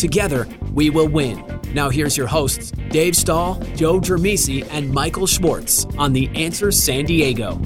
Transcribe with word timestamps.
Together, 0.00 0.48
we 0.72 0.88
will 0.88 1.08
win. 1.08 1.44
Now, 1.74 1.90
here's 1.90 2.16
your 2.16 2.26
hosts, 2.26 2.70
Dave 2.88 3.14
Stahl, 3.14 3.60
Joe 3.76 4.00
Dramisi, 4.00 4.66
and 4.70 4.90
Michael 4.90 5.26
Schwartz 5.26 5.84
on 5.98 6.14
The 6.14 6.26
Answer 6.34 6.72
San 6.72 7.04
Diego. 7.04 7.60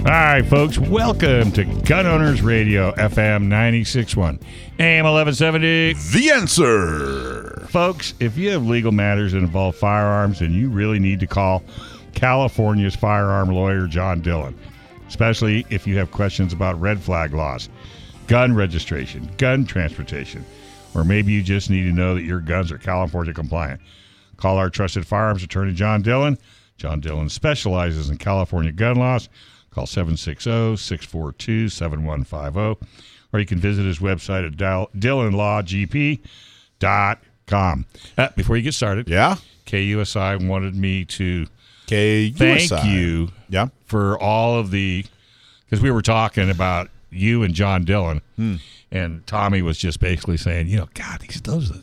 All 0.00 0.04
right, 0.04 0.44
folks, 0.44 0.76
welcome 0.76 1.50
to 1.52 1.64
Gun 1.64 2.06
Owners 2.06 2.42
Radio, 2.42 2.92
FM 2.92 3.44
961, 3.44 4.40
AM 4.78 5.06
1170. 5.06 5.94
The 6.12 6.30
answer. 6.32 7.66
Folks, 7.70 8.12
if 8.20 8.36
you 8.36 8.50
have 8.50 8.66
legal 8.66 8.92
matters 8.92 9.32
that 9.32 9.38
involve 9.38 9.74
firearms, 9.74 10.40
then 10.40 10.52
you 10.52 10.68
really 10.68 10.98
need 10.98 11.18
to 11.20 11.26
call 11.26 11.62
California's 12.14 12.94
firearm 12.94 13.48
lawyer, 13.48 13.86
John 13.86 14.20
Dillon, 14.20 14.54
especially 15.08 15.64
if 15.70 15.86
you 15.86 15.96
have 15.96 16.10
questions 16.10 16.52
about 16.52 16.78
red 16.78 17.00
flag 17.00 17.32
laws, 17.32 17.70
gun 18.26 18.54
registration, 18.54 19.30
gun 19.38 19.64
transportation, 19.64 20.44
or 20.94 21.04
maybe 21.04 21.32
you 21.32 21.42
just 21.42 21.70
need 21.70 21.82
to 21.84 21.92
know 21.92 22.14
that 22.14 22.22
your 22.24 22.40
guns 22.40 22.70
are 22.72 22.78
California 22.78 23.32
compliant. 23.34 23.80
Call 24.36 24.56
our 24.58 24.70
trusted 24.70 25.06
firearms 25.06 25.42
attorney, 25.42 25.72
John 25.72 26.02
Dillon. 26.02 26.38
John 26.76 27.00
Dillon 27.00 27.28
specializes 27.28 28.10
in 28.10 28.18
California 28.18 28.72
gun 28.72 28.96
laws. 28.96 29.28
Call 29.70 29.86
760 29.86 30.76
642 30.76 31.68
7150, 31.68 32.86
or 33.32 33.40
you 33.40 33.46
can 33.46 33.58
visit 33.58 33.84
his 33.84 33.98
website 33.98 34.46
at 34.46 34.52
dillonlawgp.com. 36.80 37.86
Uh, 38.18 38.28
before 38.36 38.56
you 38.56 38.62
get 38.62 38.74
started, 38.74 39.08
Yeah. 39.08 39.36
KUSI 39.66 40.46
wanted 40.46 40.74
me 40.74 41.04
to 41.06 41.46
K. 41.86 42.30
thank 42.30 42.70
you 42.84 43.30
Yeah. 43.48 43.68
for 43.86 44.18
all 44.18 44.58
of 44.58 44.70
the 44.70 45.04
because 45.64 45.80
we 45.82 45.90
were 45.90 46.02
talking 46.02 46.50
about 46.50 46.88
you 47.10 47.42
and 47.42 47.54
John 47.54 47.84
Dillon, 47.84 48.20
Hmm. 48.36 48.56
And 48.94 49.26
Tommy 49.26 49.60
was 49.60 49.76
just 49.76 50.00
basically 50.00 50.36
saying, 50.36 50.68
you 50.68 50.78
know, 50.78 50.88
God, 50.94 51.20
these 51.20 51.42
those. 51.42 51.82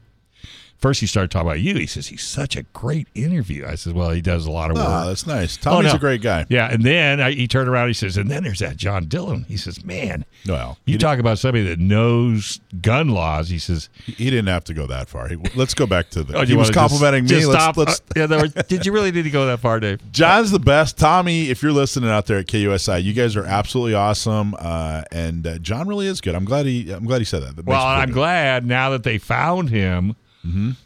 First, 0.82 1.00
he 1.00 1.06
started 1.06 1.30
talking 1.30 1.48
about 1.48 1.60
you. 1.60 1.76
He 1.76 1.86
says 1.86 2.08
he's 2.08 2.24
such 2.24 2.56
a 2.56 2.64
great 2.74 3.08
interview. 3.14 3.68
I 3.68 3.76
said, 3.76 3.94
well, 3.94 4.10
he 4.10 4.20
does 4.20 4.48
a 4.48 4.52
lot 4.52 4.72
of 4.72 4.78
work. 4.78 4.88
Oh, 4.88 5.08
that's 5.08 5.28
nice. 5.28 5.56
Tommy's 5.56 5.92
no. 5.92 5.98
a 5.98 6.00
great 6.00 6.24
guy. 6.24 6.48
Yeah, 6.50 6.72
and 6.72 6.84
then 6.84 7.22
I, 7.22 7.34
he 7.34 7.48
turned 7.48 7.70
around. 7.70 7.88
He 7.90 7.94
says, 7.94 8.18
and 8.18 8.32
then 8.32 8.44
there's 8.44 8.60
that 8.60 8.78
John 8.78 9.06
Dillon. 9.06 9.44
He 9.48 9.58
says, 9.58 9.86
man, 9.86 10.26
Well, 10.48 10.80
you 10.86 10.98
talk 10.98 11.20
about 11.20 11.38
somebody 11.38 11.66
that 11.68 11.78
knows 11.78 12.60
gun 12.82 13.10
laws. 13.10 13.50
He 13.50 13.60
says, 13.60 13.90
he 14.06 14.32
didn't 14.32 14.48
have 14.48 14.64
to 14.66 14.74
go 14.74 14.88
that 14.88 15.08
far. 15.08 15.28
He, 15.28 15.36
let's 15.54 15.76
go 15.76 15.86
back 15.86 16.10
to 16.12 16.24
the. 16.24 16.36
oh, 16.38 16.46
he 16.46 16.56
was 16.56 16.72
wanna 16.72 16.74
just- 16.74 16.74
complimenting 16.80 17.28
just 17.28 17.46
me. 17.48 17.54
stop? 17.54 17.78
Let's, 17.78 18.02
let's, 18.02 18.02
Uh, 18.02 18.20
yeah, 18.22 18.26
there 18.26 18.64
did 18.64 18.84
you 18.84 18.92
really 18.92 19.12
need 19.12 19.24
to 19.24 19.30
go 19.30 19.46
that 19.46 19.60
far, 19.60 19.80
Dave? 19.80 20.00
John's 20.12 20.50
the 20.50 20.58
best. 20.60 20.98
Tommy, 20.98 21.52
if 21.52 21.62
you're 21.62 21.74
listening 21.74 22.10
out 22.10 22.26
there 22.26 22.40
at 22.40 22.48
KUSI, 22.48 23.04
you 23.04 23.14
guys 23.14 23.36
are 23.36 23.46
absolutely 23.46 23.94
awesome. 23.94 24.56
Uh, 24.58 25.04
and 25.12 25.46
uh, 25.46 25.60
John 25.60 25.88
really 25.88 26.08
is 26.08 26.22
good. 26.22 26.34
I'm 26.34 26.46
glad 26.46 26.66
he. 26.66 26.92
I'm 26.92 27.06
glad 27.06 27.20
he 27.20 27.26
said 27.26 27.44
that. 27.44 27.56
That 27.56 27.66
Well, 27.68 27.86
me 27.86 28.02
I'm 28.02 28.10
good. 28.10 28.16
glad 28.16 28.66
now 28.66 28.90
that 28.90 29.04
they 29.04 29.20
found 29.20 29.70
him 29.70 30.16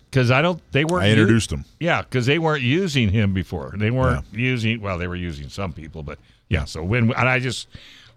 because 0.10 0.32
I 0.32 0.42
don't. 0.42 0.62
They 0.72 0.86
weren't. 0.86 1.04
I 1.06 1.10
introduced 1.12 1.52
him. 1.52 1.66
Yeah, 1.80 2.02
because 2.02 2.26
they 2.26 2.40
weren't 2.40 2.64
using 2.64 3.10
him 3.10 3.34
before. 3.34 3.74
They 3.76 3.92
weren't 3.92 4.26
using. 4.32 4.82
Well, 4.82 4.98
they 4.98 5.08
were 5.08 5.16
using 5.16 5.50
some 5.50 5.74
people, 5.74 6.04
but 6.04 6.20
yeah. 6.50 6.66
So 6.66 6.84
when 6.84 7.12
and 7.14 7.30
I 7.30 7.40
just 7.40 7.68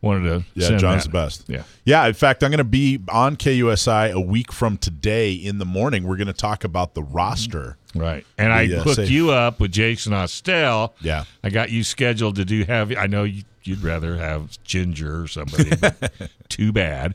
wanted 0.00 0.24
to. 0.28 0.44
Yeah, 0.54 0.76
John's 0.78 1.04
that. 1.04 1.10
the 1.10 1.12
best. 1.12 1.44
Yeah. 1.48 1.62
Yeah, 1.84 2.06
in 2.06 2.14
fact, 2.14 2.42
I'm 2.44 2.50
going 2.50 2.58
to 2.58 2.64
be 2.64 3.00
on 3.08 3.36
KUSI 3.36 4.12
a 4.12 4.20
week 4.20 4.52
from 4.52 4.76
today 4.78 5.32
in 5.32 5.58
the 5.58 5.64
morning. 5.64 6.04
We're 6.04 6.16
going 6.16 6.26
to 6.28 6.32
talk 6.32 6.64
about 6.64 6.94
the 6.94 7.02
roster. 7.02 7.76
Right, 7.94 8.24
and 8.36 8.52
I 8.52 8.66
The, 8.66 8.80
uh, 8.80 8.82
hooked 8.82 8.96
safe. 8.96 9.10
you 9.10 9.30
up 9.30 9.60
with 9.60 9.72
Jason 9.72 10.12
Austell. 10.12 10.94
Yeah. 11.00 11.24
I 11.42 11.48
got 11.50 11.70
you 11.70 11.82
scheduled 11.82 12.36
to 12.36 12.44
do 12.44 12.64
have. 12.64 12.94
I 12.96 13.06
know 13.06 13.24
you, 13.24 13.42
you'd 13.64 13.82
rather 13.82 14.16
have 14.16 14.62
Ginger 14.64 15.22
or 15.22 15.28
somebody. 15.28 15.70
too 16.48 16.72
bad, 16.72 17.14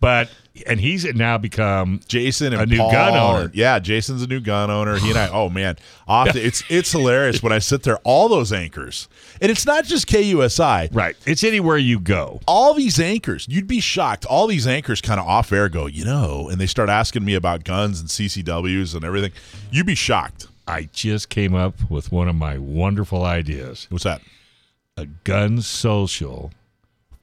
but 0.00 0.28
and 0.66 0.80
he's 0.80 1.04
now 1.14 1.38
become 1.38 2.00
Jason 2.08 2.52
and 2.52 2.62
A 2.62 2.66
new 2.66 2.76
Paul 2.78 2.90
gun 2.92 3.16
owner. 3.16 3.50
yeah, 3.54 3.78
Jason's 3.78 4.22
a 4.22 4.26
new 4.26 4.40
gun 4.40 4.70
owner. 4.70 4.96
He 4.98 5.08
and 5.10 5.18
I. 5.18 5.28
Oh 5.28 5.48
man, 5.48 5.76
often 6.06 6.36
it's 6.44 6.62
it's 6.68 6.92
hilarious 6.92 7.42
when 7.42 7.52
I 7.52 7.58
sit 7.58 7.82
there. 7.84 7.98
All 7.98 8.28
those 8.28 8.52
anchors, 8.52 9.08
and 9.40 9.50
it's 9.50 9.64
not 9.64 9.84
just 9.84 10.06
KUSI. 10.08 10.94
right. 10.94 11.16
It's 11.26 11.44
anywhere 11.44 11.78
you 11.78 12.00
go. 12.00 12.40
All 12.46 12.74
these 12.74 12.98
anchors, 13.00 13.46
you'd 13.48 13.66
be 13.68 13.80
shocked. 13.80 14.24
All 14.26 14.46
these 14.46 14.66
anchors 14.66 15.00
kind 15.00 15.20
of 15.20 15.26
off 15.26 15.52
air 15.52 15.68
go, 15.68 15.86
you 15.86 16.04
know, 16.04 16.48
and 16.50 16.60
they 16.60 16.66
start 16.66 16.88
asking 16.88 17.24
me 17.24 17.34
about 17.34 17.64
guns 17.64 18.00
and 18.00 18.08
CCWs 18.08 18.94
and 18.94 19.04
everything. 19.04 19.32
You'd 19.70 19.86
be 19.86 19.94
shocked. 19.94 20.48
I 20.66 20.88
just 20.92 21.28
came 21.28 21.54
up 21.54 21.90
with 21.90 22.12
one 22.12 22.28
of 22.28 22.34
my 22.36 22.56
wonderful 22.58 23.24
ideas. 23.24 23.86
What's 23.90 24.04
that? 24.04 24.20
A 24.98 25.06
gun 25.24 25.62
social 25.62 26.50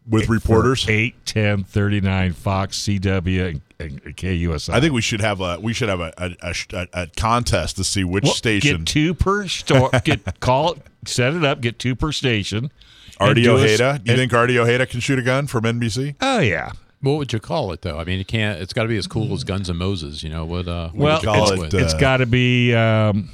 With 0.08 0.28
reporters, 0.28 0.88
8, 0.90 1.24
10, 1.26 1.64
39, 1.66 2.34
Fox, 2.34 2.80
CW, 2.80 3.48
and, 3.48 3.62
and 3.80 4.02
KUSI. 4.18 4.74
I 4.74 4.80
think 4.82 4.92
we 4.94 5.02
should 5.02 5.22
have 5.22 5.40
a 5.40 5.60
we 5.60 5.72
should 5.74 5.88
have 5.90 6.00
a 6.00 6.12
a, 6.18 6.36
a, 6.42 6.54
a- 6.74 6.88
a 7.04 7.08
contest 7.16 7.76
to 7.76 7.84
see 7.84 8.04
which 8.04 8.24
Well, 8.24 8.34
station. 8.34 8.78
Get 8.80 8.88
two 8.88 9.14
per 9.14 9.48
store. 9.48 9.92
Get 10.04 10.40
call 10.40 10.74
it, 10.74 10.82
set 11.06 11.36
it 11.36 11.46
up. 11.46 11.62
Get 11.62 11.78
two 11.78 11.96
per 11.96 12.12
station. 12.12 12.72
and 13.20 13.30
Artie 13.30 13.44
do 13.44 13.56
a- 13.56 13.62
Ojeda. 13.62 14.00
Do 14.04 14.12
you 14.12 14.14
and- 14.14 14.20
think 14.20 14.34
Artie 14.34 14.58
Ojeda 14.58 14.88
can 14.88 15.00
shoot 15.00 15.20
a 15.20 15.24
gun 15.24 15.46
from 15.46 15.64
NBC? 15.66 16.16
Oh 16.22 16.40
yeah. 16.40 16.72
What 17.02 17.14
would 17.20 17.32
you 17.32 17.40
call 17.40 17.72
it 17.72 17.84
though? 17.84 18.00
I 18.00 18.04
mean, 18.04 18.20
it 18.20 18.28
can't. 18.28 18.60
It's 18.60 18.74
got 18.74 18.82
to 18.84 18.90
be 18.90 18.98
as 18.98 19.06
cool 19.06 19.32
as 19.34 19.44
Guns 19.44 19.70
N' 19.70 19.78
Moses. 19.78 20.24
You 20.24 20.30
know 20.32 20.44
what? 20.44 20.68
Uh, 20.68 20.90
what 20.90 20.96
Well, 20.96 21.16
would 21.18 21.22
you 21.24 21.28
call 21.30 21.48
call 21.50 21.64
it, 21.66 21.74
it? 21.76 21.82
uh, 21.82 21.84
It's 21.86 21.94
got 21.94 22.18
to 22.18 22.26
be 22.26 22.74
um, 22.74 23.30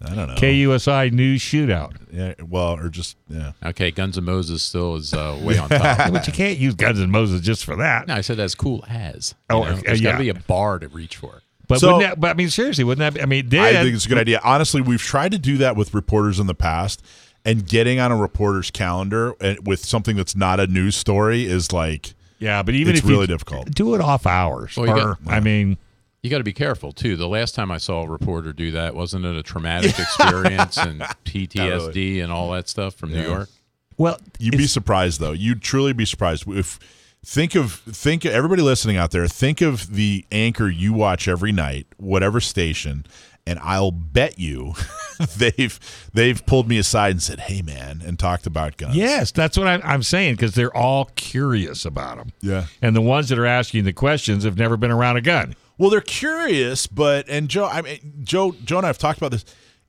I 0.00 0.14
don't 0.14 0.28
know. 0.28 0.34
KUSI 0.34 1.10
News 1.12 1.40
Shootout. 1.42 1.92
Yeah, 2.12 2.34
well, 2.48 2.78
or 2.78 2.88
just 2.88 3.16
yeah. 3.28 3.52
okay, 3.64 3.90
Guns 3.90 4.16
and 4.16 4.24
Moses 4.24 4.62
still 4.62 4.94
is 4.94 5.12
uh, 5.12 5.38
way 5.42 5.58
on 5.58 5.68
top. 5.68 6.12
but 6.12 6.26
you 6.26 6.32
can't 6.32 6.56
use 6.58 6.74
Guns 6.74 7.00
and 7.00 7.10
Moses 7.10 7.40
just 7.40 7.64
for 7.64 7.76
that. 7.76 8.06
no, 8.06 8.14
I 8.14 8.20
said 8.20 8.38
as 8.38 8.54
cool 8.54 8.84
as. 8.88 9.34
Oh, 9.50 9.64
know? 9.64 9.74
There's 9.76 10.00
got 10.00 10.12
to 10.12 10.18
be 10.18 10.28
a 10.28 10.34
bar 10.34 10.78
to 10.78 10.88
reach 10.88 11.16
for. 11.16 11.42
But 11.66 11.80
So- 11.80 11.98
that, 11.98 12.18
but 12.20 12.30
I 12.30 12.34
mean 12.34 12.48
seriously, 12.48 12.84
wouldn't 12.84 13.00
that? 13.00 13.18
Be, 13.18 13.22
I 13.22 13.26
mean, 13.26 13.48
then, 13.48 13.76
I 13.76 13.82
think 13.82 13.94
it's 13.94 14.06
a 14.06 14.08
good 14.08 14.18
idea. 14.18 14.40
Honestly, 14.44 14.80
we've 14.80 15.02
tried 15.02 15.32
to 15.32 15.38
do 15.38 15.58
that 15.58 15.76
with 15.76 15.92
reporters 15.92 16.38
in 16.40 16.46
the 16.46 16.54
past, 16.54 17.02
and 17.44 17.66
getting 17.66 17.98
on 17.98 18.12
a 18.12 18.16
reporter's 18.16 18.70
calendar 18.70 19.34
with 19.64 19.84
something 19.84 20.16
that's 20.16 20.36
not 20.36 20.60
a 20.60 20.66
news 20.68 20.94
story 20.96 21.44
is 21.44 21.72
like 21.72 22.14
yeah. 22.38 22.62
But 22.62 22.74
even 22.76 22.94
it's 22.94 23.04
if 23.04 23.08
really 23.10 23.22
you 23.22 23.26
difficult. 23.26 23.70
do 23.72 23.94
it 23.96 24.00
off 24.00 24.26
hours, 24.26 24.76
Well, 24.76 24.90
or 24.90 25.14
got- 25.16 25.18
I 25.26 25.40
mean, 25.40 25.76
You 26.22 26.30
got 26.30 26.38
to 26.38 26.44
be 26.44 26.52
careful 26.52 26.92
too. 26.92 27.16
The 27.16 27.28
last 27.28 27.54
time 27.54 27.70
I 27.70 27.78
saw 27.78 28.02
a 28.02 28.08
reporter 28.08 28.52
do 28.52 28.72
that, 28.72 28.94
wasn't 28.94 29.24
it 29.24 29.36
a 29.36 29.42
traumatic 29.42 29.90
experience 29.98 30.76
and 30.76 31.00
PTSD 31.24 32.22
and 32.22 32.32
all 32.32 32.50
that 32.50 32.68
stuff 32.68 32.94
from 32.94 33.12
New 33.12 33.22
York? 33.22 33.48
well, 33.96 34.18
You'd 34.38 34.56
be 34.56 34.66
surprised 34.66 35.20
though. 35.20 35.32
You'd 35.32 35.62
truly 35.62 35.92
be 35.92 36.04
surprised 36.04 36.48
if 36.48 36.78
think 37.24 37.54
of 37.54 37.72
think 37.72 38.24
everybody 38.26 38.62
listening 38.62 38.96
out 38.96 39.10
there. 39.10 39.26
Think 39.28 39.60
of 39.60 39.94
the 39.94 40.24
anchor 40.32 40.68
you 40.68 40.92
watch 40.92 41.28
every 41.28 41.52
night, 41.52 41.86
whatever 41.98 42.40
station, 42.40 43.06
and 43.46 43.58
I'll 43.60 43.90
bet 43.90 44.38
you 44.38 44.74
they've 45.36 45.78
they've 46.12 46.44
pulled 46.46 46.68
me 46.68 46.78
aside 46.78 47.10
and 47.12 47.22
said, 47.22 47.40
"Hey, 47.40 47.62
man," 47.62 48.02
and 48.04 48.18
talked 48.18 48.46
about 48.46 48.76
guns. 48.76 48.96
Yes, 48.96 49.30
that's 49.32 49.56
what 49.56 49.66
I'm, 49.66 49.80
I'm 49.84 50.02
saying 50.02 50.34
because 50.34 50.54
they're 50.54 50.76
all 50.76 51.06
curious 51.16 51.84
about 51.84 52.18
them. 52.18 52.32
Yeah. 52.40 52.66
And 52.82 52.94
the 52.94 53.00
ones 53.00 53.28
that 53.30 53.38
are 53.38 53.46
asking 53.46 53.84
the 53.84 53.92
questions 53.92 54.44
have 54.44 54.58
never 54.58 54.76
been 54.76 54.90
around 54.90 55.16
a 55.16 55.20
gun. 55.20 55.54
Well, 55.78 55.90
they're 55.90 56.00
curious, 56.00 56.86
but 56.86 57.28
and 57.28 57.48
Joe, 57.48 57.66
I 57.66 57.82
mean, 57.82 58.20
Joe, 58.24 58.54
Joe 58.64 58.78
and 58.78 58.86
I 58.86 58.88
have 58.88 58.98
talked 58.98 59.18
about 59.18 59.30
this. 59.30 59.44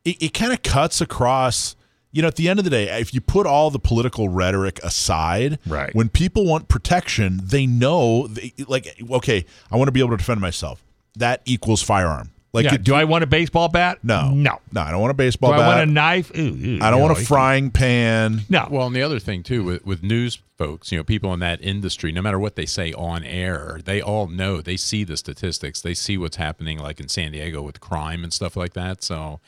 It, 0.06 0.22
it 0.22 0.34
kind 0.34 0.54
of 0.54 0.62
cuts 0.64 1.02
across. 1.02 1.76
You 2.12 2.24
know, 2.24 2.28
at 2.28 2.38
the 2.38 2.50
end 2.50 2.58
of 2.58 2.66
the 2.66 2.72
day, 2.72 3.00
if 3.00 3.14
you 3.14 3.22
put 3.22 3.46
all 3.46 3.70
the 3.70 3.78
political 3.78 4.30
rhetoric 4.30 4.80
aside, 4.84 5.60
Right. 5.68 5.94
When 5.94 6.10
people 6.10 6.44
want 6.44 6.68
protection, 6.68 7.40
they 7.44 7.68
know, 7.68 8.26
they, 8.26 8.52
like, 8.68 9.00
okay, 9.12 9.46
I 9.70 9.78
want 9.78 9.90
to 9.90 9.92
be 9.92 10.00
able 10.00 10.10
to 10.12 10.18
defend 10.18 10.42
myself. 10.42 10.84
That 11.16 11.44
equals 11.46 11.84
firearm. 11.84 12.32
Like, 12.52 12.66
yeah. 12.66 12.74
it- 12.76 12.84
Do 12.84 12.96
I 12.96 13.04
want 13.04 13.24
a 13.24 13.28
baseball 13.28 13.68
bat? 13.70 14.00
no, 14.04 14.32
No. 14.32 14.60
no, 14.72 14.82
I 14.82 14.90
don't 14.92 15.02
want 15.02 15.12
a 15.12 15.16
baseball 15.16 15.52
Do 15.52 15.56
I 15.56 15.60
bat. 15.60 15.68
want 15.68 15.82
a 15.82 15.86
knife? 15.86 16.32
Ooh, 16.36 16.42
ooh, 16.42 16.80
I 16.82 16.90
don't 16.90 17.00
you 17.00 17.06
want 17.06 17.18
a 17.20 17.22
frying 17.24 17.70
pan. 17.70 18.42
No. 18.50 18.68
Well, 18.72 18.88
and 18.88 18.96
the 18.96 19.04
other 19.04 19.20
thing 19.20 19.44
too 19.44 19.64
with, 19.64 19.86
with 19.86 20.02
news 20.02 20.40
folks, 20.58 20.92
you 20.92 20.98
know, 20.98 21.04
people 21.04 21.32
in 21.34 21.40
that 21.42 21.62
industry, 21.62 22.12
no 22.12 22.22
matter 22.24 22.40
what 22.40 22.56
they 22.56 22.66
say 22.66 22.92
on 22.94 23.24
air, 23.24 23.80
they 23.86 24.02
all 24.02 24.28
know 24.28 24.62
they 24.62 24.78
see 24.78 25.04
the 25.04 25.16
statistics, 25.16 25.82
they 25.82 25.94
see 25.94 26.18
what's 26.18 26.38
happening, 26.38 26.80
like 26.80 27.00
in 27.00 27.08
San 27.08 27.32
Diego 27.34 27.62
with 27.62 27.80
crime 27.80 28.24
and 28.24 28.34
stuff 28.34 28.58
like 28.58 28.74
that. 28.74 29.04
So, 29.04 29.40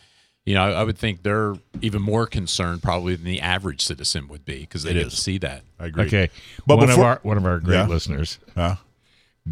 you 0.45 0.53
know, 0.53 0.61
I, 0.63 0.69
I 0.81 0.83
would 0.83 0.97
think 0.97 1.23
they're 1.23 1.55
even 1.81 2.01
more 2.03 2.27
concerned 2.27 2.83
probably 2.83 3.15
than 3.15 3.25
the 3.25 3.41
average 3.41 3.81
citizen 3.83 4.27
would 4.27 4.45
be 4.45 4.59
because 4.61 4.83
they 4.83 4.91
It 4.91 4.93
get 4.95 5.07
is. 5.07 5.15
to 5.15 5.21
see 5.21 5.37
that. 5.39 5.63
I 5.79 5.87
agree. 5.87 6.05
Okay. 6.05 6.29
But 6.67 6.77
one 6.77 6.85
before- 6.87 7.03
of 7.03 7.09
our 7.09 7.19
one 7.23 7.37
of 7.37 7.45
our 7.47 7.59
great 7.59 7.77
Yeah. 7.77 7.87
listeners. 7.87 8.37
Huh? 8.55 8.75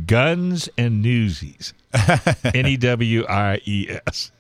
Guns 0.06 0.70
and 0.78 1.02
Newsies. 1.02 1.74
N 2.44 2.66
E 2.66 2.78
W 2.78 3.26
I 3.28 3.60
E 3.66 3.88
S. 4.08 4.32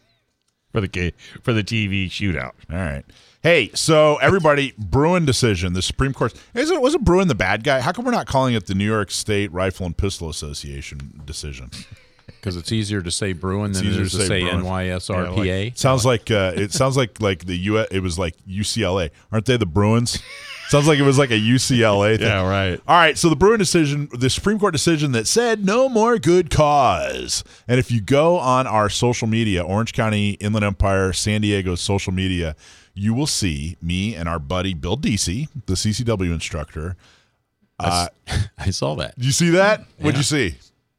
for 0.71 0.81
the 0.81 0.87
K- 0.87 1.13
for 1.41 1.53
the 1.53 1.63
TV 1.63 2.05
shootout. 2.07 2.51
All 2.71 2.77
right. 2.77 3.03
Hey, 3.41 3.71
so 3.73 4.17
everybody, 4.17 4.73
Bruen 4.77 5.25
decision. 5.25 5.73
The 5.73 5.81
Supreme 5.81 6.13
Court 6.13 6.33
is 6.53 6.69
it 6.69 6.81
wasn't 6.81 7.05
Bruen 7.05 7.27
the 7.29 7.35
bad 7.35 7.63
guy? 7.63 7.79
How 7.79 7.91
come 7.91 8.05
we're 8.05 8.11
not 8.11 8.27
calling 8.27 8.53
it 8.53 8.65
the 8.67 8.75
New 8.75 8.85
York 8.85 9.11
State 9.11 9.51
Rifle 9.51 9.85
and 9.85 9.95
Pistol 9.97 10.29
Association 10.29 11.21
decision? 11.25 11.71
because 12.27 12.55
it's 12.55 12.71
easier 12.71 13.01
to 13.01 13.11
say 13.11 13.33
Bruen 13.33 13.73
than 13.73 13.85
it 13.85 13.89
easier 13.89 14.03
to 14.05 14.09
to 14.09 14.15
say 14.17 14.27
say 14.27 14.41
Bruen. 14.43 14.63
NYSRPA. 14.63 15.77
Sounds 15.77 16.05
like 16.05 16.29
uh, 16.31 16.53
it 16.55 16.71
sounds 16.73 16.95
like 16.97 17.19
like 17.21 17.45
the 17.45 17.57
U. 17.57 17.77
It 17.77 18.01
was 18.01 18.19
like 18.19 18.35
UCLA, 18.47 19.09
aren't 19.31 19.45
they 19.45 19.57
the 19.57 19.65
Bruins? 19.65 20.21
Sounds 20.69 20.87
like 20.87 20.99
it 20.99 21.03
was 21.03 21.17
like 21.17 21.31
a 21.31 21.39
UCLA 21.39 22.17
thing. 22.19 22.27
Yeah, 22.27 22.47
right. 22.47 22.79
All 22.87 22.95
right, 22.95 23.17
so 23.17 23.27
the 23.27 23.35
Bruen 23.35 23.57
decision, 23.57 24.07
the 24.13 24.29
Supreme 24.29 24.59
Court 24.59 24.71
decision 24.71 25.13
that 25.13 25.25
said 25.25 25.65
no 25.65 25.89
more 25.89 26.19
good 26.19 26.51
cause. 26.51 27.43
And 27.67 27.79
if 27.79 27.91
you 27.91 28.01
go 28.01 28.37
on 28.37 28.67
our 28.67 28.87
social 28.87 29.27
media, 29.27 29.63
Orange 29.63 29.93
County, 29.93 30.31
Inland 30.33 30.63
Empire, 30.63 31.11
San 31.11 31.41
Diego 31.41 31.73
social 31.73 32.13
media, 32.13 32.55
you 32.93 33.15
will 33.15 33.25
see 33.25 33.77
me 33.81 34.13
and 34.13 34.29
our 34.29 34.37
buddy 34.37 34.75
Bill 34.75 34.95
Deasy, 34.95 35.47
the 35.65 35.73
CCW 35.73 36.31
instructor. 36.31 36.95
Uh, 37.79 38.09
I 38.59 38.69
saw 38.69 38.93
that. 38.95 39.15
Did 39.15 39.25
you 39.25 39.31
see 39.31 39.49
that? 39.49 39.85
What'd 39.97 40.17
you 40.17 40.23
see? 40.23 40.55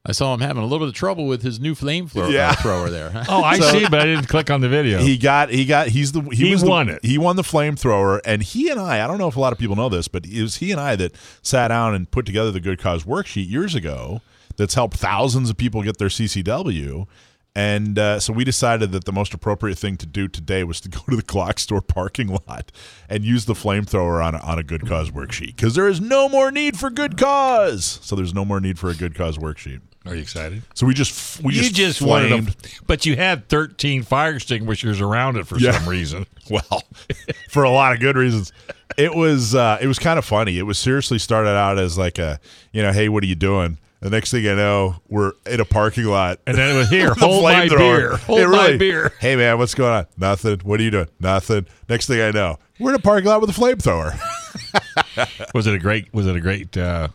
I 0.06 0.12
saw 0.12 0.32
him 0.32 0.40
having 0.40 0.62
a 0.62 0.66
little 0.66 0.78
bit 0.78 0.88
of 0.88 0.94
trouble 0.94 1.26
with 1.26 1.42
his 1.42 1.60
new 1.60 1.74
flamethrower 1.74 2.32
Yeah. 2.32 2.54
thrower 2.54 2.88
there. 2.88 3.10
Oh, 3.28 3.42
I 3.42 3.58
see, 3.58 3.82
but 3.88 4.00
I 4.00 4.06
didn't 4.06 4.28
click 4.28 4.50
on 4.50 4.62
the 4.62 4.68
video. 4.68 4.98
He 4.98 5.18
got 5.18 5.50
he 5.50 5.66
got 5.66 5.88
he's 5.88 6.12
the 6.12 6.22
he, 6.22 6.46
He 6.46 6.50
was 6.52 6.62
the- 6.62 6.70
won 6.70 6.88
it. 6.88 7.04
He 7.04 7.18
won 7.18 7.36
the 7.36 7.42
flamethrower, 7.42 8.20
and 8.24 8.42
he 8.42 8.70
and 8.70 8.80
I 8.80 9.04
I 9.04 9.06
don't 9.06 9.18
know 9.18 9.28
if 9.28 9.36
a 9.36 9.40
lot 9.40 9.52
of 9.52 9.58
people 9.58 9.76
know 9.76 9.90
this, 9.90 10.08
but 10.08 10.24
it 10.24 10.40
was 10.42 10.56
he 10.56 10.72
and 10.72 10.80
I 10.80 10.96
that 10.96 11.14
sat 11.42 11.68
down 11.68 11.94
and 11.94 12.10
put 12.10 12.24
together 12.24 12.50
the 12.50 12.60
Good 12.60 12.78
Cause 12.78 13.04
worksheet 13.04 13.48
years 13.50 13.74
ago. 13.74 14.22
That's 14.56 14.74
helped 14.74 14.96
thousands 14.96 15.48
of 15.50 15.56
people 15.56 15.82
get 15.82 15.98
their 15.98 16.08
CCW. 16.08 17.06
And 17.54 17.98
uh, 17.98 18.20
so 18.20 18.32
we 18.32 18.44
decided 18.44 18.92
that 18.92 19.04
the 19.04 19.12
most 19.12 19.34
appropriate 19.34 19.76
thing 19.76 19.96
to 19.98 20.06
do 20.06 20.28
today 20.28 20.64
was 20.64 20.80
to 20.82 20.88
go 20.90 21.00
to 21.10 21.16
the 21.16 21.22
clock 21.22 21.58
store 21.58 21.80
parking 21.80 22.28
lot 22.28 22.70
and 23.08 23.24
use 23.24 23.44
the 23.46 23.54
flamethrower 23.54 24.24
on 24.24 24.34
a, 24.34 24.38
on 24.38 24.58
a 24.58 24.62
good 24.62 24.86
cause 24.86 25.10
worksheet 25.10 25.56
because 25.56 25.74
there 25.74 25.88
is 25.88 26.00
no 26.00 26.28
more 26.28 26.50
need 26.52 26.78
for 26.78 26.90
good 26.90 27.16
cause. 27.18 27.98
So 28.02 28.14
there's 28.16 28.32
no 28.34 28.44
more 28.44 28.60
need 28.60 28.78
for 28.78 28.88
a 28.90 28.94
good 28.94 29.14
cause 29.14 29.36
worksheet. 29.38 29.80
Are 30.06 30.14
you 30.14 30.22
excited? 30.22 30.62
So 30.74 30.86
we 30.86 30.94
just 30.94 31.42
we 31.42 31.54
you 31.54 31.60
just, 31.60 31.74
just 31.74 31.98
flamed. 31.98 32.30
wanted 32.32 32.46
them, 32.46 32.54
but 32.86 33.04
you 33.04 33.16
had 33.16 33.48
13 33.48 34.02
fire 34.02 34.34
extinguishers 34.34 35.00
around 35.00 35.36
it 35.36 35.46
for 35.46 35.58
Yeah. 35.58 35.72
some 35.72 35.88
reason. 35.88 36.26
well 36.50 36.82
for 37.50 37.62
a 37.64 37.70
lot 37.70 37.92
of 37.92 38.00
good 38.00 38.16
reasons 38.16 38.52
it 38.96 39.14
was 39.14 39.54
uh 39.54 39.78
it 39.80 39.86
was 39.86 39.98
kind 40.00 40.18
of 40.18 40.24
funny 40.24 40.58
it 40.58 40.62
was 40.64 40.78
seriously 40.80 41.16
started 41.18 41.50
out 41.50 41.78
as 41.78 41.96
like 41.96 42.18
a 42.18 42.40
you 42.72 42.82
know 42.82 42.90
hey 42.90 43.08
what 43.08 43.22
are 43.22 43.26
you 43.28 43.36
doing 43.36 43.78
the 44.00 44.10
next 44.10 44.32
thing 44.32 44.48
i 44.48 44.54
know 44.54 44.96
we're 45.08 45.30
in 45.46 45.60
a 45.60 45.64
parking 45.64 46.06
lot 46.06 46.40
And 46.48 46.58
then 46.58 46.74
it 46.74 46.76
was 46.78 46.88
here, 46.88 47.14
hold 47.18 47.44
my 47.44 47.68
beer, 47.68 48.16
hold 48.16 48.40
It 48.40 48.48
my 48.48 48.76
beer. 48.76 49.12
hey 49.20 49.36
man 49.36 49.58
what's 49.58 49.74
going 49.76 49.92
on 49.92 50.06
nothing 50.18 50.58
what 50.64 50.80
are 50.80 50.82
you 50.82 50.90
doing 50.90 51.06
nothing 51.20 51.66
next 51.88 52.06
thing 52.06 52.20
i 52.20 52.32
know 52.32 52.58
we're 52.80 52.90
in 52.90 52.96
a 52.96 52.98
parking 52.98 53.28
lot 53.28 53.40
with 53.40 53.50
a 53.50 53.52
flamethrower 53.52 54.18
Was 55.54 55.66
it 55.68 55.74
a 55.74 55.78
great? 55.78 56.12
Was 56.12 56.26
it 56.26 56.34
a 56.34 56.40
great 56.40 56.76
uh, 56.76 57.08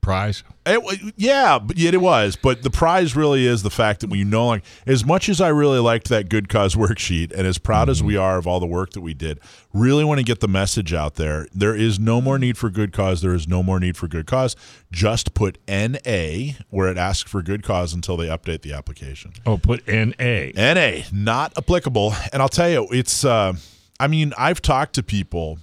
prize? 0.00 0.42
It, 0.66 1.14
yeah, 1.16 1.58
but 1.58 1.76
yet 1.76 1.94
it 1.94 2.00
was. 2.00 2.36
But 2.36 2.62
the 2.62 2.70
prize 2.70 3.16
really 3.16 3.46
is 3.46 3.62
the 3.62 3.70
fact 3.70 4.00
that 4.00 4.10
we 4.10 4.24
know, 4.24 4.46
like, 4.46 4.64
as 4.86 5.04
much 5.04 5.28
as 5.28 5.40
I 5.40 5.48
really 5.48 5.78
liked 5.78 6.08
that 6.08 6.28
good 6.28 6.48
cause 6.48 6.74
worksheet, 6.74 7.32
and 7.32 7.46
as 7.46 7.58
proud 7.58 7.88
as 7.88 8.02
we 8.02 8.16
are 8.16 8.38
of 8.38 8.46
all 8.46 8.60
the 8.60 8.66
work 8.66 8.92
that 8.92 9.00
we 9.00 9.14
did, 9.14 9.40
really 9.72 10.04
want 10.04 10.18
to 10.18 10.24
get 10.24 10.40
the 10.40 10.48
message 10.48 10.92
out 10.92 11.14
there. 11.14 11.46
There 11.54 11.74
is 11.74 11.98
no 11.98 12.20
more 12.20 12.38
need 12.38 12.58
for 12.58 12.70
good 12.70 12.92
cause. 12.92 13.22
There 13.22 13.34
is 13.34 13.48
no 13.48 13.62
more 13.62 13.80
need 13.80 13.96
for 13.96 14.08
good 14.08 14.26
cause. 14.26 14.56
Just 14.90 15.34
put 15.34 15.58
NA 15.68 16.52
where 16.70 16.88
it 16.88 16.98
asks 16.98 17.30
for 17.30 17.42
good 17.42 17.62
cause 17.62 17.92
until 17.92 18.16
they 18.16 18.26
update 18.26 18.62
the 18.62 18.72
application. 18.72 19.32
Oh, 19.46 19.58
put 19.58 19.88
N.A. 19.88 20.52
NA, 20.56 21.04
not 21.12 21.56
applicable. 21.56 22.14
And 22.32 22.42
I'll 22.42 22.48
tell 22.48 22.70
you, 22.70 22.88
it's, 22.90 23.24
uh, 23.24 23.54
I 24.00 24.06
mean, 24.06 24.32
I've 24.36 24.62
talked 24.62 24.94
to 24.94 25.02
people. 25.02 25.58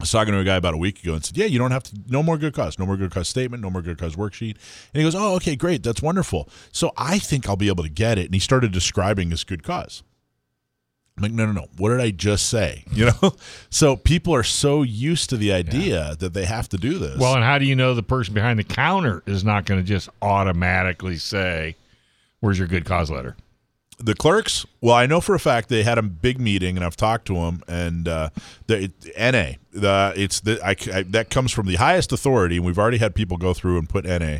I 0.00 0.04
was 0.04 0.12
talking 0.12 0.32
to 0.32 0.38
a 0.38 0.44
guy 0.44 0.54
about 0.54 0.74
a 0.74 0.78
week 0.78 1.02
ago 1.02 1.14
and 1.14 1.24
said, 1.24 1.36
Yeah, 1.36 1.46
you 1.46 1.58
don't 1.58 1.72
have 1.72 1.82
to, 1.84 1.98
no 2.06 2.22
more 2.22 2.38
good 2.38 2.54
cause, 2.54 2.78
no 2.78 2.86
more 2.86 2.96
good 2.96 3.10
cause 3.10 3.28
statement, 3.28 3.64
no 3.64 3.70
more 3.70 3.82
good 3.82 3.98
cause 3.98 4.14
worksheet. 4.14 4.52
And 4.94 5.00
he 5.00 5.02
goes, 5.02 5.16
Oh, 5.16 5.34
okay, 5.36 5.56
great. 5.56 5.82
That's 5.82 6.00
wonderful. 6.00 6.48
So 6.70 6.92
I 6.96 7.18
think 7.18 7.48
I'll 7.48 7.56
be 7.56 7.66
able 7.66 7.82
to 7.82 7.90
get 7.90 8.16
it. 8.16 8.26
And 8.26 8.34
he 8.34 8.38
started 8.38 8.70
describing 8.70 9.30
his 9.30 9.42
good 9.42 9.64
cause. 9.64 10.04
I'm 11.16 11.24
like, 11.24 11.32
No, 11.32 11.46
no, 11.46 11.52
no. 11.52 11.66
What 11.78 11.88
did 11.88 12.00
I 12.00 12.12
just 12.12 12.48
say? 12.48 12.84
You 12.92 13.06
know? 13.06 13.34
so 13.70 13.96
people 13.96 14.32
are 14.36 14.44
so 14.44 14.82
used 14.82 15.30
to 15.30 15.36
the 15.36 15.52
idea 15.52 16.14
that 16.20 16.32
they 16.32 16.44
have 16.44 16.68
to 16.68 16.76
do 16.76 17.00
this. 17.00 17.18
Well, 17.18 17.34
and 17.34 17.42
how 17.42 17.58
do 17.58 17.64
you 17.64 17.74
know 17.74 17.94
the 17.94 18.04
person 18.04 18.34
behind 18.34 18.60
the 18.60 18.64
counter 18.64 19.24
is 19.26 19.42
not 19.42 19.66
going 19.66 19.80
to 19.80 19.86
just 19.86 20.08
automatically 20.22 21.16
say, 21.16 21.74
"Where's 22.38 22.56
your 22.56 22.68
good 22.68 22.84
cause 22.84 23.10
letter"? 23.10 23.36
The 24.00 24.14
clerks 24.14 24.64
well 24.80 24.94
i 24.94 25.06
know 25.06 25.20
for 25.20 25.34
a 25.34 25.40
fact 25.40 25.68
they 25.68 25.82
had 25.82 25.98
a 25.98 26.02
big 26.02 26.40
meeting 26.40 26.76
and 26.76 26.84
i've 26.86 26.96
talked 26.96 27.26
to 27.26 27.34
them 27.34 27.62
and 27.66 28.06
uh, 28.06 28.28
the 28.68 28.90
na 29.18 29.52
the 29.72 30.12
it's 30.16 30.40
the 30.40 30.60
I, 30.64 30.76
I- 30.96 31.02
that 31.02 31.30
comes 31.30 31.50
from 31.52 31.66
the 31.66 31.76
highest 31.76 32.12
authority. 32.12 32.56
And 32.56 32.64
we've 32.66 32.78
already 32.78 32.98
had 32.98 33.14
people 33.14 33.36
go 33.36 33.52
through 33.54 33.78
and 33.78 33.88
put 33.88 34.04
na 34.04 34.38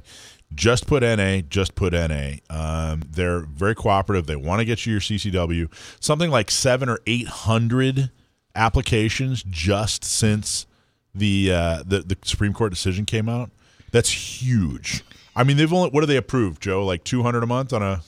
just 0.54 0.86
put 0.86 1.02
na 1.02 1.40
just 1.48 1.74
put 1.74 1.92
na 1.92 2.30
um, 2.50 3.02
they're 3.10 3.40
very 3.40 3.74
cooperative. 3.74 4.26
They 4.26 4.36
want 4.36 4.60
to 4.60 4.64
get 4.64 4.86
you 4.86 4.92
your 4.92 5.00
ccw 5.00 5.68
something 6.00 6.30
like 6.30 6.50
seven 6.50 6.88
or 6.88 7.00
eight 7.06 7.26
hundred 7.28 8.10
applications 8.54 9.42
just 9.48 10.04
since 10.04 10.66
the 11.14 11.52
uh, 11.52 11.82
the, 11.86 12.00
the 12.00 12.16
supreme 12.24 12.52
court 12.52 12.70
decision 12.70 13.04
came 13.04 13.28
out. 13.28 13.50
That's 13.92 14.10
huge. 14.10 15.02
I 15.36 15.44
mean 15.44 15.56
they've 15.56 15.72
only 15.72 15.90
what 15.90 16.00
do 16.00 16.06
they 16.06 16.16
approve 16.16 16.60
joe? 16.60 16.84
Like 16.84 17.04
200 17.04 17.42
a 17.42 17.46
month 17.46 17.72
on 17.72 17.82
a 17.82 18.02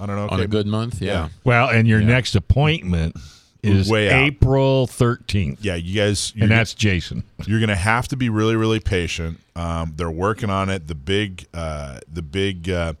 I 0.00 0.06
don't 0.06 0.16
know. 0.16 0.28
On 0.28 0.40
a 0.40 0.46
good 0.46 0.66
month, 0.66 1.00
yeah. 1.00 1.12
Yeah. 1.12 1.28
Well, 1.44 1.68
and 1.68 1.86
your 1.86 2.00
next 2.00 2.34
appointment 2.34 3.16
is 3.64 3.88
Way 3.88 4.10
out. 4.10 4.22
April 4.22 4.86
13th, 4.86 5.58
Yeah, 5.60 5.74
you 5.74 5.98
guys, 5.98 6.32
and 6.38 6.50
that's 6.50 6.74
Jason. 6.74 7.24
you're 7.46 7.60
going 7.60 7.68
to 7.68 7.76
have 7.76 8.08
to 8.08 8.16
be 8.16 8.28
really, 8.28 8.56
really 8.56 8.80
patient. 8.80 9.40
Um, 9.56 9.94
they're 9.96 10.10
working 10.10 10.50
on 10.50 10.68
it. 10.68 10.86
The 10.88 10.94
big, 10.94 11.46
uh, 11.54 12.00
the 12.12 12.22
big. 12.22 12.68
Uh, 12.68 12.94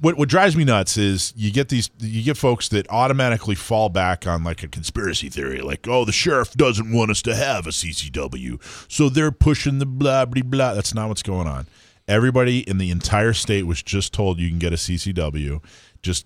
what 0.00 0.16
what 0.16 0.28
drives 0.28 0.56
me 0.56 0.64
nuts 0.64 0.96
is 0.96 1.32
you 1.36 1.52
get 1.52 1.68
these, 1.68 1.90
you 1.98 2.22
get 2.22 2.36
folks 2.36 2.68
that 2.68 2.88
automatically 2.90 3.56
fall 3.56 3.88
back 3.88 4.26
on 4.26 4.44
like 4.44 4.62
a 4.62 4.68
conspiracy 4.68 5.28
theory, 5.28 5.60
like, 5.60 5.86
oh, 5.88 6.04
the 6.04 6.12
sheriff 6.12 6.52
doesn't 6.54 6.92
want 6.92 7.10
us 7.10 7.22
to 7.22 7.34
have 7.34 7.66
a 7.66 7.70
CCW, 7.70 8.60
so 8.90 9.08
they're 9.08 9.32
pushing 9.32 9.78
the 9.80 9.86
blah 9.86 10.24
blah 10.24 10.42
blah. 10.42 10.74
That's 10.74 10.94
not 10.94 11.08
what's 11.08 11.22
going 11.24 11.48
on. 11.48 11.66
Everybody 12.08 12.60
in 12.60 12.78
the 12.78 12.90
entire 12.90 13.32
state 13.32 13.64
was 13.66 13.82
just 13.82 14.14
told 14.14 14.38
you 14.38 14.48
can 14.48 14.60
get 14.60 14.72
a 14.72 14.76
CCW. 14.76 15.60
Just 16.06 16.24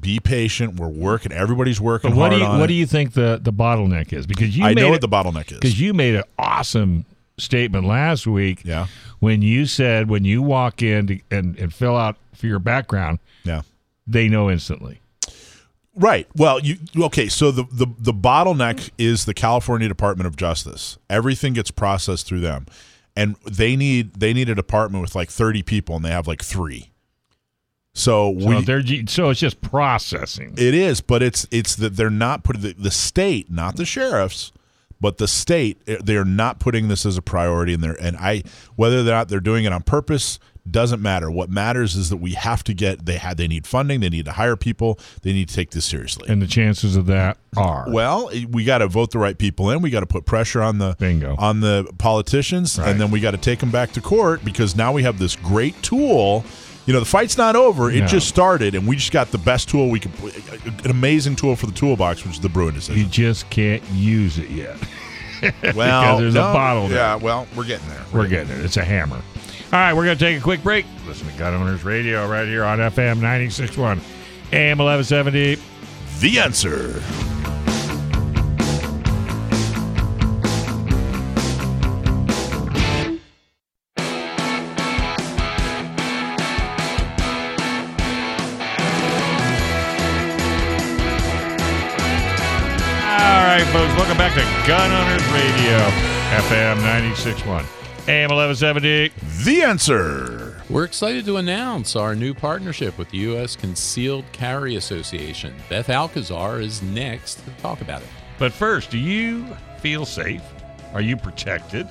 be 0.00 0.20
patient. 0.20 0.74
We're 0.78 0.86
working. 0.88 1.32
Everybody's 1.32 1.80
working 1.80 2.10
But 2.10 2.16
what 2.16 2.30
hard 2.32 2.40
do 2.42 2.44
you 2.46 2.58
what 2.58 2.64
it. 2.64 2.66
do 2.68 2.74
you 2.74 2.86
think 2.86 3.14
the 3.14 3.40
the 3.42 3.52
bottleneck 3.52 4.12
is? 4.12 4.26
Because 4.26 4.56
you 4.56 4.64
I 4.64 4.74
made 4.74 4.82
know 4.82 4.88
it- 4.88 4.90
what 4.90 5.00
the 5.00 5.08
bottleneck 5.08 5.50
is. 5.50 5.58
because 5.58 5.80
you 5.80 5.92
made 5.94 6.14
an 6.14 6.24
awesome 6.38 7.04
statement 7.38 7.86
last 7.86 8.26
week. 8.26 8.62
Yeah. 8.64 8.86
When 9.18 9.42
you 9.42 9.66
said 9.66 10.08
when 10.10 10.24
you 10.24 10.42
walk 10.42 10.82
in 10.82 11.06
to, 11.08 11.20
and 11.30 11.58
and 11.58 11.72
fill 11.74 11.96
out 11.96 12.16
for 12.34 12.46
your 12.46 12.58
background, 12.58 13.18
Yeah. 13.44 13.62
they 14.06 14.28
know 14.28 14.50
instantly. 14.50 15.00
Right. 15.94 16.28
Well, 16.36 16.60
you 16.60 16.76
okay? 16.98 17.28
So 17.28 17.50
the, 17.50 17.64
the 17.72 17.86
the 17.98 18.12
bottleneck 18.12 18.90
is 18.98 19.24
the 19.24 19.32
California 19.32 19.88
Department 19.88 20.26
of 20.26 20.36
Justice. 20.36 20.98
Everything 21.08 21.54
gets 21.54 21.70
processed 21.70 22.26
through 22.26 22.40
them, 22.40 22.66
and 23.16 23.36
they 23.50 23.76
need 23.76 24.12
they 24.14 24.34
need 24.34 24.50
a 24.50 24.54
department 24.54 25.00
with 25.00 25.14
like 25.14 25.30
thirty 25.30 25.62
people, 25.62 25.96
and 25.96 26.04
they 26.04 26.10
have 26.10 26.26
like 26.26 26.42
three. 26.44 26.90
So, 27.98 28.38
So 28.38 28.46
we 28.48 28.62
they're 28.62 28.82
so 29.06 29.30
it's 29.30 29.40
just 29.40 29.60
processing. 29.62 30.52
it 30.58 30.74
is, 30.74 31.00
but 31.00 31.22
it's 31.22 31.46
it's 31.50 31.74
that 31.76 31.96
they're 31.96 32.10
not 32.10 32.44
putting 32.44 32.62
the, 32.62 32.74
the 32.74 32.90
state, 32.90 33.50
not 33.50 33.76
the 33.76 33.86
sheriffs, 33.86 34.52
but 35.00 35.16
the 35.16 35.26
state. 35.26 35.80
eh, 35.86 35.96
They 36.02 36.16
are 36.16 36.24
not 36.24 36.58
putting 36.60 36.88
this 36.88 37.06
as 37.06 37.16
a 37.16 37.22
priority, 37.22 37.72
and 37.74 37.82
they're 37.82 37.96
and 38.00 38.16
I 38.18 38.42
whether 38.76 39.00
or 39.00 39.04
not 39.04 39.28
they're 39.28 39.40
doing 39.40 39.64
it 39.64 39.72
on 39.72 39.82
purpose 39.82 40.38
doesn't 40.68 41.00
matter. 41.00 41.30
What 41.30 41.48
matters 41.48 41.94
is 41.94 42.10
that 42.10 42.16
we 42.16 42.32
have 42.32 42.64
to 42.64 42.74
get 42.74 43.06
they 43.06 43.18
had 43.18 43.36
they 43.36 43.46
need 43.48 43.66
funding, 43.68 44.00
they 44.00 44.08
need 44.08 44.24
to 44.24 44.32
hire 44.32 44.56
people, 44.56 44.98
they 45.22 45.32
need 45.32 45.48
to 45.48 45.54
take 45.54 45.70
this 45.70 45.84
seriously. 45.84 46.28
and 46.28 46.42
the 46.42 46.46
chances 46.48 46.96
of 46.96 47.06
that 47.06 47.38
are 47.56 47.86
Well, 47.88 48.30
we 48.50 48.64
got 48.64 48.78
to 48.78 48.88
vote 48.88 49.12
the 49.12 49.18
right 49.20 49.38
people 49.38 49.70
in. 49.70 49.80
We 49.80 49.90
got 49.90 50.00
to 50.00 50.06
put 50.06 50.24
pressure 50.26 50.60
on 50.60 50.78
the 50.78 50.96
Bingo. 50.98 51.36
on 51.38 51.60
the 51.60 51.90
politicians, 51.98 52.78
Right. 52.78 52.88
and 52.90 53.00
then 53.00 53.10
we 53.12 53.20
got 53.20 53.30
to 53.30 53.38
take 53.38 53.60
them 53.60 53.70
back 53.70 53.92
to 53.92 54.00
court 54.00 54.44
because 54.44 54.74
now 54.76 54.92
we 54.92 55.02
have 55.04 55.18
this 55.20 55.36
great 55.36 55.80
tool. 55.82 56.44
You 56.86 56.92
know, 56.92 57.00
the 57.00 57.06
fight's 57.06 57.36
not 57.36 57.56
over; 57.56 57.90
it 57.90 58.00
No. 58.00 58.06
just 58.06 58.28
started, 58.28 58.74
and 58.74 58.86
we 58.86 58.96
just 58.96 59.12
got 59.12 59.32
the 59.32 59.38
best 59.38 59.68
tool 59.68 59.90
we 59.90 59.98
could, 60.00 60.12
an 60.84 60.90
amazing 60.90 61.34
tool 61.36 61.56
for 61.56 61.66
the 61.66 61.72
toolbox, 61.72 62.24
which 62.24 62.34
is 62.34 62.40
the 62.40 62.48
Bruen 62.48 62.80
you 62.92 63.04
just 63.06 63.50
can't 63.50 63.82
use 63.92 64.38
it 64.38 64.48
yet. 64.50 64.76
well, 65.74 66.18
there's 66.18 66.34
a 66.34 66.38
bottleneck. 66.38 66.90
Yeah, 66.90 67.16
well, 67.16 67.46
we're 67.56 67.64
getting 67.64 67.88
there. 67.88 68.04
We're 68.12 68.28
getting 68.28 68.48
there. 68.48 68.64
It's 68.64 68.76
a 68.76 68.84
hammer. 68.84 69.16
All 69.16 69.22
right, 69.72 69.92
we're 69.94 70.04
going 70.04 70.16
to 70.16 70.24
take 70.24 70.38
a 70.38 70.42
quick 70.42 70.62
break. 70.62 70.86
Listen 71.06 71.26
to 71.26 71.32
Gun 71.36 71.52
Owners 71.52 71.82
Radio 71.84 72.26
right 72.28 72.46
here 72.46 72.64
on 72.64 72.78
FM 72.78 73.18
96.1, 73.18 73.98
AM 74.52 74.78
1170. 74.78 75.58
the 76.20 76.38
answer. 76.38 77.02
To 94.36 94.42
Gun 94.66 94.92
Owners 94.92 95.24
Radio, 95.28 95.78
FM 96.42 96.76
96.1, 96.82 97.64
AM 98.06 98.28
1170. 98.28 99.10
The 99.44 99.62
answer. 99.62 100.62
We're 100.68 100.84
excited 100.84 101.24
to 101.24 101.38
announce 101.38 101.96
our 101.96 102.14
new 102.14 102.34
partnership 102.34 102.98
with 102.98 103.08
the 103.08 103.16
U.S. 103.18 103.56
Concealed 103.56 104.26
Carry 104.32 104.76
Association. 104.76 105.54
Beth 105.70 105.88
Alcazar 105.88 106.60
is 106.60 106.82
next 106.82 107.36
to 107.36 107.50
talk 107.62 107.80
about 107.80 108.02
it. 108.02 108.08
But 108.38 108.52
first, 108.52 108.90
do 108.90 108.98
you 108.98 109.46
feel 109.80 110.04
safe? 110.04 110.42
Are 110.92 111.00
you 111.00 111.16
protected? 111.16 111.88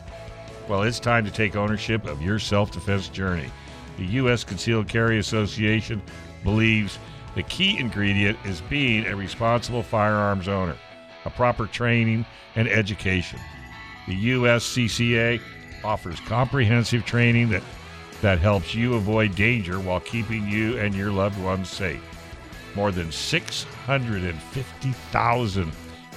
Well, 0.70 0.84
it's 0.84 1.00
time 1.00 1.25
to 1.25 1.32
take 1.32 1.56
ownership 1.56 2.06
of 2.06 2.22
your 2.22 2.38
self 2.38 2.70
defense 2.70 3.10
journey. 3.10 3.50
The 3.98 4.06
U.S. 4.06 4.44
Concealed 4.44 4.88
Carry 4.88 5.18
Association 5.18 6.00
believes 6.44 7.00
the 7.34 7.42
key 7.42 7.80
ingredient 7.80 8.38
is 8.46 8.62
being 8.62 9.08
a 9.08 9.16
responsible 9.16 9.82
firearms 9.82 10.48
owner, 10.48 10.78
a 11.25 11.29
proper 11.29 11.67
training 11.67 12.25
and 12.55 12.67
education. 12.67 13.39
The 14.08 14.32
USCCA 14.32 15.39
offers 15.84 16.20
comprehensive 16.22 17.05
training 17.05 17.50
that, 17.50 17.62
that 18.22 18.39
helps 18.39 18.74
you 18.74 18.96
avoid 18.96 19.36
danger 19.36 19.79
while 19.79 20.00
keeping 20.00 20.48
you 20.48 20.79
and 20.79 20.96
your 20.96 21.12
loved 21.12 21.39
ones 21.41 21.70
safe. 21.70 22.01
More 22.75 22.91
than 22.91 23.12
650,000 23.12 25.72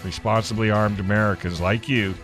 responsibly 0.05 0.71
armed 0.71 1.01
Americans 1.01 1.61
like 1.61 1.89
you 1.89 2.15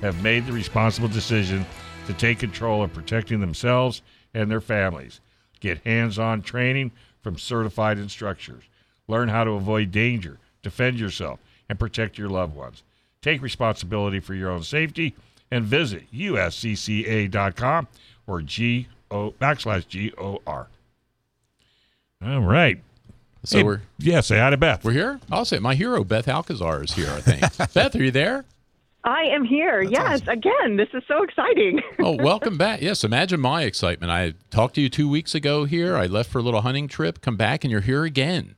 have 0.00 0.22
made 0.22 0.46
the 0.46 0.52
responsible 0.52 1.08
decision 1.08 1.66
to 2.06 2.14
take 2.14 2.38
control 2.38 2.82
of 2.82 2.92
protecting 2.92 3.40
themselves 3.40 4.02
and 4.34 4.50
their 4.50 4.60
families. 4.60 5.20
Get 5.60 5.78
hands 5.78 6.18
on 6.18 6.42
training 6.42 6.92
from 7.22 7.38
certified 7.38 7.98
instructors. 7.98 8.64
Learn 9.08 9.28
how 9.28 9.44
to 9.44 9.52
avoid 9.52 9.90
danger, 9.90 10.38
defend 10.62 10.98
yourself, 10.98 11.38
and 11.68 11.78
protect 11.78 12.18
your 12.18 12.28
loved 12.28 12.54
ones. 12.54 12.82
Take 13.22 13.40
responsibility 13.42 14.20
for 14.20 14.34
your 14.34 14.50
own 14.50 14.62
safety 14.62 15.14
and 15.50 15.64
visit 15.64 16.04
uscca.com 16.12 17.88
or 18.26 18.42
G 18.42 18.88
O 19.10 19.30
backslash 19.32 19.86
G 19.88 20.12
O 20.18 20.40
R. 20.46 20.68
All 22.24 22.40
right. 22.40 22.80
So 23.44 23.58
Hey, 23.58 23.62
we're 23.64 23.80
yeah, 23.98 24.20
say 24.20 24.38
hi 24.38 24.50
to 24.50 24.56
Beth. 24.56 24.84
we're 24.84 24.92
here. 24.92 25.20
I'll 25.30 25.44
say 25.44 25.58
my 25.58 25.74
hero 25.74 26.04
Beth 26.04 26.28
Alcazar 26.28 26.82
is 26.84 26.92
here. 26.92 27.10
I 27.10 27.20
think. 27.20 27.72
Beth, 27.74 27.94
are 27.94 28.02
you 28.02 28.10
there? 28.10 28.44
I 29.06 29.24
am 29.24 29.44
here. 29.44 29.82
yes, 29.82 30.22
again, 30.28 30.76
this 30.78 30.88
is 30.94 31.02
so 31.06 31.22
exciting. 31.22 31.80
Oh, 31.98 32.16
welcome 32.16 32.56
back. 32.56 32.80
Yes, 32.82 33.04
imagine 33.04 33.38
my 33.40 33.62
excitement. 33.62 34.10
I 34.10 34.32
talked 34.50 34.74
to 34.76 34.80
you 34.80 34.88
two 34.88 35.08
weeks 35.08 35.34
ago 35.34 35.64
here. 35.66 35.94
I 35.96 36.06
left 36.06 36.30
for 36.30 36.38
a 36.38 36.42
little 36.42 36.62
hunting 36.62 36.88
trip, 36.88 37.20
come 37.20 37.36
back, 37.36 37.64
and 37.64 37.70
you're 37.70 37.80
here 37.82 38.04
again. 38.04 38.56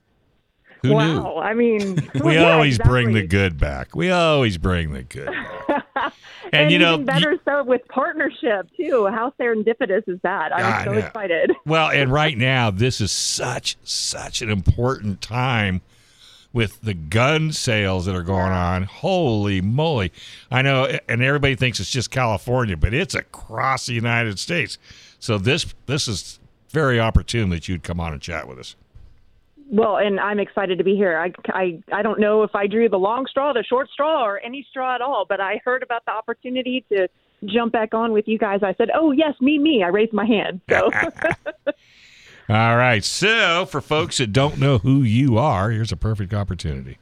Who 0.87 0.95
wow. 0.95 1.23
knew? 1.23 1.37
I 1.37 1.55
mean, 1.55 2.11
We 2.23 2.35
yeah, 2.35 2.53
always 2.53 2.79
bring 2.79 3.13
the 3.13 3.27
good 3.27 3.59
back. 3.59 3.95
We 3.95 4.11
always 4.11 4.59
bring 4.59 4.93
the 4.93 5.03
good 5.03 5.27
back. 5.69 6.13
And, 6.53 6.71
you 6.71 6.79
know, 6.79 6.95
even 6.95 7.07
better 7.07 7.37
so 7.45 7.65
with 7.65 7.87
partnership 7.89 8.69
too. 8.77 9.09
How 9.09 9.33
serendipitous 9.39 10.09
is 10.09 10.21
that? 10.23 10.55
I'm 10.55 10.65
I 10.65 10.85
so 10.85 10.93
know. 10.93 10.99
excited. 10.99 11.53
Well, 11.67 11.91
and 11.91 12.13
right 12.13 12.39
now, 12.39 12.71
this 12.71 13.01
is 13.01 13.11
such 13.11 13.77
such 13.83 14.43
an 14.43 14.51
important 14.51 15.21
time 15.21 15.81
with 16.53 16.81
the 16.83 16.95
gun 16.95 17.51
sales 17.51 18.07
that 18.07 18.15
are 18.15 18.23
going 18.23 18.53
on. 18.53 18.85
Holy 18.85 19.61
moly! 19.61 20.13
I 20.49 20.63
know, 20.63 20.85
and 21.09 21.21
everybody 21.21 21.57
thinks 21.57 21.81
it's 21.81 21.91
just 21.91 22.13
California, 22.13 22.77
but 22.77 22.95
it's 22.95 23.17
across 23.17 23.87
the 23.87 23.95
United 23.95 24.39
States. 24.39 24.79
So 25.19 25.39
this 25.39 25.75
this 25.87 26.07
is 26.07 26.39
very 26.71 27.01
opportune 27.01 27.51
that 27.51 27.69
you'd 27.69 27.83
come 27.83 27.99
on 27.99 28.13
and 28.13 28.23
chat 28.23 28.47
with 28.47 28.59
us. 28.61 28.77
Well, 29.69 29.97
and 29.97 30.21
I'm 30.21 30.39
excited 30.39 30.79
to 30.79 30.85
be 30.85 30.95
here. 30.95 31.19
I, 31.19 31.33
I, 31.53 31.83
I 31.93 32.03
don't 32.03 32.21
know 32.21 32.43
if 32.45 32.55
I 32.55 32.67
drew 32.67 32.89
the 32.89 32.99
long 32.99 33.27
straw, 33.29 33.53
the 33.53 33.65
short 33.65 33.89
straw, 33.91 34.25
or 34.25 34.39
any 34.41 34.65
straw 34.71 34.95
at 34.95 35.01
all, 35.01 35.27
but 35.29 35.41
I 35.41 35.61
heard 35.65 35.83
about 35.83 36.05
the 36.05 36.13
opportunity 36.13 36.85
to 36.93 37.09
jump 37.45 37.73
back 37.73 37.93
on 37.93 38.13
with 38.13 38.29
you 38.29 38.39
guys. 38.39 38.61
I 38.63 38.75
said, 38.75 38.89
"Oh 38.95 39.11
yes, 39.11 39.35
me, 39.41 39.59
me." 39.59 39.83
I 39.83 39.89
raised 39.89 40.13
my 40.13 40.25
hand. 40.25 40.61
So 40.71 40.91
All 42.49 42.77
right. 42.77 43.03
So 43.03 43.67
for 43.67 43.81
folks 43.81 44.19
that 44.19 44.33
don't 44.33 44.59
know 44.59 44.79
who 44.79 45.03
you 45.03 45.37
are, 45.37 45.71
here's 45.71 45.91
a 45.91 45.97
perfect 45.97 46.33
opportunity. 46.33 46.99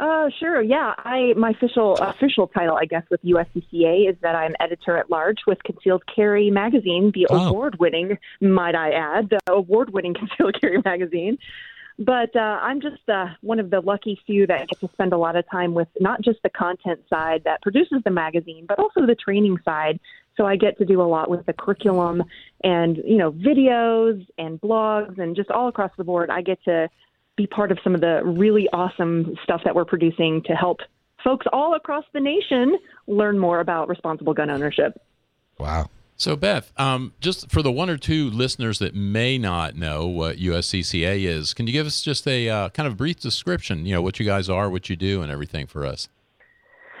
Uh, 0.00 0.28
sure. 0.40 0.60
Yeah, 0.62 0.94
I 0.98 1.32
my 1.36 1.50
official 1.50 1.94
official 1.96 2.48
title, 2.48 2.76
I 2.76 2.86
guess, 2.86 3.04
with 3.10 3.22
USCCA 3.24 4.10
is 4.10 4.16
that 4.22 4.34
I'm 4.34 4.54
editor 4.58 4.96
at 4.96 5.10
large 5.10 5.38
with 5.46 5.62
Concealed 5.62 6.02
Carry 6.12 6.50
magazine, 6.50 7.12
the 7.14 7.26
Oh. 7.30 7.48
award-winning, 7.48 8.18
might 8.40 8.74
I 8.74 8.90
add, 8.92 9.30
the 9.30 9.38
award-winning 9.52 10.14
Concealed 10.18 10.60
Carry 10.60 10.80
magazine. 10.84 11.38
But 11.98 12.34
uh, 12.34 12.58
I'm 12.62 12.80
just 12.80 13.06
uh, 13.08 13.26
one 13.42 13.60
of 13.60 13.70
the 13.70 13.80
lucky 13.80 14.18
few 14.26 14.46
that 14.46 14.66
get 14.68 14.80
to 14.80 14.88
spend 14.94 15.12
a 15.12 15.18
lot 15.18 15.36
of 15.36 15.48
time 15.50 15.74
with 15.74 15.88
not 16.00 16.22
just 16.22 16.42
the 16.42 16.48
content 16.48 17.00
side 17.08 17.42
that 17.44 17.60
produces 17.62 17.98
the 18.04 18.10
magazine, 18.10 18.64
but 18.66 18.78
also 18.78 19.06
the 19.06 19.14
training 19.14 19.58
side. 19.64 20.00
So 20.36 20.46
I 20.46 20.56
get 20.56 20.78
to 20.78 20.86
do 20.86 21.00
a 21.02 21.04
lot 21.04 21.28
with 21.28 21.44
the 21.44 21.52
curriculum 21.52 22.24
and 22.64 22.96
you 22.96 23.18
know 23.18 23.30
videos 23.30 24.26
and 24.38 24.58
blogs 24.60 25.18
and 25.18 25.36
just 25.36 25.50
all 25.50 25.68
across 25.68 25.90
the 25.98 26.04
board. 26.04 26.30
I 26.30 26.40
get 26.40 26.64
to 26.64 26.88
be 27.36 27.46
part 27.46 27.72
of 27.72 27.78
some 27.82 27.94
of 27.94 28.00
the 28.00 28.22
really 28.24 28.68
awesome 28.72 29.36
stuff 29.42 29.62
that 29.64 29.74
we're 29.74 29.84
producing 29.84 30.42
to 30.44 30.54
help 30.54 30.80
folks 31.24 31.46
all 31.52 31.74
across 31.74 32.04
the 32.12 32.20
nation 32.20 32.76
learn 33.06 33.38
more 33.38 33.60
about 33.60 33.88
responsible 33.88 34.34
gun 34.34 34.50
ownership. 34.50 35.00
Wow. 35.58 35.88
So, 36.16 36.36
Beth, 36.36 36.72
um, 36.76 37.14
just 37.20 37.50
for 37.50 37.62
the 37.62 37.72
one 37.72 37.90
or 37.90 37.96
two 37.96 38.30
listeners 38.30 38.78
that 38.78 38.94
may 38.94 39.38
not 39.38 39.74
know 39.74 40.06
what 40.06 40.36
USCCA 40.36 41.24
is, 41.24 41.52
can 41.54 41.66
you 41.66 41.72
give 41.72 41.86
us 41.86 42.02
just 42.02 42.28
a 42.28 42.48
uh, 42.48 42.68
kind 42.68 42.86
of 42.86 42.96
brief 42.96 43.18
description? 43.18 43.86
You 43.86 43.94
know, 43.94 44.02
what 44.02 44.20
you 44.20 44.26
guys 44.26 44.48
are, 44.48 44.70
what 44.70 44.88
you 44.88 44.94
do, 44.94 45.22
and 45.22 45.32
everything 45.32 45.66
for 45.66 45.84
us. 45.84 46.08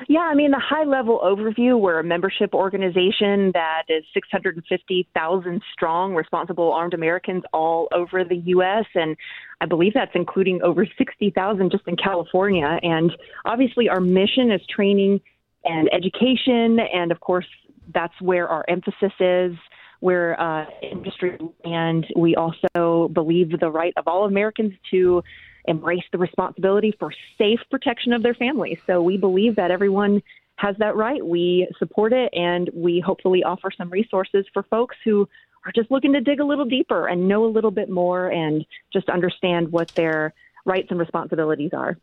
Yeah, 0.08 0.20
I 0.20 0.34
mean, 0.34 0.50
the 0.50 0.62
high 0.62 0.84
level 0.84 1.20
overview 1.24 1.78
we're 1.78 1.98
a 1.98 2.04
membership 2.04 2.54
organization 2.54 3.50
that 3.54 3.84
is 3.88 4.04
650,000 4.14 5.62
strong, 5.72 6.14
responsible 6.14 6.72
armed 6.72 6.94
Americans 6.94 7.42
all 7.52 7.88
over 7.92 8.24
the 8.24 8.36
U.S. 8.46 8.84
And 8.94 9.16
I 9.60 9.66
believe 9.66 9.94
that's 9.94 10.12
including 10.14 10.60
over 10.62 10.86
60,000 10.98 11.70
just 11.70 11.84
in 11.86 11.96
California. 11.96 12.78
And 12.82 13.12
obviously, 13.44 13.88
our 13.88 14.00
mission 14.00 14.50
is 14.50 14.60
training 14.74 15.20
and 15.64 15.88
education. 15.92 16.78
And 16.92 17.12
of 17.12 17.20
course, 17.20 17.46
that's 17.94 18.14
where 18.20 18.48
our 18.48 18.64
emphasis 18.68 19.12
is. 19.20 19.52
We're 20.00 20.34
uh, 20.34 20.64
industry, 20.82 21.38
and 21.64 22.04
we 22.16 22.34
also 22.34 23.08
believe 23.12 23.60
the 23.60 23.70
right 23.70 23.94
of 23.96 24.08
all 24.08 24.24
Americans 24.24 24.72
to 24.90 25.22
embrace 25.66 26.04
the 26.12 26.18
responsibility 26.18 26.94
for 26.98 27.12
safe 27.38 27.60
protection 27.70 28.12
of 28.12 28.22
their 28.22 28.34
families. 28.34 28.78
So 28.86 29.02
we 29.02 29.16
believe 29.16 29.56
that 29.56 29.70
everyone 29.70 30.22
has 30.56 30.76
that 30.78 30.96
right. 30.96 31.24
We 31.24 31.68
support 31.78 32.12
it, 32.12 32.32
and 32.32 32.70
we 32.74 33.00
hopefully 33.00 33.42
offer 33.42 33.70
some 33.76 33.90
resources 33.90 34.46
for 34.52 34.62
folks 34.64 34.96
who 35.04 35.28
are 35.64 35.72
just 35.72 35.90
looking 35.90 36.12
to 36.12 36.20
dig 36.20 36.40
a 36.40 36.44
little 36.44 36.64
deeper 36.64 37.06
and 37.06 37.28
know 37.28 37.44
a 37.44 37.50
little 37.50 37.70
bit 37.70 37.88
more 37.88 38.28
and 38.28 38.64
just 38.92 39.08
understand 39.08 39.70
what 39.70 39.92
their 39.94 40.34
rights 40.64 40.88
and 40.90 40.98
responsibilities 40.98 41.70
are. 41.72 41.96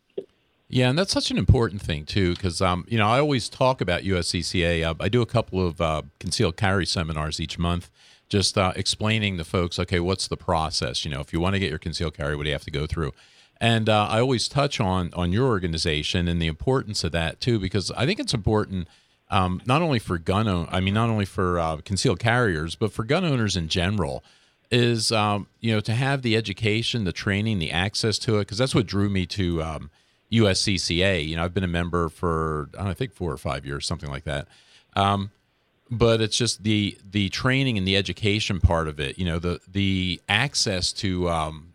Yeah, 0.72 0.90
and 0.90 1.00
that's 1.00 1.12
such 1.12 1.32
an 1.32 1.38
important 1.38 1.82
thing 1.82 2.06
too, 2.06 2.36
because 2.36 2.62
um, 2.62 2.86
you 2.88 2.98
know 2.98 3.08
I 3.08 3.20
always 3.20 3.50
talk 3.50 3.82
about 3.82 4.04
USCCA. 4.04 4.84
Uh, 4.84 4.94
I 5.00 5.10
do 5.10 5.22
a 5.22 5.26
couple 5.26 5.66
of 5.66 5.82
uh, 5.82 6.04
concealed 6.20 6.58
carry 6.58 6.86
seminars 6.86 7.40
each 7.40 7.58
month, 7.58 7.90
just 8.30 8.58
uh, 8.58 8.74
explaining 8.76 9.38
to 9.38 9.44
folks, 9.44 9.80
okay, 9.80 10.00
what's 10.00 10.28
the 10.28 10.38
process? 10.38 11.04
You 11.04 11.12
know, 11.12 11.22
if 11.22 11.34
you 11.34 11.40
want 11.40 11.56
to 11.56 11.60
get 11.60 11.70
your 11.70 11.80
concealed 11.80 12.14
carry, 12.14 12.36
what 12.36 12.44
do 12.44 12.50
you 12.50 12.54
have 12.54 12.66
to 12.66 12.72
go 12.72 12.86
through? 12.86 13.14
And 13.62 13.90
uh, 13.90 14.08
I 14.10 14.20
always 14.22 14.48
touch 14.48 14.80
on 14.80 15.12
on 15.14 15.34
your 15.34 15.48
organization 15.48 16.28
and 16.28 16.42
the 16.42 16.48
importance 16.48 17.04
of 17.04 17.12
that 17.12 17.42
too, 17.42 17.60
because 17.60 17.92
I 17.92 18.06
think 18.06 18.20
it's 18.20 18.34
important 18.34 18.88
um, 19.32 19.62
not 19.66 19.82
only 19.82 20.00
for 20.00 20.18
gun 20.18 20.48
own, 20.48 20.68
I 20.72 20.80
mean, 20.80 20.94
not 20.94 21.10
only 21.10 21.26
for 21.26 21.60
uh, 21.60 21.78
concealed 21.78 22.20
carriers, 22.20 22.76
but 22.76 22.92
for 22.92 23.04
gun 23.04 23.24
owners 23.24 23.56
in 23.56 23.68
general. 23.68 24.24
Is 24.72 25.12
um, 25.12 25.48
you 25.60 25.74
know 25.74 25.80
to 25.82 25.94
have 25.96 26.22
the 26.22 26.36
education, 26.36 27.04
the 27.04 27.12
training, 27.12 27.58
the 27.58 27.72
access 27.72 28.20
to 28.20 28.38
it, 28.38 28.42
because 28.42 28.60
that's 28.60 28.76
what 28.76 28.86
drew 28.86 29.10
me 29.10 29.26
to 29.26 29.64
um, 29.64 29.90
USCCA. 30.32 31.28
You 31.28 31.38
know, 31.38 31.44
I've 31.44 31.56
been 31.56 31.64
a 31.64 31.68
member 31.68 32.08
for 32.08 32.70
I, 32.78 32.84
know, 32.84 32.90
I 32.92 32.94
think 32.94 33.14
four 33.14 33.32
or 33.32 33.38
five 33.38 33.66
years, 33.66 33.88
something 33.88 34.12
like 34.12 34.26
that. 34.26 34.48
Um, 34.96 35.32
but 35.90 36.22
it's 36.22 36.38
just 36.38 36.64
the 36.64 37.00
the 37.04 37.30
training 37.30 37.80
and 37.80 37.88
the 37.88 37.98
education 37.98 38.60
part 38.60 38.88
of 38.88 39.00
it. 39.00 39.18
You 39.18 39.26
know, 39.26 39.40
the 39.40 39.60
the 39.68 40.22
access 40.30 40.94
to 40.94 41.28
um, 41.30 41.69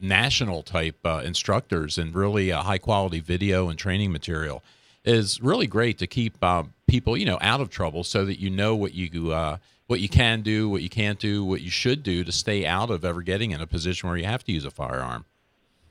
national 0.00 0.62
type 0.62 0.98
uh, 1.04 1.22
instructors 1.24 1.98
and 1.98 2.14
really 2.14 2.52
uh, 2.52 2.62
high 2.62 2.78
quality 2.78 3.20
video 3.20 3.68
and 3.68 3.78
training 3.78 4.12
material 4.12 4.62
is 5.04 5.40
really 5.40 5.66
great 5.66 5.98
to 5.98 6.06
keep 6.06 6.36
uh, 6.42 6.64
people 6.86 7.16
you 7.16 7.24
know 7.24 7.38
out 7.40 7.60
of 7.60 7.70
trouble, 7.70 8.04
so 8.04 8.24
that 8.24 8.40
you 8.40 8.50
know 8.50 8.74
what 8.76 8.94
you 8.94 9.32
uh, 9.32 9.58
what 9.88 10.00
you 10.00 10.08
can 10.08 10.42
do, 10.42 10.68
what 10.68 10.82
you 10.82 10.88
can't 10.88 11.18
do, 11.18 11.44
what 11.44 11.62
you 11.62 11.70
should 11.70 12.02
do 12.02 12.22
to 12.22 12.30
stay 12.30 12.66
out 12.66 12.90
of 12.90 13.04
ever 13.04 13.22
getting 13.22 13.50
in 13.50 13.60
a 13.60 13.66
position 13.66 14.08
where 14.08 14.18
you 14.18 14.26
have 14.26 14.44
to 14.44 14.52
use 14.52 14.64
a 14.64 14.70
firearm. 14.70 15.24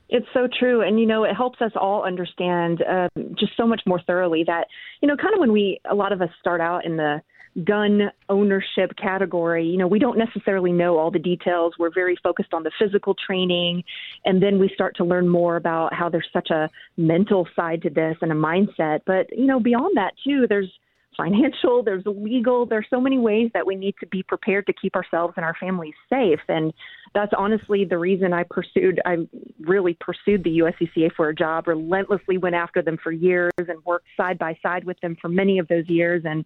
It's 0.09 0.27
so 0.33 0.47
true. 0.47 0.81
And, 0.81 0.99
you 0.99 1.05
know, 1.05 1.25
it 1.25 1.33
helps 1.33 1.61
us 1.61 1.71
all 1.75 2.03
understand 2.03 2.81
um, 2.87 3.09
just 3.37 3.57
so 3.57 3.67
much 3.67 3.81
more 3.85 3.99
thoroughly 3.99 4.43
that, 4.45 4.67
you 5.01 5.07
know, 5.07 5.17
kind 5.17 5.33
of 5.33 5.39
when 5.39 5.51
we, 5.51 5.81
a 5.89 5.95
lot 5.95 6.13
of 6.13 6.21
us 6.21 6.29
start 6.39 6.61
out 6.61 6.85
in 6.85 6.95
the 6.95 7.21
gun 7.63 8.11
ownership 8.29 8.91
category, 9.01 9.65
you 9.65 9.77
know, 9.77 9.87
we 9.87 9.99
don't 9.99 10.17
necessarily 10.17 10.71
know 10.71 10.97
all 10.97 11.09
the 11.09 11.19
details. 11.19 11.73
We're 11.79 11.93
very 11.93 12.17
focused 12.21 12.53
on 12.53 12.63
the 12.63 12.71
physical 12.79 13.15
training. 13.15 13.83
And 14.25 14.41
then 14.41 14.59
we 14.59 14.69
start 14.73 14.95
to 14.97 15.03
learn 15.03 15.27
more 15.27 15.55
about 15.55 15.93
how 15.93 16.09
there's 16.09 16.27
such 16.31 16.49
a 16.51 16.69
mental 16.97 17.47
side 17.55 17.81
to 17.83 17.89
this 17.89 18.17
and 18.21 18.31
a 18.31 18.35
mindset. 18.35 19.01
But, 19.05 19.27
you 19.35 19.45
know, 19.45 19.59
beyond 19.59 19.97
that, 19.97 20.13
too, 20.23 20.45
there's 20.47 20.71
financial, 21.17 21.81
there's 21.83 22.03
legal, 22.05 22.67
there's 22.67 22.85
so 22.91 23.01
many 23.01 23.17
ways 23.17 23.49
that 23.55 23.65
we 23.65 23.75
need 23.75 23.95
to 23.99 24.05
be 24.07 24.21
prepared 24.21 24.67
to 24.67 24.73
keep 24.73 24.95
ourselves 24.95 25.33
and 25.35 25.43
our 25.43 25.55
families 25.59 25.95
safe. 26.09 26.39
And 26.47 26.71
that's 27.15 27.31
honestly 27.35 27.85
the 27.85 27.97
reason 27.97 28.33
I 28.33 28.43
pursued, 28.43 29.01
I 29.03 29.27
really 29.59 29.97
pursued 29.99 30.43
the 30.43 30.59
USCCA 30.59 31.11
for 31.15 31.29
a 31.29 31.35
job, 31.35 31.67
relentlessly 31.67 32.37
went 32.37 32.53
after 32.53 32.83
them 32.83 32.97
for 33.01 33.11
years 33.11 33.51
and 33.57 33.83
worked 33.83 34.07
side 34.15 34.37
by 34.37 34.57
side 34.61 34.83
with 34.83 34.99
them 34.99 35.17
for 35.19 35.27
many 35.27 35.57
of 35.57 35.67
those 35.67 35.89
years. 35.89 36.21
And 36.23 36.45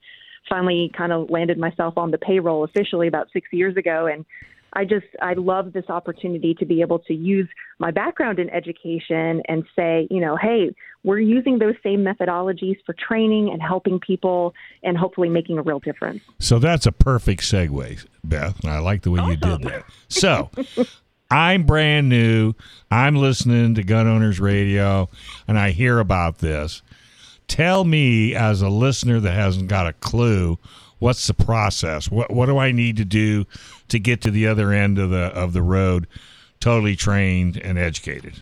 finally 0.49 0.91
kind 0.97 1.11
of 1.11 1.29
landed 1.29 1.57
myself 1.57 1.97
on 1.97 2.11
the 2.11 2.17
payroll 2.17 2.63
officially 2.63 3.07
about 3.07 3.27
six 3.33 3.47
years 3.51 3.77
ago. 3.77 4.07
And 4.07 4.25
I 4.73 4.85
just 4.85 5.05
I 5.21 5.33
love 5.33 5.73
this 5.73 5.89
opportunity 5.89 6.53
to 6.55 6.65
be 6.65 6.81
able 6.81 6.99
to 6.99 7.13
use 7.13 7.47
my 7.79 7.91
background 7.91 8.39
in 8.39 8.49
education 8.49 9.41
and 9.47 9.65
say, 9.75 10.07
you 10.09 10.21
know, 10.21 10.37
hey, 10.37 10.73
we're 11.03 11.19
using 11.19 11.59
those 11.59 11.75
same 11.83 12.05
methodologies 12.05 12.77
for 12.85 12.93
training 12.93 13.49
and 13.51 13.61
helping 13.61 13.99
people 13.99 14.53
and 14.83 14.97
hopefully 14.97 15.29
making 15.29 15.57
a 15.57 15.61
real 15.61 15.79
difference. 15.79 16.21
So 16.39 16.59
that's 16.59 16.85
a 16.85 16.91
perfect 16.91 17.41
segue, 17.41 18.05
Beth. 18.23 18.63
I 18.65 18.79
like 18.79 19.01
the 19.01 19.11
way 19.11 19.25
you 19.25 19.35
did 19.35 19.63
that. 19.63 19.83
So 20.07 20.49
I'm 21.31 21.63
brand 21.63 22.07
new. 22.07 22.53
I'm 22.89 23.15
listening 23.15 23.75
to 23.75 23.83
Gun 23.83 24.07
Owners 24.07 24.39
Radio 24.39 25.09
and 25.47 25.57
I 25.57 25.71
hear 25.71 25.99
about 25.99 26.37
this. 26.37 26.81
Tell 27.51 27.83
me 27.83 28.33
as 28.33 28.61
a 28.61 28.69
listener 28.69 29.19
that 29.19 29.33
hasn't 29.33 29.67
got 29.67 29.85
a 29.85 29.91
clue 29.91 30.57
what's 30.99 31.27
the 31.27 31.33
process? 31.33 32.09
What 32.09 32.31
what 32.31 32.45
do 32.45 32.57
I 32.57 32.71
need 32.71 32.95
to 32.95 33.03
do 33.03 33.45
to 33.89 33.99
get 33.99 34.21
to 34.21 34.31
the 34.31 34.47
other 34.47 34.71
end 34.71 34.97
of 34.97 35.09
the 35.09 35.25
of 35.35 35.51
the 35.51 35.61
road, 35.61 36.07
totally 36.61 36.95
trained 36.95 37.57
and 37.57 37.77
educated? 37.77 38.41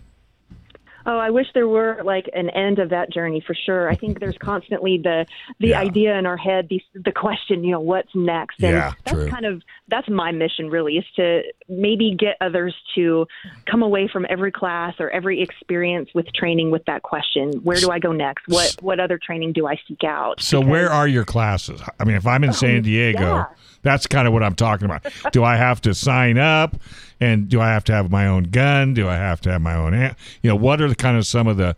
Oh, 1.12 1.18
I 1.18 1.32
wish 1.32 1.48
there 1.56 1.68
were 1.68 2.02
like 2.06 2.30
an 2.36 2.52
end 2.52 2.78
of 2.78 2.90
that 2.92 3.12
journey 3.12 3.42
for 3.46 3.56
sure. 3.56 3.90
I 3.90 3.96
think 3.96 4.20
there's 4.20 4.38
constantly 4.38 5.00
the 5.00 5.26
the 5.60 5.70
Yeah. 5.70 5.80
idea 5.80 6.16
in 6.20 6.28
our 6.28 6.38
head, 6.38 6.68
the 6.70 6.80
the 6.94 7.12
question, 7.12 7.64
you 7.64 7.72
know, 7.72 7.80
what's 7.80 8.14
next? 8.14 8.62
And 8.62 8.74
Yeah, 8.76 8.94
that's 9.06 9.18
true. 9.18 9.28
kind 9.28 9.46
of 9.48 9.64
that's 9.88 10.08
my 10.08 10.32
mission 10.32 10.70
really 10.70 10.98
is 10.98 11.06
to 11.16 11.42
maybe 11.68 12.16
get 12.16 12.38
others 12.42 12.76
to 12.94 13.26
come 13.66 13.82
away 13.82 14.08
from 14.08 14.28
every 14.30 14.52
class 14.52 14.94
or 15.00 15.10
every 15.10 15.42
experience 15.42 16.10
with 16.14 16.32
training 16.34 16.70
with 16.70 16.86
that 16.86 17.02
question. 17.02 17.54
Where 17.64 17.78
do 17.78 17.90
I 17.90 17.98
go 17.98 18.12
next? 18.12 18.44
What 18.48 18.76
what 18.82 19.00
other 19.00 19.18
training 19.18 19.54
do 19.54 19.66
I 19.66 19.80
seek 19.88 20.04
out? 20.04 20.40
So 20.40 20.60
Because- 20.60 20.70
where 20.72 20.90
are 20.92 21.08
your 21.08 21.26
classes? 21.26 21.82
I 22.00 22.04
mean, 22.04 22.18
if 22.18 22.28
I'm 22.28 22.44
in 22.44 22.54
San 22.54 22.78
oh, 22.78 22.82
Diego, 22.82 23.20
yeah. 23.20 23.46
that's 23.82 24.06
kind 24.06 24.28
of 24.28 24.34
what 24.34 24.44
I'm 24.44 24.54
talking 24.54 24.86
about. 24.86 25.08
do 25.32 25.44
I 25.44 25.56
have 25.56 25.82
to 25.82 25.96
sign 25.96 26.38
up, 26.38 26.76
and 27.20 27.50
do 27.50 27.60
I 27.62 27.70
have 27.70 27.84
to 27.86 27.94
have 27.94 28.10
my 28.10 28.28
own 28.28 28.44
gun? 28.44 28.94
Do 28.94 29.08
I 29.08 29.16
have 29.16 29.42
to 29.42 29.52
have 29.52 29.62
my 29.62 29.76
own? 29.76 29.94
am- 29.94 30.16
You 30.42 30.50
know, 30.50 30.56
what 30.56 30.82
are 30.82 30.88
the 30.88 30.96
kind 30.96 31.18
of 31.18 31.26
some 31.26 31.48
of 31.48 31.58
the 31.58 31.76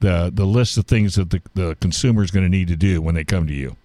the 0.00 0.30
the 0.32 0.46
list 0.46 0.78
of 0.78 0.86
things 0.86 1.14
that 1.14 1.30
the 1.30 1.42
the 1.54 1.76
consumer 1.80 2.22
is 2.22 2.30
going 2.30 2.44
to 2.44 2.50
need 2.50 2.68
to 2.68 2.76
do 2.76 3.00
when 3.00 3.14
they 3.14 3.24
come 3.24 3.46
to 3.46 3.54
you? 3.54 3.76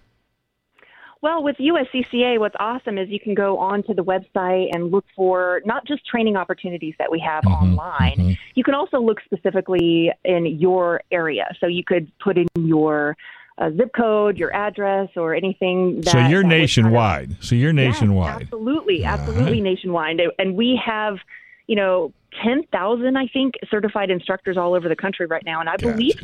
Well, 1.22 1.42
with 1.42 1.56
USCCA, 1.56 2.38
what's 2.38 2.54
awesome 2.60 2.98
is 2.98 3.08
you 3.08 3.18
can 3.18 3.34
go 3.34 3.58
onto 3.58 3.94
the 3.94 4.04
website 4.04 4.68
and 4.72 4.92
look 4.92 5.04
for 5.16 5.60
not 5.64 5.84
just 5.86 6.06
training 6.06 6.36
opportunities 6.36 6.94
that 6.98 7.10
we 7.10 7.18
have 7.18 7.42
mm-hmm, 7.42 7.72
online. 7.72 8.16
Mm-hmm. 8.16 8.32
You 8.54 8.62
can 8.62 8.74
also 8.74 9.00
look 9.00 9.18
specifically 9.24 10.12
in 10.24 10.46
your 10.46 11.00
area. 11.10 11.52
So 11.58 11.66
you 11.66 11.82
could 11.84 12.12
put 12.18 12.38
in 12.38 12.46
your 12.54 13.16
uh, 13.58 13.70
zip 13.76 13.92
code, 13.94 14.36
your 14.36 14.52
address, 14.54 15.08
or 15.16 15.34
anything. 15.34 16.00
That, 16.02 16.10
so 16.10 16.18
you're 16.18 16.26
that 16.28 16.34
would 16.36 16.42
kind 16.42 16.52
of- 16.52 16.58
nationwide. 16.60 17.36
so 17.40 17.54
you're 17.54 17.72
Yes, 17.72 17.94
nationwide. 17.94 18.42
absolutely, 18.42 19.04
absolutely 19.04 19.60
nationwide. 19.60 20.20
And 20.38 20.54
we 20.56 20.80
have, 20.84 21.16
you 21.66 21.76
know, 21.76 22.12
10,000, 22.44 23.16
I 23.16 23.26
think, 23.28 23.54
certified 23.70 24.10
instructors 24.10 24.56
all 24.58 24.74
over 24.74 24.88
the 24.90 24.96
country 24.96 25.24
right 25.26 25.44
now. 25.44 25.60
And 25.60 25.68
I 25.70 25.76
believe 25.78 26.14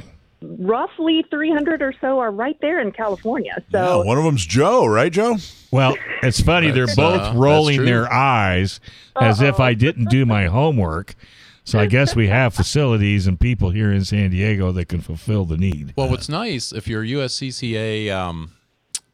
roughly 0.43 1.25
300 1.31 1.81
or 1.83 1.95
so 2.01 2.19
are 2.19 2.31
right 2.31 2.59
there 2.61 2.81
in 2.81 2.93
California. 2.93 3.63
So 3.71 4.01
Yeah, 4.01 4.07
one 4.07 4.19
of 4.19 4.25
them's 4.25 4.45
Joe, 4.45 4.85
right, 4.87 5.11
Joe? 5.13 5.37
Well, 5.71 5.97
it's 6.23 6.41
funny. 6.41 6.71
They're 6.71 6.87
both 6.95 7.21
uh, 7.21 7.33
rolling 7.35 7.85
their 7.85 8.13
eyes 8.13 8.81
as 9.21 9.41
if 9.41 9.59
I 9.61 9.73
didn't 9.75 10.11
do 10.11 10.27
my 10.27 10.47
homework. 10.47 11.15
So 11.65 11.79
I 11.79 11.87
guess 11.87 12.17
we 12.17 12.29
have 12.29 12.55
facilities 12.55 13.27
and 13.27 13.39
people 13.39 13.71
here 13.71 13.93
in 13.93 14.05
San 14.05 14.31
Diego 14.31 14.73
that 14.73 14.87
can 14.89 15.01
fulfill 15.01 15.45
the 15.45 15.57
need. 15.57 15.93
Well, 15.97 16.09
what's 16.09 16.29
nice 16.29 16.73
if 16.73 16.89
you're 16.89 17.03
a 17.03 17.07
USCCA 17.07 18.11
um, 18.13 18.53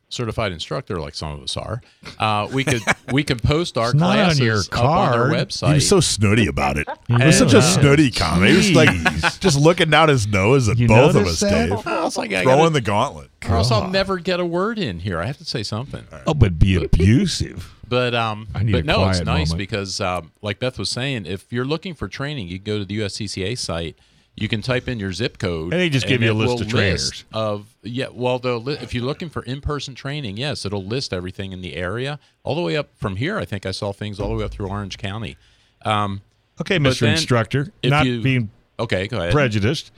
certified 0.09 0.53
instructor, 0.53 0.99
like 0.99 1.15
some 1.15 1.33
of 1.33 1.43
us 1.43 1.57
are, 1.59 1.83
uh, 2.19 2.49
we 2.51 2.65
could 2.65 2.81
we 3.13 3.23
can 3.23 3.39
post 3.39 3.77
our 3.77 3.91
It's 3.91 3.95
not 3.99 4.19
on 4.19 4.25
classes 4.25 4.41
your 4.41 4.59
up 4.73 4.79
on 4.85 4.87
our 5.09 5.13
card. 5.29 5.33
website. 5.33 5.69
He 5.69 5.75
was 5.75 5.89
so 5.89 6.01
snooty 6.01 6.47
about 6.47 6.79
it. 6.79 6.89
He 7.09 7.25
was 7.25 7.37
such 7.39 7.53
a 7.55 7.61
snooty 7.63 8.11
comment. 8.11 8.51
He 8.51 8.57
was 8.57 8.73
like 8.73 8.91
just 9.41 9.59
looking 9.61 9.91
down 9.91 10.09
his 10.09 10.27
nose 10.27 10.69
at 10.69 10.79
You 10.79 10.89
both 10.89 11.11
of 11.11 11.23
notice 11.23 11.43
us, 11.43 11.51
that? 11.51 11.69
Dave. 11.71 11.85
Well, 11.85 12.07
it's 12.07 12.17
like 12.17 12.33
I 12.33 12.43
Throwing 12.45 12.59
gotta, 12.61 12.71
the 12.75 12.81
gauntlet. 12.81 13.31
or 13.49 13.57
else 13.57 13.71
I'll 13.71 13.89
never 13.89 14.19
get 14.19 14.41
a 14.41 14.45
word 14.47 14.79
in 14.79 15.01
here. 15.01 15.21
I 15.21 15.27
have 15.27 15.37
to 15.39 15.45
say 15.45 15.63
something. 15.63 16.05
Oh, 16.27 16.35
but 16.35 16.59
be 16.59 16.77
abusive. 16.83 17.75
But 17.89 18.15
um, 18.15 18.47
but 18.53 18.85
no, 18.85 19.09
it's 19.09 19.21
nice 19.21 19.49
moment. 19.51 19.59
because 19.59 20.01
um, 20.01 20.33
like 20.43 20.59
Beth 20.59 20.79
was 20.79 20.91
saying, 20.91 21.27
if 21.27 21.53
you're 21.53 21.65
looking 21.65 21.95
for 21.95 22.09
training, 22.09 22.49
you 22.49 22.59
go 22.59 22.79
to 22.79 22.85
the 22.85 22.99
USCCA 23.01 23.57
site. 23.59 23.97
You 24.37 24.47
can 24.47 24.63
type 24.63 24.87
in 24.87 25.01
your 25.01 25.13
zip 25.13 25.39
code, 25.39 25.73
And 25.73 25.81
they 25.83 25.89
just 25.91 26.07
give 26.07 26.23
you 26.23 26.31
a 26.31 26.33
list 26.33 26.61
of 26.61 26.69
trainers. 26.69 27.09
list 27.11 27.25
Of 27.33 27.75
yeah, 27.83 28.07
well, 28.13 28.39
they'll 28.39 28.63
li- 28.63 28.79
if 28.81 28.95
you're 28.95 29.05
looking 29.05 29.29
for 29.29 29.43
in-person 29.43 29.97
training, 29.97 30.37
yes, 30.37 30.65
it'll 30.65 30.85
list 30.85 31.13
everything 31.13 31.51
in 31.51 31.61
the 31.61 31.75
area, 31.75 32.21
all 32.45 32.55
the 32.55 32.61
way 32.63 32.77
up 32.77 32.89
from 32.95 33.17
here. 33.17 33.37
I 33.37 33.45
think 33.45 33.67
I 33.67 33.73
saw 33.73 33.93
things 33.93 34.21
all 34.21 34.29
the 34.29 34.37
way 34.37 34.45
up 34.45 34.53
through 34.53 34.69
Orange 34.69 34.97
County. 34.97 35.37
Um, 35.85 36.21
Okay, 36.61 36.79
Mr. 36.79 37.09
Instructor, 37.09 37.73
not 37.83 38.07
you- 38.07 38.21
being 38.21 38.51
okay, 38.79 39.09
go 39.09 39.19
ahead. 39.19 39.33
prejudiced, 39.33 39.91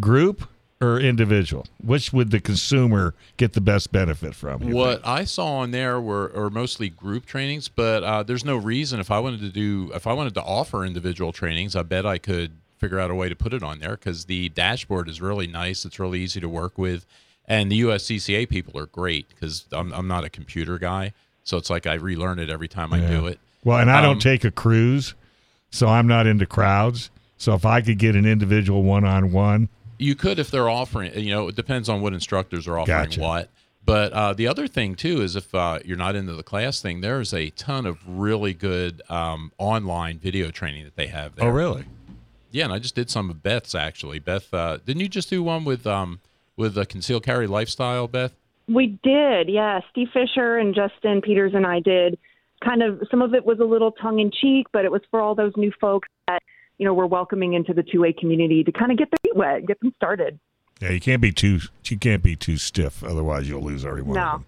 group 0.00 0.48
or 0.80 1.00
individual? 1.00 1.66
Which 1.82 2.12
would 2.12 2.30
the 2.30 2.40
consumer 2.40 3.14
get 3.36 3.54
the 3.54 3.60
best 3.60 3.92
benefit 3.92 4.34
from? 4.34 4.70
What 4.70 4.96
think? 4.96 5.06
I 5.06 5.24
saw 5.24 5.56
on 5.58 5.70
there 5.70 6.00
were, 6.00 6.30
were 6.34 6.50
mostly 6.50 6.88
group 6.88 7.26
trainings, 7.26 7.68
but 7.68 8.04
uh, 8.04 8.22
there's 8.22 8.44
no 8.44 8.56
reason 8.56 9.00
if 9.00 9.10
I 9.10 9.18
wanted 9.18 9.40
to 9.40 9.48
do 9.48 9.90
if 9.94 10.06
I 10.06 10.12
wanted 10.12 10.34
to 10.34 10.42
offer 10.42 10.84
individual 10.84 11.32
trainings, 11.32 11.74
I 11.76 11.82
bet 11.82 12.04
I 12.04 12.18
could 12.18 12.52
figure 12.78 12.98
out 12.98 13.10
a 13.10 13.14
way 13.14 13.28
to 13.28 13.34
put 13.34 13.54
it 13.54 13.62
on 13.62 13.78
there 13.78 13.96
because 13.96 14.26
the 14.26 14.50
dashboard 14.50 15.08
is 15.08 15.20
really 15.20 15.46
nice. 15.46 15.84
It's 15.86 15.98
really 15.98 16.20
easy 16.20 16.40
to 16.40 16.48
work 16.48 16.76
with, 16.76 17.06
and 17.46 17.72
the 17.72 17.80
USCCA 17.82 18.48
people 18.48 18.78
are 18.78 18.86
great 18.86 19.28
because 19.30 19.64
I'm 19.72 19.92
I'm 19.92 20.08
not 20.08 20.24
a 20.24 20.28
computer 20.30 20.78
guy, 20.78 21.12
so 21.42 21.56
it's 21.56 21.70
like 21.70 21.86
I 21.86 21.94
relearn 21.94 22.38
it 22.38 22.50
every 22.50 22.68
time 22.68 22.92
I 22.92 23.00
do 23.00 23.26
it. 23.26 23.40
Well, 23.64 23.78
and 23.78 23.90
I 23.90 23.98
Um, 23.98 24.04
don't 24.04 24.20
take 24.22 24.44
a 24.44 24.50
cruise, 24.50 25.14
so 25.70 25.88
I'm 25.88 26.06
not 26.06 26.26
into 26.26 26.44
crowds. 26.46 27.10
So 27.38 27.54
if 27.54 27.64
I 27.66 27.80
could 27.80 27.98
get 27.98 28.14
an 28.16 28.24
individual 28.24 28.82
one-on-one, 28.82 29.68
You 29.98 30.14
could 30.14 30.38
if 30.38 30.50
they're 30.50 30.68
offering. 30.68 31.18
You 31.18 31.30
know, 31.30 31.48
it 31.48 31.56
depends 31.56 31.88
on 31.88 32.00
what 32.00 32.12
instructors 32.12 32.66
are 32.66 32.78
offering 32.78 33.04
Gotcha. 33.04 33.20
what. 33.20 33.50
But 33.84 34.12
uh, 34.12 34.32
the 34.34 34.48
other 34.48 34.66
thing 34.66 34.96
too 34.96 35.22
is 35.22 35.36
if 35.36 35.54
uh, 35.54 35.78
you're 35.84 35.96
not 35.96 36.16
into 36.16 36.32
the 36.32 36.42
class 36.42 36.82
thing, 36.82 37.00
there's 37.02 37.32
a 37.32 37.50
ton 37.50 37.86
of 37.86 37.98
really 38.06 38.52
good 38.52 39.00
um, 39.08 39.52
online 39.58 40.18
video 40.18 40.50
training 40.50 40.84
that 40.84 40.96
they 40.96 41.06
have 41.06 41.36
there. 41.36 41.46
oh 41.46 41.50
really? 41.50 41.84
Yeah, 42.50 42.64
and 42.64 42.72
I 42.72 42.78
just 42.78 42.94
did 42.94 43.10
some 43.10 43.30
of 43.30 43.42
Beth's 43.42 43.74
actually. 43.74 44.18
Beth, 44.18 44.52
uh, 44.52 44.78
didn't 44.84 45.02
you 45.02 45.08
just 45.08 45.30
do 45.30 45.42
one 45.42 45.64
with 45.64 45.86
um 45.86 46.20
with 46.56 46.74
the 46.74 46.86
concealed 46.86 47.22
carry 47.22 47.46
lifestyle, 47.46 48.08
Beth? 48.08 48.32
We 48.68 48.98
did, 49.04 49.48
yeah. 49.48 49.80
Steve 49.90 50.08
Fisher 50.12 50.56
and 50.56 50.74
Justin 50.74 51.20
Peters 51.20 51.52
and 51.54 51.64
I 51.64 51.78
did 51.78 52.18
kind 52.64 52.82
of 52.82 53.02
some 53.10 53.22
of 53.22 53.34
it 53.34 53.44
was 53.44 53.60
a 53.60 53.64
little 53.64 53.92
tongue 53.92 54.18
in 54.18 54.30
cheek, 54.30 54.66
but 54.72 54.84
it 54.84 54.90
was 54.90 55.02
for 55.10 55.20
all 55.20 55.34
those 55.34 55.52
new 55.56 55.72
folks 55.80 56.08
that, 56.26 56.42
you 56.78 56.84
know, 56.84 56.94
we're 56.94 57.06
welcoming 57.06 57.54
into 57.54 57.72
the 57.72 57.82
two 57.82 58.04
A 58.04 58.12
community 58.12 58.64
to 58.64 58.72
kind 58.72 58.92
of 58.92 58.98
get 58.98 59.10
their 59.10 59.18
feet 59.22 59.36
wet, 59.36 59.66
get 59.66 59.80
them 59.80 59.92
started. 59.96 60.38
Yeah, 60.80 60.90
you 60.90 61.00
can't 61.00 61.22
be 61.22 61.32
too 61.32 61.60
you 61.84 61.98
can't 61.98 62.22
be 62.22 62.36
too 62.36 62.58
stiff, 62.58 63.02
otherwise 63.02 63.48
you'll 63.48 63.62
lose 63.62 63.84
everyone. 63.84 64.14
No. 64.14 64.44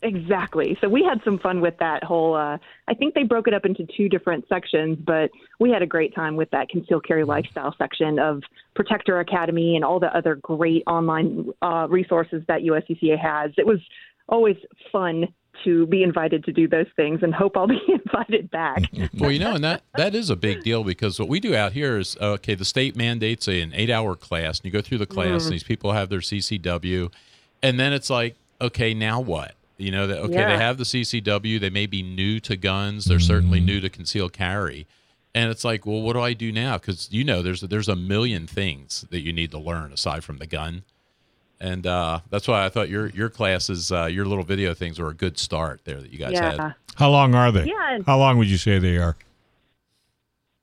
Exactly. 0.00 0.78
So 0.80 0.88
we 0.88 1.02
had 1.02 1.20
some 1.24 1.40
fun 1.40 1.60
with 1.60 1.76
that 1.78 2.04
whole 2.04 2.34
uh 2.34 2.58
I 2.86 2.94
think 2.94 3.14
they 3.14 3.24
broke 3.24 3.48
it 3.48 3.54
up 3.54 3.64
into 3.64 3.86
two 3.96 4.08
different 4.08 4.46
sections, 4.48 4.96
but 5.04 5.30
we 5.58 5.70
had 5.70 5.82
a 5.82 5.86
great 5.86 6.14
time 6.14 6.36
with 6.36 6.50
that 6.50 6.68
concealed 6.68 7.04
carry 7.04 7.24
lifestyle 7.24 7.74
section 7.76 8.18
of 8.18 8.42
Protector 8.76 9.18
Academy 9.18 9.74
and 9.74 9.84
all 9.84 9.98
the 9.98 10.16
other 10.16 10.36
great 10.36 10.84
online 10.86 11.48
uh 11.62 11.88
resources 11.90 12.42
that 12.46 12.62
USCCA 12.62 13.18
has. 13.18 13.50
It 13.56 13.66
was 13.66 13.80
always 14.28 14.56
fun 14.92 15.28
to 15.64 15.86
be 15.86 16.02
invited 16.02 16.44
to 16.44 16.52
do 16.52 16.68
those 16.68 16.86
things 16.96 17.22
and 17.22 17.34
hope 17.34 17.56
I'll 17.56 17.66
be 17.66 17.80
invited 17.88 18.50
back. 18.50 18.82
Well, 19.14 19.32
you 19.32 19.38
know, 19.40 19.54
and 19.54 19.64
that 19.64 19.82
that 19.96 20.14
is 20.14 20.30
a 20.30 20.36
big 20.36 20.62
deal 20.62 20.84
because 20.84 21.18
what 21.18 21.28
we 21.28 21.40
do 21.40 21.54
out 21.54 21.72
here 21.72 21.98
is 21.98 22.16
okay. 22.20 22.54
The 22.54 22.64
state 22.64 22.94
mandates 22.94 23.48
an 23.48 23.72
eight-hour 23.74 24.14
class, 24.16 24.58
and 24.58 24.66
you 24.66 24.70
go 24.70 24.80
through 24.80 24.98
the 24.98 25.06
class, 25.06 25.42
and 25.44 25.48
mm. 25.48 25.50
these 25.50 25.64
people 25.64 25.92
have 25.92 26.08
their 26.08 26.20
CCW, 26.20 27.12
and 27.62 27.80
then 27.80 27.92
it's 27.92 28.10
like, 28.10 28.36
okay, 28.60 28.94
now 28.94 29.20
what? 29.20 29.54
You 29.76 29.90
know, 29.90 30.06
that 30.06 30.18
okay, 30.18 30.34
Yeah. 30.34 30.56
they 30.56 30.62
have 30.62 30.78
the 30.78 30.84
CCW. 30.84 31.58
They 31.58 31.70
may 31.70 31.86
be 31.86 32.02
new 32.02 32.38
to 32.40 32.56
guns. 32.56 33.06
They're 33.06 33.18
certainly 33.18 33.60
mm. 33.60 33.66
new 33.66 33.80
to 33.80 33.88
concealed 33.88 34.32
carry, 34.32 34.86
and 35.34 35.50
it's 35.50 35.64
like, 35.64 35.86
well, 35.86 36.00
what 36.00 36.12
do 36.14 36.20
I 36.20 36.32
do 36.32 36.52
now? 36.52 36.78
Because 36.78 37.08
you 37.10 37.24
know, 37.24 37.42
there's 37.42 37.62
there's 37.62 37.88
a 37.88 37.96
million 37.96 38.46
things 38.46 39.04
that 39.10 39.20
you 39.20 39.32
need 39.32 39.50
to 39.52 39.58
learn 39.58 39.92
aside 39.92 40.22
from 40.22 40.38
the 40.38 40.46
gun. 40.46 40.82
And 41.60 41.86
uh, 41.86 42.20
that's 42.30 42.46
why 42.48 42.64
I 42.64 42.68
thought 42.68 42.88
your 42.88 43.08
your 43.08 43.28
classes, 43.28 43.90
uh, 43.92 44.06
your 44.06 44.24
little 44.26 44.44
video 44.44 44.74
things, 44.74 44.98
were 44.98 45.08
a 45.10 45.14
good 45.14 45.38
start 45.38 45.80
there 45.84 46.00
that 46.00 46.12
you 46.12 46.18
guys 46.18 46.32
yeah. 46.32 46.50
had. 46.62 46.74
How 46.96 47.10
long 47.10 47.34
are 47.34 47.52
they? 47.52 47.64
Yeah. 47.64 47.98
How 48.06 48.18
long 48.18 48.38
would 48.38 48.48
you 48.48 48.58
say 48.58 48.78
they 48.78 48.96
are? 48.96 49.16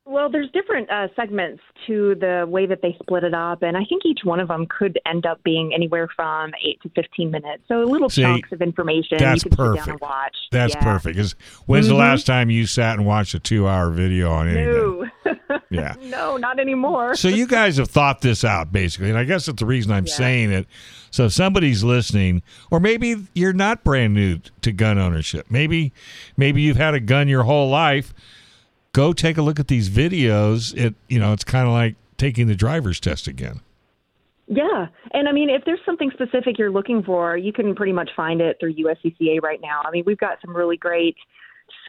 Well, 0.07 0.29
there's 0.29 0.51
different 0.51 0.87
uh, 0.91 1.07
segments 1.15 1.63
to 1.87 2.13
the 2.15 2.45
way 2.47 2.67
that 2.67 2.83
they 2.83 2.95
split 3.01 3.23
it 3.23 3.33
up, 3.33 3.63
and 3.63 3.75
I 3.75 3.83
think 3.89 4.05
each 4.05 4.19
one 4.23 4.39
of 4.39 4.49
them 4.49 4.67
could 4.67 4.99
end 5.03 5.25
up 5.25 5.41
being 5.43 5.73
anywhere 5.73 6.07
from 6.15 6.51
eight 6.63 6.79
to 6.83 6.89
fifteen 6.89 7.31
minutes. 7.31 7.63
So 7.67 7.79
little 7.79 8.09
See, 8.09 8.21
chunks 8.21 8.51
of 8.51 8.61
information 8.61 9.17
that's 9.17 9.43
you 9.43 9.49
can 9.49 9.57
sit 9.57 9.57
down 9.57 9.75
perfect. 9.77 9.87
and 9.87 9.99
watch. 9.99 10.35
That's 10.51 10.75
Yeah. 10.75 10.99
Mm-hmm. 10.99 11.63
when's 11.65 11.87
the 11.87 11.95
last 11.95 12.27
time 12.27 12.51
you 12.51 12.67
sat 12.67 12.97
and 12.97 13.05
watched 13.07 13.33
a 13.33 13.39
two-hour 13.39 13.89
video 13.89 14.31
on 14.31 14.47
anything? 14.47 15.09
No, 15.25 15.35
Yeah. 15.75 15.95
no, 16.01 16.37
not 16.37 16.59
anymore. 16.59 17.15
So 17.15 17.27
you 17.27 17.47
guys 17.47 17.77
have 17.77 17.89
thought 17.89 18.21
this 18.21 18.43
out 18.43 18.71
basically, 18.71 19.09
and 19.09 19.17
I 19.17 19.23
guess 19.23 19.45
that's 19.45 19.59
the 19.59 19.65
reason 19.65 19.91
I'm 19.91 20.05
Yeah. 20.05 20.13
saying 20.13 20.51
it. 20.51 20.67
So 21.11 21.25
if 21.25 21.33
somebody's 21.33 21.83
listening, 21.83 22.41
or 22.71 22.79
maybe 22.79 23.15
you're 23.33 23.53
not 23.53 23.83
brand 23.83 24.13
new 24.13 24.39
to 24.61 24.71
gun 24.71 24.97
ownership. 24.97 25.45
Maybe, 25.49 25.93
maybe 26.35 26.61
you've 26.61 26.75
had 26.77 26.93
a 26.93 26.99
gun 26.99 27.27
your 27.27 27.43
whole 27.43 27.69
life. 27.69 28.13
Go 28.91 29.13
take 29.13 29.37
a 29.37 29.41
look 29.41 29.59
at 29.59 29.67
these 29.67 29.89
videos. 29.89 30.75
It, 30.75 30.95
you 31.07 31.19
know, 31.19 31.31
it's 31.33 31.43
kind 31.45 31.67
of 31.67 31.73
like 31.73 31.95
taking 32.17 32.47
the 32.47 32.55
driver's 32.55 32.99
test 32.99 33.27
again. 33.27 33.61
Yeah. 34.47 34.87
And 35.11 35.27
I 35.27 35.31
mean, 35.31 35.49
if 35.49 35.63
there's 35.65 35.79
something 35.85 36.11
specific 36.11 36.57
you're 36.59 36.69
looking 36.71 37.01
for, 37.01 37.35
you 37.35 37.51
can 37.51 37.73
pretty 37.75 37.93
much 37.93 38.11
find 38.15 38.41
it 38.41 38.57
through 38.59 38.75
USCCA 38.75 39.41
right 39.41 39.59
now. 39.61 39.81
I 39.85 39.91
mean, 39.91 40.03
we've 40.05 40.17
got 40.19 40.37
some 40.45 40.55
really 40.55 40.77
great 40.77 41.15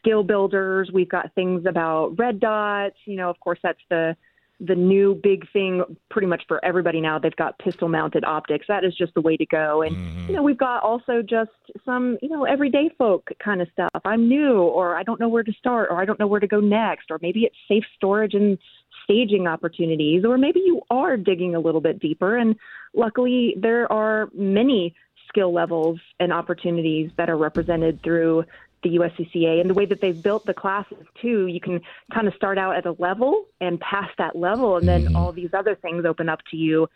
skill 0.06 0.22
builders. 0.22 0.90
We've 0.92 1.08
got 1.08 1.34
things 1.34 1.66
about 1.66 2.18
red 2.18 2.40
dots. 2.40 2.96
You 3.04 3.16
know, 3.16 3.30
of 3.30 3.40
course, 3.40 3.58
that's 3.62 3.80
the 3.90 4.16
the 4.58 4.74
new 4.74 5.14
big 5.22 5.44
thing 5.52 5.84
pretty 6.10 6.26
much 6.26 6.42
for 6.48 6.64
everybody 6.64 6.98
now. 6.98 7.18
They've 7.18 7.36
got 7.36 7.58
pistol 7.58 7.88
mounted 7.88 8.24
optics. 8.24 8.64
That 8.68 8.84
is 8.84 8.96
just 8.96 9.12
the 9.12 9.20
way 9.20 9.36
to 9.36 9.44
go. 9.44 9.82
And 9.82 9.94
mm-hmm. 9.94 10.28
you 10.28 10.32
know, 10.34 10.42
we've 10.42 10.56
got 10.56 10.82
also 10.82 11.20
just 11.20 11.50
some, 11.84 12.16
you 12.22 12.30
know, 12.30 12.44
everyday 12.44 12.88
folk 12.96 13.28
kind 13.38 13.60
of 13.60 13.68
stuff. 13.72 14.00
I'm 14.06 14.28
new 14.28 14.62
or 14.62 14.96
I 14.96 15.02
don't 15.02 15.20
know 15.20 15.28
where 15.28 15.42
to 15.42 15.52
start 15.52 15.88
or 15.90 16.00
I 16.00 16.06
don't 16.06 16.18
know 16.18 16.26
where 16.26 16.40
to 16.40 16.46
go 16.46 16.60
next 16.60 17.10
or 17.10 17.18
maybe 17.20 17.40
it's 17.40 17.56
safe 17.68 17.84
storage 17.96 18.32
and 18.32 18.56
staging 19.04 19.46
opportunities 19.46 20.24
or 20.24 20.38
maybe 20.38 20.60
you 20.64 20.80
are 20.88 21.18
digging 21.18 21.54
a 21.54 21.60
little 21.60 21.82
bit 21.82 22.00
deeper 22.00 22.36
and 22.36 22.56
luckily 22.94 23.54
there 23.60 23.92
are 23.92 24.30
many 24.34 24.94
skill 25.28 25.52
levels 25.52 25.98
and 26.18 26.32
opportunities 26.32 27.10
that 27.16 27.28
are 27.28 27.36
represented 27.36 28.02
through 28.02 28.44
the 28.86 28.98
USCCA 28.98 29.60
and 29.60 29.68
the 29.68 29.74
way 29.74 29.86
that 29.86 30.00
they've 30.00 30.20
built 30.22 30.46
the 30.46 30.54
classes 30.54 31.04
too. 31.20 31.46
You 31.46 31.60
can 31.60 31.80
kind 32.12 32.28
of 32.28 32.34
start 32.34 32.58
out 32.58 32.76
at 32.76 32.86
a 32.86 32.92
level 32.92 33.46
and 33.60 33.80
pass 33.80 34.10
that 34.18 34.36
level, 34.36 34.76
and 34.76 34.86
then 34.86 35.06
mm-hmm. 35.06 35.16
all 35.16 35.32
these 35.32 35.50
other 35.52 35.74
things 35.74 36.04
open 36.04 36.28
up 36.28 36.40
to 36.50 36.56
you. 36.56 36.88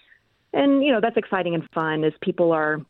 And 0.53 0.83
you 0.85 0.93
know 0.93 1.01
that's 1.01 1.17
exciting 1.17 1.55
and 1.55 1.69
fun 1.71 2.05
as 2.05 2.13
people 2.21 2.53
are 2.53 2.81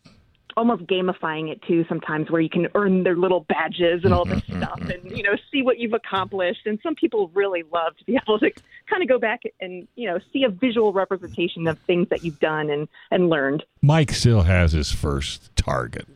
almost 0.57 0.83
gamifying 0.87 1.51
it 1.51 1.63
too 1.63 1.85
sometimes 1.89 2.29
where 2.29 2.41
you 2.41 2.49
can 2.51 2.67
earn 2.75 3.05
their 3.05 3.17
little 3.17 3.47
badges 3.49 4.05
and 4.05 4.13
all 4.13 4.25
this 4.25 4.41
mm-hmm. 4.41 4.61
stuff 4.61 4.81
and 4.81 4.91
mm-hmm. 5.05 5.15
you 5.15 5.23
know 5.23 5.37
see 5.53 5.63
what 5.63 5.79
you've 5.79 5.93
accomplished 5.93 6.67
and 6.67 6.79
some 6.83 6.95
people 6.97 7.31
really 7.35 7.63
love 7.73 7.97
to 7.97 8.05
be 8.05 8.19
able 8.27 8.37
to 8.37 8.51
kind 8.89 9.01
of 9.01 9.09
go 9.09 9.17
back 9.17 9.43
and 9.61 9.87
you 9.95 10.09
know 10.09 10.19
see 10.33 10.43
a 10.43 10.49
visual 10.49 10.93
representation 10.93 11.69
of 11.69 11.79
things 11.81 12.09
that 12.09 12.25
you've 12.25 12.41
done 12.41 12.69
and 12.69 12.89
and 13.13 13.31
learned 13.31 13.63
Mike 13.81 14.11
still 14.11 14.43
has 14.43 14.73
his 14.73 14.91
first 14.91 15.55
target. 15.55 16.07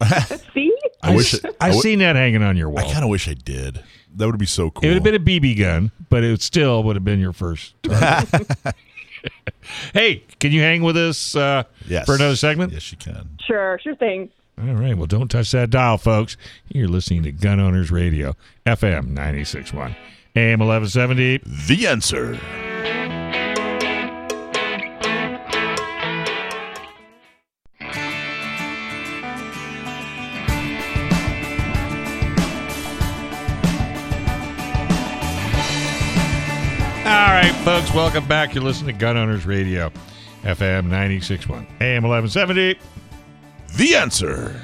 see 0.54 0.72
I 1.02 1.14
wish 1.14 1.34
s- 1.34 1.40
it- 1.44 1.56
I 1.60 1.66
I 1.66 1.68
w- 1.68 1.82
seen 1.82 1.98
that 2.00 2.16
hanging 2.16 2.42
on 2.42 2.56
your 2.56 2.70
wall. 2.70 2.86
I 2.86 2.92
kind 2.92 3.04
of 3.04 3.10
wish 3.10 3.28
I 3.28 3.34
did. 3.34 3.82
That 4.16 4.26
would 4.26 4.38
be 4.38 4.46
so 4.46 4.70
cool. 4.70 4.84
It 4.84 4.88
would 4.88 4.94
have 4.94 5.04
been 5.04 5.14
a 5.14 5.18
BB 5.20 5.58
gun, 5.58 5.90
but 6.08 6.24
it 6.24 6.42
still 6.42 6.82
would 6.84 6.96
have 6.96 7.04
been 7.04 7.20
your 7.20 7.32
first 7.32 7.74
target. 7.82 8.48
hey, 9.92 10.22
can 10.40 10.50
you 10.52 10.60
hang 10.60 10.82
with 10.82 10.96
us 10.96 11.36
uh, 11.36 11.64
yes. 11.86 12.06
for 12.06 12.14
another 12.14 12.36
segment? 12.36 12.72
Yes, 12.72 12.90
you 12.90 12.98
can. 12.98 13.28
sure 13.46 13.78
sure 13.82 13.94
thing 13.96 14.30
All 14.60 14.74
right. 14.74 14.96
Well, 14.96 15.06
don't 15.06 15.28
touch 15.28 15.50
that 15.52 15.70
dial, 15.70 15.98
folks. 15.98 16.36
You're 16.68 16.88
listening 16.88 17.22
to 17.24 17.32
Gun 17.32 17.60
Owners 17.60 17.90
Radio, 17.90 18.34
FM 18.66 19.14
96.1, 19.14 19.94
AM 20.36 20.58
1170. 20.60 21.38
The 21.44 21.86
answer. 21.86 22.38
Folks. 37.78 37.94
Welcome 37.94 38.26
back. 38.26 38.54
You're 38.54 38.64
listening 38.64 38.92
to 38.92 38.98
Gun 38.98 39.16
Owners 39.16 39.46
Radio, 39.46 39.92
FM 40.42 40.88
96.1, 40.88 41.64
AM 41.80 42.02
1170. 42.02 42.76
The 43.76 43.94
answer. 43.94 44.60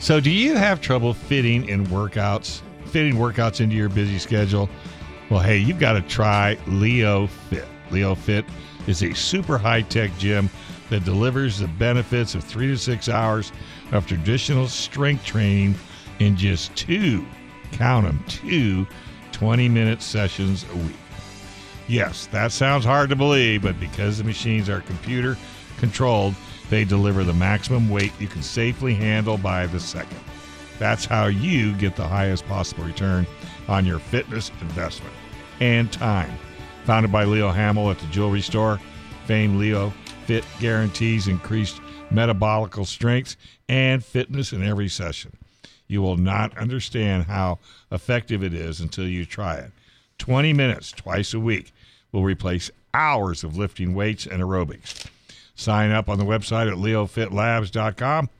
So, 0.00 0.18
do 0.18 0.28
you 0.28 0.56
have 0.56 0.80
trouble 0.80 1.14
fitting 1.14 1.68
in 1.68 1.86
workouts, 1.86 2.62
fitting 2.86 3.14
workouts 3.14 3.60
into 3.60 3.76
your 3.76 3.88
busy 3.88 4.18
schedule? 4.18 4.68
Well, 5.30 5.38
hey, 5.38 5.58
you've 5.58 5.78
got 5.78 5.92
to 5.92 6.00
try 6.00 6.58
Leo 6.66 7.28
Fit. 7.28 7.68
Leo 7.92 8.16
Fit 8.16 8.44
is 8.88 9.04
a 9.04 9.14
super 9.14 9.56
high 9.56 9.82
tech 9.82 10.10
gym 10.18 10.50
that 10.88 11.04
delivers 11.04 11.60
the 11.60 11.68
benefits 11.68 12.34
of 12.34 12.42
three 12.42 12.66
to 12.68 12.76
six 12.76 13.08
hours 13.08 13.52
of 13.92 14.08
traditional 14.08 14.66
strength 14.66 15.24
training 15.24 15.76
in 16.18 16.36
just 16.36 16.74
two, 16.74 17.24
count 17.70 18.04
them, 18.04 18.24
two 18.26 18.84
20 19.30 19.68
minute 19.68 20.02
sessions 20.02 20.64
a 20.72 20.76
week. 20.78 20.96
Yes, 21.90 22.26
that 22.28 22.52
sounds 22.52 22.84
hard 22.84 23.10
to 23.10 23.16
believe, 23.16 23.62
but 23.62 23.80
because 23.80 24.16
the 24.16 24.22
machines 24.22 24.68
are 24.68 24.80
computer 24.80 25.36
controlled, 25.78 26.36
they 26.68 26.84
deliver 26.84 27.24
the 27.24 27.32
maximum 27.32 27.90
weight 27.90 28.12
you 28.20 28.28
can 28.28 28.44
safely 28.44 28.94
handle 28.94 29.36
by 29.36 29.66
the 29.66 29.80
second. 29.80 30.20
That's 30.78 31.04
how 31.04 31.26
you 31.26 31.74
get 31.74 31.96
the 31.96 32.06
highest 32.06 32.46
possible 32.46 32.84
return 32.84 33.26
on 33.66 33.84
your 33.84 33.98
fitness 33.98 34.52
investment 34.60 35.12
and 35.58 35.92
time. 35.92 36.32
Founded 36.84 37.10
by 37.10 37.24
Leo 37.24 37.50
Hamel 37.50 37.90
at 37.90 37.98
the 37.98 38.06
jewelry 38.06 38.40
store, 38.40 38.80
famed 39.26 39.58
Leo 39.58 39.92
Fit 40.26 40.44
guarantees 40.60 41.26
increased 41.26 41.80
metabolical 42.12 42.86
strength 42.86 43.34
and 43.68 44.04
fitness 44.04 44.52
in 44.52 44.62
every 44.62 44.88
session. 44.88 45.36
You 45.88 46.02
will 46.02 46.16
not 46.16 46.56
understand 46.56 47.24
how 47.24 47.58
effective 47.90 48.44
it 48.44 48.54
is 48.54 48.78
until 48.78 49.08
you 49.08 49.26
try 49.26 49.56
it. 49.56 49.72
20 50.18 50.52
minutes 50.52 50.92
twice 50.92 51.34
a 51.34 51.40
week 51.40 51.72
will 52.12 52.22
replace 52.22 52.70
hours 52.92 53.44
of 53.44 53.56
lifting 53.56 53.94
weights 53.94 54.26
and 54.26 54.42
aerobics. 54.42 55.06
Sign 55.54 55.90
up 55.90 56.08
on 56.08 56.18
the 56.18 56.24
website 56.24 56.70
at 56.70 56.78
leofitlabs.com 56.78 58.30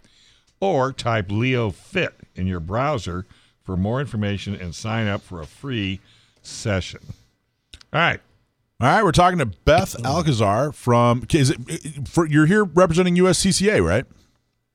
or 0.61 0.93
type 0.93 1.31
Leo 1.31 1.71
Fit 1.71 2.15
in 2.35 2.47
your 2.47 2.61
browser 2.61 3.27
for 3.63 3.77
more 3.77 4.01
information 4.01 4.55
and 4.55 4.75
sign 4.75 5.07
up 5.07 5.23
for 5.23 5.41
a 5.41 5.47
free 5.47 6.01
session. 6.43 7.01
All 7.93 8.01
right. 8.01 8.21
All 8.81 8.89
right, 8.89 9.05
we're 9.05 9.13
talking 9.13 9.39
to 9.41 9.47
Beth 9.47 9.95
Alcazar 10.07 10.73
from. 10.73 11.27
Is 11.35 11.51
it 11.51 12.09
for 12.09 12.27
you're 12.27 12.47
here 12.47 12.65
representing 12.65 13.15
USCCA, 13.17 13.87
right? 13.87 14.07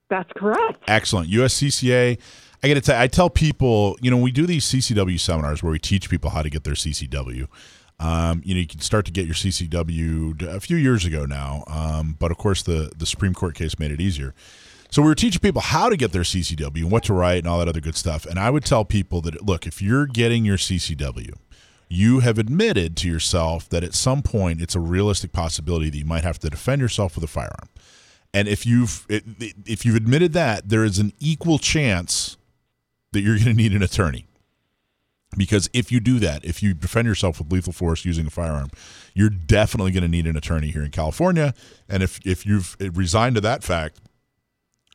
that's 0.07 0.31
correct 0.33 0.83
Excellent. 0.87 1.31
USCCA. 1.31 2.19
I 2.61 2.67
got 2.67 2.75
to 2.75 2.81
tell. 2.81 3.01
I 3.01 3.07
tell 3.07 3.29
people, 3.31 3.97
you 4.01 4.11
know, 4.11 4.17
we 4.17 4.31
do 4.31 4.45
these 4.45 4.63
CCW 4.65 5.19
seminars 5.19 5.63
where 5.63 5.71
we 5.71 5.79
teach 5.79 6.09
people 6.09 6.29
how 6.29 6.43
to 6.43 6.49
get 6.51 6.63
their 6.63 6.75
CCW. 6.75 7.47
Um, 7.99 8.41
you 8.43 8.53
know, 8.53 8.59
you 8.59 8.67
can 8.67 8.81
start 8.81 9.05
to 9.05 9.11
get 9.11 9.25
your 9.25 9.35
CCW 9.35 10.41
a 10.41 10.59
few 10.59 10.77
years 10.77 11.05
ago 11.05 11.25
now, 11.25 11.63
um, 11.67 12.15
but 12.19 12.31
of 12.31 12.37
course 12.37 12.61
the 12.61 12.91
the 12.95 13.05
Supreme 13.05 13.33
Court 13.33 13.55
case 13.55 13.79
made 13.79 13.91
it 13.91 14.01
easier. 14.01 14.33
So 14.89 15.01
we 15.01 15.07
were 15.07 15.15
teaching 15.15 15.39
people 15.39 15.61
how 15.61 15.89
to 15.89 15.97
get 15.97 16.11
their 16.11 16.21
CCW 16.21 16.83
and 16.83 16.91
what 16.91 17.03
to 17.05 17.13
write 17.13 17.39
and 17.39 17.47
all 17.47 17.59
that 17.59 17.67
other 17.67 17.81
good 17.81 17.95
stuff. 17.95 18.25
And 18.25 18.39
I 18.39 18.49
would 18.49 18.63
tell 18.63 18.85
people 18.85 19.21
that 19.21 19.45
look, 19.45 19.65
if 19.65 19.81
you're 19.81 20.05
getting 20.05 20.45
your 20.45 20.57
CCW, 20.57 21.33
you 21.89 22.19
have 22.19 22.37
admitted 22.37 22.95
to 22.97 23.09
yourself 23.09 23.69
that 23.69 23.83
at 23.83 23.93
some 23.93 24.21
point 24.21 24.61
it's 24.61 24.75
a 24.75 24.79
realistic 24.79 25.31
possibility 25.31 25.89
that 25.89 25.97
you 25.97 26.05
might 26.05 26.23
have 26.23 26.39
to 26.39 26.49
defend 26.49 26.81
yourself 26.81 27.15
with 27.15 27.23
a 27.23 27.27
firearm. 27.27 27.69
And 28.33 28.47
if 28.47 28.65
you've 28.65 29.05
if 29.09 29.85
you've 29.85 29.95
admitted 29.95 30.33
that, 30.33 30.69
there 30.69 30.83
is 30.83 30.99
an 30.99 31.13
equal 31.19 31.57
chance 31.57 32.37
that 33.13 33.21
you're 33.21 33.35
going 33.35 33.47
to 33.47 33.53
need 33.53 33.73
an 33.73 33.81
attorney. 33.81 34.27
Because 35.37 35.69
if 35.73 35.91
you 35.91 35.99
do 35.99 36.19
that, 36.19 36.45
if 36.45 36.63
you 36.63 36.73
defend 36.73 37.07
yourself 37.07 37.39
with 37.39 37.51
lethal 37.51 37.73
force 37.73 38.05
using 38.05 38.27
a 38.27 38.29
firearm, 38.29 38.69
you're 39.13 39.29
definitely 39.29 39.91
going 39.91 40.03
to 40.03 40.09
need 40.09 40.27
an 40.27 40.35
attorney 40.35 40.71
here 40.71 40.83
in 40.83 40.91
California. 40.91 41.53
And 41.89 42.03
if 42.03 42.25
if 42.25 42.45
you've 42.45 42.75
eh, 42.79 42.89
resigned 42.93 43.35
to 43.35 43.41
that 43.41 43.63
fact, 43.63 43.99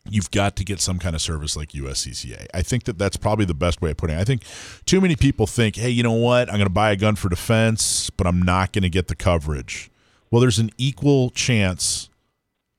you've 0.09 0.31
got 0.31 0.57
to 0.57 0.65
get 0.65 0.81
some 0.81 0.99
kind 0.99 1.15
of 1.15 1.21
service 1.21 1.57
like 1.57 1.71
USCCA. 1.71 2.47
I 2.55 2.63
think 2.63 2.85
that 2.85 2.99
that's 2.99 3.17
probably 3.17 3.45
the 3.45 3.55
best 3.55 3.83
way 3.83 3.91
of 3.91 3.97
putting 3.97 4.17
it. 4.17 4.21
I 4.21 4.25
think 4.25 4.43
too 4.87 5.01
many 5.01 5.17
people 5.17 5.47
think, 5.47 5.77
hey, 5.77 5.91
you 5.91 6.03
know 6.03 6.13
what? 6.13 6.49
I'm 6.49 6.57
going 6.57 6.67
to 6.67 6.71
buy 6.71 6.91
a 6.91 6.97
gun 6.97 7.17
for 7.17 7.29
defense, 7.29 8.11
but 8.11 8.27
I'm 8.27 8.41
not 8.41 8.73
going 8.73 8.83
to 8.83 8.91
get 8.91 9.09
the 9.09 9.17
coverage. 9.17 9.91
Well, 10.31 10.41
there's 10.41 10.59
an 10.59 10.71
equal 10.79 11.31
chance 11.31 12.09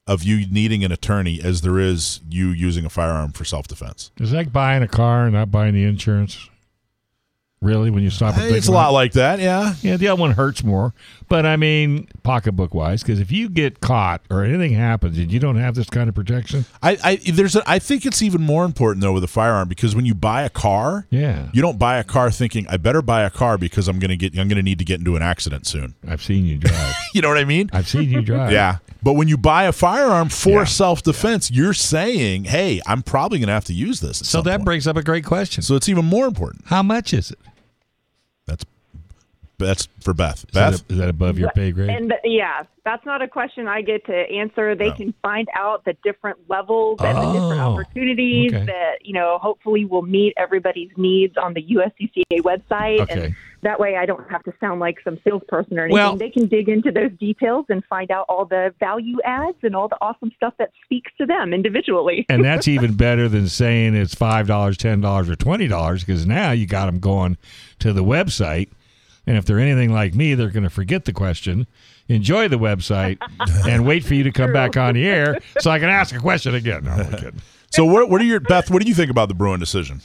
of 0.08 0.24
you 0.24 0.48
needing 0.48 0.84
an 0.84 0.92
attorney 0.92 1.40
as 1.42 1.62
there 1.62 1.80
is 1.80 2.22
you 2.30 2.50
using 2.50 2.86
a 2.86 2.90
firearm 2.90 3.32
for 3.32 3.46
self 3.46 3.68
defense. 3.68 4.12
Is 4.20 4.32
that 4.32 4.52
buying 4.52 4.84
a 4.84 4.88
car 4.88 5.26
and 5.26 5.34
not 5.34 5.52
buying 5.52 5.74
the 5.74 5.84
insurance? 5.84 6.50
Really, 7.62 7.92
when 7.92 8.02
you 8.02 8.10
stop 8.10 8.34
and 8.34 8.42
think 8.46 8.58
It's 8.58 8.68
a 8.68 8.72
lot 8.72 8.90
it? 8.90 8.94
like 8.94 9.12
that, 9.14 9.40
yeah. 9.40 9.76
Yeah, 9.84 9.96
the 9.96 10.08
other 10.08 10.20
one 10.20 10.32
hurts 10.32 10.64
more, 10.64 10.96
But 11.30 11.46
I 11.46 11.58
mean, 11.58 12.08
pocketbook 12.24 12.74
wise, 12.74 13.04
because 13.04 13.20
if 13.20 13.32
you 13.32 13.50
get 13.50 13.82
caught 13.82 14.22
or 14.32 14.44
anything 14.44 14.74
happens 14.74 15.20
and 15.20 15.32
you 15.32 15.40
don't 15.40 15.58
have 15.58 15.76
this 15.76 15.88
kind 15.88 16.10
of 16.10 16.16
protection, 16.16 16.66
I, 16.82 16.98
I 17.04 17.16
there's 17.32 17.56
a, 17.56 17.62
I 17.70 17.78
think 17.78 18.08
it's 18.08 18.24
even 18.24 18.42
more 18.42 18.66
important 18.66 19.02
though 19.04 19.14
with 19.14 19.24
a 19.24 19.28
firearm 19.28 19.68
because 19.70 19.96
when 19.96 20.06
you 20.08 20.16
buy 20.16 20.42
a 20.42 20.50
car, 20.50 21.06
yeah, 21.12 21.50
you 21.54 21.62
don't 21.62 21.78
buy 21.78 21.98
a 22.00 22.04
car 22.04 22.32
thinking 22.32 22.66
I 22.68 22.78
better 22.78 23.04
buy 23.04 23.22
a 23.22 23.30
car 23.30 23.60
because 23.60 23.88
I'm 23.88 24.00
gonna 24.00 24.16
get 24.18 24.36
I'm 24.40 24.48
gonna 24.48 24.64
need 24.64 24.80
to 24.80 24.86
get 24.86 24.98
into 25.00 25.16
an 25.16 25.22
accident 25.22 25.68
soon. 25.68 25.94
I've 26.08 26.24
seen 26.24 26.46
you 26.48 26.58
drive. 26.58 26.96
You 27.14 27.22
know 27.22 27.28
what 27.28 27.38
I 27.38 27.44
mean? 27.46 27.70
I've 27.74 27.88
seen 27.90 28.10
you 28.10 28.22
drive. 28.22 28.52
Yeah. 28.54 28.78
But 29.04 29.14
when 29.14 29.28
you 29.28 29.38
buy 29.38 29.66
a 29.66 29.72
firearm 29.74 30.30
for 30.30 30.60
Yeah. 30.60 30.64
self 30.64 31.04
defense, 31.04 31.52
you're 31.52 31.74
saying, 31.74 32.46
"Hey, 32.46 32.80
I'm 32.88 33.02
probably 33.04 33.38
going 33.40 33.48
to 33.48 33.54
have 33.54 33.66
to 33.66 33.74
use 33.74 34.00
this." 34.00 34.20
So 34.20 34.42
that 34.44 34.58
point. 34.60 34.66
brings 34.66 34.88
up 34.88 34.96
a 34.96 35.04
great 35.04 35.26
question. 35.26 35.62
So 35.62 35.76
it's 35.76 35.90
even 35.90 36.06
more 36.06 36.26
important. 36.26 36.64
How 36.68 36.82
much 36.84 37.14
is 37.14 37.32
it? 37.32 37.40
That's 38.48 38.66
that's 39.58 39.88
for 40.00 40.14
Beth. 40.14 40.38
Is 40.38 40.46
Beth, 40.46 40.88
that, 40.88 40.92
is 40.94 40.98
that 41.00 41.10
above 41.10 41.38
your 41.38 41.52
pay 41.52 41.72
grade? 41.72 41.90
And 41.90 42.14
yeah, 42.24 42.64
that's 42.84 43.06
not 43.06 43.22
a 43.22 43.28
question 43.28 43.68
I 43.68 43.82
get 43.82 44.06
to 44.08 44.14
answer. 44.14 44.76
They 44.76 44.88
No. 44.88 44.96
can 44.96 45.14
find 45.22 45.48
out 45.56 45.86
the 45.86 45.96
different 46.04 46.40
levels 46.50 47.00
and 47.02 47.16
the 47.18 47.34
different 47.34 47.62
Oh, 47.62 47.74
opportunities 47.74 48.54
okay. 48.54 48.66
that 48.66 49.06
you 49.06 49.14
know 49.14 49.38
hopefully 49.40 49.86
will 49.86 50.02
meet 50.02 50.34
everybody's 50.38 50.90
needs 50.98 51.38
on 51.38 51.54
the 51.54 51.62
USCCA 51.62 52.42
website. 52.42 53.02
Okay. 53.02 53.26
And 53.26 53.36
that 53.64 53.80
way, 53.80 53.96
I 53.96 54.06
don't 54.06 54.30
have 54.30 54.44
to 54.44 54.54
sound 54.60 54.80
like 54.80 54.98
some 55.04 55.20
salesperson 55.24 55.78
or 55.78 55.84
anything. 55.86 55.94
Well- 55.94 56.16
they 56.16 56.30
can 56.30 56.48
dig 56.48 56.70
into 56.70 56.92
those 56.92 57.12
details 57.20 57.66
and 57.70 57.84
find 57.86 58.12
out 58.12 58.26
all 58.30 58.46
the 58.46 58.74
value 58.80 59.18
adds 59.24 59.58
and 59.64 59.76
all 59.76 59.88
the 59.88 59.98
awesome 60.02 60.32
stuff 60.36 60.54
that 60.60 60.72
speaks 60.84 61.12
to 61.20 61.26
them 61.26 61.54
individually. 61.54 62.26
and 62.30 62.44
that's 62.46 62.68
even 62.68 62.94
better 62.96 63.28
than 63.30 63.48
saying 63.48 63.96
it's 63.96 64.16
five 64.16 64.48
dollars, 64.48 64.78
ten 64.78 65.02
dollars, 65.02 65.30
or 65.30 65.36
twenty 65.36 65.68
dollars 65.68 66.04
because 66.04 66.26
now 66.26 66.52
you 66.52 66.66
got 66.66 66.86
them 66.88 67.00
going 67.00 67.38
to 67.80 67.94
the 67.94 68.04
website, 68.04 68.70
and 69.28 69.38
if 69.38 69.46
they're 69.46 69.60
anything 69.60 69.92
like 69.94 70.16
me, 70.16 70.34
they're 70.34 70.50
going 70.50 70.64
to 70.64 70.70
forget 70.70 71.06
the 71.06 71.14
question, 71.14 71.68
enjoy 72.08 72.48
the 72.48 72.58
website, 72.58 73.18
and 73.68 73.86
wait 73.86 74.04
for 74.04 74.16
you 74.16 74.24
to 74.24 74.32
come 74.32 74.52
back 74.52 74.76
on 74.78 74.96
the 74.96 75.08
air 75.08 75.40
so 75.60 75.70
I 75.72 75.80
can 75.80 75.90
ask 75.90 76.16
a 76.16 76.20
question 76.20 76.56
again. 76.56 76.84
No, 76.86 76.92
I'm 76.92 77.12
kidding. 77.12 77.42
so 77.72 77.86
what 77.86 78.10
what 78.10 78.22
are 78.22 78.26
your 78.26 78.40
Beth? 78.40 78.70
What 78.72 78.82
do 78.82 78.88
you 78.88 78.96
think 78.96 79.12
about 79.12 79.28
the 79.28 79.36
Bruen 79.36 79.60
decision? 79.60 80.02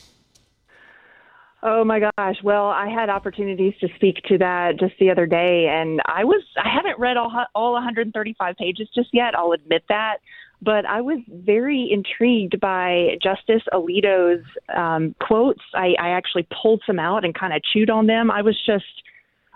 Oh 1.62 1.84
my 1.84 2.00
gosh. 2.00 2.36
Well, 2.42 2.66
I 2.66 2.88
had 2.88 3.08
opportunities 3.08 3.74
to 3.80 3.88
speak 3.96 4.22
to 4.28 4.38
that 4.38 4.78
just 4.78 4.94
the 5.00 5.10
other 5.10 5.26
day 5.26 5.68
and 5.68 6.00
I 6.04 6.24
was 6.24 6.42
I 6.62 6.68
haven't 6.68 6.98
read 6.98 7.16
all 7.16 7.32
all 7.54 7.72
135 7.72 8.56
pages 8.56 8.88
just 8.94 9.08
yet, 9.12 9.34
I'll 9.36 9.52
admit 9.52 9.84
that, 9.88 10.18
but 10.62 10.86
I 10.86 11.00
was 11.00 11.18
very 11.28 11.88
intrigued 11.90 12.60
by 12.60 13.18
Justice 13.22 13.62
Alito's 13.72 14.44
um, 14.74 15.14
quotes. 15.20 15.62
I, 15.74 15.94
I 15.98 16.10
actually 16.10 16.46
pulled 16.62 16.82
some 16.86 16.98
out 16.98 17.24
and 17.24 17.34
kind 17.34 17.52
of 17.52 17.62
chewed 17.62 17.90
on 17.90 18.06
them. 18.06 18.30
I 18.30 18.42
was 18.42 18.56
just 18.64 18.84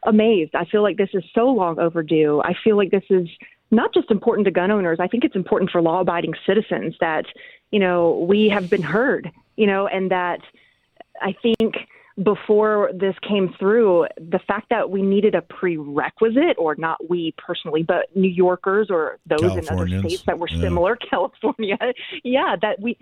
amazed. 0.05 0.55
I 0.55 0.65
feel 0.65 0.83
like 0.83 0.97
this 0.97 1.11
is 1.15 1.25
so 1.35 1.47
long 1.47 1.79
overdue. 1.79 2.41
I 2.45 2.55
feel 2.65 2.77
like 2.77 2.91
this 2.91 3.05
is 3.11 3.29
not 3.71 3.95
just 3.95 4.11
important 4.11 4.45
to 4.47 4.51
gun 4.51 4.71
owners. 4.71 4.99
I 5.01 5.07
think 5.07 5.25
it's 5.25 5.37
important 5.37 5.71
for 5.71 5.81
law 5.81 6.01
abiding 6.01 6.35
citizens 6.47 6.95
that, 7.01 7.27
you 7.71 7.79
know, 7.79 8.25
we 8.29 8.49
have 8.49 8.69
been 8.69 8.83
heard, 8.83 9.31
you 9.57 9.67
know, 9.67 9.87
and 9.87 10.11
that 10.11 10.41
I 11.21 11.35
think 11.43 11.75
before 12.23 12.91
this 12.93 13.15
came 13.27 13.55
through, 13.59 14.07
the 14.17 14.41
fact 14.47 14.69
that 14.71 14.91
we 14.91 15.01
needed 15.01 15.35
a 15.35 15.43
prerequisite, 15.43 16.57
or 16.59 16.75
not 16.77 17.09
we 17.09 17.35
personally, 17.39 17.83
but 17.83 18.15
New 18.15 18.29
Yorkers 18.29 18.89
or 18.91 19.19
those 19.27 19.57
in 19.57 19.69
other 19.69 19.89
states 19.89 20.23
that 20.27 20.39
were 20.39 20.49
Yeah. 20.49 20.61
similar, 20.61 20.97
California, 21.11 21.79
yeah, 22.25 22.57
that 22.61 22.81
we 22.81 22.99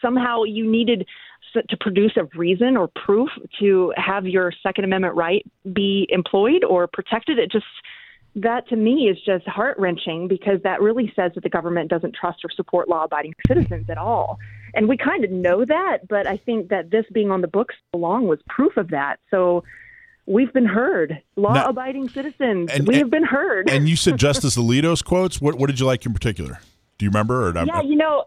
somehow 0.00 0.42
you 0.44 0.68
needed 0.68 1.06
to 1.54 1.76
produce 1.78 2.12
a 2.16 2.24
reason 2.36 2.76
or 2.76 2.88
proof 2.88 3.30
to 3.60 3.92
have 3.96 4.26
your 4.26 4.52
Second 4.62 4.84
Amendment 4.84 5.14
right 5.14 5.46
be 5.72 6.06
employed 6.10 6.64
or 6.64 6.86
protected. 6.86 7.38
It 7.38 7.50
just 7.50 7.66
that 8.36 8.68
to 8.68 8.76
me 8.76 9.08
is 9.08 9.16
just 9.24 9.46
heart 9.48 9.78
wrenching 9.78 10.28
because 10.28 10.60
that 10.62 10.82
really 10.82 11.10
says 11.16 11.32
that 11.34 11.42
the 11.42 11.48
government 11.48 11.88
doesn't 11.88 12.14
trust 12.14 12.44
or 12.44 12.50
support 12.50 12.88
law 12.88 13.04
abiding 13.04 13.34
citizens 13.48 13.88
at 13.88 13.96
all. 13.96 14.38
And 14.76 14.88
we 14.88 14.96
kind 14.96 15.24
of 15.24 15.30
know 15.30 15.64
that, 15.64 16.06
but 16.06 16.26
I 16.26 16.36
think 16.36 16.68
that 16.68 16.90
this 16.90 17.06
being 17.12 17.30
on 17.30 17.40
the 17.40 17.48
books 17.48 17.74
so 17.92 17.98
long 17.98 18.26
was 18.26 18.38
proof 18.48 18.76
of 18.76 18.88
that. 18.90 19.18
So 19.30 19.64
we've 20.26 20.52
been 20.52 20.66
heard. 20.66 21.22
Law 21.36 21.64
abiding 21.64 22.10
citizens, 22.10 22.70
and- 22.72 22.86
we 22.86 22.94
and- 22.94 23.02
have 23.02 23.10
been 23.10 23.24
heard. 23.24 23.70
And 23.70 23.88
you 23.88 23.96
said 23.96 24.18
Justice 24.26 24.56
Alito's 24.56 25.02
quotes. 25.02 25.40
What 25.40 25.56
what 25.56 25.68
did 25.68 25.80
you 25.80 25.86
like 25.86 26.04
in 26.04 26.12
particular? 26.12 26.60
Do 26.98 27.04
you 27.04 27.10
remember? 27.10 27.48
Or 27.48 27.64
Yeah, 27.64 27.82
you 27.82 27.96
know, 27.96 28.24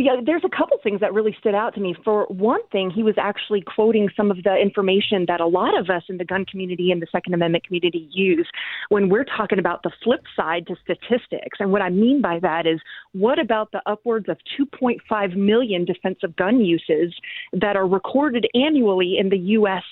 yeah, 0.00 0.16
there's 0.24 0.44
a 0.44 0.56
couple 0.56 0.78
things 0.82 1.00
that 1.00 1.12
really 1.12 1.36
stood 1.38 1.54
out 1.54 1.74
to 1.74 1.80
me. 1.80 1.94
For 2.04 2.24
one 2.26 2.60
thing, 2.72 2.90
he 2.90 3.02
was 3.02 3.14
actually 3.18 3.62
quoting 3.62 4.08
some 4.16 4.30
of 4.30 4.42
the 4.42 4.56
information 4.56 5.24
that 5.28 5.40
a 5.40 5.46
lot 5.46 5.78
of 5.78 5.90
us 5.90 6.02
in 6.08 6.16
the 6.16 6.24
gun 6.24 6.44
community 6.44 6.90
and 6.90 7.02
the 7.02 7.06
Second 7.12 7.34
Amendment 7.34 7.64
community 7.64 8.08
use 8.12 8.48
when 8.88 9.08
we're 9.08 9.24
talking 9.24 9.58
about 9.58 9.82
the 9.82 9.90
flip 10.02 10.22
side 10.34 10.66
to 10.68 10.76
statistics. 10.82 11.58
And 11.60 11.70
what 11.70 11.82
I 11.82 11.90
mean 11.90 12.20
by 12.22 12.38
that 12.40 12.66
is, 12.66 12.80
what 13.12 13.38
about 13.38 13.72
the 13.72 13.82
upwards 13.86 14.28
of 14.28 14.38
2.5 14.58 15.36
million 15.36 15.84
defensive 15.84 16.34
gun 16.36 16.60
uses 16.60 17.14
that 17.52 17.76
are 17.76 17.86
recorded 17.86 18.46
annually 18.54 19.16
in 19.18 19.28
the 19.28 19.38
U.S 19.38 19.82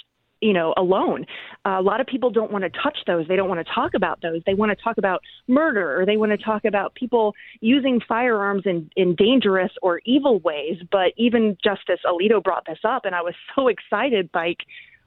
you 0.40 0.53
know, 0.53 0.72
alone. 0.77 1.27
Uh, 1.66 1.77
a 1.79 1.83
lot 1.83 2.01
of 2.01 2.07
people 2.07 2.31
don't 2.31 2.53
want 2.53 2.64
to 2.64 2.70
touch 2.70 2.98
those. 3.07 3.27
They 3.27 3.37
don't 3.37 3.48
want 3.48 3.66
to 3.66 3.72
talk 3.72 3.94
about 3.94 4.20
those. 4.22 4.40
They 4.46 4.55
want 4.55 4.70
to 4.70 4.83
talk 4.83 4.98
about 4.98 5.20
murder 5.46 6.01
or 6.01 6.07
they 6.07 6.16
want 6.16 6.33
to 6.33 6.38
talk 6.38 6.64
about 6.64 6.94
people 6.94 7.35
using 7.61 8.01
firearms 8.07 8.62
in, 8.64 8.90
in 8.96 9.14
dangerous 9.16 9.72
or 9.83 10.01
evil 10.05 10.38
ways. 10.40 10.77
But 10.90 11.12
even 11.16 11.57
Justice 11.62 12.01
Alito 12.07 12.42
brought 12.42 12.66
this 12.66 12.79
up, 12.85 13.05
and 13.05 13.14
I 13.14 13.22
was 13.22 13.35
so 13.55 13.68
excited. 13.68 14.31
Like, 14.35 14.59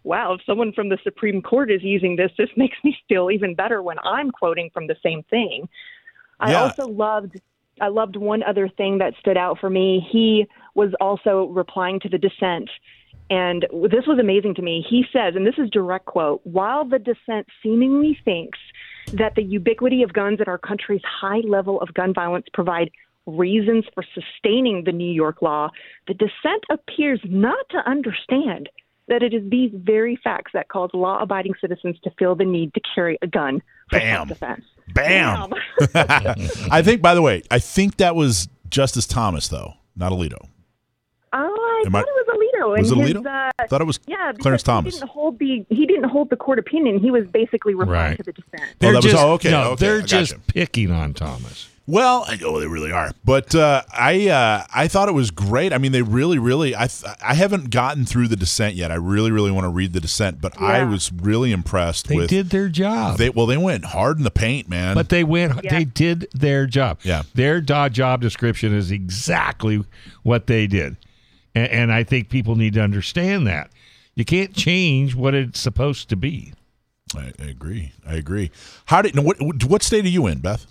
wow, 0.03 0.33
if 0.33 0.41
someone 0.45 0.73
from 0.73 0.89
the 0.89 0.97
Supreme 1.03 1.41
Court 1.41 1.71
is 1.71 1.83
using 1.83 2.15
this, 2.15 2.31
this 2.37 2.49
makes 2.57 2.77
me 2.83 2.97
feel 3.07 3.31
even 3.31 3.55
better 3.55 3.81
when 3.81 3.99
I'm 3.99 4.31
quoting 4.31 4.69
from 4.73 4.87
the 4.87 4.95
same 5.01 5.23
thing. 5.29 5.67
I 6.39 6.51
Yeah. 6.51 6.61
also 6.63 6.87
loved 6.87 7.39
I 7.79 7.87
loved 7.87 8.15
one 8.15 8.43
other 8.43 8.67
thing 8.67 8.99
that 8.99 9.13
stood 9.19 9.37
out 9.37 9.57
for 9.59 9.69
me. 9.69 10.05
He 10.11 10.45
was 10.75 10.93
also 10.99 11.45
replying 11.47 11.99
to 12.01 12.09
the 12.09 12.17
dissent 12.17 12.69
and 13.30 13.63
this 13.89 14.06
was 14.08 14.19
amazing 14.19 14.56
to 14.56 14.62
me. 14.62 14.86
He 14.88 15.06
says, 15.13 15.36
and 15.36 15.45
this 15.45 15.56
is 15.58 15.69
direct 15.69 16.06
quote, 16.06 16.41
while 16.43 16.86
the 16.86 17.00
dissent 17.00 17.47
seemingly 17.63 18.17
thinks 18.26 18.60
that 19.13 19.36
the 19.36 19.43
ubiquity 19.43 20.04
of 20.04 20.13
guns 20.13 20.39
and 20.39 20.47
our 20.47 20.58
country's 20.58 21.02
high 21.04 21.41
level 21.47 21.80
of 21.82 21.93
gun 21.93 22.13
violence 22.13 22.45
provide 22.54 22.91
reasons 23.26 23.86
for 23.93 24.04
sustaining 24.13 24.84
the 24.86 24.91
New 24.91 25.12
York 25.12 25.41
law, 25.41 25.69
the 26.08 26.13
dissent 26.13 26.63
appears 26.69 27.19
not 27.26 27.65
to 27.69 27.78
understand 27.89 28.67
that 29.08 29.24
it 29.24 29.34
is 29.34 29.41
these 29.50 29.71
very 29.74 30.15
facts 30.24 30.52
that 30.54 30.69
cause 30.69 30.89
law 30.93 31.21
abiding 31.21 31.54
citizens 31.60 31.97
to 32.04 32.12
feel 32.17 32.36
the 32.36 32.45
need 32.45 32.74
to 32.74 32.82
carry 32.95 33.17
a 33.21 33.28
gun 33.28 33.62
for 33.89 34.00
Bam. 34.00 34.28
self-defense. 34.28 34.63
Bam. 34.93 35.54
I 35.95 36.82
think. 36.82 37.02
By 37.02 37.13
the 37.15 37.21
way, 37.21 37.43
I 37.52 37.60
think 37.60 37.97
that 37.97 38.15
was 38.15 38.47
Justice 38.69 39.06
Thomas, 39.06 39.47
though, 39.50 39.74
not 39.95 40.12
Alito. 40.12 40.38
Oh, 41.34 41.82
I 41.84 41.84
Am 41.86 41.91
thought 41.91 42.00
I- 42.00 42.10
it 42.10 42.28
was 42.28 42.28
Alito. 42.62 42.78
Was 42.80 42.91
and 42.91 43.02
it 43.02 43.08
his, 43.08 43.13
Alito? 43.17 43.26
Uh, 43.26 43.52
I 43.60 43.67
thought 43.67 43.82
it 43.82 43.86
was 43.86 44.00
yeah, 44.08 44.32
because 44.32 44.41
Clarence 44.41 44.62
he 44.62 44.65
Thomas. 44.65 44.93
didn't 44.95 45.10
hold 45.10 45.39
the 45.39 45.65
he 45.69 45.86
didn't 45.86 46.06
hold 46.10 46.30
the 46.30 46.36
court 46.38 46.60
opinion. 46.60 47.00
He 47.00 47.12
was 47.12 47.28
basically 47.28 47.74
replying 47.74 48.10
Right. 48.12 48.17
to 48.17 48.24
the 48.24 48.32
dissent. 48.34 48.62
Oh, 48.62 48.76
They're 48.80 48.91
that 48.93 48.97
was- 49.04 49.06
just, 49.12 49.24
oh, 49.24 49.32
okay, 49.34 49.52
No, 49.52 49.62
okay, 49.71 49.86
they're 49.86 50.02
just 50.02 50.32
you. 50.34 50.39
picking 50.47 50.91
on 50.91 51.13
Thomas. 51.13 51.67
Well, 51.88 52.24
I- 52.28 52.39
oh, 52.45 52.60
they 52.60 52.67
really 52.67 52.91
are. 52.91 53.12
But 53.26 53.54
uh, 53.56 53.82
I 53.91 54.28
uh, 54.30 54.63
I 54.74 54.88
thought 54.88 55.10
it 55.10 55.13
was 55.13 55.32
great. 55.32 55.74
I 55.74 55.78
mean, 55.80 55.91
they 55.91 56.04
really, 56.04 56.38
really. 56.38 56.74
I 56.76 56.86
th- 56.88 57.13
I 57.21 57.34
haven't 57.34 57.69
gotten 57.71 58.06
through 58.06 58.28
the 58.30 58.36
dissent 58.36 58.76
yet. 58.76 58.91
I 58.91 58.95
really, 58.95 59.32
really 59.32 59.52
want 59.52 59.65
to 59.65 59.69
read 59.69 59.91
the 59.91 60.00
dissent. 60.00 60.39
But 60.39 60.62
I 60.62 60.84
was 60.84 61.12
really 61.12 61.52
impressed 61.52 62.08
They 62.08 62.15
with. 62.17 62.30
did 62.30 62.52
their 62.52 62.69
job. 62.69 63.17
They 63.17 63.30
well, 63.32 63.47
they 63.47 63.58
went 63.58 63.86
hard 63.86 64.17
in 64.19 64.24
the 64.24 64.32
paint, 64.32 64.69
man. 64.69 64.93
But 64.95 65.10
they 65.10 65.24
went. 65.24 65.60
Yeah. 65.65 65.80
They 65.80 65.84
did 65.86 66.28
their 66.34 66.65
job. 66.67 67.00
Yeah. 67.04 67.24
their 67.34 67.60
job 67.60 68.21
description 68.21 68.74
is 68.74 68.91
exactly 68.91 69.84
what 70.24 70.47
they 70.47 70.67
did, 70.67 70.95
and, 71.55 71.67
and 71.69 71.91
I 71.93 72.03
think 72.03 72.29
people 72.29 72.55
need 72.55 72.73
to 72.73 72.81
understand 72.81 73.47
that 73.47 73.71
you 74.15 74.25
can't 74.25 74.53
change 74.53 75.15
what 75.15 75.33
it's 75.33 75.59
supposed 75.59 76.09
to 76.09 76.15
be. 76.15 76.53
I, 77.15 77.31
I 77.39 77.45
agree. 77.45 77.91
I 78.07 78.15
agree. 78.15 78.51
How 78.85 79.01
did? 79.01 79.17
What 79.17 79.37
what 79.65 79.83
state 79.83 80.05
are 80.05 80.09
you 80.09 80.27
in, 80.27 80.39
Beth? 80.39 80.65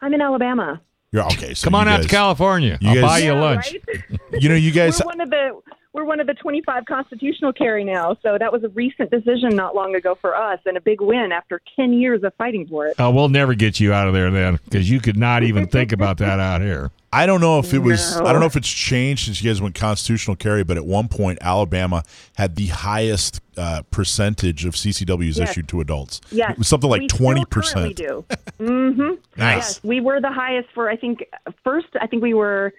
I'm 0.00 0.12
in 0.14 0.20
Alabama. 0.20 0.80
You're 1.12 1.24
okay. 1.26 1.54
So 1.54 1.64
Come 1.66 1.74
on 1.74 1.86
you 1.86 1.92
out 1.92 2.02
to 2.02 2.08
California. 2.08 2.78
you 2.80 2.88
I'll 2.88 2.94
guys- 2.94 3.02
buy 3.04 3.18
you 3.18 3.32
Yeah, 3.34 3.40
lunch. 3.40 3.74
right? 3.88 4.20
You 4.42 4.48
know, 4.48 4.54
you 4.54 4.70
guys. 4.72 4.98
we're 5.00 5.06
one 5.06 5.20
of 5.20 5.28
the 5.30 5.60
we're 5.92 6.04
one 6.04 6.20
of 6.20 6.26
the 6.26 6.34
25 6.34 6.84
constitutional 6.86 7.52
carry 7.52 7.84
now. 7.84 8.16
So 8.22 8.38
that 8.38 8.52
was 8.52 8.64
a 8.64 8.68
recent 8.70 9.10
decision 9.10 9.50
not 9.54 9.74
long 9.74 9.94
ago 9.94 10.14
for 10.20 10.34
us, 10.34 10.58
and 10.64 10.76
a 10.76 10.80
big 10.80 11.00
win 11.00 11.32
after 11.32 11.60
10 11.76 11.92
years 11.92 12.22
of 12.24 12.32
fighting 12.36 12.66
for 12.66 12.86
it. 12.86 12.94
Oh, 12.98 13.10
we'll 13.10 13.28
never 13.28 13.54
get 13.54 13.78
you 13.78 13.92
out 13.92 14.08
of 14.08 14.14
there 14.14 14.30
then, 14.30 14.58
because 14.64 14.88
you 14.90 15.00
could 15.00 15.16
not 15.16 15.42
even 15.42 15.66
think 15.66 15.92
about 15.92 16.18
that 16.18 16.40
out 16.40 16.60
here. 16.62 16.90
I 17.14 17.26
don't 17.26 17.42
know 17.42 17.58
if 17.58 17.74
it 17.74 17.80
was. 17.80 18.16
No. 18.18 18.24
I 18.24 18.32
don't 18.32 18.40
know 18.40 18.46
if 18.46 18.56
it's 18.56 18.70
changed 18.72 19.26
since 19.26 19.42
you 19.42 19.50
guys 19.50 19.60
went 19.60 19.74
constitutional 19.74 20.34
carry, 20.34 20.64
but 20.64 20.78
at 20.78 20.86
one 20.86 21.08
point 21.08 21.36
Alabama 21.42 22.04
had 22.36 22.56
the 22.56 22.68
highest 22.68 23.42
uh, 23.58 23.82
percentage 23.90 24.64
of 24.64 24.72
CCWs 24.72 25.36
Yes. 25.38 25.50
issued 25.50 25.68
to 25.68 25.82
adults. 25.82 26.22
Yes, 26.30 26.52
it 26.52 26.58
was 26.58 26.68
something 26.68 26.88
like 26.88 27.02
we 27.02 27.08
still 27.10 27.18
twenty 27.18 27.44
currently 27.44 27.92
percent. 27.92 27.96
do. 27.96 28.24
Mm-hmm. 28.58 29.14
Nice. 29.36 29.56
Yes, 29.76 29.80
we 29.84 30.00
were 30.00 30.22
the 30.22 30.32
highest 30.32 30.68
for 30.74 30.88
I 30.88 30.96
think 30.96 31.24
first. 31.62 31.88
I 32.00 32.06
think 32.06 32.22
we 32.22 32.32
were. 32.32 32.72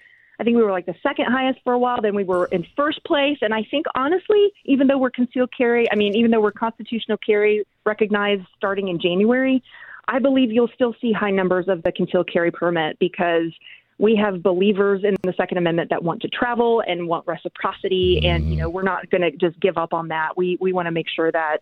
I 0.44 0.46
think 0.46 0.58
we 0.58 0.64
were 0.64 0.72
like 0.72 0.86
the 0.86 0.96
second 1.02 1.28
highest 1.32 1.60
for 1.64 1.72
a 1.72 1.80
while. 1.80 2.02
Then 2.02 2.16
we 2.16 2.26
were 2.26 2.48
in 2.48 2.68
first 2.76 3.02
place, 3.06 3.38
and 3.40 3.54
I 3.54 3.66
think 3.72 3.86
honestly, 3.96 4.52
even 4.66 4.88
though 4.88 4.98
we're 4.98 5.10
concealed 5.10 5.52
carry, 5.58 5.90
I 5.90 5.96
mean, 5.96 6.18
even 6.18 6.32
though 6.32 6.42
we're 6.42 6.52
constitutional 6.52 7.18
carry 7.26 7.64
recognized 7.86 8.42
starting 8.58 8.90
in 8.90 9.00
January, 9.00 9.64
I 10.10 10.20
believe 10.20 10.52
you'll 10.52 10.72
still 10.76 10.96
see 11.00 11.14
high 11.14 11.32
numbers 11.32 11.70
of 11.70 11.82
the 11.84 11.94
concealed 11.94 12.30
carry 12.30 12.52
permit 12.52 13.00
because 13.00 13.54
we 14.00 14.18
have 14.18 14.44
believers 14.44 15.06
in 15.06 15.16
the 15.24 15.34
Second 15.38 15.60
Amendment 15.60 15.92
that 15.92 16.04
want 16.04 16.22
to 16.24 16.28
travel 16.28 16.84
and 16.86 17.08
want 17.08 17.26
reciprocity, 17.26 18.20
and 18.26 18.44
you 18.44 18.50
mm-hmm. 18.50 18.60
know 18.64 18.70
we're 18.70 18.84
not 18.84 19.10
going 19.10 19.22
to 19.22 19.32
just 19.32 19.58
give 19.62 19.78
up 19.78 19.94
on 19.94 20.10
that. 20.10 20.36
We 20.36 20.58
we 20.60 20.74
want 20.74 20.88
to 20.88 20.92
make 20.92 21.08
sure 21.16 21.32
that 21.32 21.60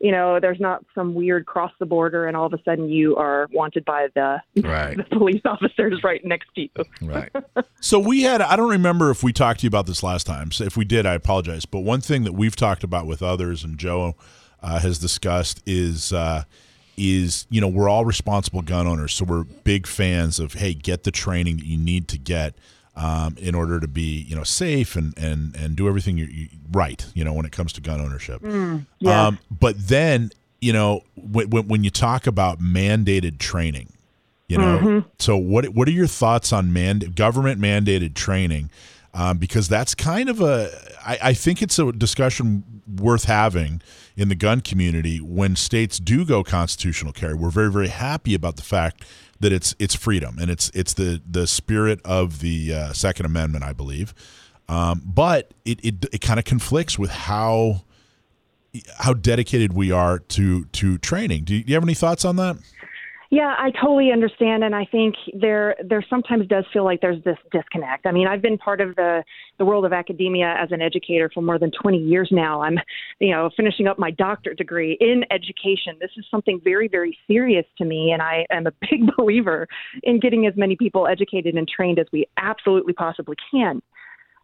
you 0.00 0.10
know 0.12 0.40
there's 0.40 0.60
not 0.60 0.84
some 0.94 1.14
weird 1.14 1.46
cross 1.46 1.72
the 1.78 1.86
border 1.86 2.26
and 2.26 2.36
all 2.36 2.46
of 2.46 2.52
a 2.52 2.62
sudden 2.64 2.88
you 2.88 3.16
are 3.16 3.48
wanted 3.52 3.84
by 3.84 4.08
the, 4.14 4.40
Right. 4.62 4.96
the 4.96 5.04
police 5.04 5.42
officers 5.44 6.02
right 6.02 6.24
next 6.24 6.48
to 6.54 6.62
you. 6.62 6.68
Right. 7.00 7.30
So 7.80 7.98
we 7.98 8.22
had 8.22 8.40
I 8.40 8.54
don't 8.56 8.70
remember 8.70 9.10
if 9.10 9.22
we 9.24 9.32
talked 9.32 9.60
to 9.60 9.64
you 9.64 9.68
about 9.68 9.86
this 9.86 10.02
last 10.04 10.24
time. 10.24 10.52
So 10.52 10.62
if 10.64 10.76
we 10.76 10.84
did, 10.84 11.04
I 11.04 11.14
apologize. 11.14 11.64
But 11.66 11.80
one 11.80 12.00
thing 12.00 12.22
that 12.24 12.32
we've 12.32 12.54
talked 12.54 12.84
about 12.84 13.06
with 13.06 13.22
others 13.24 13.64
and 13.64 13.76
Joe 13.76 14.14
uh, 14.62 14.78
has 14.78 14.98
discussed 14.98 15.60
is 15.66 16.12
uh, 16.12 16.44
is 16.96 17.46
you 17.50 17.60
know 17.60 17.66
we're 17.68 17.88
all 17.88 18.04
responsible 18.04 18.62
gun 18.62 18.86
owners, 18.86 19.12
so 19.14 19.24
we're 19.24 19.42
big 19.42 19.86
fans 19.88 20.38
of 20.38 20.54
hey 20.54 20.74
get 20.74 21.02
the 21.02 21.10
training 21.10 21.56
that 21.56 21.66
you 21.66 21.76
need 21.76 22.06
to 22.08 22.18
get 22.18 22.54
um, 22.94 23.36
in 23.38 23.54
order 23.54 23.80
to 23.80 23.88
be 23.88 24.22
you 24.28 24.36
know 24.36 24.44
safe 24.44 24.96
and 24.96 25.16
and 25.16 25.56
and 25.56 25.76
do 25.76 25.88
everything 25.88 26.18
you, 26.18 26.26
you, 26.26 26.48
right 26.70 27.06
you 27.14 27.24
know 27.24 27.32
when 27.32 27.46
it 27.46 27.52
comes 27.52 27.72
to 27.74 27.80
gun 27.80 28.00
ownership. 28.00 28.42
yeah. 28.98 29.26
Um, 29.26 29.38
but 29.50 29.88
then 29.88 30.30
you 30.60 30.72
know 30.72 31.02
when, 31.16 31.50
when 31.50 31.68
when 31.68 31.84
you 31.84 31.90
talk 31.90 32.26
about 32.26 32.60
mandated 32.60 33.38
training, 33.38 33.92
you 34.48 34.58
know, 34.58 35.04
so 35.18 35.36
what 35.36 35.66
what 35.70 35.88
are 35.88 35.92
your 35.92 36.06
thoughts 36.06 36.52
on 36.52 36.72
man 36.72 36.98
government 36.98 37.60
mandated 37.60 38.14
training? 38.14 38.70
Um, 39.14 39.36
because 39.38 39.68
that's 39.68 39.94
kind 39.94 40.28
of 40.28 40.40
a 40.40 40.70
I, 41.04 41.18
I 41.22 41.34
think 41.34 41.62
it's 41.62 41.78
a 41.78 41.92
discussion 41.92 42.64
worth 43.00 43.24
having 43.24 43.80
in 44.16 44.28
the 44.28 44.34
gun 44.34 44.60
community 44.60 45.18
when 45.18 45.56
states 45.56 45.98
do 45.98 46.24
go 46.24 46.44
constitutional 46.44 47.12
carry. 47.12 47.34
We're 47.34 47.50
very 47.50 47.70
very 47.70 47.88
happy 47.88 48.34
about 48.34 48.56
the 48.56 48.62
fact 48.62 49.04
that 49.42 49.52
it's 49.52 49.74
it's 49.78 49.94
freedom 49.94 50.38
and 50.40 50.50
it's 50.50 50.70
it's 50.74 50.94
the 50.94 51.20
the 51.28 51.46
spirit 51.46 52.00
of 52.04 52.40
the 52.40 52.72
uh, 52.72 52.92
Second 52.92 53.26
Amendment, 53.26 53.64
I 53.64 53.72
believe. 53.72 54.14
Um, 54.68 55.02
but 55.04 55.52
it 55.64 55.84
it, 55.84 56.06
it 56.12 56.20
kind 56.20 56.38
of 56.38 56.44
conflicts 56.46 56.98
with 56.98 57.10
how 57.10 57.82
how 58.98 59.12
dedicated 59.12 59.74
we 59.74 59.90
are 59.90 60.18
to 60.18 60.64
to 60.66 60.96
training. 60.98 61.44
Do 61.44 61.54
you, 61.54 61.64
do 61.64 61.70
you 61.70 61.74
have 61.74 61.82
any 61.84 61.94
thoughts 61.94 62.24
on 62.24 62.36
that? 62.36 62.56
Yeah, 63.32 63.54
I 63.58 63.70
totally 63.70 64.12
understand, 64.12 64.62
and 64.62 64.74
I 64.74 64.84
think 64.84 65.14
there 65.32 65.74
there 65.82 66.04
sometimes 66.10 66.46
does 66.48 66.66
feel 66.70 66.84
like 66.84 67.00
there's 67.00 67.24
this 67.24 67.38
disconnect. 67.50 68.04
I 68.04 68.12
mean, 68.12 68.26
I've 68.28 68.42
been 68.42 68.58
part 68.58 68.82
of 68.82 68.94
the 68.94 69.24
the 69.58 69.64
world 69.64 69.86
of 69.86 69.92
academia 69.94 70.54
as 70.58 70.70
an 70.70 70.82
educator 70.82 71.30
for 71.32 71.40
more 71.40 71.58
than 71.58 71.70
20 71.70 71.96
years 71.96 72.28
now. 72.30 72.60
I'm, 72.60 72.78
you 73.20 73.30
know, 73.30 73.48
finishing 73.56 73.86
up 73.86 73.98
my 73.98 74.10
doctorate 74.10 74.58
degree 74.58 74.98
in 75.00 75.24
education. 75.30 75.96
This 75.98 76.10
is 76.18 76.26
something 76.30 76.60
very 76.62 76.88
very 76.88 77.16
serious 77.26 77.64
to 77.78 77.86
me, 77.86 78.10
and 78.12 78.20
I 78.20 78.44
am 78.50 78.66
a 78.66 78.72
big 78.82 79.00
believer 79.16 79.66
in 80.02 80.20
getting 80.20 80.46
as 80.46 80.52
many 80.54 80.76
people 80.76 81.06
educated 81.06 81.54
and 81.54 81.66
trained 81.66 81.98
as 81.98 82.08
we 82.12 82.26
absolutely 82.36 82.92
possibly 82.92 83.36
can. 83.50 83.80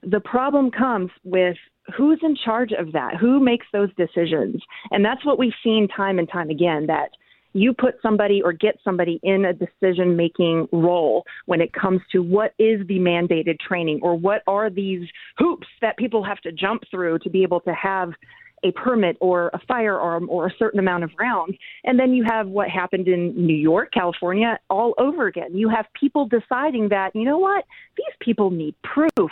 The 0.03 0.21
problem 0.21 0.71
comes 0.71 1.11
with 1.25 1.59
who's 1.95 2.21
in 2.23 2.37
charge 2.43 2.73
of 2.73 2.93
that, 2.93 3.17
who 3.21 3.39
makes 3.39 3.67
those 3.71 3.91
decisions, 3.97 4.63
and 4.91 5.05
that's 5.05 5.27
what 5.27 5.39
we've 5.39 5.53
seen 5.63 5.89
time 5.95 6.19
and 6.19 6.27
time 6.27 6.49
again 6.49 6.87
that 6.87 7.11
you 7.53 7.73
put 7.73 7.95
somebody 8.03 8.43
or 8.43 8.53
get 8.53 8.79
somebody 8.85 9.19
in 9.23 9.45
a 9.45 9.53
decision 9.53 10.17
making 10.17 10.69
role 10.73 11.25
when 11.47 11.61
it 11.61 11.73
comes 11.73 12.01
to 12.13 12.23
what 12.23 12.53
is 12.59 12.87
the 12.87 12.99
mandated 12.99 13.59
training 13.59 14.01
or 14.03 14.15
what 14.15 14.43
are 14.47 14.71
these 14.71 15.09
hoops 15.39 15.67
that 15.81 15.97
people 15.97 16.23
have 16.23 16.39
to 16.41 16.53
jump 16.53 16.83
through 16.91 17.19
to 17.21 17.31
be 17.31 17.43
able 17.43 17.61
to 17.61 17.73
have 17.73 18.13
a 18.65 18.73
permit 18.73 19.17
or 19.21 19.51
a 19.55 19.61
firearm 19.67 20.29
or 20.29 20.47
a 20.47 20.51
certain 20.59 20.81
amount 20.81 21.05
of 21.05 21.11
rounds. 21.19 21.57
And 21.85 21.99
then 21.99 22.13
you 22.13 22.25
have 22.25 22.49
what 22.49 22.69
happened 22.69 23.09
in 23.09 23.35
New 23.35 23.57
York, 23.57 23.93
California, 23.93 24.59
all 24.69 24.95
over 24.99 25.27
again. 25.27 25.57
You 25.57 25.69
have 25.69 25.87
people 25.99 26.27
deciding 26.27 26.89
that, 26.89 27.15
you 27.15 27.25
know 27.25 27.39
what, 27.39 27.65
these 27.97 28.15
people 28.21 28.51
need 28.51 28.75
proof 28.83 29.31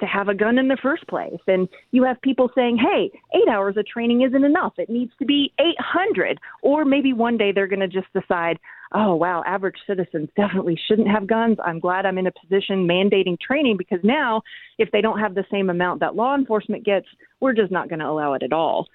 to 0.00 0.06
have 0.06 0.28
a 0.28 0.34
gun 0.34 0.58
in 0.58 0.68
the 0.68 0.78
first 0.82 1.06
place. 1.08 1.40
And 1.46 1.68
you 1.90 2.04
have 2.04 2.20
people 2.22 2.50
saying, 2.54 2.78
hey, 2.78 3.10
eight 3.34 3.48
hours 3.50 3.76
of 3.76 3.86
training 3.86 4.22
isn't 4.22 4.44
enough. 4.44 4.74
It 4.78 4.90
needs 4.90 5.12
to 5.18 5.24
be 5.24 5.52
800. 5.58 6.38
Or 6.62 6.84
maybe 6.84 7.12
one 7.12 7.36
day 7.36 7.52
they're 7.52 7.66
going 7.66 7.80
to 7.80 7.88
just 7.88 8.12
decide, 8.12 8.58
oh, 8.92 9.14
wow, 9.14 9.42
average 9.46 9.76
citizens 9.86 10.28
definitely 10.36 10.78
shouldn't 10.88 11.08
have 11.08 11.26
guns. 11.26 11.58
I'm 11.64 11.80
glad 11.80 12.06
I'm 12.06 12.18
in 12.18 12.26
a 12.26 12.32
position 12.32 12.86
mandating 12.86 13.38
training 13.40 13.76
because 13.76 14.00
now 14.02 14.42
if 14.78 14.90
they 14.92 15.00
don't 15.00 15.18
have 15.18 15.34
the 15.34 15.44
same 15.50 15.70
amount 15.70 16.00
that 16.00 16.16
law 16.16 16.34
enforcement 16.34 16.84
gets, 16.84 17.06
we're 17.40 17.54
just 17.54 17.72
not 17.72 17.88
going 17.88 18.00
to 18.00 18.08
allow 18.08 18.34
it 18.34 18.42
at 18.42 18.52
all. 18.52 18.86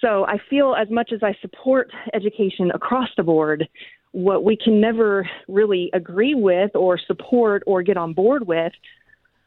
So 0.00 0.26
I 0.26 0.38
feel 0.50 0.74
as 0.74 0.90
much 0.90 1.12
as 1.12 1.20
I 1.22 1.34
support 1.40 1.90
education 2.12 2.70
across 2.74 3.08
the 3.16 3.22
board, 3.22 3.68
what 4.12 4.44
we 4.44 4.56
can 4.56 4.80
never 4.80 5.28
really 5.48 5.90
agree 5.94 6.34
with 6.34 6.72
or 6.74 6.98
support 6.98 7.62
or 7.66 7.82
get 7.82 7.96
on 7.96 8.12
board 8.12 8.46
with 8.46 8.72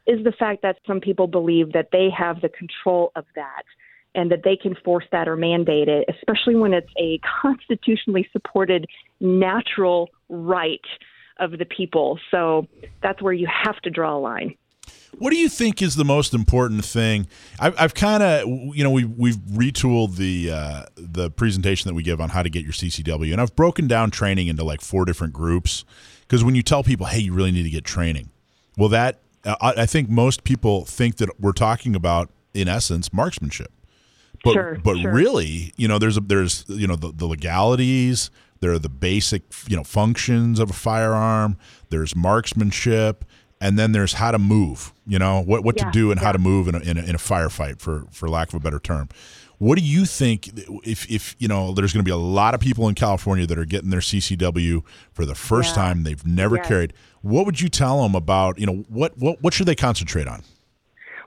is 0.07 0.23
the 0.23 0.31
fact 0.31 0.61
that 0.61 0.77
some 0.85 0.99
people 0.99 1.27
believe 1.27 1.73
that 1.73 1.89
they 1.91 2.09
have 2.15 2.41
the 2.41 2.49
control 2.49 3.11
of 3.15 3.25
that 3.35 3.63
and 4.13 4.31
that 4.31 4.43
they 4.43 4.55
can 4.55 4.75
force 4.83 5.05
that 5.11 5.27
or 5.27 5.35
mandate 5.35 5.87
it, 5.87 6.07
especially 6.09 6.55
when 6.55 6.73
it's 6.73 6.91
a 6.97 7.19
constitutionally 7.41 8.27
supported 8.31 8.85
natural 9.19 10.09
right 10.29 10.85
of 11.37 11.51
the 11.51 11.65
people. 11.65 12.17
So 12.31 12.67
that's 13.03 13.21
where 13.21 13.33
you 13.33 13.47
have 13.47 13.79
to 13.81 13.89
draw 13.89 14.17
a 14.17 14.19
line. 14.19 14.55
What 15.17 15.31
do 15.31 15.37
you 15.37 15.49
think 15.49 15.81
is 15.81 15.95
the 15.95 16.05
most 16.05 16.33
important 16.33 16.83
thing? 16.83 17.27
I've, 17.59 17.79
I've 17.79 17.93
kind 17.93 18.21
of, 18.21 18.47
you 18.75 18.83
know, 18.83 18.91
we've 18.91 19.09
we've 19.09 19.37
retooled 19.37 20.17
the 20.17 20.51
uh, 20.51 20.85
the 20.95 21.31
presentation 21.31 21.87
that 21.87 21.93
we 21.93 22.03
give 22.03 22.19
on 22.19 22.29
how 22.29 22.43
to 22.43 22.49
get 22.49 22.63
your 22.63 22.73
CCW, 22.73 23.31
and 23.31 23.41
I've 23.41 23.55
broken 23.55 23.87
down 23.87 24.11
training 24.11 24.47
into 24.47 24.63
like 24.63 24.81
four 24.81 25.05
different 25.05 25.33
groups. 25.33 25.85
Because 26.21 26.43
when 26.43 26.53
you 26.55 26.63
tell 26.63 26.83
people, 26.83 27.05
"Hey, 27.05 27.19
you 27.19 27.33
really 27.33 27.51
need 27.51 27.63
to 27.63 27.69
get 27.69 27.85
training," 27.85 28.29
well, 28.77 28.89
that 28.89 29.21
I, 29.45 29.73
I 29.77 29.85
think 29.85 30.09
most 30.09 30.43
people 30.43 30.85
think 30.85 31.17
that 31.17 31.39
we're 31.39 31.51
talking 31.51 31.95
about, 31.95 32.29
in 32.53 32.67
essence, 32.67 33.13
marksmanship. 33.13 33.71
But 34.43 34.53
Sure, 34.53 34.77
but 34.83 34.97
sure. 34.97 35.13
really, 35.13 35.73
you 35.75 35.87
know, 35.87 35.97
there's 35.97 36.17
a, 36.17 36.21
there's 36.21 36.65
you 36.67 36.87
know 36.87 36.95
the, 36.95 37.11
the 37.11 37.25
legalities. 37.25 38.29
There 38.59 38.71
are 38.71 38.79
the 38.79 38.89
basic 38.89 39.43
you 39.67 39.75
know 39.75 39.83
functions 39.83 40.59
of 40.59 40.69
a 40.69 40.73
firearm. 40.73 41.57
There's 41.89 42.15
marksmanship, 42.15 43.25
and 43.59 43.79
then 43.79 43.91
there's 43.91 44.13
how 44.13 44.31
to 44.31 44.39
move. 44.39 44.93
You 45.07 45.19
know 45.19 45.41
what 45.41 45.63
what 45.63 45.77
to 45.77 45.89
do 45.91 46.11
and 46.11 46.19
how 46.19 46.31
to 46.31 46.39
move 46.39 46.67
in 46.67 46.75
a, 46.75 46.79
in 46.79 46.97
a, 46.97 47.01
in 47.01 47.15
a 47.15 47.19
firefight, 47.19 47.79
for 47.79 48.05
for 48.11 48.29
lack 48.29 48.49
of 48.49 48.55
a 48.55 48.59
better 48.59 48.79
term. 48.79 49.09
What 49.57 49.77
do 49.77 49.83
you 49.83 50.05
think 50.05 50.49
if 50.83 51.09
if 51.09 51.35
you 51.39 51.47
know 51.47 51.73
there's 51.73 51.93
going 51.93 52.03
to 52.03 52.07
be 52.07 52.11
a 52.11 52.17
lot 52.17 52.53
of 52.53 52.59
people 52.59 52.87
in 52.89 52.95
California 52.95 53.45
that 53.47 53.57
are 53.57 53.65
getting 53.65 53.89
their 53.89 53.99
CCW 54.01 54.83
for 55.13 55.25
the 55.25 55.35
first 55.35 55.75
Yeah. 55.75 55.83
time 55.83 56.03
they've 56.03 56.25
never 56.25 56.57
carried? 56.57 56.93
What 57.21 57.45
would 57.45 57.61
you 57.61 57.69
tell 57.69 58.03
them 58.03 58.15
about 58.15 58.59
you 58.59 58.65
know 58.65 58.83
what 58.89 59.17
what 59.17 59.41
what 59.41 59.53
should 59.53 59.67
they 59.67 59.75
concentrate 59.75 60.27
on? 60.27 60.43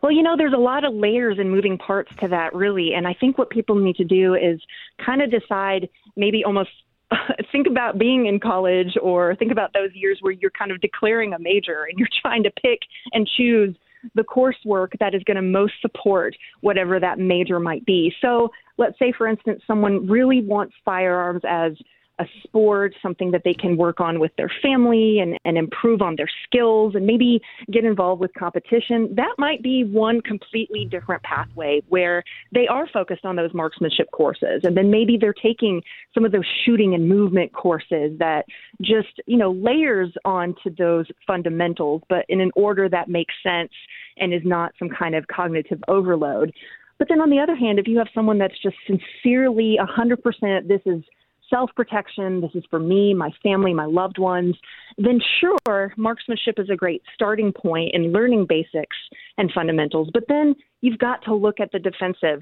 Well, 0.02 0.12
you 0.12 0.22
know, 0.22 0.36
there's 0.36 0.52
a 0.52 0.58
lot 0.58 0.84
of 0.84 0.94
layers 0.94 1.38
and 1.40 1.50
moving 1.50 1.76
parts 1.76 2.12
to 2.20 2.28
that, 2.28 2.54
really. 2.54 2.94
And 2.94 3.08
I 3.08 3.14
think 3.14 3.36
what 3.36 3.50
people 3.50 3.74
need 3.74 3.96
to 3.96 4.04
do 4.04 4.34
is 4.34 4.60
kind 5.04 5.20
of 5.22 5.28
decide, 5.28 5.88
maybe 6.16 6.44
almost 6.44 6.70
think 7.50 7.66
about 7.66 7.98
being 7.98 8.26
in 8.26 8.38
college 8.38 8.96
or 9.02 9.34
think 9.34 9.50
about 9.50 9.72
those 9.72 9.90
years 9.94 10.18
where 10.20 10.32
you're 10.32 10.52
kind 10.52 10.70
of 10.70 10.80
declaring 10.80 11.32
a 11.32 11.38
major 11.40 11.84
and 11.90 11.98
you're 11.98 12.08
trying 12.22 12.44
to 12.44 12.50
pick 12.62 12.80
and 13.12 13.26
choose 13.36 13.74
the 14.14 14.22
coursework 14.22 14.92
that 15.00 15.14
is 15.14 15.22
going 15.24 15.36
to 15.36 15.42
most 15.42 15.74
support 15.80 16.36
whatever 16.60 17.00
that 17.00 17.18
major 17.18 17.58
might 17.58 17.84
be. 17.84 18.12
So 18.20 18.50
let's 18.76 18.98
say, 18.98 19.12
for 19.16 19.26
instance, 19.26 19.62
someone 19.66 20.06
really 20.06 20.40
wants 20.42 20.74
firearms 20.84 21.42
as 21.48 21.72
a 22.18 22.24
sport, 22.42 22.94
something 23.00 23.30
that 23.30 23.42
they 23.44 23.54
can 23.54 23.76
work 23.76 24.00
on 24.00 24.18
with 24.18 24.32
their 24.36 24.50
family 24.62 25.20
and, 25.20 25.38
and 25.44 25.56
improve 25.56 26.02
on 26.02 26.16
their 26.16 26.28
skills 26.44 26.94
and 26.94 27.06
maybe 27.06 27.40
get 27.70 27.84
involved 27.84 28.20
with 28.20 28.32
competition. 28.34 29.14
That 29.14 29.34
might 29.38 29.62
be 29.62 29.84
one 29.84 30.20
completely 30.20 30.84
different 30.84 31.22
pathway 31.22 31.82
where 31.88 32.24
they 32.52 32.66
are 32.66 32.88
focused 32.92 33.24
on 33.24 33.36
those 33.36 33.54
marksmanship 33.54 34.10
courses. 34.12 34.62
And 34.64 34.76
then 34.76 34.90
maybe 34.90 35.16
they're 35.20 35.32
taking 35.32 35.82
some 36.14 36.24
of 36.24 36.32
those 36.32 36.46
shooting 36.64 36.94
and 36.94 37.08
movement 37.08 37.52
courses 37.52 38.18
that 38.18 38.44
just, 38.80 39.20
you 39.26 39.36
know, 39.36 39.52
layers 39.52 40.12
onto 40.24 40.74
those 40.76 41.06
fundamentals, 41.26 42.02
but 42.08 42.24
in 42.28 42.40
an 42.40 42.50
order 42.56 42.88
that 42.88 43.08
makes 43.08 43.34
sense 43.42 43.72
and 44.16 44.34
is 44.34 44.42
not 44.44 44.72
some 44.78 44.88
kind 44.88 45.14
of 45.14 45.26
cognitive 45.28 45.80
overload. 45.88 46.52
But 46.98 47.08
then 47.08 47.20
on 47.20 47.30
the 47.30 47.38
other 47.38 47.54
hand, 47.54 47.78
if 47.78 47.86
you 47.86 47.98
have 47.98 48.08
someone 48.12 48.38
that's 48.38 48.60
just 48.60 48.76
sincerely 48.86 49.78
100% 49.80 50.66
this 50.66 50.80
is 50.84 51.02
self 51.50 51.70
protection, 51.74 52.40
this 52.40 52.50
is 52.54 52.64
for 52.70 52.78
me, 52.78 53.14
my 53.14 53.30
family, 53.42 53.72
my 53.74 53.86
loved 53.86 54.18
ones, 54.18 54.56
then 54.96 55.20
sure, 55.40 55.92
marksmanship 55.96 56.58
is 56.58 56.70
a 56.70 56.76
great 56.76 57.02
starting 57.14 57.52
point 57.52 57.94
in 57.94 58.12
learning 58.12 58.46
basics 58.46 58.96
and 59.36 59.50
fundamentals. 59.52 60.10
But 60.12 60.24
then 60.28 60.54
you've 60.80 60.98
got 60.98 61.22
to 61.24 61.34
look 61.34 61.60
at 61.60 61.72
the 61.72 61.78
defensive 61.78 62.40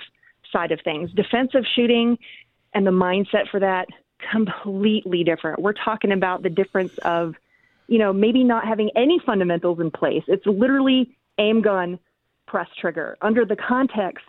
side 0.53 0.73
of 0.73 0.81
things. 0.83 1.11
Defensive 1.13 1.65
shooting 1.75 2.19
and 2.75 2.87
the 2.87 2.91
mindset 2.91 3.49
for 3.51 3.61
that 3.61 3.87
completely 4.31 5.25
different. 5.25 5.61
We're 5.61 5.73
talking 5.73 6.13
about 6.13 6.43
the 6.43 6.51
difference 6.51 6.97
of, 6.99 7.35
you 7.89 7.99
know, 7.99 8.13
maybe 8.13 8.45
not 8.45 8.67
having 8.67 8.91
any 8.97 9.21
fundamentals 9.25 9.81
in 9.81 9.91
place. 9.91 10.23
It's 10.27 10.47
literally 10.47 11.17
aim 11.39 11.63
gun, 11.63 11.99
press 12.47 12.69
trigger 12.81 13.17
under 13.23 13.45
the 13.45 13.57
context 13.57 14.27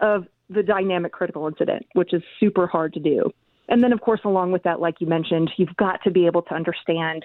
of 0.00 0.26
the 0.48 0.62
dynamic 0.62 1.12
critical 1.12 1.46
incident, 1.46 1.86
which 1.94 2.14
is 2.14 2.22
super 2.38 2.66
hard 2.66 2.92
to 2.94 3.00
do. 3.00 3.32
And 3.68 3.82
then, 3.82 3.92
of 3.92 4.00
course, 4.00 4.20
along 4.24 4.52
with 4.52 4.62
that, 4.62 4.80
like 4.80 5.00
you 5.00 5.06
mentioned, 5.06 5.50
you've 5.56 5.76
got 5.76 6.02
to 6.04 6.10
be 6.10 6.26
able 6.26 6.42
to 6.42 6.54
understand 6.54 7.24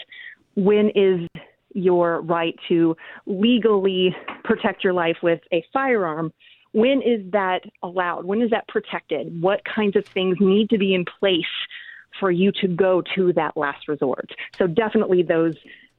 when 0.55 0.89
is 0.95 1.27
your 1.73 2.21
right 2.21 2.55
to 2.67 2.95
legally 3.25 4.15
protect 4.43 4.83
your 4.83 4.93
life 4.93 5.17
with 5.23 5.39
a 5.53 5.63
firearm. 5.71 6.33
When 6.73 7.01
is 7.01 7.29
that 7.31 7.61
allowed? 7.83 8.25
When 8.25 8.41
is 8.41 8.49
that 8.51 8.67
protected? 8.67 9.41
What 9.41 9.61
kinds 9.65 9.95
of 9.95 10.05
things 10.05 10.37
need 10.39 10.69
to 10.69 10.77
be 10.77 10.93
in 10.93 11.05
place 11.19 11.45
for 12.19 12.31
you 12.31 12.51
to 12.61 12.67
go 12.67 13.01
to 13.15 13.33
that 13.33 13.55
last 13.55 13.87
resort? 13.87 14.31
So, 14.57 14.67
definitely 14.67 15.23
those 15.23 15.55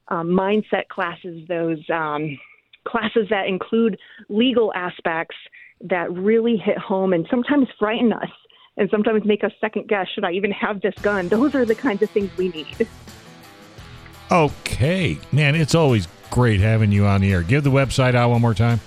um, 0.09 0.29
mindset 0.29 0.87
classes, 0.89 1.47
those 1.47 1.79
um, 1.91 2.37
classes 2.85 3.27
that 3.29 3.47
include 3.47 3.97
legal 4.29 4.73
aspects 4.73 5.35
that 5.81 6.11
really 6.11 6.57
hit 6.57 6.77
home 6.77 7.13
and 7.13 7.25
sometimes 7.29 7.67
frighten 7.79 8.13
us 8.13 8.29
and 8.77 8.89
sometimes 8.89 9.23
make 9.25 9.43
us 9.43 9.51
second 9.61 9.87
guess 9.87 10.07
should 10.09 10.23
I 10.23 10.31
even 10.31 10.49
have 10.51 10.81
this 10.81 10.95
gun? 11.01 11.27
Those 11.29 11.53
are 11.55 11.65
the 11.65 11.75
kinds 11.75 12.01
of 12.01 12.09
things 12.09 12.35
we 12.37 12.47
need. 12.49 12.87
Okay. 14.31 15.19
Man, 15.31 15.53
it's 15.55 15.75
always 15.75 16.07
great 16.31 16.59
having 16.59 16.91
you 16.91 17.05
on 17.05 17.21
the 17.21 17.31
air. 17.31 17.43
Give 17.43 17.63
the 17.63 17.69
website 17.69 18.15
out 18.15 18.31
one 18.31 18.41
more 18.41 18.55
time. 18.55 18.81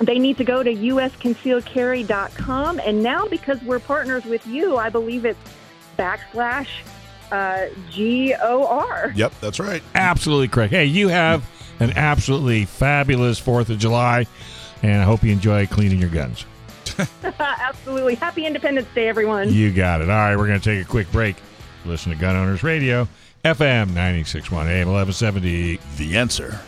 They 0.00 0.18
need 0.18 0.38
to 0.38 0.44
go 0.44 0.62
to 0.62 0.72
usconcealedcarry.com. 0.72 2.80
And 2.80 3.02
now, 3.02 3.26
because 3.26 3.60
we're 3.62 3.80
partners 3.80 4.24
with 4.24 4.46
you, 4.46 4.76
I 4.76 4.90
believe 4.90 5.24
it's 5.24 5.40
backslash 5.98 6.68
uh, 7.32 7.66
G 7.90 8.34
O 8.40 8.64
R. 8.66 9.12
Yep, 9.14 9.32
that's 9.40 9.60
right. 9.60 9.82
Absolutely 9.94 10.48
correct. 10.48 10.72
Hey, 10.72 10.86
you 10.86 11.08
have 11.08 11.46
an 11.80 11.92
absolutely 11.96 12.64
fabulous 12.64 13.38
4th 13.40 13.70
of 13.70 13.78
July, 13.78 14.26
and 14.82 15.02
I 15.02 15.04
hope 15.04 15.22
you 15.22 15.32
enjoy 15.32 15.66
cleaning 15.66 15.98
your 15.98 16.10
guns. 16.10 16.46
Absolutely. 17.38 18.14
Happy 18.16 18.46
Independence 18.46 18.88
Day, 18.94 19.08
everyone. 19.08 19.52
You 19.52 19.72
got 19.72 20.00
it. 20.00 20.10
All 20.10 20.16
right, 20.16 20.36
we're 20.36 20.46
going 20.46 20.60
to 20.60 20.64
take 20.76 20.84
a 20.84 20.88
quick 20.88 21.10
break. 21.12 21.36
Listen 21.84 22.12
to 22.12 22.18
Gun 22.18 22.36
Owners 22.36 22.62
Radio, 22.62 23.08
FM 23.44 23.88
961 23.88 24.68
AM 24.68 24.88
1170. 24.88 25.78
The 25.96 26.16
answer. 26.16 26.60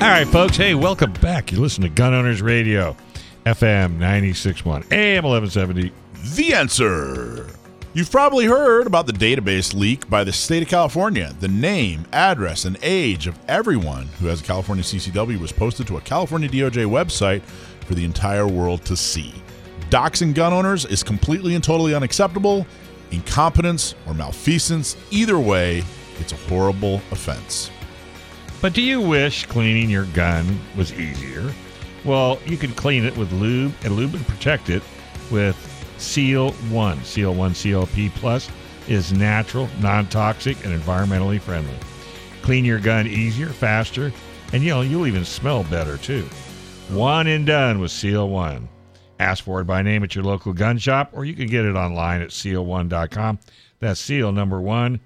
All 0.00 0.06
right, 0.14 0.28
folks. 0.28 0.56
Hey, 0.56 0.76
welcome 0.76 1.12
back. 1.14 1.50
You 1.50 1.60
listen 1.60 1.82
to 1.82 1.88
Gun 1.88 2.14
Owners 2.14 2.40
Radio, 2.40 2.96
FM 3.48 3.92
961 3.92 4.84
AM 4.90 5.24
1170. 5.24 5.90
The 6.34 6.52
answer. 6.52 7.46
You've 7.94 8.10
probably 8.10 8.44
heard 8.44 8.86
about 8.86 9.06
the 9.06 9.14
database 9.14 9.74
leak 9.74 10.08
by 10.10 10.22
the 10.22 10.32
state 10.32 10.62
of 10.62 10.68
California. 10.68 11.34
The 11.40 11.48
name, 11.48 12.04
address, 12.12 12.66
and 12.66 12.76
age 12.82 13.26
of 13.26 13.38
everyone 13.48 14.04
who 14.20 14.26
has 14.26 14.42
a 14.42 14.44
California 14.44 14.84
CCW 14.84 15.40
was 15.40 15.50
posted 15.50 15.86
to 15.86 15.96
a 15.96 16.00
California 16.02 16.46
DOJ 16.46 16.84
website 16.86 17.40
for 17.86 17.94
the 17.94 18.04
entire 18.04 18.46
world 18.46 18.84
to 18.84 18.94
see. 18.94 19.32
Doxing 19.88 20.34
gun 20.34 20.52
owners 20.52 20.84
is 20.84 21.02
completely 21.02 21.54
and 21.54 21.64
totally 21.64 21.94
unacceptable. 21.94 22.66
Incompetence 23.12 23.94
or 24.06 24.12
malfeasance, 24.12 24.94
either 25.10 25.38
way, 25.38 25.82
it's 26.20 26.32
a 26.32 26.36
horrible 26.50 26.96
offense. 27.10 27.70
But 28.60 28.74
do 28.74 28.82
you 28.82 29.00
wish 29.00 29.46
cleaning 29.46 29.88
your 29.88 30.04
gun 30.06 30.60
was 30.76 30.92
easier? 30.92 31.50
Well, 32.04 32.38
you 32.46 32.56
can 32.56 32.72
clean 32.72 33.04
it 33.04 33.16
with 33.16 33.32
lube 33.32 33.74
and 33.84 33.94
lube 33.94 34.14
and 34.14 34.26
protect 34.26 34.70
it 34.70 34.82
with 35.30 35.56
Seal 35.98 36.52
1. 36.52 37.04
Seal 37.04 37.34
1 37.34 37.52
CLP 37.52 38.10
Plus 38.14 38.48
is 38.86 39.12
natural, 39.12 39.68
non-toxic, 39.80 40.64
and 40.64 40.80
environmentally 40.80 41.40
friendly. 41.40 41.74
Clean 42.42 42.64
your 42.64 42.78
gun 42.78 43.06
easier, 43.06 43.48
faster, 43.48 44.12
and 44.52 44.62
you 44.62 44.70
know, 44.70 44.80
you'll 44.80 45.06
even 45.06 45.24
smell 45.24 45.64
better 45.64 45.98
too. 45.98 46.22
One 46.88 47.26
and 47.26 47.44
done 47.44 47.80
with 47.80 47.90
Seal 47.90 48.28
1. 48.28 48.68
Ask 49.20 49.44
for 49.44 49.60
it 49.60 49.64
by 49.64 49.82
name 49.82 50.04
at 50.04 50.14
your 50.14 50.24
local 50.24 50.52
gun 50.52 50.78
shop, 50.78 51.10
or 51.12 51.24
you 51.24 51.34
can 51.34 51.48
get 51.48 51.64
it 51.64 51.74
online 51.74 52.22
at 52.22 52.30
seal1.com. 52.30 53.38
That's 53.80 54.00
seal 54.00 54.32
number 54.32 54.60
one 54.60 55.00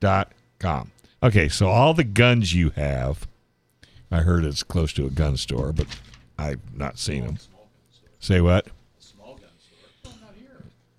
dot 0.00 0.32
com. 0.58 0.90
Okay, 1.22 1.48
so 1.48 1.68
all 1.68 1.94
the 1.94 2.04
guns 2.04 2.54
you 2.54 2.70
have, 2.70 3.26
I 4.10 4.20
heard 4.20 4.44
it's 4.44 4.62
close 4.62 4.92
to 4.94 5.06
a 5.06 5.10
gun 5.10 5.36
store, 5.36 5.72
but 5.72 5.86
I've 6.38 6.60
not 6.74 6.98
seen 6.98 7.24
them. 7.26 7.38
Say 8.20 8.40
what? 8.40 8.66
Small 8.98 9.34
gun 9.36 9.50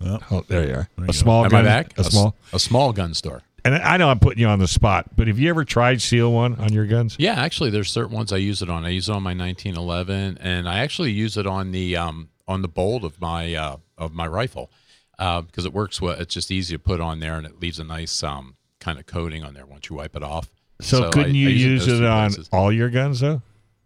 store. 0.00 0.20
Oh, 0.30 0.44
there 0.48 0.66
you 0.66 0.74
are. 0.74 0.88
a 1.08 1.12
small 1.12 1.44
Am 1.44 1.50
gun. 1.50 1.60
I 1.60 1.68
back? 1.68 1.96
A 1.98 2.00
s- 2.00 2.10
small. 2.10 2.34
a 2.52 2.58
small 2.58 2.92
gun 2.92 3.14
store. 3.14 3.42
And 3.64 3.74
I 3.74 3.98
know 3.98 4.08
I'm 4.08 4.18
putting 4.18 4.38
you 4.40 4.46
on 4.46 4.58
the 4.58 4.66
spot, 4.68 5.14
but 5.16 5.28
have 5.28 5.38
you 5.38 5.50
ever 5.50 5.64
tried 5.66 6.00
Seal 6.00 6.32
One 6.32 6.54
on 6.56 6.72
your 6.72 6.86
guns? 6.86 7.16
Yeah, 7.18 7.34
actually, 7.34 7.68
there's 7.68 7.90
certain 7.90 8.16
ones 8.16 8.32
I 8.32 8.38
use 8.38 8.62
it 8.62 8.70
on. 8.70 8.86
I 8.86 8.88
use 8.88 9.08
it 9.10 9.12
on 9.12 9.22
my 9.22 9.34
1911, 9.34 10.38
and 10.40 10.66
I 10.66 10.78
actually 10.78 11.10
use 11.12 11.36
it 11.36 11.46
on 11.46 11.70
the 11.72 11.94
um, 11.96 12.30
on 12.48 12.62
the 12.62 12.68
bolt 12.68 13.04
of 13.04 13.20
my 13.20 13.54
uh, 13.54 13.76
of 13.98 14.14
my 14.14 14.26
rifle 14.26 14.70
uh, 15.18 15.42
because 15.42 15.66
it 15.66 15.74
works 15.74 16.00
well. 16.00 16.18
It's 16.18 16.32
just 16.32 16.50
easy 16.50 16.74
to 16.74 16.78
put 16.78 17.00
on 17.02 17.20
there, 17.20 17.34
and 17.36 17.44
it 17.46 17.60
leaves 17.60 17.78
a 17.78 17.84
nice 17.84 18.22
um, 18.22 18.56
kind 18.78 18.98
of 18.98 19.04
coating 19.04 19.44
on 19.44 19.52
there 19.52 19.66
once 19.66 19.90
you 19.90 19.96
wipe 19.96 20.16
it 20.16 20.22
off. 20.22 20.48
So, 20.80 21.08
I- 21.08 21.10
couldn't 21.10 21.32
I 21.32 21.38
you 21.38 21.48
in 21.50 21.56
use 21.56 21.84
those 21.86 21.98
it 21.98 22.00
two 22.00 22.06
on 22.06 22.28
places. 22.30 22.48
all 22.54 22.72
your 22.72 22.88
guns 22.88 23.20
though? 23.20 23.42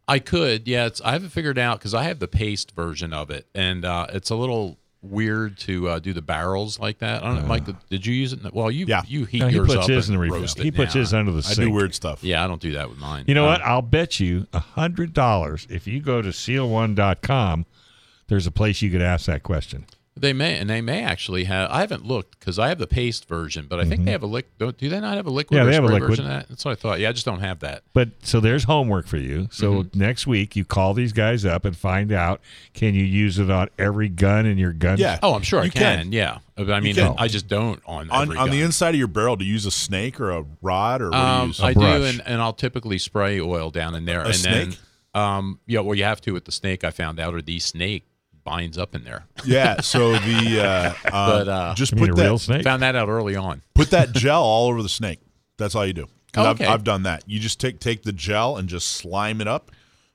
I 0.07 0.19
could, 0.19 0.69
yeah. 0.69 0.87
It's 0.87 1.01
I 1.03 1.13
haven't 1.13 1.31
figured 1.31 1.59
out 1.59 1.79
because 1.79 1.95
I 1.95 2.03
have 2.05 2.19
the 2.19 2.29
paste 2.29 2.73
version 2.73 3.13
of 3.13 3.31
it, 3.31 3.47
and 3.55 3.85
uh, 3.85 4.07
it's 4.11 4.31
a 4.31 4.35
little 4.37 4.79
weird 5.01 5.59
to 5.59 5.89
uh, 5.89 5.99
do 5.99 6.13
the 6.15 6.23
barrels 6.23 6.79
like 6.79 6.99
that. 6.99 7.23
I 7.23 7.27
don't 7.27 7.43
know, 7.43 7.47
Mike. 7.47 7.65
Did 7.91 8.07
you 8.07 8.15
use 8.15 8.33
it? 8.33 8.39
In 8.39 8.43
the, 8.45 8.51
well, 8.55 8.71
you 8.71 8.87
Yeah. 8.87 9.03
you 9.07 9.25
heat 9.27 9.41
No, 9.41 9.49
he 9.49 9.57
yours 9.57 9.67
puts 9.69 9.85
up 9.85 9.91
his 9.91 10.09
in 10.09 10.15
and 10.15 10.25
the 10.25 10.33
roast 10.35 10.59
it 10.59 10.63
He 10.65 10.71
puts 10.71 10.95
down. 10.95 11.01
his 11.01 11.13
under 11.15 11.31
the 11.33 11.39
I 11.39 11.41
sink. 11.43 11.69
do 11.69 11.71
weird 11.71 11.95
stuff. 11.95 12.25
Yeah, 12.25 12.43
I 12.43 12.47
don't 12.47 12.61
do 12.61 12.73
that 12.73 12.89
with 12.89 12.99
mine. 12.99 13.25
You 13.27 13.35
know 13.35 13.45
Uh, 13.45 13.49
what? 13.53 13.63
I'll 13.63 13.83
bet 13.83 14.19
you 14.21 14.47
a 14.55 14.61
hundred 14.61 15.13
dollars 15.13 15.67
if 15.71 15.87
you 15.87 16.01
go 16.01 16.23
to 16.23 16.31
seal1.com, 16.31 17.67
there's 18.29 18.47
a 18.47 18.51
place 18.51 18.81
you 18.83 18.91
could 18.91 19.03
ask 19.03 19.27
that 19.27 19.43
question. 19.43 19.85
They 20.17 20.33
may, 20.33 20.57
and 20.59 20.71
they 20.71 20.81
may 20.81 21.03
actually 21.03 21.43
have. 21.45 21.69
I 21.73 21.81
haven't 21.81 22.05
looked 22.05 22.39
because 22.39 22.57
I 22.57 22.69
have 22.69 22.79
the 22.79 22.87
paste 22.87 23.27
version, 23.27 23.67
but 23.69 23.81
I 23.81 23.85
think 23.85 24.05
they 24.05 24.13
have 24.13 24.23
a 24.23 24.29
liquid. 24.29 24.53
Do 24.61 24.71
do 24.71 24.89
they 24.89 25.01
not 25.01 25.17
have 25.17 25.27
a 25.27 25.31
liquid? 25.31 25.59
Mm-hmm. 25.59 25.67
Yeah, 25.67 25.71
they 25.71 25.75
have 25.75 25.83
a 25.83 25.89
liquid. 25.89 26.11
version 26.11 26.27
of 26.27 26.31
that. 26.31 26.49
That's 26.49 26.65
what 26.65 26.71
I 26.71 26.75
thought. 26.77 27.01
Yeah, 27.01 27.09
I 27.09 27.13
just 27.13 27.27
don't 27.27 27.41
have 27.41 27.59
that. 27.61 27.83
But 27.95 28.11
so 28.23 28.39
there's 28.39 28.63
homework 28.63 29.09
for 29.09 29.17
you. 29.17 29.49
So 29.51 29.83
Mm-hmm. 29.83 29.99
next 29.99 30.29
week 30.29 30.55
you 30.55 30.65
call 30.65 30.95
these 30.95 31.13
guys 31.13 31.45
up 31.45 31.65
and 31.65 31.77
find 31.77 32.13
out 32.13 32.41
can 32.75 32.95
you 32.95 33.03
use 33.03 33.41
it 33.41 33.51
on 33.51 33.71
every 33.77 34.09
gun 34.09 34.47
in 34.47 34.57
your 34.57 34.73
gun? 34.73 34.99
Yeah. 34.99 35.19
Oh, 35.21 35.35
I'm 35.35 35.43
sure 35.43 35.59
I 35.59 35.69
can. 35.69 36.05
can. 36.05 36.13
Yeah, 36.13 36.39
I 36.57 36.79
mean, 36.79 36.95
can. 36.95 37.17
I 37.19 37.27
just 37.27 37.49
don't 37.49 37.83
on 37.85 38.09
On, 38.11 38.23
every 38.23 38.37
on 38.37 38.51
the 38.51 38.61
inside 38.63 38.91
of 38.91 38.99
your 39.01 39.09
barrel, 39.09 39.37
to 39.37 39.45
use 39.45 39.67
a 39.67 39.73
snake 39.73 40.21
or 40.21 40.31
a 40.31 40.45
rod 40.63 41.03
or 41.03 41.11
what 41.11 41.17
do 41.17 41.19
you 41.19 41.25
Um, 41.27 41.49
use? 41.49 41.61
I 41.61 41.75
brush. 41.75 41.99
do, 41.99 42.05
and, 42.05 42.23
and 42.25 42.41
I'll 42.41 42.53
typically 42.53 42.99
spray 42.99 43.41
oil 43.41 43.71
down 43.73 43.97
in 43.97 44.05
there. 44.05 44.21
A 44.21 44.27
and 44.27 44.35
snake? 44.37 44.79
then, 45.13 45.21
um, 45.23 45.59
yeah, 45.67 45.81
well, 45.81 45.97
you 45.97 46.05
have 46.05 46.21
to 46.21 46.31
with 46.33 46.45
the 46.45 46.53
snake. 46.53 46.85
I 46.85 46.91
found 46.91 47.19
out, 47.19 47.35
or 47.35 47.43
the 47.43 47.59
snake 47.59 48.05
binds 48.45 48.79
up 48.79 48.95
in 48.95 49.05
there. 49.05 49.25
yeah. 49.45 49.81
So 49.81 50.13
the 50.19 50.61
uh, 50.61 51.09
uh, 51.13 51.45
But, 51.45 51.49
uh, 51.49 51.75
just 51.75 51.97
put 51.97 52.11
a 52.11 52.15
that 52.15 52.23
real 52.23 52.39
snake? 52.39 52.65
Found 52.65 52.83
that 52.83 52.95
out 52.95 53.09
early 53.09 53.37
on. 53.37 53.63
put 53.75 53.91
that 53.91 54.13
gel 54.13 54.43
all 54.43 54.69
over 54.69 54.83
the 54.83 54.89
snake. 54.89 55.21
That's 55.57 55.75
all 55.75 55.87
you 55.87 55.93
do. 55.93 56.07
Oh, 56.37 56.45
I've, 56.45 56.61
okay. 56.61 56.67
I've 56.67 56.85
done 56.85 57.05
that. 57.05 57.23
You 57.27 57.39
just 57.41 57.61
take 57.61 57.79
take 57.81 58.03
the 58.03 58.13
gel 58.13 58.57
and 58.57 58.69
just 58.69 58.89
slime 58.89 59.41
it 59.41 59.47
up, 59.47 59.71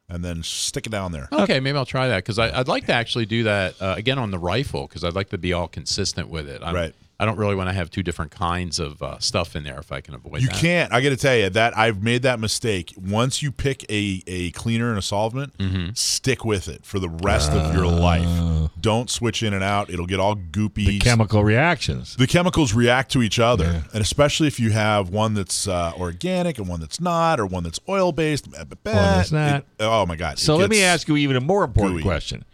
and 0.10 0.24
then 0.24 0.44
stick 0.44 0.86
it 0.86 0.90
down 0.90 1.12
there. 1.14 1.30
Okay, 1.32 1.60
maybe 1.62 1.78
I'll 1.78 1.86
try 1.86 2.10
that 2.10 2.18
because 2.18 2.38
I'd 2.38 2.68
like 2.68 2.86
to 2.88 2.94
actually 2.94 3.26
do 3.26 3.44
that 3.44 3.82
uh, 3.82 3.96
again 3.98 4.20
on 4.20 4.30
the 4.32 4.40
rifle 4.40 4.86
because 4.88 5.04
I'd 5.06 5.16
like 5.16 5.30
to 5.30 5.38
be 5.38 5.54
all 5.54 5.68
consistent 5.70 6.28
with 6.30 6.50
it. 6.50 6.62
I'm, 6.64 6.76
Right. 6.76 6.94
I 7.22 7.26
don't 7.26 7.38
really 7.38 7.56
want 7.56 7.68
to 7.68 7.74
have 7.74 7.90
two 7.90 8.02
different 8.02 8.32
kinds 8.32 8.80
of 8.80 9.04
uh, 9.04 9.20
stuff 9.20 9.54
in 9.58 9.64
there 9.64 9.78
if 9.78 9.92
I 9.92 10.00
can 10.00 10.14
avoid 10.14 10.42
You 10.42 10.48
that. 10.48 10.56
can't. 10.56 10.94
I 10.94 11.02
got 11.02 11.10
to 11.10 11.18
tell 11.18 11.36
you 11.36 11.50
that 11.50 11.78
I've 11.78 12.02
made 12.02 12.22
that 12.22 12.40
mistake. 12.40 12.94
Once 12.96 13.42
you 13.42 13.52
pick 13.52 13.84
a, 13.92 14.24
a 14.26 14.52
cleaner 14.52 14.90
and 14.90 14.98
a 14.98 15.02
solvent, 15.02 15.58
Mm-hmm. 15.58 15.90
stick 15.96 16.46
with 16.46 16.70
it 16.70 16.86
for 16.86 16.98
the 17.00 17.10
rest 17.10 17.52
of 17.52 17.74
your 17.76 17.88
life. 17.88 18.70
Don't 18.80 19.10
switch 19.10 19.44
in 19.44 19.54
and 19.54 19.62
out. 19.64 19.90
It'll 19.90 20.06
get 20.06 20.22
all 20.22 20.36
goopy. 20.38 20.86
The 20.88 21.00
chemical 21.00 21.44
reactions. 21.44 22.16
the 22.16 22.28
chemicals 22.28 22.74
react 22.74 23.12
to 23.12 23.22
each 23.22 23.38
other, 23.40 23.84
and 23.94 24.02
especially 24.02 24.48
if 24.48 24.58
you 24.60 24.72
have 24.72 25.10
one 25.10 25.34
that's 25.34 25.68
uh, 25.68 25.92
organic 26.00 26.58
and 26.58 26.68
one 26.70 26.80
that's 26.80 27.02
not, 27.02 27.40
or 27.40 27.46
one 27.46 27.64
that's 27.64 27.80
oil 27.90 28.12
based. 28.14 28.48
One 28.48 28.68
that's 28.84 29.32
not. 29.34 29.66
oh 29.82 30.06
my 30.06 30.16
god! 30.16 30.40
So 30.40 30.56
let 30.56 30.70
me 30.70 30.82
ask 30.82 31.08
you 31.10 31.18
even 31.18 31.36
a 31.36 31.42
more 31.42 31.66
important 31.66 31.96
gooey. 31.98 32.04
question. 32.04 32.46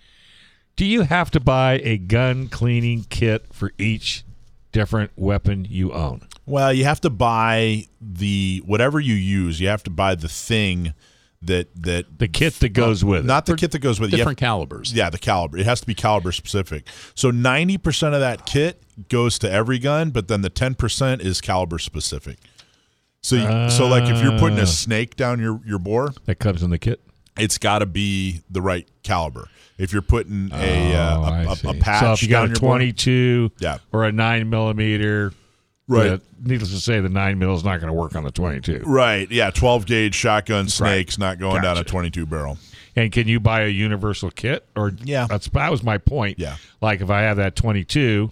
Do 0.75 0.85
you 0.85 1.03
have 1.03 1.31
to 1.31 1.39
buy 1.39 1.79
a 1.83 1.97
gun 1.97 2.47
cleaning 2.49 3.05
kit 3.09 3.45
for 3.53 3.71
each 3.77 4.24
different 4.75 5.11
weapon 5.15 5.65
you 5.69 5.91
own? 5.93 6.27
Well, 6.45 6.71
you 6.73 6.83
have 6.83 7.01
to 7.01 7.09
buy 7.09 7.85
the 8.01 8.61
whatever 8.65 8.99
you 8.99 9.15
use. 9.15 9.59
You 9.59 9.67
have 9.69 9.83
to 9.83 9.89
buy 9.89 10.15
the 10.15 10.27
thing 10.27 10.93
that 11.41 11.67
that 11.81 12.19
The 12.19 12.27
kit 12.27 12.55
that 12.55 12.69
goes 12.69 13.03
with 13.05 13.21
it. 13.21 13.25
not 13.25 13.45
the 13.45 13.55
kit 13.55 13.71
that 13.71 13.79
goes 13.79 13.99
with 13.99 14.13
it. 14.13 14.17
Different 14.17 14.37
calibers. 14.37 14.93
Yeah, 14.93 15.09
the 15.09 15.17
caliber. 15.17 15.57
It 15.57 15.65
has 15.65 15.79
to 15.81 15.87
be 15.87 15.95
caliber 15.95 16.31
specific. 16.31 16.87
So 17.15 17.31
ninety 17.31 17.77
percent 17.77 18.13
of 18.15 18.19
that 18.21 18.45
kit 18.45 18.83
goes 19.09 19.39
to 19.39 19.51
every 19.51 19.79
gun, 19.79 20.09
but 20.11 20.27
then 20.27 20.41
the 20.41 20.49
ten 20.49 20.75
percent 20.75 21.21
is 21.21 21.41
caliber 21.41 21.79
specific. 21.79 22.37
So, 23.21 23.35
you, 23.37 23.69
so 23.71 23.87
like 23.87 24.03
if 24.09 24.21
you're 24.23 24.37
putting 24.37 24.59
Ah. 24.59 24.63
a 24.63 24.67
snake 24.67 25.15
down 25.15 25.39
your 25.39 25.59
your 25.65 25.79
bore, 25.79 26.13
that 26.25 26.35
comes 26.39 26.61
in 26.63 26.69
the 26.69 26.77
kit. 26.79 27.01
It's 27.37 27.57
got 27.57 27.79
to 27.79 27.85
be 27.85 28.41
the 28.49 28.61
right 28.61 28.87
caliber. 29.03 29.47
If 29.77 29.91
you're 29.91 30.01
putting 30.01 30.49
a, 30.53 30.95
uh, 30.95 31.17
Oh, 31.17 31.23
I 31.23 31.43
a, 31.43 31.49
a, 31.51 31.55
see. 31.55 31.67
a 31.69 31.73
patch, 31.73 31.99
So 32.01 32.13
if 32.13 32.23
you 32.23 32.29
got 32.29 32.41
down 32.41 32.45
a 32.45 32.49
your 32.51 32.59
board- 32.61 32.69
22 32.79 33.51
Yeah. 33.59 33.77
or 33.91 34.05
a 34.05 34.11
9 34.11 34.49
millimeter, 34.49 35.33
Right. 35.87 36.07
the- 36.11 36.21
needless 36.49 36.71
to 36.71 36.79
say, 36.79 36.99
the 37.01 37.09
9 37.09 37.37
mil 37.37 37.53
is 37.55 37.63
not 37.63 37.79
going 37.81 37.89
to 37.89 37.93
work 37.93 38.15
on 38.15 38.23
the 38.23 38.31
22. 38.31 38.83
right? 38.85 39.29
Yeah, 39.29 39.49
12 39.51 39.85
gauge 39.85 40.15
shotgun 40.15 40.69
snakes, 40.69 41.17
not 41.17 41.37
going 41.39 41.61
down 41.61 41.77
a 41.77 41.83
22 41.83 42.25
barrel. 42.25 42.57
And 42.95 43.11
can 43.11 43.27
you 43.27 43.41
buy 43.41 43.63
a 43.63 43.67
universal 43.67 44.31
kit? 44.31 44.65
Or 44.75 44.93
Yeah. 45.03 45.27
that's 45.29 45.49
that 45.49 45.69
was 45.71 45.83
my 45.83 45.97
point. 45.97 46.39
Yeah. 46.39 46.55
like 46.81 47.01
if 47.01 47.09
I 47.09 47.21
have 47.23 47.35
that 47.37 47.55
22, 47.57 48.31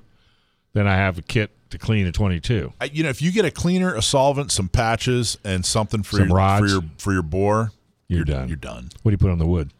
then 0.73 0.87
I 0.87 0.95
have 0.95 1.17
a 1.17 1.21
kit 1.21 1.51
to 1.71 1.77
clean 1.77 2.07
a 2.07 2.11
22. 2.13 2.71
I- 2.79 2.85
You 2.93 3.03
know, 3.03 3.09
if 3.09 3.21
you 3.21 3.31
get 3.33 3.43
a 3.45 3.51
cleaner, 3.51 3.93
a 3.93 4.01
solvent, 4.01 4.51
some 4.51 4.69
patches, 4.69 5.37
and 5.43 5.65
something 5.65 6.03
for 6.03 6.17
Some 6.17 6.29
your 6.29 6.37
rods. 6.37 6.61
for 6.61 6.67
your 6.71 6.83
for 6.97 7.13
your 7.13 7.21
bore, 7.23 7.71
You're 8.07 8.25
done. 8.25 8.47
You're 8.47 8.57
done. 8.57 8.89
What 9.01 9.11
do 9.11 9.13
you 9.13 9.17
put 9.17 9.31
on 9.31 9.39
the 9.39 9.45
wood? 9.45 9.71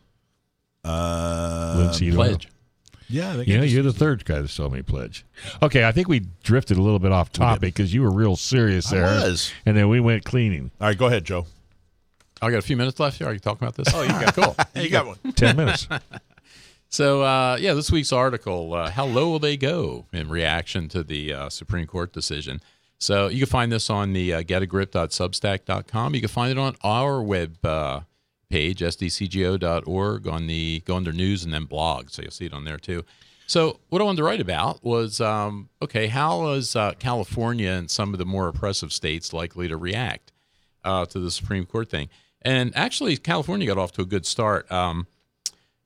Uh, 0.84 1.76
Linseed 1.78 2.14
oil. 2.14 2.16
Pledge. 2.30 2.50
Yeah, 3.10 3.36
you 3.42 3.58
know, 3.58 3.64
you're 3.64 3.84
the 3.84 3.94
third 3.94 4.26
guy 4.26 4.42
that 4.42 4.50
told 4.50 4.74
me 4.74 4.82
pledge. 4.82 5.24
Okay, 5.62 5.84
I 5.86 5.92
think 5.92 6.08
we 6.08 6.22
drifted 6.42 6.78
a 6.78 6.82
little 6.82 7.00
bit 7.00 7.12
off 7.12 7.32
topic 7.32 7.76
because 7.76 7.94
you 7.94 8.02
were 8.02 8.10
real 8.12 8.36
serious 8.36 8.92
I 8.92 8.96
there. 8.96 9.04
was. 9.06 9.52
And 9.66 9.78
then 9.78 9.88
we 9.90 10.00
went 10.00 10.24
cleaning. 10.24 10.72
All 10.82 10.88
right, 10.88 10.98
go 10.98 11.06
ahead, 11.08 11.24
Joe. 11.26 11.46
I 12.42 12.50
got 12.50 12.58
a 12.58 12.64
few 12.64 12.76
minutes 12.76 13.00
left 13.00 13.20
here. 13.20 13.28
Are 13.28 13.34
you 13.34 13.40
talking 13.40 13.68
about 13.68 13.76
this? 13.76 13.94
Oh, 13.94 14.02
you 14.02 14.10
got 14.10 14.34
cool. 14.36 14.56
Hey, 14.74 14.84
you 14.86 14.90
got 14.90 15.06
one. 15.06 15.18
10 15.34 15.56
minutes. 15.56 15.88
So, 16.90 17.24
uh, 17.24 17.58
yeah, 17.60 17.74
this 17.74 17.92
week's 17.92 18.14
article, 18.14 18.72
uh, 18.76 18.92
How 18.92 19.06
Low 19.06 19.32
Will 19.32 19.40
They 19.40 19.58
Go 19.58 20.06
in 20.14 20.30
reaction 20.30 20.90
to 20.90 21.02
the 21.02 21.34
uh, 21.34 21.50
Supreme 21.50 21.88
Court 21.88 22.14
decision. 22.14 22.62
So, 23.00 23.30
you 23.30 23.40
can 23.40 23.48
find 23.48 23.72
this 23.72 23.90
on 23.90 24.14
the 24.14 24.32
uh, 24.32 24.44
getagrip.substack.com. 24.44 26.14
You 26.14 26.22
can 26.22 26.30
find 26.30 26.52
it 26.52 26.60
on 26.60 26.76
our 26.84 27.20
web 27.24 27.66
uh, 27.66 28.02
page, 28.50 28.82
sdcgo.org, 28.82 30.28
on 30.28 30.48
the 30.48 30.82
go 30.86 30.96
under 30.96 31.12
news 31.12 31.44
and 31.44 31.54
then 31.54 31.66
blog. 31.66 32.10
So, 32.10 32.22
you'll 32.22 32.32
see 32.32 32.46
it 32.46 32.54
on 32.54 32.66
there 32.66 32.78
too. 32.78 33.04
So, 33.48 33.80
what 33.90 34.02
I 34.02 34.06
wanted 34.06 34.18
to 34.18 34.24
write 34.24 34.40
about 34.42 34.84
was 34.84 35.20
um, 35.22 35.70
okay, 35.82 36.08
how 36.08 36.50
is 36.52 36.76
uh, 36.76 36.94
California 37.00 37.70
and 37.72 37.90
some 37.92 38.14
of 38.14 38.20
the 38.20 38.26
more 38.26 38.48
oppressive 38.48 38.94
states 38.94 39.34
likely 39.34 39.68
to 39.68 39.78
react 39.78 40.32
uh, 40.84 41.06
to 41.08 41.20
the 41.20 41.30
Supreme 41.32 41.66
Court 41.66 41.90
thing? 41.90 42.10
And 42.42 42.76
actually, 42.76 43.16
California 43.18 43.68
got 43.68 43.78
off 43.78 43.92
to 43.94 44.02
a 44.02 44.06
good 44.06 44.26
start. 44.26 44.72
Um, 44.72 45.08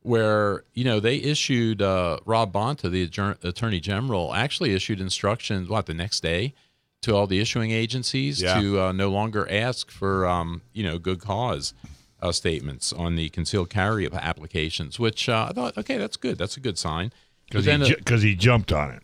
where 0.03 0.63
you 0.73 0.85
know 0.85 0.99
they 1.01 1.17
issued 1.17 1.81
uh, 1.81 2.17
Rob 2.25 2.53
Bonta, 2.53 2.89
the 2.89 3.03
adjour- 3.03 3.37
attorney 3.43 3.79
general, 3.81 4.33
actually 4.33 4.73
issued 4.73 5.01
instructions 5.01 5.67
what 5.67 5.85
the 5.85 5.93
next 5.93 6.21
day 6.21 6.53
to 7.01 7.13
all 7.13 7.27
the 7.27 7.39
issuing 7.39 7.71
agencies 7.71 8.41
Yeah. 8.41 8.59
to 8.59 8.81
uh, 8.81 8.91
no 8.93 9.09
longer 9.09 9.47
ask 9.51 9.91
for 9.91 10.25
um, 10.25 10.61
you 10.71 10.83
know 10.83 10.97
good 10.97 11.19
cause 11.19 11.73
uh, 12.21 12.31
statements 12.31 12.91
on 12.93 13.15
the 13.15 13.29
concealed 13.29 13.69
carry 13.69 14.09
applications. 14.11 14.99
Which 14.99 15.29
uh, 15.29 15.47
I 15.49 15.53
thought, 15.53 15.77
okay, 15.77 15.97
that's 15.97 16.17
good. 16.17 16.37
That's 16.37 16.57
a 16.57 16.59
good 16.59 16.77
sign. 16.77 17.11
Because 17.49 17.65
he, 17.65 17.71
uh, 17.71 17.77
ju- 17.85 18.17
he 18.17 18.35
jumped 18.35 18.71
on 18.73 18.91
it. 18.91 19.03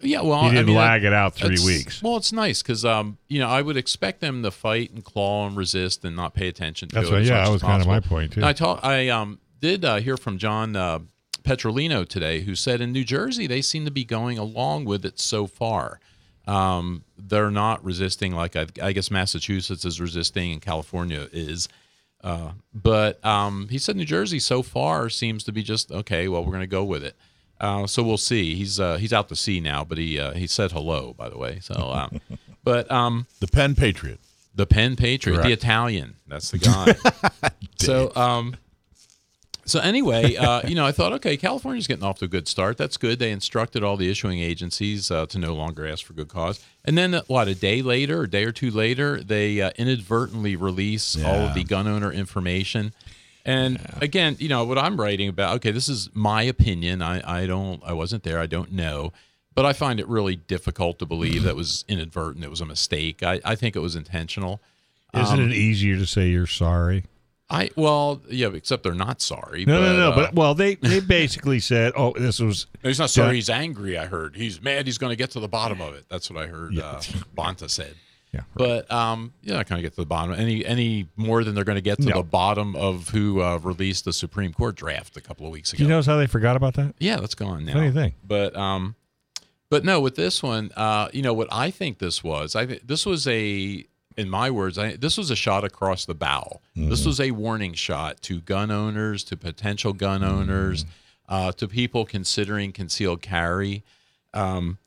yeah, 0.00 0.22
well, 0.22 0.40
He 0.42 0.46
I 0.48 0.50
didn't 0.52 0.66
mean, 0.68 0.76
lag 0.76 1.02
that- 1.02 1.08
it 1.08 1.12
out 1.12 1.34
three 1.34 1.58
weeks. 1.64 2.02
Well, 2.02 2.16
it's 2.16 2.32
nice 2.32 2.62
because 2.62 2.84
um, 2.84 3.18
you 3.28 3.38
know 3.38 3.48
I 3.48 3.60
would 3.62 3.76
expect 3.76 4.20
them 4.20 4.42
to 4.42 4.50
fight 4.50 4.92
and 4.92 5.04
claw 5.04 5.46
and 5.46 5.56
resist 5.56 6.04
and 6.04 6.16
not 6.16 6.32
pay 6.34 6.48
attention 6.48 6.88
to 6.90 6.94
That's 6.94 7.10
as 7.10 7.28
yeah, 7.28 7.44
that 7.44 7.50
was 7.50 7.62
kind 7.62 7.82
of 7.82 7.88
my 7.88 8.00
point, 8.00 8.32
too. 8.32 8.40
And 8.40 8.46
I 8.48 8.52
talk, 8.52 8.80
I 8.82 9.08
um 9.08 9.40
did 9.60 9.84
uh, 9.84 9.96
hear 9.96 10.16
from 10.16 10.38
John 10.38 10.74
uh, 10.76 11.00
Petrolino 11.42 12.06
today, 12.08 12.40
who 12.40 12.54
said 12.54 12.80
in 12.80 12.92
New 12.92 13.04
Jersey 13.04 13.46
they 13.46 13.60
seem 13.62 13.84
to 13.84 13.90
be 13.90 14.04
going 14.04 14.38
along 14.38 14.84
with 14.84 15.04
it 15.04 15.18
so 15.20 15.46
far. 15.46 16.00
Um, 16.46 17.04
they're 17.18 17.50
not 17.50 17.84
resisting 17.84 18.32
like 18.32 18.54
I, 18.56 18.66
I 18.82 18.92
guess 18.92 19.10
Massachusetts 19.10 19.84
is 19.84 20.00
resisting 20.00 20.52
and 20.52 20.62
California 20.62 21.28
is. 21.32 21.68
Uh, 22.22 22.52
but 22.74 23.24
um, 23.24 23.68
he 23.70 23.78
said 23.78 23.96
New 23.96 24.04
Jersey 24.04 24.38
so 24.40 24.62
far 24.62 25.08
seems 25.08 25.44
to 25.44 25.52
be 25.52 25.62
just 25.62 25.92
okay. 25.92 26.28
Well, 26.28 26.42
we're 26.44 26.50
going 26.52 26.60
to 26.60 26.66
go 26.66 26.84
with 26.84 27.04
it. 27.04 27.16
Uh, 27.60 27.86
so 27.86 28.02
we'll 28.02 28.18
see. 28.18 28.54
He's 28.54 28.78
uh, 28.80 28.96
he's 28.96 29.12
out 29.12 29.28
to 29.28 29.36
sea 29.36 29.60
now, 29.60 29.84
but 29.84 29.96
he 29.98 30.18
uh, 30.18 30.32
he 30.32 30.46
said 30.46 30.72
hello 30.72 31.14
by 31.16 31.28
the 31.28 31.38
way. 31.38 31.58
So, 31.60 31.74
uh, 31.74 32.08
but 32.64 32.90
um, 32.90 33.26
The 33.40 33.46
Penn 33.46 33.74
Patriot. 33.74 34.20
the 34.54 34.66
Penn 34.66 34.96
Patriot, 34.96 35.42
the 35.42 35.52
Italian. 35.52 36.16
That's 36.26 36.50
the 36.50 36.58
guy. 36.58 36.94
so, 37.80 38.12
um, 38.16 38.56
so 39.66 39.80
anyway, 39.80 40.36
uh, 40.36 40.66
you 40.66 40.74
know, 40.74 40.86
I 40.86 40.92
thought, 40.92 41.12
okay, 41.14 41.36
California's 41.36 41.86
getting 41.86 42.04
off 42.04 42.18
to 42.20 42.24
a 42.24 42.28
good 42.28 42.48
start. 42.48 42.76
That's 42.78 42.96
good. 42.96 43.18
They 43.18 43.30
instructed 43.30 43.82
all 43.82 43.96
the 43.96 44.10
issuing 44.10 44.40
agencies 44.40 45.10
uh, 45.10 45.26
to 45.26 45.38
no 45.38 45.54
longer 45.54 45.86
ask 45.86 46.04
for 46.04 46.12
good 46.14 46.28
cause. 46.28 46.64
And 46.84 46.96
then, 46.96 47.14
uh, 47.14 47.22
what, 47.26 47.48
a 47.48 47.54
day 47.54 47.82
later, 47.82 48.22
a 48.22 48.30
day 48.30 48.44
or 48.44 48.52
two 48.52 48.70
later, 48.70 49.20
they 49.22 49.60
uh, 49.60 49.70
inadvertently 49.76 50.56
release 50.56 51.22
all 51.22 51.40
of 51.46 51.54
the 51.54 51.64
gun 51.64 51.86
owner 51.86 52.10
information. 52.12 52.92
And 53.44 53.78
again, 54.00 54.36
you 54.38 54.48
know, 54.48 54.64
what 54.64 54.78
I'm 54.78 55.00
writing 55.00 55.28
about, 55.28 55.56
okay, 55.56 55.70
this 55.70 55.88
is 55.88 56.10
my 56.14 56.42
opinion. 56.42 57.02
I, 57.02 57.42
I 57.42 57.46
don't, 57.46 57.82
I 57.84 57.92
wasn't 57.92 58.22
there. 58.24 58.40
I 58.40 58.46
don't 58.46 58.72
know. 58.72 59.12
But 59.54 59.64
I 59.64 59.72
find 59.72 60.00
it 60.00 60.06
really 60.08 60.36
difficult 60.36 60.98
to 60.98 61.06
believe 61.06 61.44
that 61.44 61.56
was 61.56 61.84
inadvertent. 61.88 62.44
It 62.44 62.50
was 62.50 62.60
a 62.60 62.66
mistake. 62.66 63.22
I, 63.22 63.40
I 63.44 63.54
think 63.54 63.74
it 63.74 63.78
was 63.80 63.96
intentional. 63.96 64.60
Isn't 65.14 65.40
Um, 65.40 65.50
it 65.50 65.54
easier 65.54 65.96
to 65.96 66.04
say 66.06 66.28
you're 66.28 66.46
sorry? 66.46 67.04
I 67.48 67.70
well, 67.76 68.22
yeah, 68.28 68.48
except 68.54 68.82
they're 68.82 68.92
not 68.94 69.20
sorry. 69.22 69.64
No, 69.64 69.78
but, 69.80 69.86
no, 69.92 69.96
no. 69.96 70.10
uh, 70.10 70.14
But 70.16 70.34
well, 70.34 70.54
they 70.54 70.74
they 70.76 70.98
basically 71.00 71.60
said, 71.60 71.92
"Oh, 71.96 72.12
this 72.16 72.40
was 72.40 72.66
he's 72.82 72.98
not 72.98 73.10
sorry. 73.10 73.28
Yeah. 73.28 73.34
He's 73.34 73.50
angry. 73.50 73.96
I 73.96 74.06
heard 74.06 74.34
he's 74.36 74.60
mad. 74.60 74.86
He's 74.86 74.98
going 74.98 75.10
to 75.10 75.16
get 75.16 75.30
to 75.32 75.40
the 75.40 75.46
bottom 75.48 75.80
of 75.80 75.94
it. 75.94 76.06
That's 76.08 76.28
what 76.30 76.42
I 76.42 76.48
heard. 76.48 76.76
Uh, 76.78 77.00
Bonta 77.36 77.70
said. 77.70 77.94
yeah." 78.32 78.40
But 78.56 78.90
um, 78.90 79.32
yeah, 79.42 79.58
I 79.58 79.64
kind 79.64 79.78
of 79.78 79.84
get 79.84 79.92
to 79.94 80.00
the 80.00 80.06
bottom. 80.06 80.34
Any 80.34 80.66
any 80.66 81.06
more 81.14 81.44
than 81.44 81.54
they're 81.54 81.62
going 81.62 81.76
to 81.76 81.82
get 81.82 81.98
to 81.98 82.08
No. 82.08 82.16
the 82.16 82.22
bottom 82.24 82.74
of 82.74 83.10
who 83.10 83.40
uh, 83.40 83.58
released 83.58 84.06
the 84.06 84.12
Supreme 84.12 84.52
Court 84.52 84.74
draft 84.74 85.16
a 85.16 85.20
couple 85.20 85.46
of 85.46 85.52
weeks 85.52 85.72
ago. 85.72 85.78
Do 85.78 85.84
you 85.84 85.88
notice 85.88 86.06
how 86.06 86.16
they 86.16 86.26
forgot 86.26 86.56
about 86.56 86.74
that? 86.74 86.94
Yeah, 86.98 87.18
that's 87.20 87.36
gone 87.36 87.64
now. 87.64 87.74
Funny 87.74 87.92
thing. 87.92 88.14
But 88.26 88.56
um, 88.56 88.96
but 89.70 89.84
no, 89.84 90.00
with 90.00 90.16
this 90.16 90.42
one, 90.42 90.72
uh, 90.76 91.10
you 91.12 91.22
know 91.22 91.32
what 91.34 91.46
I 91.52 91.70
think 91.70 91.98
this 91.98 92.24
was. 92.24 92.56
I 92.56 92.66
think 92.66 92.86
this 92.88 93.06
was 93.06 93.26
a, 93.28 93.84
in 94.16 94.28
my 94.30 94.50
words, 94.50 94.78
I, 94.78 94.96
this 94.96 95.18
was 95.18 95.30
a 95.30 95.36
shot 95.36 95.64
across 95.64 96.04
the 96.06 96.14
bow. 96.14 96.60
This 96.74 97.04
was 97.04 97.20
a 97.20 97.30
warning 97.32 97.74
shot 97.74 98.22
to 98.22 98.40
gun 98.40 98.70
owners, 98.70 99.24
to 99.24 99.36
potential 99.36 99.92
gun 99.92 100.22
owners, 100.24 100.84
uh, 101.28 101.52
to 101.52 101.68
people 101.68 102.04
considering 102.04 102.72
concealed 102.72 103.22
carry. 103.22 103.84
Um, 104.32 104.78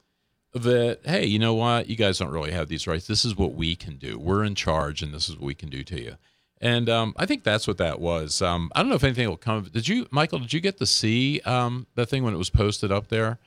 that 0.54 1.00
hey, 1.06 1.26
you 1.26 1.38
know 1.38 1.54
what? 1.54 1.90
You 1.90 1.96
guys 1.96 2.18
don't 2.18 2.32
really 2.32 2.52
have 2.52 2.68
these 2.70 2.88
rights. 2.88 3.08
This 3.08 3.24
is 3.24 3.36
what 3.36 3.54
we 3.54 3.76
can 3.76 3.98
do. 3.98 4.18
We're 4.18 4.44
in 4.44 4.56
charge, 4.56 5.04
and 5.04 5.14
this 5.14 5.30
is 5.30 5.36
what 5.36 5.46
we 5.46 5.54
can 5.54 5.70
do 5.70 5.84
to 5.84 6.02
you. 6.02 6.16
And 6.62 6.90
um, 6.90 7.14
I 7.18 7.26
think 7.26 7.44
that's 7.44 7.68
what 7.68 7.78
that 7.78 8.00
was. 8.00 8.42
Um, 8.42 8.72
I 8.76 8.82
don't 8.82 8.90
know 8.90 8.96
if 8.96 9.04
anything 9.04 9.30
will 9.30 9.38
come. 9.38 9.64
Did 9.64 9.88
you, 9.88 10.08
Michael? 10.12 10.40
Did 10.40 10.54
you 10.54 10.60
get 10.60 10.78
to 10.80 10.86
see 10.86 11.40
um, 11.42 11.88
that 11.96 12.08
thing 12.08 12.24
when 12.24 12.34
it 12.34 12.38
was 12.38 12.50
posted 12.50 12.92
up 12.92 13.08
there? 13.10 13.38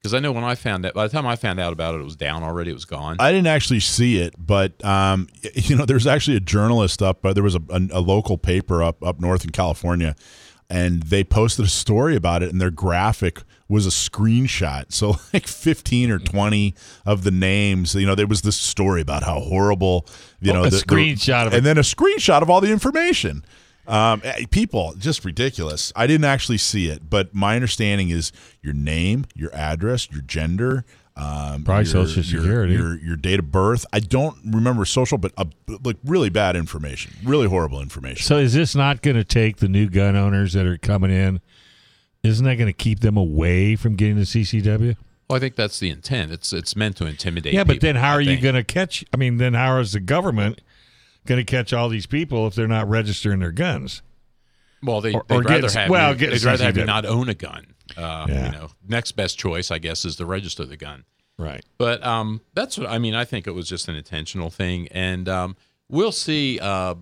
Because 0.00 0.14
I 0.14 0.18
know 0.18 0.32
when 0.32 0.44
I 0.44 0.54
found 0.54 0.84
that, 0.84 0.94
by 0.94 1.06
the 1.06 1.12
time 1.12 1.26
I 1.26 1.36
found 1.36 1.60
out 1.60 1.74
about 1.74 1.94
it, 1.94 2.00
it 2.00 2.04
was 2.04 2.16
down 2.16 2.42
already. 2.42 2.70
It 2.70 2.74
was 2.74 2.86
gone. 2.86 3.16
I 3.20 3.30
didn't 3.32 3.48
actually 3.48 3.80
see 3.80 4.18
it, 4.18 4.34
but 4.38 4.82
um, 4.84 5.28
you 5.54 5.76
know, 5.76 5.84
there's 5.84 6.06
actually 6.06 6.38
a 6.38 6.40
journalist 6.40 7.02
up. 7.02 7.24
Uh, 7.24 7.32
there 7.34 7.42
was 7.42 7.54
a, 7.54 7.60
a, 7.68 7.80
a 7.92 8.00
local 8.00 8.38
paper 8.38 8.82
up 8.82 9.02
up 9.04 9.20
north 9.20 9.44
in 9.44 9.50
California, 9.50 10.16
and 10.70 11.02
they 11.02 11.22
posted 11.22 11.66
a 11.66 11.68
story 11.68 12.16
about 12.16 12.42
it, 12.42 12.50
and 12.50 12.60
their 12.60 12.70
graphic 12.70 13.42
was 13.68 13.86
a 13.86 13.90
screenshot. 13.90 14.90
So 14.90 15.16
like 15.34 15.46
15 15.46 16.10
or 16.10 16.18
20 16.18 16.74
of 17.04 17.22
the 17.22 17.30
names. 17.30 17.94
You 17.94 18.06
know, 18.06 18.14
there 18.14 18.26
was 18.26 18.40
this 18.42 18.56
story 18.56 19.02
about 19.02 19.22
how 19.22 19.38
horrible. 19.40 20.06
You 20.40 20.52
Oh, 20.52 20.54
know, 20.54 20.60
a 20.62 20.70
the- 20.70 20.78
the- 20.78 20.82
screenshot 20.82 21.46
of 21.46 21.52
and 21.52 21.58
it. 21.60 21.64
then 21.64 21.76
a 21.78 21.82
screenshot 21.82 22.40
of 22.42 22.48
all 22.48 22.60
the 22.62 22.72
information. 22.72 23.44
Um, 23.90 24.20
eh, 24.24 24.44
people, 24.50 24.94
just 24.96 25.24
ridiculous. 25.24 25.92
I 25.96 26.06
didn't 26.06 26.24
actually 26.24 26.58
see 26.58 26.88
it, 26.88 27.10
but 27.10 27.34
my 27.34 27.56
understanding 27.56 28.10
is 28.10 28.30
your 28.62 28.72
name, 28.72 29.26
your 29.34 29.52
address, 29.54 30.08
your 30.10 30.22
gender, 30.22 30.84
um, 31.16 31.64
Probably 31.64 31.84
your- 31.84 32.06
Social 32.06 32.22
your- 32.22 32.42
Security. 32.42 32.72
your 32.74 32.96
your 32.98 33.16
date 33.16 33.40
of 33.40 33.50
birth. 33.50 33.84
I 33.92 33.98
don't 34.00 34.36
remember 34.46 34.84
social, 34.84 35.18
but 35.18 35.32
uh, 35.36 35.44
like 35.82 35.96
really 36.04 36.30
bad 36.30 36.54
information, 36.56 37.12
really 37.24 37.48
horrible 37.48 37.80
information. 37.82 38.22
So 38.24 38.38
is 38.38 38.54
this 38.54 38.74
not 38.76 39.02
going 39.02 39.16
to 39.16 39.24
take 39.24 39.56
the 39.56 39.68
new 39.68 39.88
gun 39.88 40.14
owners 40.16 40.52
that 40.52 40.66
are 40.66 40.78
coming 40.78 41.10
in? 41.10 41.40
Isn't 42.22 42.44
that 42.44 42.56
going 42.56 42.68
to 42.68 42.72
keep 42.72 43.00
them 43.00 43.16
away 43.16 43.74
from 43.76 43.96
getting 43.96 44.16
the 44.16 44.22
CCW? 44.22 44.96
well, 45.28 45.36
I 45.36 45.40
think 45.40 45.56
that's 45.56 45.78
the 45.80 45.90
intent. 45.90 46.30
It's 46.32 46.52
it's 46.52 46.76
meant 46.76 46.96
to 46.98 47.06
intimidate. 47.06 47.54
Yeah, 47.54 47.64
but 47.64 47.74
people, 47.74 47.88
then 47.88 47.96
how 47.96 48.12
I 48.12 48.14
are 48.16 48.20
you 48.20 48.38
going 48.38 48.54
to 48.54 48.64
catch? 48.64 49.04
I 49.12 49.16
mean, 49.16 49.38
then 49.38 49.54
how 49.54 49.78
is 49.78 49.92
the 49.92 50.00
government 50.00 50.60
going 51.26 51.38
to 51.38 51.44
catch 51.44 51.72
all 51.72 51.88
these 51.88 52.06
people 52.06 52.46
if 52.46 52.54
they're 52.54 52.68
not 52.68 52.88
registering 52.88 53.40
their 53.40 53.52
guns? 53.52 54.02
Well, 54.82 55.00
they, 55.00 55.12
or 55.14 55.24
rather 55.28 55.60
get- 55.62 55.72
have 55.72 55.90
well, 55.90 56.12
you, 56.12 56.18
get 56.18 56.30
they'd 56.30 56.42
rather 56.42 56.64
have 56.64 56.76
you 56.76 56.84
not 56.84 57.04
own 57.04 57.28
a 57.28 57.34
gun. 57.34 57.74
Uh, 57.96 58.26
Yeah. 58.28 58.46
You 58.46 58.52
know, 58.52 58.68
next 58.88 59.12
best 59.12 59.38
choice, 59.38 59.70
I 59.70 59.78
guess, 59.78 60.04
is 60.04 60.16
to 60.16 60.24
register 60.26 60.64
the 60.64 60.76
gun. 60.76 61.04
Right. 61.38 61.64
But 61.78 62.04
um, 62.04 62.40
that's 62.54 62.76
what 62.78 62.88
I 62.88 62.98
mean. 62.98 63.14
I 63.14 63.24
think 63.24 63.46
it 63.46 63.52
was 63.52 63.68
just 63.68 63.88
an 63.88 63.96
intentional 63.96 64.50
thing, 64.50 64.88
and 64.88 65.28
um, 65.28 65.56
we'll 65.88 66.12
see. 66.12 66.58
Uh, 66.60 66.96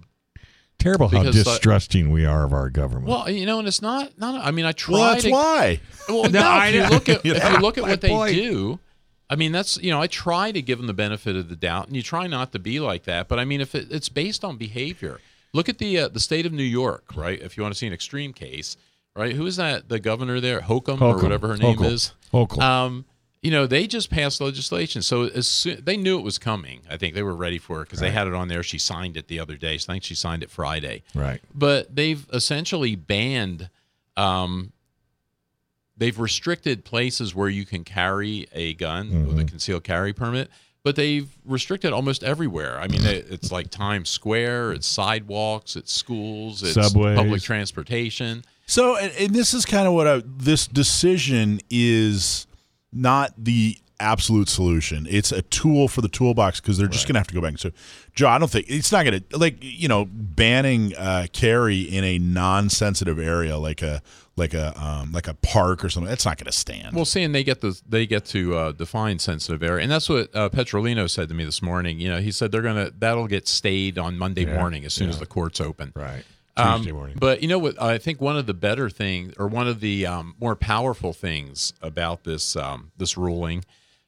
Terrible 0.79 1.09
how 1.09 1.23
uh, 1.23 1.33
distrusting 1.33 2.13
we 2.13 2.25
are 2.25 2.45
of 2.45 2.53
our 2.53 2.71
government. 2.71 3.09
well, 3.09 3.29
you 3.29 3.47
know, 3.47 3.59
and 3.59 3.67
it's 3.67 3.83
not. 3.83 4.17
Not. 4.17 4.45
I 4.45 4.53
mean, 4.53 4.65
I 4.65 4.71
try. 4.71 4.95
Well, 4.95 5.11
that's 5.11 5.25
to, 5.25 5.31
why. 5.31 5.81
Well, 6.09 6.23
No, 6.31 6.41
no, 6.41 6.47
I 6.49 6.67
if 6.69 6.75
you 6.75 6.89
look 6.89 7.09
at 7.09 7.25
You 7.27 7.35
if 7.35 7.53
you 7.53 7.59
look 7.59 7.79
at 7.79 7.83
what 7.85 8.01
they 8.01 8.09
point. 8.09 8.35
do, 8.37 8.79
I 9.31 9.37
mean 9.37 9.53
that's 9.53 9.77
you 9.79 9.91
know 9.91 10.01
I 10.01 10.07
try 10.07 10.53
to 10.53 10.63
give 10.63 10.79
them 10.79 10.87
the 10.87 10.95
benefit 10.95 11.37
of 11.37 11.49
the 11.49 11.57
doubt, 11.57 11.87
and 11.87 11.97
you 11.97 12.03
try 12.03 12.27
not 12.27 12.53
to 12.53 12.59
be 12.59 12.81
like 12.81 13.05
that. 13.05 13.29
But 13.29 13.39
I 13.39 13.45
mean, 13.45 13.61
if 13.61 13.75
it, 13.75 13.89
it's 13.91 14.09
based 14.09 14.45
on 14.45 14.57
behavior, 14.57 15.21
Look 15.53 15.69
at 15.69 15.79
the 15.79 15.99
uh, 15.99 16.09
the 16.09 16.21
state 16.21 16.47
of 16.47 16.53
New 16.53 16.63
York, 16.63 17.17
right? 17.17 17.41
If 17.41 17.57
you 17.57 17.63
want 17.63 17.75
to 17.75 17.79
see 17.79 17.87
an 17.87 17.93
extreme 17.93 18.33
case, 18.33 18.77
right? 19.17 19.35
Who 19.35 19.47
is 19.47 19.57
that? 19.57 19.89
The 19.89 19.99
governor 19.99 20.41
there, 20.41 20.61
Hokum, 20.61 21.03
or 21.03 21.19
whatever 21.19 21.49
her 21.49 21.57
name 21.57 21.79
Hochul. 21.79 21.93
is. 21.93 22.13
Hochul. 22.33 22.61
Um, 22.61 23.05
you 23.41 23.53
know, 23.53 23.67
they 23.67 23.87
just 23.87 24.11
passed 24.11 24.41
legislation, 24.41 25.01
so 25.01 25.23
as 25.25 25.47
soon, 25.47 25.83
they 25.85 25.97
knew 25.97 26.19
it 26.19 26.25
was 26.25 26.39
coming. 26.39 26.81
I 26.91 26.97
think 26.97 27.15
they 27.15 27.23
were 27.23 27.37
ready 27.37 27.59
for 27.59 27.81
it 27.81 27.85
because 27.85 28.01
they 28.01 28.11
had 28.11 28.27
it 28.27 28.35
on 28.35 28.49
there. 28.49 28.63
She 28.63 28.79
signed 28.79 29.17
it 29.17 29.29
the 29.29 29.39
other 29.41 29.57
day. 29.57 29.79
So 29.79 29.93
I 29.93 29.95
think 29.95 30.05
she 30.05 30.17
signed 30.17 30.43
it 30.43 30.51
Friday. 30.51 31.03
Right. 31.15 31.41
But 31.55 31.95
they've 31.95 32.27
essentially 32.33 32.97
banned. 32.97 33.71
Um, 34.17 34.73
they've 35.99 36.19
restricted 36.19 36.85
places 36.85 37.35
where 37.35 37.49
you 37.49 37.67
can 37.67 37.85
carry 37.85 38.47
a 38.53 38.75
gun 38.75 39.27
with 39.27 39.39
a 39.39 39.45
concealed 39.45 39.85
carry 39.85 40.13
permit, 40.13 40.51
but 40.83 40.97
they've 40.97 41.29
restricted 41.45 41.93
almost 41.93 42.25
everywhere. 42.25 42.79
I 42.81 42.89
mean, 42.89 43.05
it, 43.05 43.27
it's 43.31 43.53
like 43.53 43.69
Times 43.71 44.09
Square, 44.09 44.73
it's 44.73 44.87
sidewalks, 44.87 45.77
it's 45.77 45.93
schools, 45.93 46.63
it's 46.63 46.75
Subways. 46.75 47.17
public 47.17 47.43
transportation. 47.43 48.45
So, 48.67 48.97
and, 48.97 49.13
and 49.19 49.35
this 49.35 49.55
is 49.55 49.67
kind 49.67 49.87
of 49.87 49.95
what 49.95 50.07
I, 50.07 50.23
this 50.25 50.67
decision 50.67 51.61
is 51.69 52.47
not 52.93 53.33
the 53.37 53.77
absolute 54.01 54.49
solution. 54.49 55.07
It's 55.11 55.33
a 55.33 55.43
tool 55.43 55.89
for 55.89 56.01
the 56.01 56.09
toolbox 56.09 56.61
because 56.61 56.79
they're 56.79 56.87
just 56.87 57.07
going 57.07 57.15
to 57.15 57.21
have 57.21 57.27
to 57.29 57.35
go 57.35 57.41
back. 57.41 57.59
So, 57.59 57.73
Joe, 58.15 58.29
I 58.29 58.39
don't 58.39 58.51
think 58.51 58.67
it's 58.69 58.93
not 58.93 59.05
going 59.05 59.23
to 59.23 59.39
like 59.39 59.57
you 59.61 59.89
know 59.89 60.07
banning 60.11 60.95
uh, 60.97 61.27
carry 61.33 61.81
in 61.81 62.05
a 62.05 62.19
non-sensitive 62.19 63.19
area 63.19 63.59
like 63.59 63.83
a 63.83 64.03
like 64.39 64.55
a 64.55 64.79
um, 64.81 65.13
like 65.13 65.29
a 65.29 65.35
park 65.35 65.85
or 65.85 65.91
something. 65.91 66.09
That's 66.09 66.25
not 66.25 66.39
going 66.39 66.47
to 66.47 66.53
stand. 66.53 66.95
Well, 66.95 67.05
seeing 67.05 67.33
they 67.33 67.45
get 67.45 67.61
the 67.61 67.81
they 67.89 68.07
get 68.07 68.25
to 68.27 68.57
uh, 68.57 68.73
define 68.73 69.19
sensitive 69.19 69.63
area, 69.63 69.83
and 69.83 69.91
that's 69.91 70.09
what 70.09 70.35
uh, 70.35 70.49
Petrolino 70.49 71.11
said 71.11 71.29
to 71.29 71.35
me 71.35 71.45
this 71.45 71.61
morning. 71.61 71.99
You 71.99 72.09
know, 72.09 72.21
he 72.21 72.31
said 72.31 72.53
they're 72.53 72.63
gonna 72.63 72.91
that'll 72.97 73.27
get 73.27 73.49
stayed 73.49 73.99
on 73.99 74.17
Monday 74.17 74.47
Yeah, 74.47 74.55
morning 74.55 74.85
as 74.85 74.95
soon 74.95 75.11
as 75.11 75.19
the 75.19 75.27
courts 75.27 75.61
open. 75.61 75.93
Right. 75.95 76.25
Um, 76.57 76.81
Tuesday 76.81 76.93
morning. 76.93 77.17
But 77.21 77.43
you 77.43 77.49
know 77.49 77.59
what? 77.59 77.81
I 77.81 77.99
think 77.99 78.21
one 78.21 78.37
of 78.37 78.47
the 78.47 78.55
better 78.55 78.91
things, 78.91 79.35
or 79.39 79.47
one 79.47 79.69
of 79.69 79.81
the 79.81 80.07
um, 80.07 80.35
more 80.41 80.57
powerful 80.57 81.13
things 81.13 81.73
about 81.83 82.25
this 82.25 82.57
um, 82.57 82.91
this 82.97 83.17
ruling, 83.17 83.65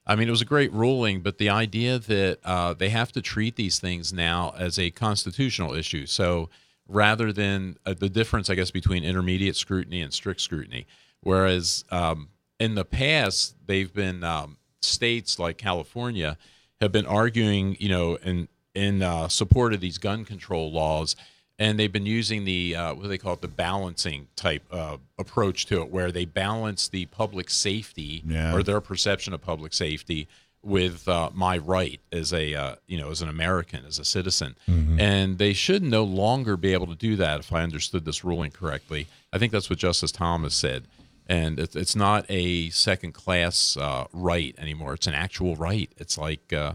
I 0.07 0.17
mean, 0.17 0.27
it 0.27 0.33
was 0.33 0.43
a 0.43 0.47
great 0.47 0.73
ruling, 0.73 1.21
but 1.21 1.39
the 1.39 1.49
idea 1.49 1.99
that 1.99 2.39
uh, 2.45 2.75
they 2.75 2.89
have 2.89 3.13
to 3.13 3.23
treat 3.23 3.55
these 3.55 3.79
things 3.79 4.13
now 4.13 4.53
as 4.59 4.79
a 4.79 4.91
constitutional 4.91 5.75
issue. 5.75 6.07
So 6.07 6.51
rather 6.91 7.33
than 7.33 7.77
uh, 7.87 7.95
the 7.95 8.09
difference, 8.09 8.51
I 8.51 8.55
guess, 8.55 8.71
between 8.71 9.05
intermediate 9.05 9.57
scrutiny 9.57 10.03
and 10.03 10.13
strict 10.13 10.41
scrutiny, 10.41 10.87
whereas 11.21 11.85
um, 11.91 12.29
in 12.59 12.75
the 12.75 12.85
past 12.85 13.55
they've 13.67 13.93
been 13.93 14.25
um, 14.25 14.57
states 14.83 15.39
like 15.39 15.57
California 15.57 16.37
have 16.81 16.93
been 16.93 17.07
arguing, 17.07 17.77
you 17.79 17.89
know, 17.89 18.17
in 18.17 18.49
in 18.75 19.03
uh, 19.03 19.29
support 19.29 19.73
of 19.73 19.81
these 19.81 19.99
gun 19.99 20.25
control 20.25 20.71
laws 20.71 21.17
and 21.59 21.79
they've 21.79 21.93
been 21.93 22.07
using 22.07 22.45
the 22.45 22.75
uh, 22.77 22.95
what 22.95 23.03
do 23.03 23.09
they 23.09 23.19
call 23.19 23.35
it 23.35 23.41
the 23.43 23.49
balancing 23.49 24.29
type 24.37 24.63
uh, 24.71 24.97
approach 25.19 25.67
to 25.67 25.83
it 25.83 25.91
where 25.91 26.13
they 26.13 26.25
balance 26.25 26.87
the 26.89 27.05
public 27.07 27.51
safety 27.51 28.23
Yeah. 28.27 28.55
or 28.55 28.63
their 28.63 28.81
perception 28.81 29.35
of 29.35 29.43
public 29.43 29.73
safety 29.75 30.29
with 30.63 31.09
uh, 31.09 31.31
my 31.33 31.57
right 31.59 32.01
as 32.13 32.33
a 32.33 32.55
uh, 32.55 32.75
you 32.87 32.99
know 32.99 33.11
as 33.11 33.23
an 33.23 33.29
American 33.29 33.85
as 33.87 33.99
a 33.99 34.05
citizen. 34.05 34.57
And 35.01 35.39
they 35.39 35.53
should 35.53 35.83
no 35.83 36.05
longer 36.05 36.57
be 36.57 36.73
able 36.73 36.87
to 36.89 36.95
do 36.95 37.17
that 37.17 37.41
if 37.41 37.53
I 37.53 37.63
understood 37.63 38.05
this 38.05 38.25
ruling 38.25 38.51
correctly. 38.51 39.07
I 39.33 39.39
think 39.39 39.53
that's 39.53 39.71
what 39.71 39.79
Justice 39.79 40.13
Thomas 40.13 40.55
said. 40.55 40.85
And 41.27 41.59
it, 41.59 41.77
it's 41.77 41.95
not 41.95 42.27
a 42.29 42.71
second 42.71 43.13
class 43.13 43.77
uh, 43.77 44.07
right 44.13 44.55
anymore. 44.59 44.95
It's 44.95 45.07
an 45.07 45.15
actual 45.15 45.57
right. 45.57 45.91
It's 45.97 46.19
like 46.19 46.53
uh, 46.53 46.75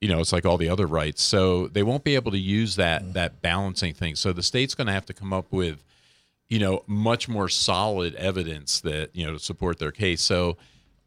you 0.00 0.08
know, 0.08 0.20
it's 0.20 0.32
like 0.32 0.46
all 0.46 0.58
the 0.58 0.68
other 0.68 0.86
rights. 0.86 1.22
So 1.22 1.66
they 1.68 1.82
won't 1.82 2.04
be 2.04 2.14
able 2.14 2.30
to 2.32 2.38
use 2.38 2.76
that 2.76 3.14
that 3.14 3.42
balancing 3.42 3.94
thing. 3.94 4.14
So 4.14 4.32
the 4.32 4.42
state's 4.42 4.74
going 4.74 4.86
to 4.86 4.92
have 4.92 5.06
to 5.06 5.14
come 5.14 5.32
up 5.32 5.52
with, 5.52 5.82
you 6.48 6.58
know, 6.58 6.84
much 6.86 7.28
more 7.28 7.48
solid 7.48 8.14
evidence 8.14 8.80
that 8.82 9.10
you 9.14 9.26
know 9.26 9.32
to 9.32 9.38
support 9.38 9.78
their 9.78 9.90
case. 9.92 10.22
So, 10.22 10.56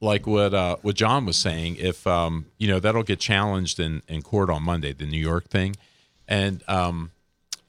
like 0.01 0.27
what 0.27 0.53
uh, 0.53 0.77
what 0.81 0.95
John 0.95 1.25
was 1.25 1.37
saying, 1.37 1.77
if 1.77 2.05
um, 2.05 2.47
you 2.57 2.67
know 2.67 2.79
that'll 2.79 3.03
get 3.03 3.19
challenged 3.19 3.79
in 3.79 4.01
in 4.07 4.21
court 4.21 4.49
on 4.49 4.63
Monday, 4.63 4.91
the 4.91 5.05
New 5.05 5.19
York 5.19 5.47
thing, 5.47 5.75
and 6.27 6.63
um, 6.67 7.11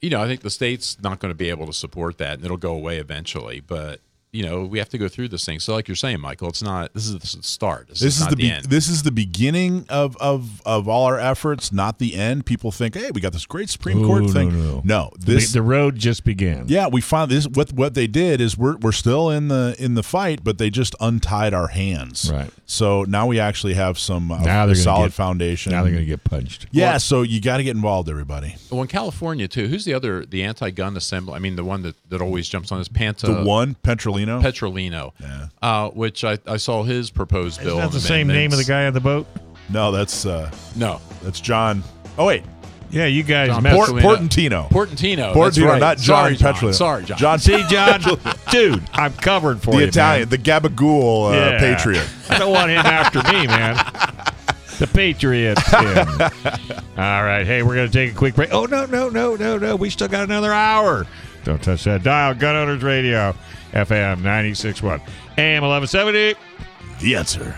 you 0.03 0.09
know, 0.09 0.21
I 0.21 0.27
think 0.27 0.41
the 0.41 0.49
state's 0.49 1.01
not 1.01 1.19
going 1.19 1.31
to 1.31 1.35
be 1.35 1.49
able 1.49 1.65
to 1.67 1.73
support 1.73 2.17
that, 2.17 2.33
and 2.35 2.43
it'll 2.43 2.57
go 2.57 2.73
away 2.73 2.97
eventually. 2.97 3.61
But 3.61 4.01
you 4.33 4.43
know, 4.43 4.65
we 4.65 4.79
have 4.79 4.89
to 4.89 4.97
go 4.97 5.07
through 5.07 5.29
this 5.29 5.45
thing. 5.45 5.59
So, 5.59 5.73
like 5.75 5.87
you're 5.87 5.95
saying, 5.95 6.19
Michael, 6.19 6.49
it's 6.49 6.61
not. 6.63 6.93
This 6.93 7.05
is 7.07 7.19
the 7.21 7.43
start. 7.43 7.87
This, 7.87 7.99
this 7.99 8.15
is 8.15 8.21
not 8.21 8.29
the, 8.31 8.35
the, 8.35 8.41
be- 8.43 8.51
end. 8.51 8.65
this 8.65 8.87
is 8.89 9.03
the 9.03 9.11
beginning 9.11 9.85
of, 9.89 10.17
of 10.17 10.61
of 10.65 10.87
all 10.87 11.05
our 11.05 11.19
efforts, 11.19 11.71
not 11.71 11.99
the 11.99 12.15
end. 12.15 12.45
People 12.45 12.71
think, 12.71 12.95
hey, 12.95 13.11
we 13.13 13.21
got 13.21 13.31
this 13.31 13.45
great 13.45 13.69
Supreme 13.69 14.03
Oh, 14.03 14.07
Court 14.07 14.23
no, 14.23 14.27
thing. 14.33 14.81
no. 14.83 15.11
this 15.19 15.51
the, 15.53 15.59
the 15.59 15.61
road 15.63 15.95
just 15.97 16.25
began. 16.25 16.65
Yeah, 16.67 16.87
we 16.87 16.99
found 16.99 17.31
this. 17.31 17.47
What 17.47 17.71
what 17.73 17.93
they 17.93 18.07
did 18.07 18.41
is 18.41 18.57
we're 18.57 18.75
we're 18.77 18.91
still 18.91 19.29
in 19.29 19.47
the 19.47 19.75
in 19.79 19.93
the 19.93 20.03
fight, 20.03 20.43
but 20.43 20.57
they 20.57 20.69
just 20.69 20.95
untied 20.99 21.53
our 21.53 21.67
hands. 21.67 22.31
Right. 22.33 22.49
So 22.65 23.03
now 23.03 23.27
we 23.27 23.39
actually 23.39 23.75
have 23.75 23.99
some 23.99 24.31
uh, 24.31 24.39
Now 24.41 24.65
they're 24.65 24.73
solid 24.75 25.07
get- 25.09 25.13
foundation. 25.13 25.71
Now 25.73 25.83
they're 25.83 25.91
going 25.91 26.03
to 26.03 26.09
get 26.09 26.23
punched. 26.23 26.65
yeah. 26.71 26.97
So 26.97 27.21
you 27.21 27.39
got 27.39 27.57
to 27.57 27.63
get 27.63 27.75
involved, 27.75 28.09
everybody. 28.09 28.55
Well, 28.71 28.81
in 28.81 28.87
California 28.87 29.47
too, 29.47 29.67
who's 29.67 29.85
the 29.85 29.93
other 29.93 30.25
the 30.25 30.41
anti-gun 30.43 30.97
assembly? 30.97 31.35
I 31.35 31.39
mean, 31.39 31.55
the 31.55 31.63
one 31.63 31.83
that, 31.83 31.95
that 32.09 32.19
always 32.21 32.49
jumps 32.49 32.71
on 32.71 32.79
this 32.79 32.87
Panta 32.87 33.27
The 33.27 33.43
one 33.43 33.75
Petrolino. 34.27 34.41
Petrolino, 34.41 35.11
Yeah. 35.19 35.47
uh, 35.61 35.89
which 35.89 36.23
I, 36.23 36.37
I 36.47 36.57
saw 36.57 36.83
his 36.83 37.09
proposed 37.09 37.59
bill. 37.59 37.67
Isn't 37.69 37.79
that 37.79 37.85
of 37.87 37.93
the 37.93 37.99
same 37.99 38.27
name 38.27 38.51
of 38.51 38.57
the 38.57 38.63
guy 38.65 38.85
on 38.87 38.93
the 38.93 38.99
boat? 39.01 39.27
no, 39.69 39.91
that's 39.91 40.25
uh, 40.25 40.51
No, 40.75 40.99
that's 41.23 41.39
John. 41.39 41.83
Oh 42.17 42.25
wait, 42.25 42.43
Yeah, 42.91 43.05
you 43.05 43.23
guys 43.23 43.47
John 43.49 43.63
messed 43.63 43.75
Port, 43.75 43.89
Portantino. 44.03 44.69
Portantino. 44.69 45.33
Portantino, 45.33 45.43
that's 45.45 45.59
right. 45.59 45.79
not 45.79 45.97
John 45.97 46.35
Sorry, 46.35 46.35
John. 46.35 46.53
Petrolino. 46.53 46.73
Sorry, 46.73 47.03
John. 47.05 47.17
John 47.17 47.39
See, 47.39 47.63
John, 47.69 48.01
dude, 48.51 48.83
I'm 48.93 49.13
covered 49.13 49.61
for 49.61 49.71
the 49.71 49.77
you. 49.77 49.83
The 49.83 49.87
Italian, 49.89 50.29
man. 50.29 50.29
the 50.29 50.37
Gabagool 50.37 51.31
uh, 51.31 51.35
Yeah. 51.35 51.59
Patriot. 51.59 52.07
I 52.29 52.37
don't 52.39 52.51
want 52.51 52.69
him 52.71 52.79
after 52.85 53.19
me, 53.31 53.47
man. 53.47 53.75
The 54.79 54.87
Patriot. 54.87 55.57
yeah. 55.71 56.29
All 56.97 57.23
right. 57.23 57.45
Hey, 57.45 57.61
we're 57.63 57.75
going 57.75 57.87
to 57.89 57.93
take 57.93 58.11
a 58.11 58.15
quick 58.17 58.35
break. 58.35 58.51
Oh, 58.53 58.65
no, 58.65 58.85
no, 58.85 59.07
no, 59.09 59.35
no, 59.35 59.57
no. 59.57 59.75
We 59.75 59.89
still 59.91 60.07
got 60.07 60.23
another 60.23 60.51
hour. 60.51 61.05
Don't 61.43 61.61
touch 61.61 61.83
that 61.83 62.03
dial. 62.03 62.33
Gun 62.33 62.55
Owners 62.55 62.81
Radio, 62.83 63.35
FM 63.73 64.21
96.1, 64.21 65.01
AM 65.37 65.63
1170. 65.63 66.35
The 67.01 67.15
answer. 67.15 67.57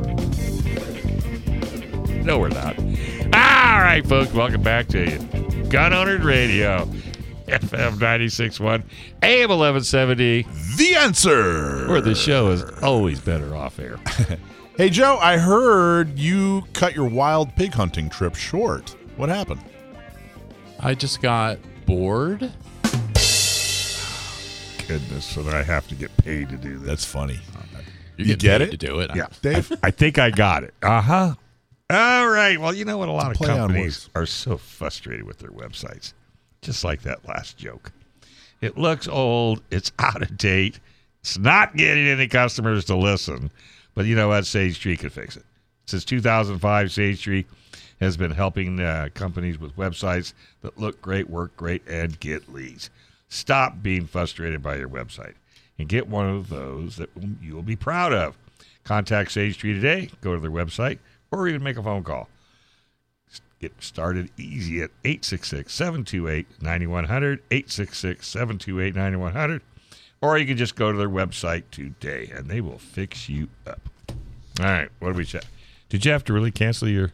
No, 2.23 2.37
we're 2.39 2.49
not. 2.49 2.77
All 2.79 3.81
right, 3.81 4.05
folks, 4.05 4.31
welcome 4.33 4.61
back 4.61 4.87
to 4.89 5.09
you. 5.09 5.63
Gun 5.69 5.93
Owners 5.93 6.23
Radio, 6.23 6.85
FM 7.47 7.93
96.1, 7.97 8.83
AM 9.23 9.49
1170, 9.49 10.45
The 10.77 10.95
answer. 10.95 11.87
where 11.87 12.01
the 12.01 12.13
show 12.15 12.49
is 12.51 12.63
always 12.83 13.19
better 13.19 13.55
off 13.55 13.79
air. 13.79 13.99
Hey 14.77 14.89
Joe, 14.89 15.17
I 15.21 15.37
heard 15.37 16.17
you 16.17 16.63
cut 16.73 16.95
your 16.95 17.07
wild 17.07 17.53
pig 17.57 17.73
hunting 17.73 18.09
trip 18.09 18.35
short. 18.35 18.95
What 19.17 19.27
happened? 19.29 19.61
I 20.79 20.95
just 20.95 21.21
got 21.21 21.59
bored. 21.85 22.39
Goodness, 24.87 25.25
so 25.25 25.43
that 25.43 25.53
I 25.53 25.61
have 25.61 25.87
to 25.89 25.95
get 25.95 26.15
paid 26.17 26.49
to 26.49 26.55
do 26.57 26.77
this. 26.79 26.87
That's 26.87 27.05
funny. 27.05 27.39
You, 28.17 28.25
You 28.25 28.25
get, 28.37 28.39
get 28.39 28.61
it? 28.61 28.71
to 28.71 28.77
do 28.77 28.99
it. 29.01 29.11
Yeah, 29.13 29.27
Dave? 29.41 29.71
I, 29.83 29.87
I 29.87 29.91
think 29.91 30.17
I 30.17 30.31
got 30.31 30.63
it. 30.63 30.73
Uh 30.81 31.01
huh. 31.01 31.35
All 31.91 32.29
right. 32.29 32.57
Well, 32.57 32.73
you 32.73 32.85
know 32.85 32.97
what? 32.97 33.09
A 33.09 33.11
lot 33.11 33.31
of 33.31 33.37
Play 33.37 33.47
companies 33.47 34.09
are 34.15 34.25
so 34.25 34.55
frustrated 34.55 35.25
with 35.25 35.39
their 35.39 35.49
websites, 35.49 36.13
just 36.61 36.85
like 36.85 37.01
that 37.01 37.27
last 37.27 37.57
joke. 37.57 37.91
It 38.61 38.77
looks 38.77 39.09
old. 39.09 39.61
It's 39.71 39.91
out 39.99 40.21
of 40.21 40.37
date. 40.37 40.79
It's 41.19 41.37
not 41.37 41.75
getting 41.75 42.07
any 42.07 42.29
customers 42.29 42.85
to 42.85 42.95
listen. 42.95 43.51
But 43.93 44.05
you 44.05 44.15
know 44.15 44.29
what? 44.29 44.45
Sage 44.45 44.79
Tree 44.79 44.95
can 44.95 45.09
fix 45.09 45.35
it. 45.35 45.43
Since 45.85 46.05
2005, 46.05 46.93
Sage 46.93 47.21
Tree 47.21 47.45
has 47.99 48.15
been 48.15 48.31
helping 48.31 48.79
uh, 48.79 49.09
companies 49.13 49.59
with 49.59 49.75
websites 49.75 50.31
that 50.61 50.77
look 50.79 51.01
great, 51.01 51.29
work 51.29 51.57
great, 51.57 51.85
and 51.89 52.17
get 52.21 52.51
leads. 52.53 52.89
Stop 53.27 53.83
being 53.83 54.05
frustrated 54.07 54.63
by 54.63 54.77
your 54.77 54.87
website 54.87 55.33
and 55.77 55.89
get 55.89 56.07
one 56.07 56.29
of 56.29 56.47
those 56.47 56.95
that 56.95 57.09
you 57.41 57.53
will 57.53 57.61
be 57.61 57.75
proud 57.75 58.13
of. 58.13 58.37
Contact 58.85 59.29
Sage 59.33 59.57
Tree 59.57 59.73
today. 59.73 60.09
Go 60.21 60.33
to 60.33 60.39
their 60.39 60.49
website 60.49 60.99
or 61.31 61.47
even 61.47 61.63
make 61.63 61.77
a 61.77 61.83
phone 61.83 62.03
call. 62.03 62.27
Get 63.59 63.73
started 63.81 64.29
easy 64.37 64.81
at 64.81 64.89
866 65.05 65.71
728 65.73 66.61
9100, 66.61 67.39
866 67.51 68.27
728 68.27 68.95
9100, 68.95 69.61
or 70.21 70.37
you 70.37 70.45
can 70.47 70.57
just 70.57 70.75
go 70.75 70.91
to 70.91 70.97
their 70.97 71.09
website 71.09 71.63
today 71.69 72.31
and 72.33 72.49
they 72.49 72.59
will 72.59 72.79
fix 72.79 73.29
you 73.29 73.49
up. 73.67 73.79
All 74.59 74.65
right, 74.65 74.89
what 74.99 75.09
did 75.09 75.17
we 75.17 75.25
check? 75.25 75.43
Did 75.89 76.05
you 76.05 76.11
have 76.11 76.23
to 76.25 76.33
really 76.33 76.51
cancel 76.51 76.87
your 76.87 77.11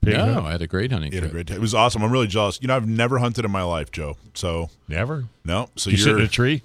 pig 0.00 0.14
No, 0.16 0.34
hunt? 0.34 0.46
I 0.46 0.52
had 0.52 0.62
a 0.62 0.66
great 0.66 0.90
hunting 0.90 1.12
You 1.12 1.20
had 1.20 1.28
a 1.28 1.32
great 1.32 1.48
time. 1.48 1.58
It 1.58 1.60
was 1.60 1.74
awesome. 1.74 2.02
I'm 2.02 2.10
really 2.10 2.26
jealous. 2.26 2.58
You 2.62 2.68
know, 2.68 2.76
I've 2.76 2.88
never 2.88 3.18
hunted 3.18 3.44
in 3.44 3.50
my 3.50 3.62
life, 3.62 3.90
Joe. 3.92 4.16
So 4.32 4.70
Never? 4.88 5.24
no. 5.44 5.68
So 5.76 5.90
you 5.90 5.98
sit 5.98 6.08
you're 6.08 6.18
in 6.20 6.24
a 6.24 6.28
tree? 6.28 6.62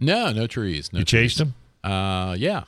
No, 0.00 0.32
no 0.32 0.46
trees. 0.48 0.92
No 0.92 1.00
you 1.00 1.04
chased 1.04 1.36
trees. 1.36 1.52
them? 1.84 1.90
Uh, 1.92 2.34
yeah. 2.38 2.64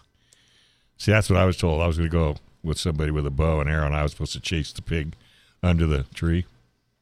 See, 0.97 1.11
that's 1.11 1.29
what 1.29 1.39
I 1.41 1.45
was 1.45 1.57
told. 1.57 1.83
I 1.83 1.87
was 1.89 1.97
going 1.99 2.09
to 2.09 2.13
go 2.17 2.37
with 2.63 2.79
somebody 2.79 3.11
with 3.11 3.27
a 3.27 3.31
bow 3.31 3.61
and 3.61 3.69
arrow, 3.69 3.87
and 3.87 3.95
I 3.95 4.03
was 4.03 4.13
supposed 4.13 4.33
to 4.33 4.41
chase 4.41 4.73
the 4.73 4.83
pig 4.83 5.15
under 5.63 5.87
the 5.87 6.05
tree. 6.15 6.47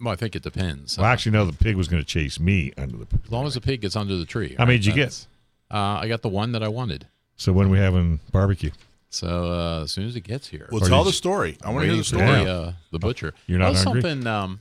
Well, 0.00 0.12
I 0.12 0.16
think 0.16 0.34
it 0.34 0.42
depends. 0.42 0.96
Well, 0.96 1.06
actually, 1.06 1.32
no, 1.32 1.44
the 1.44 1.52
pig 1.52 1.76
was 1.76 1.88
going 1.88 2.02
to 2.02 2.06
chase 2.08 2.40
me 2.40 2.72
under 2.78 2.96
the. 2.96 3.06
as 3.24 3.30
long 3.30 3.46
as 3.46 3.54
the 3.54 3.60
pig 3.60 3.82
gets 3.82 3.96
under 3.96 4.16
the 4.16 4.24
tree. 4.24 4.54
How 4.56 4.64
many 4.64 4.78
did 4.78 4.86
you 4.86 4.94
get? 4.94 5.26
Uh, 5.70 5.98
I 6.00 6.08
got 6.08 6.22
the 6.22 6.28
one 6.28 6.52
that 6.52 6.62
I 6.62 6.68
wanted. 6.68 7.06
So 7.36 7.52
when 7.52 7.66
are 7.66 7.70
we 7.70 7.78
having 7.78 8.20
barbecue? 8.32 8.70
So 9.10 9.52
uh, 9.52 9.82
as 9.82 9.92
soon 9.92 10.06
as 10.06 10.16
it 10.16 10.22
gets 10.22 10.48
here, 10.48 10.68
well, 10.70 10.82
Or 10.82 10.88
tell 10.88 11.04
the 11.04 11.12
story. 11.12 11.58
I 11.62 11.70
want 11.70 11.82
to 11.82 11.88
hear 11.88 11.96
the 11.96 12.04
story. 12.04 12.24
the, 12.24 12.52
uh, 12.52 12.72
the 12.92 12.98
butcher. 12.98 13.34
You're 13.46 13.58
not 13.58 13.72
oh, 13.72 13.74
hungry? 13.74 14.02
something. 14.02 14.26
Um, 14.26 14.60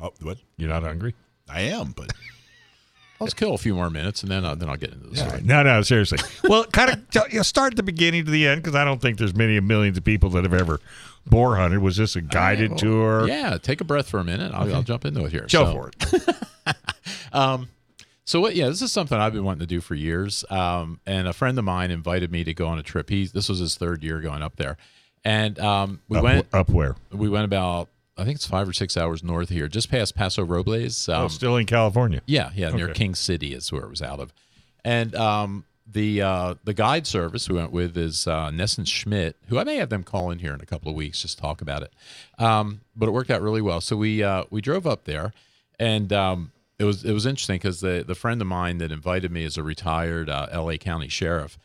Oh, 0.00 0.12
what? 0.22 0.38
You're 0.56 0.68
not 0.68 0.82
hungry? 0.84 1.14
I 1.48 1.62
am, 1.62 1.92
but 1.96 2.12
let's 3.20 3.34
kill 3.34 3.54
a 3.54 3.58
few 3.58 3.74
more 3.74 3.90
minutes, 3.90 4.22
and 4.22 4.30
then 4.30 4.44
uh, 4.44 4.54
then 4.54 4.68
I'll 4.68 4.76
get 4.76 4.92
into 4.92 5.08
the 5.08 5.16
story. 5.16 5.40
No, 5.42 5.62
no, 5.62 5.82
seriously. 5.82 6.18
well, 6.48 6.64
kind 6.64 6.90
of 6.90 7.30
you 7.32 7.38
know, 7.38 7.42
start 7.42 7.72
at 7.72 7.76
the 7.76 7.82
beginning 7.82 8.24
to 8.24 8.30
the 8.30 8.46
end 8.46 8.62
because 8.62 8.74
I 8.74 8.84
don't 8.84 9.00
think 9.00 9.18
there's 9.18 9.34
many 9.34 9.58
millions 9.60 9.98
of 9.98 10.04
people 10.04 10.30
that 10.30 10.44
have 10.44 10.54
ever 10.54 10.80
boar 11.26 11.56
hunted. 11.56 11.80
Was 11.80 11.96
this 11.96 12.16
a 12.16 12.20
guided 12.20 12.70
Well, 12.70 12.78
tour? 12.78 13.28
Yeah, 13.28 13.58
take 13.58 13.80
a 13.80 13.84
breath 13.84 14.08
for 14.08 14.18
a 14.20 14.24
minute. 14.24 14.52
I'll, 14.54 14.74
I'll 14.74 14.82
jump 14.82 15.04
into 15.04 15.24
it 15.24 15.32
here. 15.32 15.42
Go 15.50 15.64
So- 15.64 15.72
for 15.72 15.90
it. 15.90 16.36
So 18.24 18.40
what? 18.42 18.54
Yeah, 18.54 18.68
this 18.68 18.82
is 18.82 18.92
something 18.92 19.16
I've 19.16 19.32
been 19.32 19.44
wanting 19.44 19.60
to 19.60 19.66
do 19.66 19.80
for 19.80 19.94
years. 19.94 20.44
Um, 20.50 21.00
and 21.06 21.26
a 21.26 21.32
friend 21.32 21.58
of 21.58 21.64
mine 21.64 21.90
invited 21.90 22.30
me 22.30 22.44
to 22.44 22.52
go 22.52 22.66
on 22.66 22.78
a 22.78 22.82
trip. 22.82 23.08
He 23.08 23.24
this 23.26 23.48
was 23.48 23.58
his 23.58 23.76
third 23.76 24.04
year 24.04 24.20
going 24.20 24.42
up 24.42 24.56
there, 24.56 24.76
and 25.24 25.58
um, 25.58 26.02
we 26.10 26.18
up, 26.18 26.24
went. 26.24 26.46
up 26.52 26.68
where? 26.68 26.94
We 27.10 27.30
went 27.30 27.46
about 27.46 27.88
I 28.18 28.24
think 28.24 28.36
it's 28.36 28.46
five 28.46 28.68
or 28.68 28.72
six 28.72 28.96
hours 28.96 29.22
north 29.22 29.48
here, 29.48 29.68
just 29.68 29.90
past 29.90 30.14
Paso 30.14 30.44
Robles. 30.44 31.08
Um, 31.08 31.24
oh, 31.24 31.28
still 31.28 31.56
in 31.56 31.66
California. 31.66 32.20
yeah, 32.26 32.50
yeah, 32.54 32.70
near 32.70 32.86
Okay. 32.86 32.94
King 32.94 33.14
City 33.14 33.54
is 33.54 33.70
where 33.72 33.82
it 33.84 33.90
was 33.90 34.02
out 34.02 34.18
of, 34.20 34.32
and 34.84 35.14
um, 35.14 35.64
the 35.90 36.20
uh, 36.20 36.54
the 36.64 36.74
guide 36.74 37.06
service 37.06 37.48
we 37.48 37.56
went 37.56 37.72
with 37.72 37.96
is 37.96 38.26
uh, 38.26 38.50
Nessen 38.50 38.84
Schmidt, 38.84 39.36
who 39.48 39.58
I 39.58 39.64
may 39.64 39.76
have 39.76 39.88
them 39.88 40.02
call 40.02 40.30
in 40.30 40.40
here 40.40 40.52
in 40.52 40.60
a 40.60 40.66
couple 40.66 40.90
of 40.90 40.96
weeks 40.96 41.22
just 41.22 41.38
talk 41.38 41.62
about 41.62 41.82
it. 41.82 41.92
Um, 42.38 42.80
but 42.96 43.08
it 43.08 43.12
worked 43.12 43.30
out 43.30 43.40
really 43.40 43.62
well. 43.62 43.80
So 43.80 43.96
we 43.96 44.22
uh, 44.22 44.44
we 44.50 44.60
drove 44.60 44.86
up 44.86 45.04
there, 45.04 45.32
and 45.78 46.12
um, 46.12 46.52
it 46.78 46.84
was 46.84 47.04
it 47.04 47.12
was 47.12 47.24
interesting 47.24 47.56
because 47.56 47.80
the 47.80 48.04
the 48.06 48.14
friend 48.14 48.40
of 48.40 48.46
mine 48.48 48.78
that 48.78 48.90
invited 48.92 49.30
me 49.30 49.44
is 49.44 49.56
a 49.56 49.62
retired 49.62 50.28
uh, 50.28 50.48
L.A. 50.50 50.76
County 50.76 51.08
sheriff, 51.08 51.56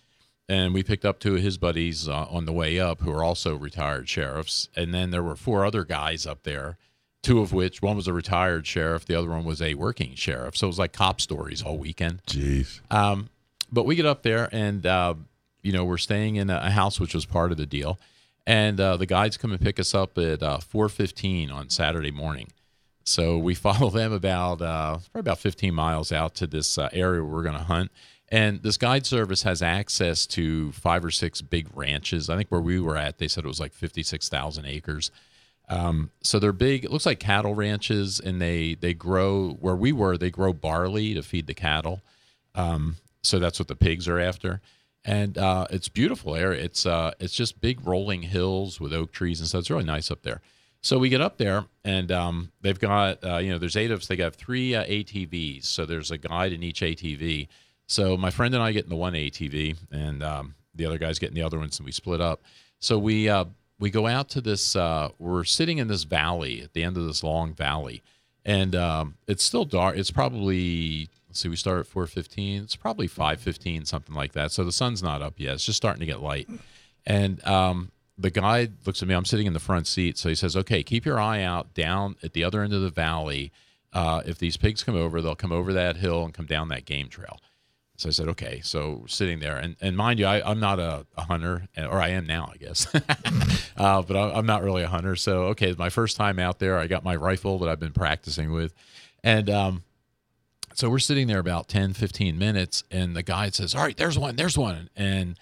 and 0.49 0.73
we 0.73 0.83
picked 0.83 1.05
up 1.05 1.19
two 1.19 1.35
of 1.35 1.41
his 1.41 1.57
buddies 1.57 2.07
uh, 2.07 2.25
on 2.29 2.45
the 2.45 2.53
way 2.53 2.79
up 2.79 3.01
who 3.01 3.11
are 3.11 3.23
also 3.23 3.55
retired 3.55 4.09
sheriffs, 4.09 4.69
and 4.75 4.93
then 4.93 5.11
there 5.11 5.23
were 5.23 5.35
four 5.35 5.65
other 5.65 5.85
guys 5.85 6.25
up 6.25 6.43
there. 6.43 6.77
Two 7.21 7.39
of 7.39 7.53
which, 7.53 7.81
one 7.81 7.95
was 7.95 8.07
a 8.07 8.13
retired 8.13 8.67
sheriff, 8.67 9.05
the 9.05 9.15
other 9.15 9.29
one 9.29 9.45
was 9.45 9.61
a 9.61 9.75
working 9.75 10.13
sheriff. 10.15 10.57
So 10.57 10.67
it 10.67 10.71
was 10.71 10.79
like 10.79 10.91
cop 10.91 11.21
stories 11.21 11.61
all 11.61 11.77
weekend. 11.77 12.21
Jeez. 12.27 12.81
Um, 12.91 13.29
but 13.71 13.85
we 13.85 13.95
get 13.95 14.05
up 14.05 14.23
there 14.23 14.49
and, 14.51 14.85
uh, 14.85 15.15
you 15.61 15.71
know, 15.71 15.85
we're 15.85 15.97
staying 15.97 16.35
in 16.35 16.49
a, 16.49 16.69
house, 16.69 16.99
which 16.99 17.13
was 17.13 17.25
part 17.25 17.51
of 17.51 17.57
the 17.57 17.65
deal. 17.65 17.97
And 18.45 18.77
uh, 18.79 18.97
the 18.97 19.05
guides 19.05 19.37
come 19.37 19.51
and 19.51 19.61
pick 19.61 19.79
us 19.79 19.95
up 19.95 20.17
at 20.17 20.43
uh, 20.43 20.57
4.15 20.57 21.51
on 21.51 21.69
Saturday 21.69 22.11
morning. 22.11 22.51
So 23.05 23.37
we 23.37 23.55
follow 23.55 23.89
them 23.89 24.11
about, 24.11 24.61
uh, 24.61 24.97
probably 25.11 25.19
about 25.21 25.39
15 25.39 25.73
miles 25.73 26.11
out 26.11 26.35
to 26.35 26.47
this 26.47 26.77
uh, 26.77 26.89
area 26.91 27.23
where 27.23 27.33
we're 27.33 27.43
going 27.43 27.57
to 27.57 27.63
hunt. 27.63 27.89
And 28.33 28.63
this 28.63 28.77
guide 28.77 29.05
service 29.05 29.43
has 29.43 29.61
access 29.61 30.25
to 30.25 30.71
five 30.71 31.05
or 31.05 31.11
six 31.11 31.39
big 31.43 31.67
ranches. 31.75 32.31
I 32.31 32.35
think 32.35 32.49
where 32.49 32.59
we 32.59 32.79
were 32.79 32.97
at, 32.97 33.19
they 33.19 33.27
said 33.27 33.45
it 33.45 33.47
was 33.47 33.59
like 33.59 33.73
56,000 33.73 34.65
acres. 34.65 35.11
Um, 35.69 36.09
so 36.23 36.39
they're 36.39 36.51
big. 36.51 36.83
It 36.83 36.89
looks 36.89 37.05
like 37.05 37.19
cattle 37.19 37.53
ranches, 37.53 38.19
and 38.19 38.41
they 38.41 38.73
they 38.73 38.95
grow 38.95 39.51
where 39.51 39.75
we 39.75 39.91
were. 39.91 40.17
They 40.17 40.31
grow 40.31 40.51
barley 40.51 41.13
to 41.13 41.21
feed 41.21 41.45
the 41.45 41.53
cattle. 41.53 42.01
Um, 42.55 42.95
so 43.21 43.37
that's 43.37 43.59
what 43.59 43.67
the 43.67 43.75
pigs 43.75 44.07
are 44.07 44.19
after, 44.19 44.61
and 45.05 45.37
uh, 45.37 45.67
it's 45.69 45.87
beautiful 45.87 46.35
area. 46.35 46.63
It's 46.63 46.87
uh, 46.87 47.11
it's 47.19 47.35
just 47.35 47.61
big 47.61 47.85
rolling 47.85 48.23
hills 48.23 48.79
with 48.79 48.93
oak 48.93 49.11
trees 49.11 49.41
and 49.41 49.47
stuff. 49.47 49.59
It's 49.59 49.69
really 49.69 49.85
nice 49.85 50.09
up 50.09 50.23
there. 50.23 50.41
So 50.81 50.97
we 50.97 51.07
get 51.07 51.21
up 51.21 51.37
there, 51.37 51.65
and 51.85 52.11
um, 52.11 52.51
they've 52.61 52.79
got 52.79 53.23
uh, 53.23 53.37
you 53.37 53.51
know 53.51 53.59
there's 53.59 53.77
eight 53.77 53.91
of 53.91 53.99
us. 53.99 54.07
They 54.07 54.17
got 54.17 54.35
three 54.35 54.75
uh, 54.75 54.83
ATVs, 54.83 55.65
so 55.65 55.85
there's 55.85 56.11
a 56.11 56.17
guide 56.17 56.51
in 56.51 56.63
each 56.63 56.81
ATV. 56.81 57.47
So 57.93 58.17
my 58.17 58.31
friend 58.31 58.55
and 58.55 58.63
I 58.63 58.71
get 58.71 58.85
in 58.85 58.89
the 58.89 58.95
one 58.95 59.13
ATV, 59.13 59.77
and 59.91 60.23
um, 60.23 60.55
the 60.73 60.87
other 60.87 60.97
guys 60.97 61.19
get 61.19 61.29
in 61.29 61.35
the 61.35 61.43
other 61.43 61.59
ones, 61.59 61.77
and 61.77 61.85
we 61.85 61.91
split 61.91 62.21
up. 62.21 62.41
So 62.79 62.97
we 62.97 63.29
uh, 63.29 63.45
we 63.79 63.91
go 63.91 64.07
out 64.07 64.29
to 64.29 64.41
this. 64.41 64.75
Uh, 64.75 65.09
we're 65.19 65.43
sitting 65.43 65.77
in 65.77 65.87
this 65.87 66.03
valley 66.03 66.61
at 66.63 66.73
the 66.73 66.83
end 66.83 66.97
of 66.97 67.05
this 67.05 67.23
long 67.23 67.53
valley, 67.53 68.01
and 68.43 68.75
um, 68.75 69.15
it's 69.27 69.43
still 69.43 69.63
dark. 69.63 69.95
It's 69.95 70.09
probably 70.09 71.07
let's 71.27 71.39
see, 71.39 71.49
we 71.49 71.55
start 71.55 71.81
at 71.81 71.85
four 71.85 72.07
fifteen. 72.07 72.63
It's 72.63 72.75
probably 72.75 73.05
five 73.05 73.39
fifteen, 73.39 73.85
something 73.85 74.15
like 74.15 74.31
that. 74.33 74.51
So 74.51 74.63
the 74.63 74.71
sun's 74.71 75.03
not 75.03 75.21
up 75.21 75.35
yet. 75.37 75.53
It's 75.53 75.65
just 75.65 75.77
starting 75.77 75.99
to 75.99 76.07
get 76.07 76.19
light, 76.19 76.49
and 77.05 77.45
um, 77.45 77.91
the 78.17 78.31
guy 78.31 78.69
looks 78.87 79.03
at 79.03 79.07
me. 79.07 79.13
I'm 79.13 79.25
sitting 79.25 79.45
in 79.45 79.53
the 79.53 79.59
front 79.59 79.85
seat, 79.85 80.17
so 80.17 80.29
he 80.29 80.35
says, 80.35 80.57
"Okay, 80.57 80.81
keep 80.81 81.05
your 81.05 81.19
eye 81.19 81.43
out 81.43 81.75
down 81.75 82.15
at 82.23 82.33
the 82.33 82.43
other 82.43 82.63
end 82.63 82.73
of 82.73 82.81
the 82.81 82.89
valley. 82.89 83.51
Uh, 83.93 84.23
if 84.25 84.39
these 84.39 84.57
pigs 84.57 84.83
come 84.83 84.95
over, 84.95 85.21
they'll 85.21 85.35
come 85.35 85.51
over 85.51 85.71
that 85.73 85.97
hill 85.97 86.25
and 86.25 86.33
come 86.33 86.47
down 86.47 86.69
that 86.69 86.85
game 86.85 87.07
trail." 87.07 87.39
So 87.97 88.09
I 88.09 88.11
said, 88.11 88.27
okay. 88.29 88.61
So 88.63 89.05
sitting 89.07 89.39
there, 89.39 89.57
and, 89.57 89.75
and 89.79 89.95
mind 89.95 90.19
you, 90.19 90.25
I, 90.25 90.49
I'm 90.49 90.59
not 90.59 90.79
a, 90.79 91.05
a 91.15 91.21
hunter, 91.23 91.67
or 91.77 92.01
I 92.01 92.09
am 92.09 92.25
now, 92.25 92.51
I 92.51 92.57
guess. 92.57 92.87
uh, 93.77 94.01
but 94.01 94.15
I, 94.15 94.33
I'm 94.33 94.45
not 94.45 94.63
really 94.63 94.83
a 94.83 94.87
hunter. 94.87 95.15
So 95.15 95.43
okay, 95.45 95.75
my 95.77 95.89
first 95.89 96.17
time 96.17 96.39
out 96.39 96.59
there. 96.59 96.79
I 96.79 96.87
got 96.87 97.03
my 97.03 97.15
rifle 97.15 97.59
that 97.59 97.69
I've 97.69 97.79
been 97.79 97.93
practicing 97.93 98.51
with, 98.51 98.73
and 99.23 99.49
um, 99.49 99.83
so 100.73 100.89
we're 100.89 100.99
sitting 100.99 101.27
there 101.27 101.39
about 101.39 101.67
10, 101.67 101.93
15 101.93 102.37
minutes, 102.37 102.83
and 102.89 103.15
the 103.15 103.23
guide 103.23 103.53
says, 103.53 103.75
"All 103.75 103.83
right, 103.83 103.95
there's 103.95 104.17
one, 104.17 104.35
there's 104.35 104.57
one," 104.57 104.89
and 104.95 105.37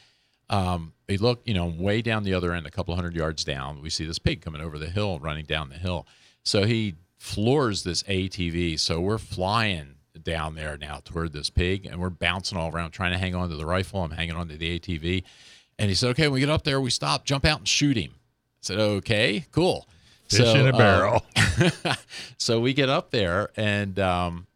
um, 0.51 0.93
we 1.07 1.17
look, 1.17 1.41
you 1.45 1.53
know, 1.53 1.65
way 1.65 2.01
down 2.01 2.23
the 2.23 2.33
other 2.33 2.53
end, 2.53 2.67
a 2.67 2.71
couple 2.71 2.93
hundred 2.93 3.15
yards 3.15 3.43
down, 3.43 3.81
we 3.81 3.89
see 3.89 4.05
this 4.05 4.19
pig 4.19 4.41
coming 4.41 4.61
over 4.61 4.77
the 4.77 4.89
hill, 4.89 5.17
running 5.19 5.45
down 5.45 5.69
the 5.69 5.77
hill. 5.77 6.05
So 6.43 6.65
he 6.65 6.95
floors 7.17 7.83
this 7.83 8.03
ATV. 8.03 8.79
So 8.79 8.99
we're 8.99 9.17
flying 9.17 9.95
down 10.23 10.55
there 10.55 10.77
now 10.77 11.01
toward 11.03 11.33
this 11.33 11.49
pig, 11.49 11.85
and 11.85 11.99
we're 11.99 12.09
bouncing 12.09 12.57
all 12.57 12.71
around, 12.71 12.91
trying 12.91 13.11
to 13.11 13.17
hang 13.17 13.35
on 13.35 13.49
to 13.49 13.55
the 13.55 13.65
rifle. 13.65 14.03
I'm 14.03 14.11
hanging 14.11 14.35
on 14.35 14.47
to 14.49 14.57
the 14.57 14.79
ATV. 14.79 15.23
And 15.79 15.89
he 15.89 15.95
said, 15.95 16.11
Okay, 16.11 16.23
when 16.23 16.33
we 16.35 16.39
get 16.41 16.49
up 16.49 16.63
there, 16.63 16.79
we 16.79 16.89
stop, 16.89 17.25
jump 17.25 17.45
out 17.45 17.59
and 17.59 17.67
shoot 17.67 17.97
him. 17.97 18.11
I 18.13 18.17
said, 18.61 18.79
Okay, 18.79 19.45
cool. 19.51 19.87
Fish 20.29 20.55
in 20.55 20.65
a 20.67 20.69
uh, 20.69 20.77
barrel. 20.77 21.25
so 22.37 22.59
we 22.59 22.73
get 22.73 22.87
up 22.89 23.11
there, 23.11 23.49
and 23.57 23.99
um, 23.99 24.47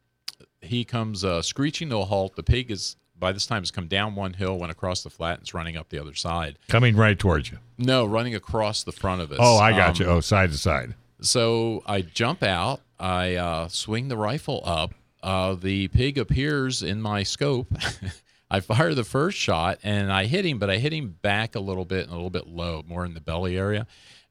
he 0.61 0.85
comes 0.85 1.25
uh, 1.25 1.41
screeching 1.41 1.89
to 1.89 1.97
a 1.97 2.05
halt. 2.05 2.35
The 2.35 2.43
pig 2.43 2.71
is 2.71 2.95
by 3.17 3.31
this 3.31 3.45
time 3.45 3.61
has 3.61 3.71
come 3.71 3.87
down 3.87 4.15
one 4.15 4.33
hill, 4.33 4.57
went 4.57 4.71
across 4.71 5.03
the 5.03 5.09
flat, 5.09 5.33
and 5.33 5.41
it's 5.41 5.53
running 5.53 5.75
up 5.77 5.89
the 5.89 5.99
other 5.99 6.13
side. 6.13 6.57
Coming 6.67 6.95
right 6.95 7.17
towards 7.17 7.51
you. 7.51 7.57
No, 7.77 8.05
running 8.05 8.35
across 8.35 8.83
the 8.83 8.91
front 8.91 9.21
of 9.21 9.31
us. 9.31 9.37
Oh, 9.41 9.57
I 9.57 9.71
got 9.71 9.99
Um, 9.99 10.05
you. 10.05 10.11
Oh, 10.13 10.19
side 10.21 10.51
to 10.51 10.57
side. 10.57 10.95
So 11.21 11.81
I 11.85 12.01
jump 12.01 12.43
out. 12.43 12.81
I 12.99 13.35
uh, 13.35 13.67
swing 13.67 14.07
the 14.09 14.17
rifle 14.17 14.61
up. 14.65 14.93
Uh, 15.25 15.55
the 15.55 15.87
pig 15.87 16.19
appears 16.19 16.83
in 16.83 17.01
my 17.01 17.23
scope. 17.23 17.67
I 18.51 18.59
fire 18.59 18.93
the 18.93 19.03
first 19.03 19.39
shot 19.39 19.79
and 19.81 20.13
I 20.13 20.25
hit 20.25 20.45
him, 20.45 20.59
but 20.59 20.69
I 20.69 20.77
hit 20.77 20.93
him 20.93 21.17
back 21.19 21.55
a 21.55 21.59
little 21.59 21.83
bit 21.83 22.03
and 22.03 22.11
a 22.11 22.15
little 22.15 22.29
bit 22.29 22.45
low, 22.45 22.83
more 22.87 23.03
in 23.05 23.15
the 23.15 23.21
belly 23.21 23.57
area. 23.57 23.87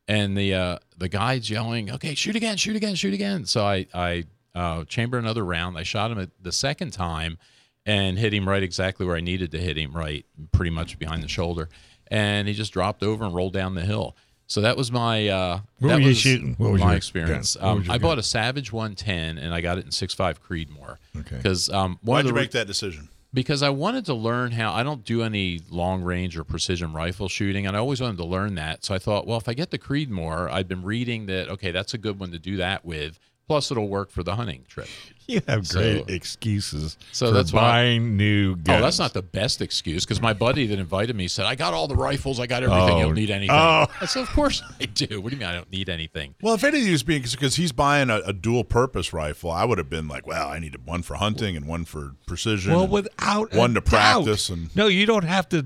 And 0.06 0.36
the 0.36 0.54
uh, 0.54 0.78
the 0.96 1.08
guy's 1.08 1.50
yelling, 1.50 1.90
"Okay, 1.90 2.14
shoot 2.14 2.36
again, 2.36 2.56
shoot 2.56 2.76
again, 2.76 2.94
shoot 2.94 3.12
again!" 3.12 3.44
So 3.44 3.64
I 3.64 3.86
I 3.92 4.24
uh, 4.54 4.84
chamber 4.84 5.18
another 5.18 5.44
round. 5.44 5.76
I 5.76 5.82
shot 5.82 6.12
him 6.12 6.30
the 6.40 6.52
second 6.52 6.92
time 6.92 7.38
and 7.84 8.16
hit 8.16 8.32
him 8.32 8.48
right 8.48 8.62
exactly 8.62 9.04
where 9.04 9.16
I 9.16 9.20
needed 9.20 9.50
to 9.50 9.58
hit 9.58 9.76
him, 9.76 9.92
right, 9.96 10.24
pretty 10.52 10.70
much 10.70 10.96
behind 10.98 11.24
the 11.24 11.28
shoulder. 11.28 11.68
And 12.06 12.46
he 12.46 12.54
just 12.54 12.72
dropped 12.72 13.02
over 13.02 13.24
and 13.24 13.34
rolled 13.34 13.52
down 13.52 13.74
the 13.74 13.84
hill. 13.84 14.16
So 14.46 14.60
that 14.60 14.76
was 14.76 14.92
my 14.92 15.28
uh, 15.28 15.60
What 15.78 15.88
that 15.88 15.94
were 15.96 16.00
you 16.02 16.08
was 16.08 16.18
shooting? 16.18 16.54
What 16.58 16.72
was 16.72 16.80
my 16.80 16.88
your 16.88 16.96
experience. 16.96 17.56
gun? 17.56 17.64
What 17.64 17.70
Um, 17.72 17.78
was 17.80 17.88
I 17.88 17.92
gun? 17.92 18.00
bought 18.02 18.18
a 18.18 18.22
Savage 18.22 18.72
110 18.72 19.38
and 19.38 19.54
I 19.54 19.60
got 19.60 19.78
it 19.78 19.84
in 19.84 19.90
6.5 19.90 20.36
Creedmoor. 20.40 20.96
Okay. 21.20 21.36
Because 21.36 21.70
um, 21.70 21.98
Why'd 22.02 22.24
of 22.26 22.30
you 22.30 22.34
make 22.34 22.50
that 22.52 22.66
decision? 22.66 23.08
because 23.32 23.64
I 23.64 23.70
wanted 23.70 24.04
to 24.06 24.14
learn 24.14 24.52
how 24.52 24.72
I 24.72 24.84
don't 24.84 25.04
do 25.04 25.22
any 25.22 25.60
long 25.68 26.02
range 26.02 26.36
or 26.38 26.44
precision 26.44 26.92
rifle 26.92 27.28
shooting, 27.28 27.66
and 27.66 27.74
I 27.76 27.80
always 27.80 28.00
wanted 28.00 28.18
to 28.18 28.24
learn 28.24 28.54
that. 28.54 28.84
So 28.84 28.94
I 28.94 28.98
thought, 29.00 29.26
well, 29.26 29.38
if 29.38 29.48
I 29.48 29.54
get 29.54 29.70
the 29.72 29.78
Creedmoor, 29.78 30.48
I've 30.52 30.68
been 30.68 30.84
reading 30.84 31.26
that 31.26 31.48
okay, 31.48 31.72
that's 31.72 31.94
a 31.94 31.98
good 31.98 32.20
one 32.20 32.30
to 32.30 32.38
do 32.38 32.56
that 32.58 32.84
with. 32.84 33.18
Plus, 33.46 33.70
it'll 33.70 33.88
work 33.88 34.10
for 34.10 34.22
the 34.22 34.36
hunting 34.36 34.64
trip. 34.68 34.88
You 35.26 35.40
have 35.48 35.66
great 35.70 36.00
So- 36.06 36.14
excuses 36.14 36.98
so 37.12 37.28
for 37.28 37.32
that's 37.32 37.50
why- 37.50 37.60
buying 37.62 38.14
new 38.14 38.56
guns. 38.56 38.78
Oh, 38.78 38.82
that's 38.82 38.98
not 38.98 39.14
the 39.14 39.22
best 39.22 39.62
excuse 39.62 40.04
because 40.04 40.20
my 40.20 40.34
buddy 40.34 40.66
that 40.66 40.78
invited 40.78 41.16
me 41.16 41.28
said, 41.28 41.46
"I 41.46 41.54
got 41.54 41.72
all 41.72 41.88
the 41.88 41.96
rifles, 41.96 42.38
I 42.38 42.46
got 42.46 42.62
everything. 42.62 42.98
you 42.98 43.04
Oh. 43.04 43.06
don't 43.06 43.14
need 43.14 43.30
anything." 43.30 43.56
Oh. 43.56 43.86
I 44.02 44.04
said, 44.04 44.20
"Of 44.24 44.28
course 44.28 44.62
I 44.80 44.84
do. 44.84 45.22
What 45.22 45.30
do 45.30 45.36
you 45.36 45.40
mean 45.40 45.48
I 45.48 45.54
don't 45.54 45.70
need 45.72 45.88
anything?" 45.88 46.34
Well, 46.42 46.52
if 46.52 46.62
any 46.62 46.76
anything 46.76 46.92
was 46.92 47.02
being 47.04 47.22
because 47.22 47.54
he's 47.56 47.72
buying 47.72 48.10
a, 48.10 48.16
a 48.26 48.34
dual 48.34 48.64
purpose 48.64 49.14
rifle, 49.14 49.50
I 49.50 49.64
would 49.64 49.78
have 49.78 49.88
been 49.88 50.08
like, 50.08 50.26
well, 50.26 50.46
I 50.46 50.58
need 50.58 50.76
one 50.84 51.00
for 51.00 51.14
hunting 51.14 51.56
and 51.56 51.66
one 51.66 51.86
for 51.86 52.16
precision. 52.26 52.74
Well, 52.74 52.82
and 52.82 52.92
without 52.92 53.54
a 53.54 53.56
one 53.58 53.70
to 53.72 53.80
doubt. 53.80 53.86
practice 54.24 54.50
and 54.50 54.76
no, 54.76 54.88
you 54.88 55.06
don't 55.06 55.24
have 55.24 55.48
to. 55.48 55.64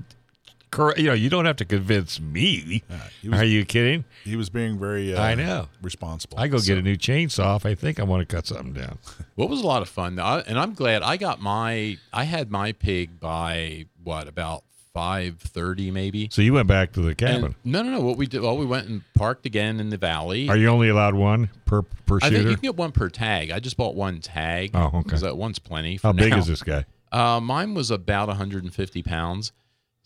You 0.77 1.03
know, 1.07 1.13
you 1.13 1.29
don't 1.29 1.45
have 1.45 1.55
to 1.57 1.65
convince 1.65 2.19
me. 2.19 2.83
he 3.21 3.29
was- 3.29 3.39
Are 3.39 3.43
you 3.45 3.65
kidding? 3.65 4.05
he 4.23 4.35
was 4.35 4.49
being 4.49 4.77
very 4.77 5.15
uh, 5.15 5.21
I 5.21 5.33
know. 5.35 5.67
responsible. 5.81 6.37
I 6.37 6.47
go 6.47 6.59
get 6.59 6.77
a 6.77 6.81
new 6.81 6.95
chainsaw 6.95 7.55
if 7.55 7.65
I 7.65 7.73
think 7.75 7.99
I 7.99 8.03
want 8.03 8.27
to 8.27 8.35
cut 8.35 8.45
something 8.47 8.73
down. 8.73 8.97
What 9.35 9.49
was 9.49 9.61
a 9.61 9.65
lot 9.67 9.81
of 9.81 9.87
fun, 9.89 10.19
I, 10.19 10.39
and 10.41 10.59
I'm 10.59 10.73
glad 10.73 11.01
I 11.01 11.15
got 11.15 11.39
my. 11.41 11.97
I 12.11 12.25
had 12.25 12.51
my 12.51 12.73
pig 12.73 13.19
by 13.21 13.85
what 14.03 14.27
about 14.27 14.63
five 14.93 15.39
thirty 15.39 15.91
maybe. 15.91 16.27
So 16.29 16.41
you 16.41 16.51
went 16.53 16.67
back 16.67 16.91
to 16.93 17.01
the 17.01 17.09
And- 17.09 17.17
cabin. 17.17 17.55
no, 17.63 17.81
no, 17.83 17.91
no. 17.91 18.01
What 18.01 18.17
we 18.17 18.27
did? 18.27 18.41
Well, 18.41 18.57
we 18.57 18.65
went 18.65 18.89
and 18.89 19.01
parked 19.15 19.45
again 19.45 19.79
in 19.79 19.89
the 19.91 19.97
valley. 19.97 20.49
Are 20.49 20.57
you 20.57 20.67
only 20.67 20.89
allowed 20.89 21.15
one 21.15 21.49
per 21.65 21.83
per 21.83 22.19
I 22.21 22.29
think 22.29 22.43
you 22.47 22.53
can 22.55 22.61
get 22.61 22.75
one 22.75 22.91
per 22.91 23.09
tag. 23.09 23.49
I 23.51 23.59
just 23.59 23.77
bought 23.77 23.95
one 23.95 24.19
tag. 24.19 24.71
Oh, 24.73 24.87
okay. 24.87 24.99
Because 25.03 25.21
that 25.21 25.37
one's 25.37 25.57
plenty. 25.59 25.99
How 26.03 26.11
big 26.11 26.33
is 26.35 26.47
this 26.47 26.61
guy? 26.63 26.83
Uh, 27.11 27.39
mine 27.39 27.73
was 27.73 27.89
about 27.91 28.27
150 28.27 29.01
pounds. 29.03 29.51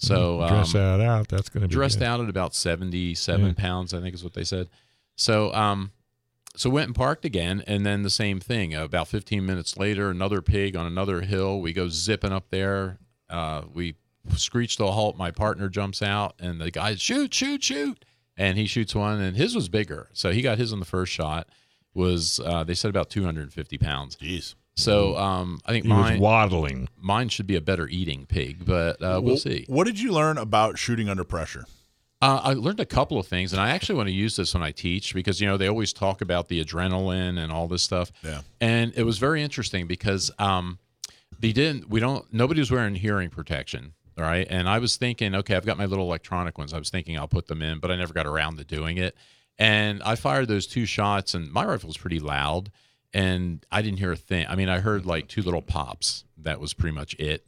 So 0.04 0.42
um, 0.42 0.50
Dress 0.50 0.74
that 0.74 1.00
out. 1.02 1.28
That's 1.30 1.50
going 1.50 1.62
to 1.62 1.68
be 1.68 1.74
dressed 1.74 2.00
good. 2.00 2.06
out 2.06 2.20
at 2.20 2.30
about 2.30 2.54
77 2.54 3.46
Yeah. 3.46 3.54
pounds, 3.54 3.94
I 3.94 4.02
think 4.02 4.14
is 4.14 4.24
what 4.24 4.34
they 4.34 4.44
said. 4.44 4.68
So, 5.16 5.54
um, 5.54 5.92
so 6.56 6.70
went 6.70 6.88
and 6.88 6.96
parked 6.96 7.24
again, 7.26 7.64
and 7.68 7.86
then 7.86 8.04
the 8.04 8.10
same 8.10 8.40
thing. 8.40 8.76
Uh, 8.76 8.84
about 8.84 9.08
15 9.08 9.46
minutes 9.46 9.78
later, 9.78 10.10
another 10.10 10.42
pig 10.42 10.76
on 10.76 10.86
another 10.86 11.22
hill. 11.22 11.62
We 11.62 11.72
go 11.74 11.88
zipping 11.90 12.32
up 12.34 12.50
there. 12.50 13.00
Uh, 13.30 13.64
we 13.74 13.96
screech 14.36 14.76
to 14.78 14.86
a 14.86 14.92
halt. 14.92 15.18
My 15.18 15.32
partner 15.32 15.70
jumps 15.70 16.02
out, 16.02 16.36
and 16.40 16.60
the 16.60 16.70
guy 16.70 16.96
shoot, 16.96 17.34
shoot, 17.34 17.64
shoot, 17.64 18.04
and 18.38 18.58
he 18.58 18.66
shoots 18.68 18.94
one, 18.94 19.22
and 19.22 19.38
his 19.38 19.56
was 19.56 19.70
bigger. 19.70 20.10
So 20.14 20.32
he 20.32 20.42
got 20.42 20.58
his 20.58 20.74
on 20.74 20.80
the 20.80 20.86
first 20.86 21.12
shot. 21.14 21.48
Was 21.96 22.40
uh, 22.44 22.64
they 22.64 22.74
said 22.74 22.90
about 22.90 23.10
250 23.10 23.78
pounds. 23.78 24.16
Jeez. 24.18 24.56
So 24.76 25.16
um, 25.18 25.60
I 25.66 25.72
think 25.72 25.86
He 25.86 25.92
was 25.92 26.00
mine 26.00 26.20
waddling. 26.20 26.90
mine 27.00 27.30
should 27.30 27.46
be 27.48 27.56
a 27.56 27.62
better 27.62 27.88
eating 27.88 28.26
pig, 28.26 28.66
but 28.66 29.02
uh, 29.02 29.22
we'll 29.24 29.36
Wh- 29.36 29.40
see. 29.40 29.66
What 29.68 29.86
did 29.86 30.00
you 30.00 30.12
learn 30.12 30.38
about 30.38 30.80
shooting 30.80 31.10
under 31.10 31.24
pressure? 31.24 31.66
Uh, 32.22 32.40
I 32.42 32.54
learned 32.54 32.80
a 32.80 32.86
couple 32.86 33.20
of 33.20 33.28
things, 33.28 33.52
and 33.52 33.62
I 33.62 33.70
actually 33.72 33.96
want 33.96 34.08
to 34.08 34.14
use 34.14 34.36
this 34.38 34.54
when 34.54 34.64
I 34.64 34.72
teach 34.72 35.14
because 35.14 35.42
you 35.42 35.48
know 35.48 35.58
they 35.58 35.68
always 35.68 35.92
talk 35.94 36.22
about 36.22 36.48
the 36.48 36.64
adrenaline 36.64 37.38
and 37.38 37.52
all 37.52 37.68
this 37.68 37.84
stuff. 37.84 38.12
Yeah. 38.24 38.42
And 38.62 38.94
it 38.96 39.04
was 39.04 39.18
very 39.18 39.44
interesting 39.44 39.88
because 39.88 40.32
um, 40.40 40.80
they 41.40 41.52
didn't. 41.52 41.90
We 41.90 42.00
don't. 42.00 42.26
Nobody 42.34 42.62
was 42.62 42.72
wearing 42.72 42.96
hearing 42.96 43.30
protection. 43.30 43.94
All 44.18 44.24
right. 44.24 44.48
And 44.50 44.70
I 44.70 44.80
was 44.80 44.96
thinking, 44.96 45.34
okay, 45.36 45.56
I've 45.56 45.66
got 45.66 45.78
my 45.78 45.86
little 45.86 46.06
electronic 46.06 46.58
ones. 46.58 46.72
I 46.74 46.78
was 46.78 46.90
thinking 46.90 47.18
I'll 47.18 47.28
put 47.28 47.48
them 47.48 47.62
in, 47.62 47.80
but 47.80 47.90
I 47.92 47.96
never 47.96 48.14
got 48.14 48.26
around 48.28 48.58
to 48.58 48.64
doing 48.64 48.98
it. 48.98 49.16
And 49.60 50.02
I 50.04 50.16
fired 50.16 50.48
those 50.48 50.66
two 50.68 50.86
shots, 50.86 51.34
and 51.34 51.52
my 51.52 51.66
rifle 51.66 51.88
was 51.88 51.98
pretty 51.98 52.20
loud, 52.20 52.72
and 53.14 53.66
I 53.72 53.82
didn't 53.82 54.00
hear 54.00 54.12
a 54.12 54.18
thing. 54.18 54.46
I 54.48 54.56
mean, 54.56 54.70
I 54.70 54.80
heard 54.80 55.06
like 55.06 55.28
two 55.28 55.42
little 55.42 55.62
pops. 55.62 56.24
That 56.38 56.60
was 56.60 56.74
pretty 56.74 56.96
much 56.96 57.16
it. 57.20 57.46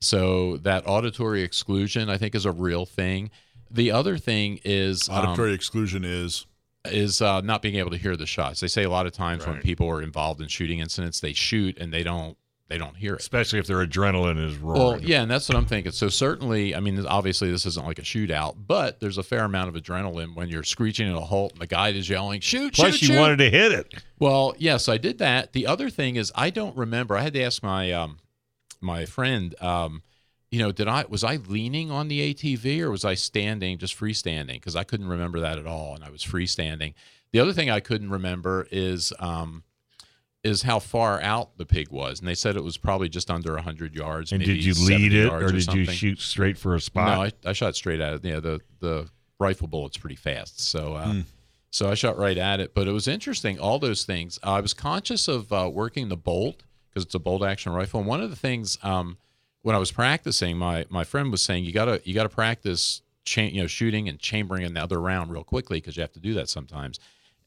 So 0.00 0.58
that 0.58 0.84
auditory 0.86 1.42
exclusion, 1.42 2.08
I 2.08 2.18
think, 2.18 2.34
is 2.34 2.46
a 2.46 2.52
real 2.52 2.86
thing. 2.86 3.30
The 3.70 3.90
other 3.90 4.16
thing 4.16 4.60
is 4.64 5.08
um, 5.08 5.16
Auditory 5.16 5.52
exclusion 5.52 6.04
is 6.04 6.46
is 6.84 7.20
uh, 7.20 7.40
not 7.40 7.60
being 7.60 7.74
able 7.74 7.90
to 7.90 7.96
hear 7.96 8.16
the 8.16 8.26
shots. 8.26 8.60
They 8.60 8.68
say 8.68 8.84
a 8.84 8.90
lot 8.90 9.06
of 9.06 9.12
times 9.12 9.46
when 9.46 9.60
people 9.60 9.88
are 9.88 10.00
involved 10.00 10.40
in 10.40 10.48
shooting 10.48 10.78
incidents, 10.78 11.20
they 11.20 11.32
shoot 11.32 11.76
and 11.78 11.92
they 11.92 12.02
don't 12.02 12.38
they 12.68 12.76
don't 12.76 12.96
hear 12.96 13.14
it. 13.14 13.20
Especially 13.20 13.58
if 13.58 13.66
their 13.66 13.84
adrenaline 13.84 14.42
is 14.44 14.56
roaring. 14.56 14.80
Well, 14.80 15.00
yeah, 15.00 15.22
and 15.22 15.30
that's 15.30 15.48
what 15.48 15.56
I'm 15.56 15.64
thinking. 15.64 15.92
So 15.92 16.08
certainly, 16.08 16.74
I 16.74 16.80
mean, 16.80 17.04
obviously 17.06 17.50
this 17.50 17.64
isn't 17.64 17.86
like 17.86 17.98
a 17.98 18.02
shootout, 18.02 18.56
but 18.66 19.00
there's 19.00 19.16
a 19.16 19.22
fair 19.22 19.44
amount 19.44 19.74
of 19.74 19.82
adrenaline 19.82 20.34
when 20.34 20.48
you're 20.48 20.62
screeching 20.62 21.08
at 21.08 21.16
a 21.16 21.20
halt 21.20 21.52
and 21.52 21.62
the 21.62 21.66
guide 21.66 21.96
is 21.96 22.08
yelling, 22.10 22.40
"Shoot, 22.40 22.74
Plus, 22.74 22.94
shoot, 22.94 23.02
you 23.02 23.14
shoot!" 23.14 23.20
wanted 23.20 23.38
to 23.38 23.50
hit 23.50 23.72
it. 23.72 23.94
Well, 24.18 24.54
yes, 24.58 24.88
I 24.88 24.98
did 24.98 25.18
that. 25.18 25.54
The 25.54 25.66
other 25.66 25.88
thing 25.88 26.16
is 26.16 26.30
I 26.34 26.50
don't 26.50 26.76
remember. 26.76 27.16
I 27.16 27.22
had 27.22 27.32
to 27.34 27.42
ask 27.42 27.62
my 27.62 27.90
um 27.92 28.18
my 28.80 29.06
friend 29.06 29.54
um 29.62 30.02
you 30.50 30.58
know, 30.58 30.72
did 30.72 30.88
I 30.88 31.04
was 31.08 31.24
I 31.24 31.36
leaning 31.36 31.90
on 31.90 32.08
the 32.08 32.34
ATV 32.34 32.80
or 32.80 32.90
was 32.90 33.04
I 33.04 33.14
standing 33.14 33.78
just 33.78 33.98
freestanding 33.98 34.54
because 34.54 34.76
I 34.76 34.84
couldn't 34.84 35.08
remember 35.08 35.40
that 35.40 35.58
at 35.58 35.66
all 35.66 35.94
and 35.94 36.04
I 36.04 36.10
was 36.10 36.22
freestanding. 36.22 36.94
The 37.32 37.40
other 37.40 37.52
thing 37.52 37.70
I 37.70 37.80
couldn't 37.80 38.10
remember 38.10 38.66
is 38.70 39.12
um 39.20 39.62
is 40.44 40.62
how 40.62 40.78
far 40.78 41.20
out 41.20 41.56
the 41.58 41.66
pig 41.66 41.90
was. 41.90 42.20
And 42.20 42.28
they 42.28 42.34
said 42.34 42.56
it 42.56 42.62
was 42.62 42.76
probably 42.76 43.08
just 43.08 43.30
under 43.30 43.54
100 43.54 43.94
yards. 43.94 44.30
And 44.32 44.38
maybe 44.40 44.54
did 44.54 44.64
you 44.64 44.74
lead 44.86 45.12
it, 45.12 45.26
yards 45.26 45.44
or 45.44 45.74
did 45.74 45.74
you 45.74 45.84
shoot 45.86 46.20
straight 46.20 46.56
for 46.56 46.74
a 46.74 46.80
spot? 46.80 47.06
No, 47.08 47.22
I, 47.24 47.50
I 47.50 47.52
shot 47.52 47.74
straight 47.74 48.00
at 48.00 48.14
it. 48.14 48.24
Yeah, 48.24 48.40
the 48.40 48.60
the 48.80 49.08
rifle 49.40 49.66
bullet's 49.68 49.96
pretty 49.96 50.16
fast, 50.16 50.60
so 50.60 50.94
uh, 50.94 51.12
Hmm. 51.12 51.20
so 51.70 51.88
I 51.90 51.94
shot 51.94 52.16
right 52.18 52.38
at 52.38 52.60
it. 52.60 52.74
But 52.74 52.86
it 52.88 52.92
was 52.92 53.08
interesting. 53.08 53.58
All 53.58 53.78
those 53.78 54.04
things. 54.04 54.38
I 54.42 54.60
was 54.60 54.74
conscious 54.74 55.26
of 55.28 55.52
uh, 55.52 55.68
working 55.72 56.08
the 56.08 56.16
bolt 56.16 56.62
because 56.88 57.04
it's 57.04 57.14
a 57.14 57.18
bolt 57.18 57.42
action 57.44 57.72
rifle. 57.72 58.00
And 58.00 58.08
one 58.08 58.20
of 58.20 58.30
the 58.30 58.36
things 58.36 58.78
um, 58.82 59.18
when 59.62 59.74
I 59.74 59.78
was 59.78 59.90
practicing, 59.92 60.56
my 60.56 60.86
my 60.88 61.02
friend 61.04 61.30
was 61.32 61.42
saying 61.42 61.64
you 61.64 61.72
gotta 61.72 62.00
you 62.04 62.14
gotta 62.14 62.28
practice 62.28 63.02
cha- 63.24 63.42
you 63.42 63.60
know 63.60 63.66
shooting 63.66 64.08
and 64.08 64.18
chambering 64.20 64.62
another 64.64 65.00
round 65.00 65.30
real 65.32 65.44
quickly 65.44 65.78
because 65.78 65.96
you 65.96 66.00
have 66.02 66.12
to 66.12 66.20
do 66.20 66.32
that 66.34 66.48
sometimes. 66.48 67.00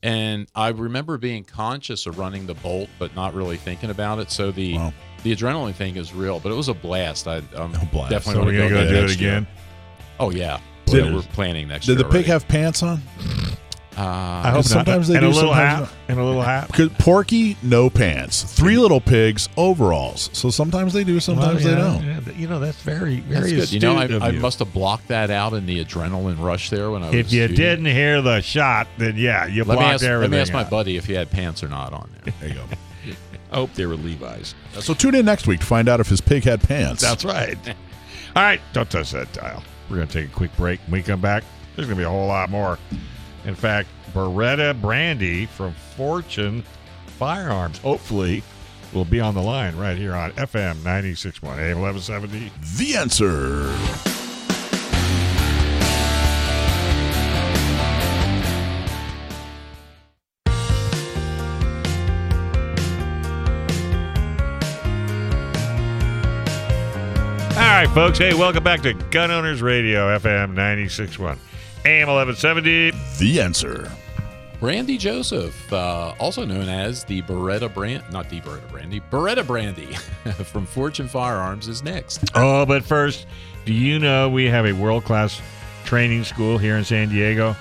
And 0.04 0.48
I 0.56 0.70
remember 0.70 1.18
being 1.18 1.44
conscious 1.44 2.06
of 2.08 2.18
running 2.18 2.48
the 2.48 2.56
bolt, 2.56 2.90
but 2.98 3.16
not 3.16 3.34
really 3.36 3.58
thinking 3.58 3.90
about 3.92 4.18
it. 4.20 4.32
So 4.32 4.52
the 4.52 4.74
Wow. 4.76 4.94
the 5.24 5.36
adrenaline 5.36 5.76
thing 5.76 5.96
is 5.98 6.14
real, 6.14 6.40
but 6.40 6.52
it 6.52 6.56
was 6.56 6.68
a 6.70 6.74
blast. 6.74 7.28
I 7.28 7.38
um, 7.56 7.72
blast. 7.92 8.10
definitely 8.10 8.34
so 8.34 8.40
want 8.40 8.46
we're 8.48 8.58
gonna 8.58 8.70
go, 8.70 8.84
go 8.84 8.90
do 8.90 8.96
it 8.98 9.02
next 9.02 9.20
year. 9.20 9.32
again. 9.34 9.48
Oh 10.20 10.32
yeah, 10.32 10.60
Did- 10.88 11.14
we're 11.14 11.22
planning 11.22 11.68
next 11.68 11.86
Did 11.86 11.98
the 12.00 12.04
pig 12.06 12.14
already. 12.14 12.28
have 12.30 12.48
pants 12.48 12.82
on? 12.84 13.02
Uh, 13.98 14.02
I 14.46 14.52
hope 14.52 14.64
sometimes 14.64 15.10
not. 15.10 15.14
they 15.20 15.26
and 15.26 15.34
do, 15.34 15.38
a 15.38 15.40
little 15.42 15.54
sometimes 15.54 15.90
hat. 15.90 15.98
And 16.08 16.20
a 16.20 16.24
little 16.24 16.42
hat. 16.42 16.68
Because 16.68 16.90
Porky, 16.98 17.58
no 17.62 17.90
pants. 17.90 18.44
Three 18.44 18.78
little 18.78 19.02
pigs, 19.02 19.50
overalls. 19.58 20.30
So 20.32 20.50
sometimes 20.50 20.94
they 20.94 21.04
do, 21.04 21.20
sometimes 21.20 21.66
Well, 21.66 21.76
they 21.76 21.82
don't. 21.82 22.26
yeah, 22.26 22.34
you 22.40 22.48
know, 22.48 22.60
that's 22.60 22.82
very, 22.82 23.20
that's 23.20 23.48
very 23.48 23.60
good. 23.60 23.72
You 23.74 23.80
know, 23.82 23.98
I, 23.98 24.06
of 24.06 24.24
I 24.24 24.30
you. 24.30 24.40
must 24.40 24.60
have 24.60 24.74
blocked 24.74 25.10
that 25.10 25.30
out 25.30 25.54
in 25.54 25.66
the 25.66 25.84
adrenaline 25.84 26.40
rush 26.42 26.70
there 26.70 26.90
when 26.90 27.04
I 27.04 27.08
was. 27.08 27.16
If 27.16 27.34
you 27.34 27.42
shooting. 27.42 27.58
didn't 27.58 27.86
hear 27.86 28.22
the 28.22 28.40
shot, 28.42 28.88
then 28.98 29.18
yeah, 29.18 29.46
you 29.46 29.66
let 29.66 29.76
me 29.76 29.82
blocked 29.82 29.96
ask. 29.96 30.04
everything. 30.06 30.32
Let 30.32 30.38
me 30.38 30.42
ask 30.42 30.54
my 30.54 30.64
buddy 30.64 30.96
if 30.96 31.06
he 31.06 31.14
had 31.14 31.30
pants 31.30 31.62
or 31.62 31.68
not 31.68 31.92
on 31.92 32.10
there. 32.24 32.34
There 32.40 32.50
you 32.50 32.56
go. 32.56 32.66
I 33.52 33.56
hope 33.56 33.74
they 33.74 33.86
were 33.86 33.98
Levi's. 33.98 34.56
So 34.80 34.94
tune 34.94 35.16
in 35.16 35.26
next 35.26 35.46
week 35.48 35.60
to 35.60 35.66
find 35.66 35.90
out 35.90 36.00
if 36.00 36.08
his 36.08 36.22
pig 36.22 36.46
had 36.46 36.62
pants. 36.62 37.02
That's 37.02 37.26
right. 37.26 37.58
All 38.38 38.44
right, 38.44 38.62
don't 38.72 38.90
touch 38.90 39.12
that 39.12 39.34
dial. 39.34 39.62
We're 39.90 39.98
going 39.98 40.08
to 40.08 40.14
take 40.22 40.30
a 40.30 40.34
quick 40.34 40.56
break. 40.56 40.80
When 40.88 40.94
we 40.94 41.04
come 41.04 41.20
back, 41.20 41.44
there's 41.76 41.86
going 41.88 41.98
to 41.98 42.02
be 42.02 42.06
a 42.06 42.10
whole 42.10 42.28
lot 42.28 42.50
more. 42.50 42.80
In 43.46 43.56
fact, 43.56 43.90
Beretta 44.14 44.80
Brandy 44.80 45.46
from 45.46 45.74
Fortune 45.96 46.64
Firearms, 47.08 47.80
hopefully, 47.80 48.44
will 48.94 49.06
be 49.06 49.20
on 49.20 49.34
the 49.34 49.42
line 49.42 49.76
right 49.78 49.98
here 49.98 50.14
on 50.14 50.32
FM 50.34 50.76
96.1 50.78 51.58
AM 51.58 51.82
1170. 51.82 52.52
the 52.78 52.96
answer. 52.96 53.72
All 67.54 67.68
right, 67.68 67.90
folks. 67.94 68.18
Hey, 68.18 68.34
welcome 68.34 68.64
back 68.64 68.82
to 68.82 68.94
Gun 68.94 69.32
Owners 69.32 69.62
Radio, 69.62 70.18
FM 70.18 70.54
96.1 70.54 71.38
AM 71.84 72.08
1170. 72.08 72.92
The 73.18 73.42
answer. 73.42 73.92
Brandy 74.60 75.00
Joseph, 75.00 75.74
uh, 75.74 76.14
also 76.20 76.46
known 76.46 76.70
as 76.70 77.04
the 77.04 77.24
Beretta 77.24 77.74
brand, 77.74 78.04
not 78.12 78.30
the 78.30 78.40
Beretta 78.42 78.70
Brandy, 78.70 79.00
Beretta 79.10 79.46
Brandy 79.46 79.92
from 80.44 80.68
Fortune 80.68 81.08
Firearms 81.08 81.68
is 81.68 81.82
next. 81.82 82.24
Oh, 82.36 82.68
but 82.68 82.84
first, 82.84 83.26
do 83.66 83.74
you 83.74 83.98
know 83.98 84.30
we 84.30 84.46
have 84.46 84.68
a 84.68 84.74
world 84.74 85.06
class 85.06 85.42
training 85.84 86.24
school 86.24 86.60
here 86.60 86.78
in 86.78 86.86
San 86.86 87.10
Diego? 87.10 87.56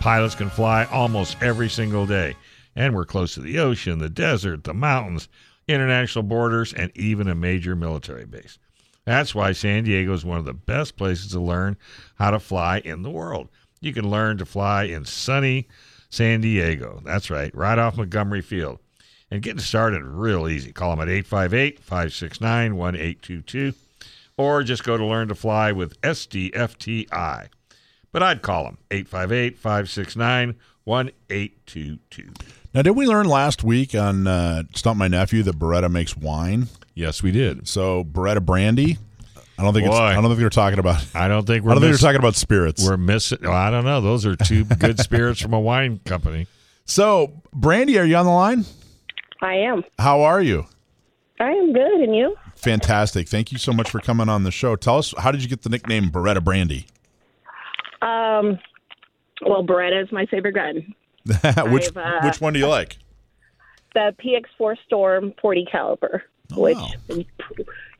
Pilots 0.00 0.34
can 0.34 0.48
fly 0.48 0.84
almost 0.84 1.36
every 1.42 1.68
single 1.68 2.06
day. 2.06 2.34
And 2.74 2.94
we're 2.94 3.04
close 3.04 3.34
to 3.34 3.40
the 3.40 3.58
ocean, 3.58 3.98
the 3.98 4.08
desert, 4.08 4.64
the 4.64 4.72
mountains, 4.72 5.28
international 5.66 6.22
borders, 6.22 6.72
and 6.72 6.90
even 6.96 7.28
a 7.28 7.34
major 7.34 7.76
military 7.76 8.24
base. 8.24 8.58
That's 9.08 9.34
why 9.34 9.52
San 9.52 9.84
Diego 9.84 10.12
is 10.12 10.22
one 10.22 10.36
of 10.36 10.44
the 10.44 10.52
best 10.52 10.98
places 10.98 11.30
to 11.32 11.40
learn 11.40 11.78
how 12.16 12.30
to 12.30 12.38
fly 12.38 12.82
in 12.84 13.00
the 13.02 13.08
world. 13.08 13.48
you 13.80 13.94
can 13.94 14.10
learn 14.10 14.36
to 14.36 14.44
fly 14.44 14.84
in 14.84 15.06
sunny 15.06 15.66
San 16.10 16.42
Diego. 16.42 17.00
That's 17.06 17.30
right, 17.30 17.54
right 17.54 17.78
off 17.78 17.96
Montgomery 17.96 18.42
Field. 18.42 18.80
And 19.30 19.40
getting 19.40 19.60
started 19.60 20.02
real 20.02 20.46
easy. 20.46 20.72
Call 20.72 20.90
them 20.90 21.00
at 21.00 21.08
858 21.08 21.78
569 21.78 22.76
1822 22.76 23.72
or 24.36 24.62
just 24.62 24.84
go 24.84 24.98
to 24.98 25.04
Learn 25.06 25.28
to 25.28 25.34
Fly 25.34 25.72
with 25.72 25.98
SDFTI. 26.02 27.48
But 28.12 28.22
I'd 28.22 28.42
call 28.42 28.64
them 28.64 28.76
858 28.90 29.56
569 29.56 30.54
1822. 30.84 32.32
Now, 32.74 32.82
did 32.82 32.90
we 32.90 33.06
learn 33.06 33.26
last 33.26 33.64
week 33.64 33.94
on 33.94 34.26
uh, 34.26 34.64
Stump 34.74 34.98
My 34.98 35.08
Nephew 35.08 35.42
that 35.44 35.58
Beretta 35.58 35.90
makes 35.90 36.14
wine? 36.14 36.68
Yes, 36.98 37.22
we 37.22 37.30
did. 37.30 37.68
So 37.68 38.02
Beretta 38.02 38.44
brandy. 38.44 38.98
I 39.56 39.62
don't 39.62 39.72
think 39.72 39.86
it's, 39.86 39.96
Boy. 39.96 40.02
I 40.02 40.14
don't 40.14 40.24
think 40.24 40.38
they're 40.38 40.50
talking 40.50 40.80
about. 40.80 41.04
I 41.14 41.28
don't 41.28 41.46
think 41.46 41.64
we're 41.64 41.70
I 41.70 41.74
don't 41.74 41.82
think 41.82 41.92
miss- 41.92 42.00
they're 42.00 42.08
talking 42.08 42.18
about 42.20 42.34
spirits. 42.34 42.84
we're 42.84 42.96
missing. 42.96 43.38
well, 43.42 43.52
I 43.52 43.70
don't 43.70 43.84
know. 43.84 44.00
Those 44.00 44.26
are 44.26 44.34
two 44.34 44.64
good 44.80 44.98
spirits 44.98 45.40
from 45.40 45.52
a 45.52 45.60
wine 45.60 46.00
company. 46.04 46.48
So, 46.86 47.40
Brandy, 47.52 48.00
are 48.00 48.04
you 48.04 48.16
on 48.16 48.24
the 48.24 48.32
line? 48.32 48.64
I 49.40 49.54
am. 49.54 49.84
How 50.00 50.22
are 50.22 50.42
you? 50.42 50.66
I 51.38 51.50
am 51.50 51.72
good, 51.72 52.00
and 52.00 52.16
you? 52.16 52.34
Fantastic. 52.56 53.28
Thank 53.28 53.52
you 53.52 53.58
so 53.58 53.72
much 53.72 53.90
for 53.90 54.00
coming 54.00 54.28
on 54.28 54.42
the 54.42 54.50
show. 54.50 54.74
Tell 54.74 54.98
us, 54.98 55.14
how 55.18 55.30
did 55.30 55.40
you 55.40 55.48
get 55.48 55.62
the 55.62 55.68
nickname 55.68 56.10
Beretta 56.10 56.42
Brandy? 56.42 56.86
Um, 58.02 58.58
well, 59.46 59.64
Beretta 59.64 60.02
is 60.02 60.10
my 60.10 60.26
favorite 60.26 60.54
gun. 60.54 60.94
which 61.72 61.94
uh, 61.96 62.20
which 62.24 62.40
one 62.40 62.54
do 62.54 62.58
you 62.58 62.66
like? 62.66 62.98
The 63.94 64.16
PX4 64.20 64.76
Storm 64.86 65.32
40 65.40 65.66
caliber, 65.70 66.24
which 66.54 66.76
wow. 66.76 67.24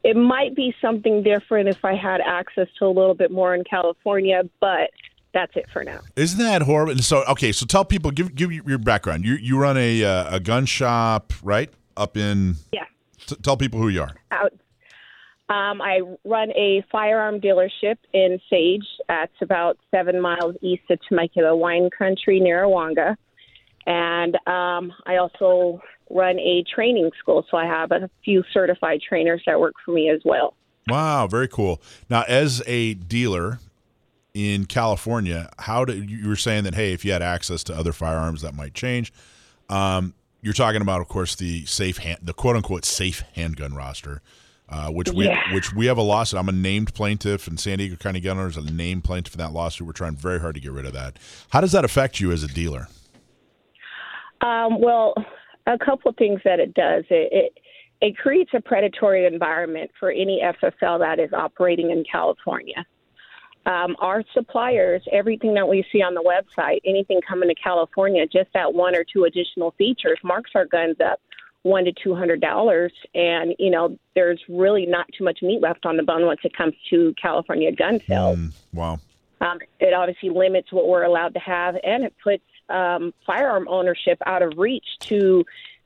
it 0.04 0.16
might 0.16 0.54
be 0.54 0.74
something 0.80 1.22
different 1.22 1.68
if 1.68 1.84
I 1.84 1.94
had 1.94 2.20
access 2.20 2.68
to 2.78 2.86
a 2.86 2.92
little 2.92 3.14
bit 3.14 3.30
more 3.30 3.54
in 3.54 3.64
California, 3.64 4.42
but 4.60 4.90
that's 5.34 5.54
it 5.56 5.66
for 5.72 5.84
now. 5.84 6.00
Isn't 6.16 6.38
that 6.38 6.62
horrible? 6.62 6.96
So, 7.02 7.24
okay, 7.24 7.52
so 7.52 7.66
tell 7.66 7.84
people, 7.84 8.10
give 8.10 8.34
give 8.34 8.50
your 8.52 8.78
background. 8.78 9.24
You 9.24 9.34
you 9.34 9.58
run 9.58 9.76
a 9.76 10.04
uh, 10.04 10.36
a 10.36 10.40
gun 10.40 10.66
shop, 10.66 11.32
right? 11.42 11.70
Up 11.96 12.16
in 12.16 12.56
Yeah. 12.72 12.84
T- 13.26 13.36
tell 13.42 13.56
people 13.56 13.80
who 13.80 13.88
you 13.88 14.02
are. 14.02 14.14
Out. 14.30 14.52
Um, 15.50 15.80
I 15.80 16.00
run 16.24 16.50
a 16.52 16.84
firearm 16.92 17.40
dealership 17.40 17.96
in 18.12 18.38
Sage. 18.50 18.86
That's 19.08 19.32
about 19.40 19.78
seven 19.90 20.20
miles 20.20 20.56
east 20.60 20.82
of 20.90 20.98
Temecula 21.08 21.56
Wine 21.56 21.88
Country 21.96 22.38
near 22.38 22.64
Aguanga. 22.64 23.16
And 23.88 24.36
um, 24.46 24.92
I 25.06 25.16
also 25.16 25.80
run 26.10 26.38
a 26.38 26.62
training 26.74 27.10
school, 27.18 27.46
so 27.50 27.56
I 27.56 27.64
have 27.64 27.90
a 27.90 28.10
few 28.22 28.44
certified 28.52 29.00
trainers 29.00 29.42
that 29.46 29.58
work 29.58 29.74
for 29.82 29.92
me 29.92 30.10
as 30.10 30.20
well. 30.26 30.54
Wow, 30.88 31.26
very 31.26 31.48
cool. 31.48 31.80
Now, 32.10 32.24
as 32.28 32.62
a 32.66 32.94
dealer 32.94 33.60
in 34.34 34.66
California, 34.66 35.48
how 35.58 35.86
do 35.86 35.94
you 36.02 36.28
were 36.28 36.36
saying 36.36 36.64
that? 36.64 36.74
Hey, 36.74 36.92
if 36.92 37.02
you 37.02 37.12
had 37.12 37.22
access 37.22 37.64
to 37.64 37.74
other 37.74 37.92
firearms, 37.94 38.42
that 38.42 38.54
might 38.54 38.74
change. 38.74 39.10
Um, 39.70 40.12
you're 40.42 40.52
talking 40.54 40.82
about, 40.82 41.00
of 41.00 41.08
course, 41.08 41.34
the 41.34 41.64
safe 41.64 41.96
hand, 41.98 42.18
the 42.22 42.34
quote 42.34 42.56
unquote 42.56 42.84
safe 42.84 43.22
handgun 43.34 43.74
roster, 43.74 44.20
uh, 44.68 44.90
which 44.90 45.08
we 45.10 45.26
Yeah. 45.26 45.54
which 45.54 45.72
we 45.72 45.86
have 45.86 45.96
a 45.96 46.02
lawsuit. 46.02 46.38
I'm 46.38 46.48
a 46.48 46.52
named 46.52 46.92
plaintiff, 46.94 47.48
and 47.48 47.58
San 47.58 47.78
Diego 47.78 47.96
County 47.96 48.20
Gun 48.20 48.38
Owners 48.38 48.56
a 48.58 48.62
named 48.62 49.04
plaintiff 49.04 49.34
in 49.34 49.38
that 49.38 49.52
lawsuit. 49.52 49.86
We're 49.86 49.92
trying 49.94 50.14
very 50.16 50.40
hard 50.40 50.54
to 50.56 50.60
get 50.60 50.72
rid 50.72 50.84
of 50.84 50.92
that. 50.92 51.18
How 51.50 51.60
does 51.62 51.72
that 51.72 51.84
affect 51.86 52.20
you 52.20 52.30
as 52.32 52.42
a 52.42 52.48
dealer? 52.48 52.88
Um, 54.40 54.80
well, 54.80 55.14
a 55.66 55.78
couple 55.78 56.10
of 56.10 56.16
things 56.16 56.40
that 56.44 56.60
it 56.60 56.74
does. 56.74 57.04
It, 57.10 57.28
it 57.32 57.58
it 58.00 58.16
creates 58.16 58.50
a 58.54 58.60
predatory 58.60 59.26
environment 59.26 59.90
for 59.98 60.10
any 60.10 60.40
FFL 60.40 61.00
that 61.00 61.18
is 61.18 61.32
operating 61.32 61.90
in 61.90 62.04
California. 62.10 62.86
Um, 63.66 63.96
our 63.98 64.22
suppliers, 64.34 65.02
everything 65.12 65.52
that 65.54 65.68
we 65.68 65.84
see 65.92 66.00
on 66.00 66.14
the 66.14 66.22
website, 66.22 66.78
anything 66.86 67.20
coming 67.28 67.48
to 67.48 67.54
California, 67.56 68.24
just 68.26 68.48
that 68.54 68.72
one 68.72 68.94
or 68.94 69.04
two 69.04 69.24
additional 69.24 69.72
features 69.72 70.18
marks 70.22 70.52
our 70.54 70.64
guns 70.64 70.96
up 71.04 71.20
one 71.62 71.84
to 71.84 71.92
two 72.02 72.14
hundred 72.14 72.40
dollars, 72.40 72.92
and 73.14 73.54
you 73.58 73.70
know 73.70 73.98
there's 74.14 74.40
really 74.48 74.86
not 74.86 75.06
too 75.16 75.24
much 75.24 75.40
meat 75.42 75.60
left 75.60 75.84
on 75.84 75.96
the 75.96 76.02
bone 76.02 76.24
once 76.24 76.40
it 76.44 76.56
comes 76.56 76.74
to 76.90 77.12
California 77.20 77.72
gun 77.72 78.00
sales. 78.06 78.38
Mm, 78.38 78.52
wow. 78.72 79.00
Um, 79.40 79.58
it 79.80 79.92
obviously 79.92 80.30
limits 80.30 80.72
what 80.72 80.88
we're 80.88 81.02
allowed 81.02 81.34
to 81.34 81.40
have, 81.40 81.76
and 81.84 82.04
it 82.04 82.14
puts 82.22 82.42
um, 82.68 83.12
firearm 83.26 83.66
ownership 83.68 84.18
out 84.26 84.42
of 84.42 84.52
reach 84.56 84.86
to 85.00 85.44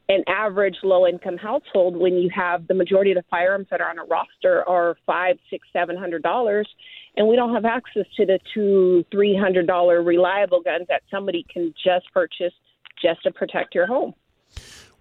an 0.08 0.24
average 0.26 0.76
low 0.82 1.06
income 1.06 1.36
household 1.36 1.96
when 1.96 2.14
you 2.14 2.28
have 2.34 2.66
the 2.66 2.74
majority 2.74 3.12
of 3.12 3.16
the 3.16 3.24
firearms 3.30 3.66
that 3.70 3.80
are 3.80 3.88
on 3.88 3.98
a 3.98 4.04
roster 4.04 4.68
are 4.68 4.96
five, 5.06 5.38
six, 5.48 5.66
seven 5.72 5.96
hundred 5.96 6.22
dollars, 6.22 6.68
and 7.16 7.28
we 7.28 7.36
don't 7.36 7.54
have 7.54 7.64
access 7.64 8.06
to 8.16 8.26
the 8.26 8.38
two, 8.52 9.04
three 9.10 9.36
hundred 9.36 9.66
dollar 9.66 10.02
reliable 10.02 10.60
guns 10.60 10.86
that 10.88 11.02
somebody 11.10 11.46
can 11.52 11.72
just 11.82 12.12
purchase 12.12 12.52
just 13.00 13.22
to 13.22 13.30
protect 13.30 13.74
your 13.74 13.86
home. 13.86 14.14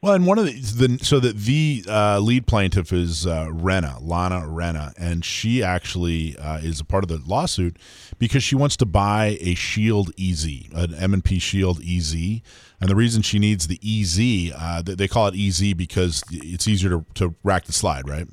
Well, 0.02 0.14
and 0.16 0.26
one 0.26 0.39
of 0.39 0.45
the, 0.45 0.54
the 0.54 1.06
so 1.06 1.20
that 1.20 1.38
the 1.38 1.86
uh, 1.88 2.20
lead 2.20 2.47
plaintiff 2.47 2.91
is 2.91 3.28
uh, 3.28 3.49
Renna, 3.52 3.99
Lana 4.02 4.47
Renna, 4.47 4.93
and 4.97 5.24
she 5.24 5.62
actually 5.62 6.36
uh, 6.38 6.58
is 6.58 6.80
a 6.80 6.86
part 6.86 7.04
of 7.04 7.08
the 7.08 7.22
lawsuit 7.24 7.78
because 8.18 8.41
she 8.41 8.56
wants 8.56 8.76
to 8.78 8.86
buy 8.88 9.38
a 9.39 9.54
Shield 9.54 10.12
EZ, 10.20 10.45
an 10.74 10.95
M 10.95 11.14
and 11.14 11.24
P 11.24 11.38
Shield 11.38 11.82
EZ, 11.88 12.16
and 12.16 12.89
the 12.89 12.95
reason 12.95 13.22
she 13.22 13.38
needs 13.38 13.68
the 13.68 13.80
EZ, 13.86 14.52
uh, 14.58 14.82
they 14.84 15.08
call 15.08 15.28
it 15.28 15.36
EZ 15.38 15.76
because 15.76 16.24
it's 16.32 16.68
easier 16.68 16.89
to, 16.89 17.06
to 17.14 17.36
rack 17.43 17.66
the 17.66 17.74
slide, 17.74 18.10
right? 18.10 18.28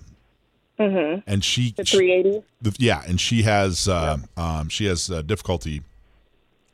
Mm-hmm. 0.79 1.21
And 1.27 1.45
she, 1.45 1.73
The 1.77 1.85
three 1.85 2.13
eighty. 2.13 2.43
yeah, 2.79 3.03
and 3.07 3.21
she 3.21 3.43
has 3.43 3.89
uh, 3.89 4.17
um, 4.39 4.71
she 4.71 4.87
has 4.87 5.11
uh, 5.11 5.21
difficulty 5.21 5.83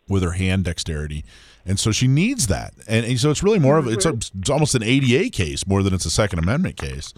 with 0.09 0.23
her 0.23 0.33
hand 0.33 0.65
dexterity, 0.65 1.25
and 1.67 1.79
so 1.79 1.93
she 1.93 2.07
needs 2.07 2.47
that. 2.49 2.75
And, 2.87 3.07
and 3.07 3.19
so 3.19 3.31
it's 3.31 3.43
really 3.43 3.59
more 3.59 3.79
of 3.79 3.87
it's, 3.87 4.07
a, 4.07 4.11
it's 4.11 4.51
almost 4.51 4.75
an 4.75 4.83
ADA 4.83 5.31
case 5.31 5.67
more 5.67 5.83
than 5.83 5.95
it's 5.95 6.05
a 6.05 6.11
Second 6.11 6.39
Amendment 6.39 6.77
case. 6.77 7.15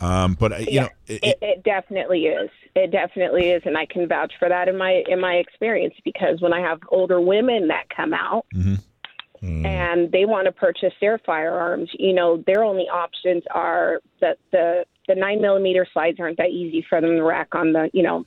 Um, 0.00 0.34
but 0.34 0.52
uh, 0.52 0.56
you 0.56 0.80
know, 0.80 0.88
it, 1.06 1.24
It, 1.24 1.38
it 1.40 1.64
definitely 1.64 2.26
is. 2.26 2.50
It 2.74 2.92
definitely 2.92 3.50
is, 3.50 3.62
and 3.64 3.76
I 3.76 3.86
can 3.86 4.06
vouch 4.06 4.32
for 4.38 4.48
that 4.48 4.68
in 4.68 4.76
my 4.76 5.02
in 5.08 5.20
my 5.20 5.34
experience 5.34 5.94
because 6.04 6.40
when 6.40 6.52
I 6.52 6.60
have 6.60 6.78
older 6.90 7.20
women 7.20 7.68
that 7.68 7.88
come 7.94 8.14
out 8.14 8.46
and 9.66 10.12
they 10.12 10.24
want 10.24 10.46
to 10.46 10.52
purchase 10.52 10.92
their 11.00 11.18
firearms, 11.18 11.90
you 11.98 12.12
know, 12.12 12.42
their 12.46 12.62
only 12.62 12.88
options 12.88 13.42
are 13.50 14.00
that 14.20 14.38
the 14.52 14.84
the 15.08 15.14
nine 15.14 15.40
millimeter 15.40 15.86
slides 15.92 16.20
aren't 16.20 16.36
that 16.36 16.50
easy 16.50 16.84
for 16.88 17.00
them 17.00 17.10
to 17.16 17.22
rack 17.22 17.54
on 17.54 17.72
the 17.72 17.90
you 17.92 18.02
know 18.02 18.24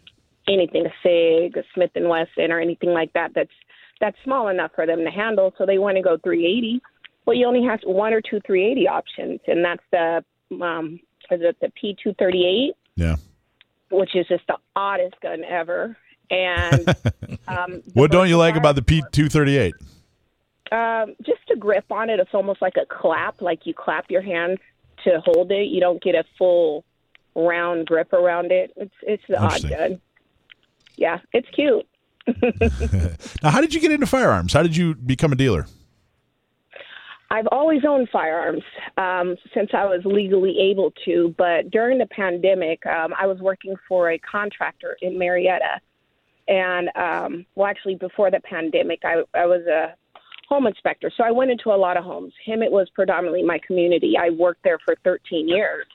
anything 0.47 0.85
a 0.85 0.93
Sig, 1.03 1.55
a 1.55 1.63
Smith 1.73 1.91
and 1.95 2.09
Wesson, 2.09 2.51
or 2.51 2.59
anything 2.59 2.89
like 2.89 3.13
that. 3.13 3.31
That's 3.33 3.51
that's 4.01 4.17
small 4.23 4.49
enough 4.49 4.71
for 4.75 4.85
them 4.85 5.05
to 5.05 5.11
handle. 5.11 5.53
So 5.57 5.65
they 5.65 5.77
want 5.77 5.95
to 5.95 6.01
go 6.01 6.17
380. 6.17 6.81
Well, 7.25 7.37
you 7.37 7.45
only 7.47 7.63
have 7.63 7.79
one 7.83 8.13
or 8.13 8.19
two 8.19 8.41
380 8.45 8.87
options, 8.87 9.39
and 9.47 9.63
that's 9.63 9.83
the 9.91 10.25
um, 10.61 10.99
is 11.29 11.39
it 11.41 11.55
the 11.61 11.71
P238, 11.81 12.71
yeah. 12.95 13.15
which 13.89 14.15
is 14.15 14.27
just 14.27 14.45
the 14.47 14.57
oddest 14.75 15.15
gun 15.21 15.43
ever. 15.45 15.95
And 16.29 16.89
um, 17.47 17.81
What 17.93 18.11
don't 18.11 18.27
you 18.27 18.37
like 18.37 18.55
about 18.55 18.75
the 18.75 18.81
P 18.81 19.03
two 19.11 19.29
thirty 19.29 19.57
eight? 19.57 19.75
Um, 20.71 21.15
just 21.25 21.41
a 21.51 21.57
grip 21.57 21.85
on 21.91 22.09
it. 22.09 22.19
It's 22.19 22.33
almost 22.33 22.61
like 22.61 22.75
a 22.77 22.85
clap, 22.85 23.41
like 23.41 23.65
you 23.65 23.73
clap 23.73 24.09
your 24.09 24.21
hands 24.21 24.59
to 25.03 25.21
hold 25.25 25.51
it. 25.51 25.67
You 25.67 25.81
don't 25.81 26.01
get 26.01 26.15
a 26.15 26.23
full 26.37 26.85
round 27.35 27.87
grip 27.87 28.13
around 28.13 28.51
it. 28.51 28.71
It's 28.77 28.93
it's 29.01 29.23
the 29.27 29.41
odd 29.41 29.69
gun. 29.69 30.01
Yeah, 30.95 31.19
it's 31.33 31.49
cute. 31.49 31.87
Now, 33.43 33.49
how 33.49 33.61
did 33.61 33.73
you 33.73 33.79
get 33.79 33.91
into 33.91 34.05
firearms? 34.05 34.53
How 34.53 34.63
did 34.63 34.75
you 34.75 34.95
become 34.95 35.31
a 35.31 35.35
dealer? 35.35 35.65
I've 37.31 37.47
always 37.49 37.81
owned 37.87 38.09
firearms 38.11 38.63
um, 38.97 39.37
since 39.53 39.69
I 39.73 39.85
was 39.85 40.01
legally 40.03 40.57
able 40.59 40.91
to, 41.05 41.33
but 41.37 41.71
during 41.71 41.97
the 41.97 42.05
pandemic, 42.07 42.85
um, 42.85 43.13
I 43.17 43.25
was 43.25 43.39
working 43.39 43.75
for 43.87 44.11
a 44.11 44.19
contractor 44.19 44.97
in 45.01 45.13
Murrieta. 45.13 45.79
And, 46.49 46.89
um, 46.95 47.45
well, 47.55 47.67
actually, 47.67 47.95
before 47.95 48.31
the 48.31 48.41
pandemic, 48.41 48.99
I, 49.05 49.23
I 49.33 49.45
was 49.45 49.65
a 49.65 49.95
home 50.49 50.67
inspector. 50.67 51.09
So 51.15 51.23
I 51.23 51.31
went 51.31 51.51
into 51.51 51.69
a 51.69 51.77
lot 51.77 51.95
of 51.95 52.03
homes. 52.03 52.33
Hemet 52.45 52.69
was 52.69 52.89
predominantly 52.93 53.43
my 53.43 53.59
community. 53.65 54.15
I 54.19 54.31
worked 54.31 54.65
there 54.65 54.79
for 54.83 54.97
13 55.05 55.47
years. 55.47 55.85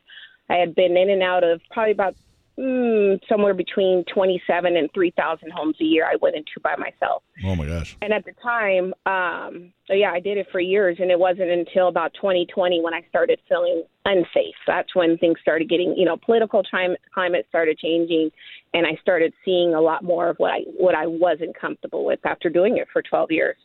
I 0.48 0.54
had 0.54 0.74
been 0.74 0.96
in 0.96 1.10
and 1.10 1.22
out 1.22 1.44
of 1.44 1.60
probably 1.70 1.92
about 1.92 2.16
mm, 2.58 3.20
somewhere 3.28 3.54
between 3.54 4.04
27 4.12 4.76
and 4.76 4.88
3,000 4.92 5.50
homes 5.50 5.76
a 5.80 5.84
year 5.84 6.06
I 6.06 6.16
went 6.20 6.36
into 6.36 6.60
by 6.62 6.74
myself. 6.76 7.22
Oh 7.44 7.54
my 7.54 7.66
gosh! 7.66 7.96
And 8.02 8.12
at 8.12 8.24
the 8.24 8.32
time, 8.42 8.94
um, 9.06 9.72
so 9.86 9.94
yeah, 9.94 10.10
I 10.12 10.20
did 10.20 10.38
it 10.38 10.46
for 10.50 10.60
years, 10.60 10.96
and 11.00 11.10
it 11.10 11.18
wasn't 11.18 11.50
until 11.50 11.88
about 11.88 12.14
2020 12.14 12.80
when 12.80 12.94
I 12.94 13.02
started 13.08 13.38
feeling 13.48 13.84
unsafe. 14.04 14.54
That's 14.66 14.94
when 14.94 15.18
things 15.18 15.38
started 15.40 15.68
getting, 15.68 15.94
you 15.96 16.04
know, 16.04 16.16
political 16.16 16.62
time, 16.62 16.96
climate 17.12 17.46
started 17.48 17.78
changing, 17.78 18.30
and 18.74 18.86
I 18.86 18.98
started 19.00 19.32
seeing 19.44 19.74
a 19.74 19.80
lot 19.80 20.02
more 20.02 20.28
of 20.28 20.36
what 20.38 20.52
I 20.52 20.60
what 20.78 20.94
I 20.94 21.06
wasn't 21.06 21.58
comfortable 21.58 22.04
with 22.04 22.20
after 22.24 22.48
doing 22.48 22.78
it 22.78 22.88
for 22.92 23.02
12 23.02 23.30
years. 23.30 23.56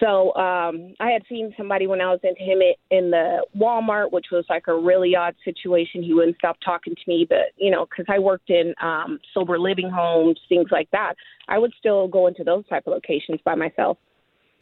So 0.00 0.34
um, 0.36 0.94
I 1.00 1.10
had 1.10 1.22
seen 1.28 1.52
somebody 1.56 1.86
when 1.88 2.00
I 2.00 2.10
was 2.10 2.20
in 2.22 2.36
him 2.36 2.60
in 2.90 3.10
the 3.10 3.44
Walmart, 3.56 4.12
which 4.12 4.26
was 4.30 4.44
like 4.48 4.68
a 4.68 4.74
really 4.74 5.16
odd 5.16 5.34
situation. 5.44 6.02
He 6.02 6.14
wouldn't 6.14 6.36
stop 6.36 6.56
talking 6.64 6.94
to 6.94 7.02
me, 7.08 7.26
but 7.28 7.52
you 7.56 7.70
know, 7.70 7.84
because 7.84 8.06
I 8.08 8.20
worked 8.20 8.50
in 8.50 8.74
um, 8.80 9.18
sober 9.34 9.58
living 9.58 9.90
homes, 9.90 10.38
things 10.48 10.68
like 10.70 10.88
that, 10.92 11.14
I 11.48 11.58
would 11.58 11.72
still 11.78 12.06
go 12.06 12.28
into 12.28 12.44
those 12.44 12.66
type 12.68 12.86
of 12.86 12.92
locations 12.92 13.40
by 13.44 13.56
myself. 13.56 13.98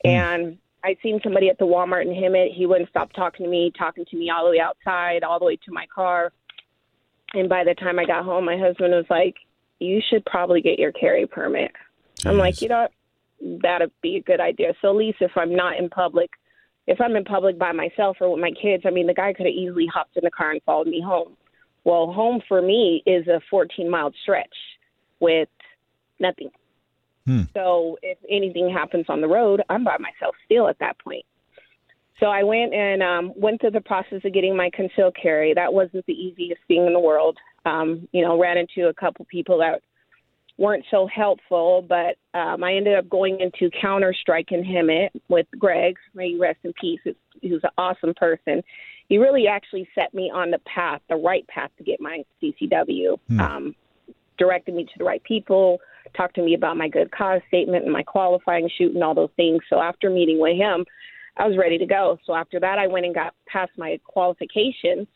Mm. 0.04 0.10
And 0.10 0.58
I'd 0.84 0.96
seen 1.02 1.20
somebody 1.22 1.50
at 1.50 1.58
the 1.58 1.66
Walmart 1.66 2.02
in 2.02 2.08
Hemet. 2.08 2.54
He 2.54 2.64
wouldn't 2.64 2.88
stop 2.88 3.12
talking 3.12 3.44
to 3.44 3.50
me, 3.50 3.72
talking 3.78 4.06
to 4.06 4.16
me 4.16 4.30
all 4.30 4.44
the 4.44 4.52
way 4.52 4.60
outside, 4.60 5.22
all 5.22 5.38
the 5.38 5.44
way 5.44 5.56
to 5.56 5.72
my 5.72 5.86
car. 5.94 6.32
And 7.34 7.48
by 7.48 7.64
the 7.64 7.74
time 7.74 7.98
I 7.98 8.06
got 8.06 8.24
home, 8.24 8.46
my 8.46 8.56
husband 8.56 8.94
was 8.94 9.04
like, 9.10 9.34
"You 9.80 10.00
should 10.08 10.24
probably 10.24 10.62
get 10.62 10.78
your 10.78 10.92
carry 10.92 11.26
permit." 11.26 11.72
Jeez. 12.20 12.30
I'm 12.30 12.38
like, 12.38 12.62
you 12.62 12.68
know, 12.68 12.88
that'd 13.40 13.90
be 14.02 14.16
a 14.16 14.22
good 14.22 14.40
idea. 14.40 14.72
So 14.80 14.90
at 14.90 14.96
least 14.96 15.18
if 15.20 15.32
I'm 15.36 15.54
not 15.54 15.78
in 15.78 15.88
public, 15.88 16.30
if 16.86 17.00
I'm 17.00 17.16
in 17.16 17.24
public 17.24 17.58
by 17.58 17.72
myself 17.72 18.16
or 18.20 18.30
with 18.30 18.40
my 18.40 18.50
kids, 18.50 18.84
I 18.86 18.90
mean, 18.90 19.06
the 19.06 19.14
guy 19.14 19.32
could 19.32 19.46
have 19.46 19.54
easily 19.54 19.86
hopped 19.92 20.16
in 20.16 20.22
the 20.24 20.30
car 20.30 20.52
and 20.52 20.62
followed 20.62 20.86
me 20.86 21.02
home. 21.04 21.36
Well, 21.84 22.12
home 22.12 22.40
for 22.48 22.60
me 22.62 23.02
is 23.06 23.26
a 23.28 23.40
14 23.50 23.88
mile 23.90 24.12
stretch 24.22 24.46
with 25.20 25.48
nothing. 26.18 26.50
Hmm. 27.26 27.42
So 27.54 27.98
if 28.02 28.18
anything 28.30 28.70
happens 28.70 29.06
on 29.08 29.20
the 29.20 29.28
road, 29.28 29.62
I'm 29.68 29.84
by 29.84 29.96
myself 29.98 30.34
still 30.44 30.68
at 30.68 30.78
that 30.78 30.98
point. 30.98 31.24
So 32.20 32.26
I 32.26 32.44
went 32.44 32.72
and 32.72 33.02
um, 33.02 33.32
went 33.36 33.60
through 33.60 33.72
the 33.72 33.80
process 33.80 34.20
of 34.24 34.32
getting 34.32 34.56
my 34.56 34.70
concealed 34.72 35.16
carry. 35.20 35.52
That 35.54 35.72
wasn't 35.72 36.06
the 36.06 36.14
easiest 36.14 36.60
thing 36.66 36.86
in 36.86 36.92
the 36.92 37.00
world. 37.00 37.36
Um, 37.66 38.08
you 38.12 38.22
know, 38.22 38.40
ran 38.40 38.56
into 38.56 38.88
a 38.88 38.94
couple 38.94 39.26
people 39.26 39.58
that 39.58 39.82
weren't 40.58 40.84
so 40.90 41.06
helpful, 41.06 41.84
but 41.86 42.16
um, 42.38 42.64
I 42.64 42.74
ended 42.74 42.96
up 42.96 43.08
going 43.08 43.40
into 43.40 43.70
Counter 43.80 44.14
Strike 44.18 44.52
in 44.52 44.62
Hemet 44.62 45.10
with 45.28 45.46
Greg. 45.58 45.96
May 46.14 46.28
you 46.28 46.40
rest 46.40 46.58
in 46.64 46.72
peace. 46.80 47.00
He 47.42 47.52
was 47.52 47.60
an 47.64 47.70
awesome 47.76 48.14
person. 48.14 48.62
He 49.08 49.18
really 49.18 49.46
actually 49.46 49.88
set 49.94 50.14
me 50.14 50.30
on 50.34 50.50
the 50.50 50.58
path, 50.60 51.00
the 51.08 51.16
right 51.16 51.46
path 51.48 51.70
to 51.78 51.84
get 51.84 52.00
my 52.00 52.22
CCW. 52.42 53.18
Hmm. 53.28 53.40
Um, 53.40 53.74
directed 54.38 54.74
me 54.74 54.84
to 54.84 54.90
the 54.98 55.04
right 55.04 55.22
people, 55.24 55.78
talked 56.14 56.34
to 56.34 56.42
me 56.42 56.54
about 56.54 56.76
my 56.76 56.88
good 56.88 57.10
cause 57.10 57.40
statement 57.48 57.84
and 57.84 57.92
my 57.92 58.02
qualifying 58.02 58.68
shoot 58.76 58.94
and 58.94 59.02
all 59.02 59.14
those 59.14 59.30
things. 59.36 59.62
So 59.70 59.80
after 59.80 60.10
meeting 60.10 60.38
with 60.38 60.56
him, 60.56 60.84
I 61.38 61.46
was 61.46 61.56
ready 61.56 61.78
to 61.78 61.86
go. 61.86 62.18
So 62.26 62.34
after 62.34 62.60
that, 62.60 62.78
I 62.78 62.86
went 62.86 63.06
and 63.06 63.14
got 63.14 63.34
past 63.46 63.72
my 63.76 63.98
qualifications 64.04 65.06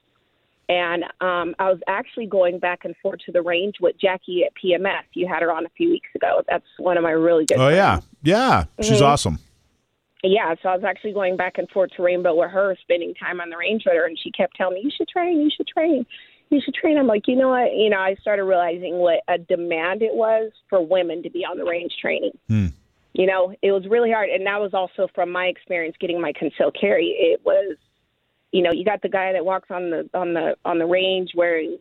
and 0.70 1.02
um, 1.20 1.54
I 1.58 1.68
was 1.68 1.80
actually 1.88 2.26
going 2.26 2.60
back 2.60 2.84
and 2.84 2.94
forth 3.02 3.18
to 3.26 3.32
the 3.32 3.42
range 3.42 3.74
with 3.80 3.96
Jackie 4.00 4.44
at 4.44 4.52
PMS. 4.54 5.02
You 5.14 5.26
had 5.26 5.42
her 5.42 5.52
on 5.52 5.66
a 5.66 5.68
few 5.70 5.90
weeks 5.90 6.08
ago. 6.14 6.42
That's 6.48 6.64
one 6.78 6.96
of 6.96 7.02
my 7.02 7.10
really 7.10 7.44
good. 7.44 7.58
Oh 7.58 7.68
friends. 7.68 8.06
yeah, 8.22 8.36
yeah, 8.36 8.64
she's 8.80 8.98
mm-hmm. 8.98 9.04
awesome. 9.04 9.38
Yeah, 10.22 10.54
so 10.62 10.68
I 10.68 10.76
was 10.76 10.84
actually 10.84 11.12
going 11.12 11.36
back 11.36 11.58
and 11.58 11.68
forth 11.70 11.90
to 11.96 12.02
Rainbow 12.02 12.36
with 12.36 12.52
her, 12.52 12.76
spending 12.82 13.14
time 13.14 13.40
on 13.40 13.50
the 13.50 13.56
range 13.56 13.82
with 13.84 13.94
her, 13.94 14.06
and 14.06 14.16
she 14.22 14.30
kept 14.30 14.54
telling 14.54 14.74
me, 14.74 14.82
"You 14.84 14.92
should 14.96 15.08
train. 15.08 15.40
You 15.40 15.50
should 15.54 15.66
train. 15.66 16.06
You 16.50 16.60
should 16.64 16.74
train." 16.74 16.98
I'm 16.98 17.08
like, 17.08 17.26
you 17.26 17.34
know 17.34 17.48
what? 17.48 17.74
You 17.74 17.90
know, 17.90 17.98
I 17.98 18.14
started 18.20 18.44
realizing 18.44 18.98
what 18.98 19.22
a 19.26 19.38
demand 19.38 20.02
it 20.02 20.14
was 20.14 20.52
for 20.68 20.80
women 20.80 21.22
to 21.24 21.30
be 21.30 21.40
on 21.40 21.58
the 21.58 21.64
range 21.64 21.94
training. 22.00 22.38
Hmm. 22.48 22.66
You 23.12 23.26
know, 23.26 23.52
it 23.60 23.72
was 23.72 23.88
really 23.88 24.12
hard, 24.12 24.28
and 24.28 24.46
that 24.46 24.60
was 24.60 24.72
also 24.72 25.08
from 25.16 25.32
my 25.32 25.46
experience 25.46 25.96
getting 25.98 26.20
my 26.20 26.32
concealed 26.32 26.76
carry. 26.80 27.06
It 27.06 27.40
was 27.44 27.76
you 28.52 28.62
know, 28.62 28.70
you 28.72 28.84
got 28.84 29.02
the 29.02 29.08
guy 29.08 29.32
that 29.32 29.44
walks 29.44 29.70
on 29.70 29.90
the 29.90 30.08
on 30.14 30.34
the 30.34 30.56
on 30.64 30.78
the 30.78 30.86
range 30.86 31.30
wearing, 31.34 31.78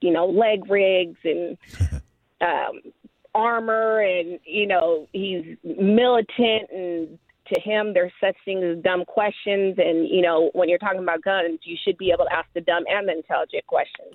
you 0.00 0.12
know, 0.12 0.26
leg 0.26 0.68
rigs 0.70 1.18
and 1.24 1.58
um, 2.40 2.92
armor, 3.34 4.00
and 4.00 4.38
you 4.44 4.66
know 4.66 5.08
he's 5.12 5.56
militant, 5.64 6.70
and 6.70 7.18
to 7.52 7.60
him 7.60 7.92
there's 7.92 8.12
such 8.20 8.36
things 8.44 8.64
as 8.64 8.82
dumb 8.82 9.04
questions, 9.04 9.76
and 9.78 10.08
you 10.08 10.22
know 10.22 10.50
when 10.52 10.68
you're 10.68 10.78
talking 10.78 11.02
about 11.02 11.22
guns, 11.22 11.60
you 11.64 11.76
should 11.84 11.98
be 11.98 12.10
able 12.12 12.24
to 12.24 12.32
ask 12.32 12.48
the 12.54 12.60
dumb 12.60 12.84
and 12.88 13.08
the 13.08 13.12
intelligent 13.16 13.66
questions. 13.66 14.12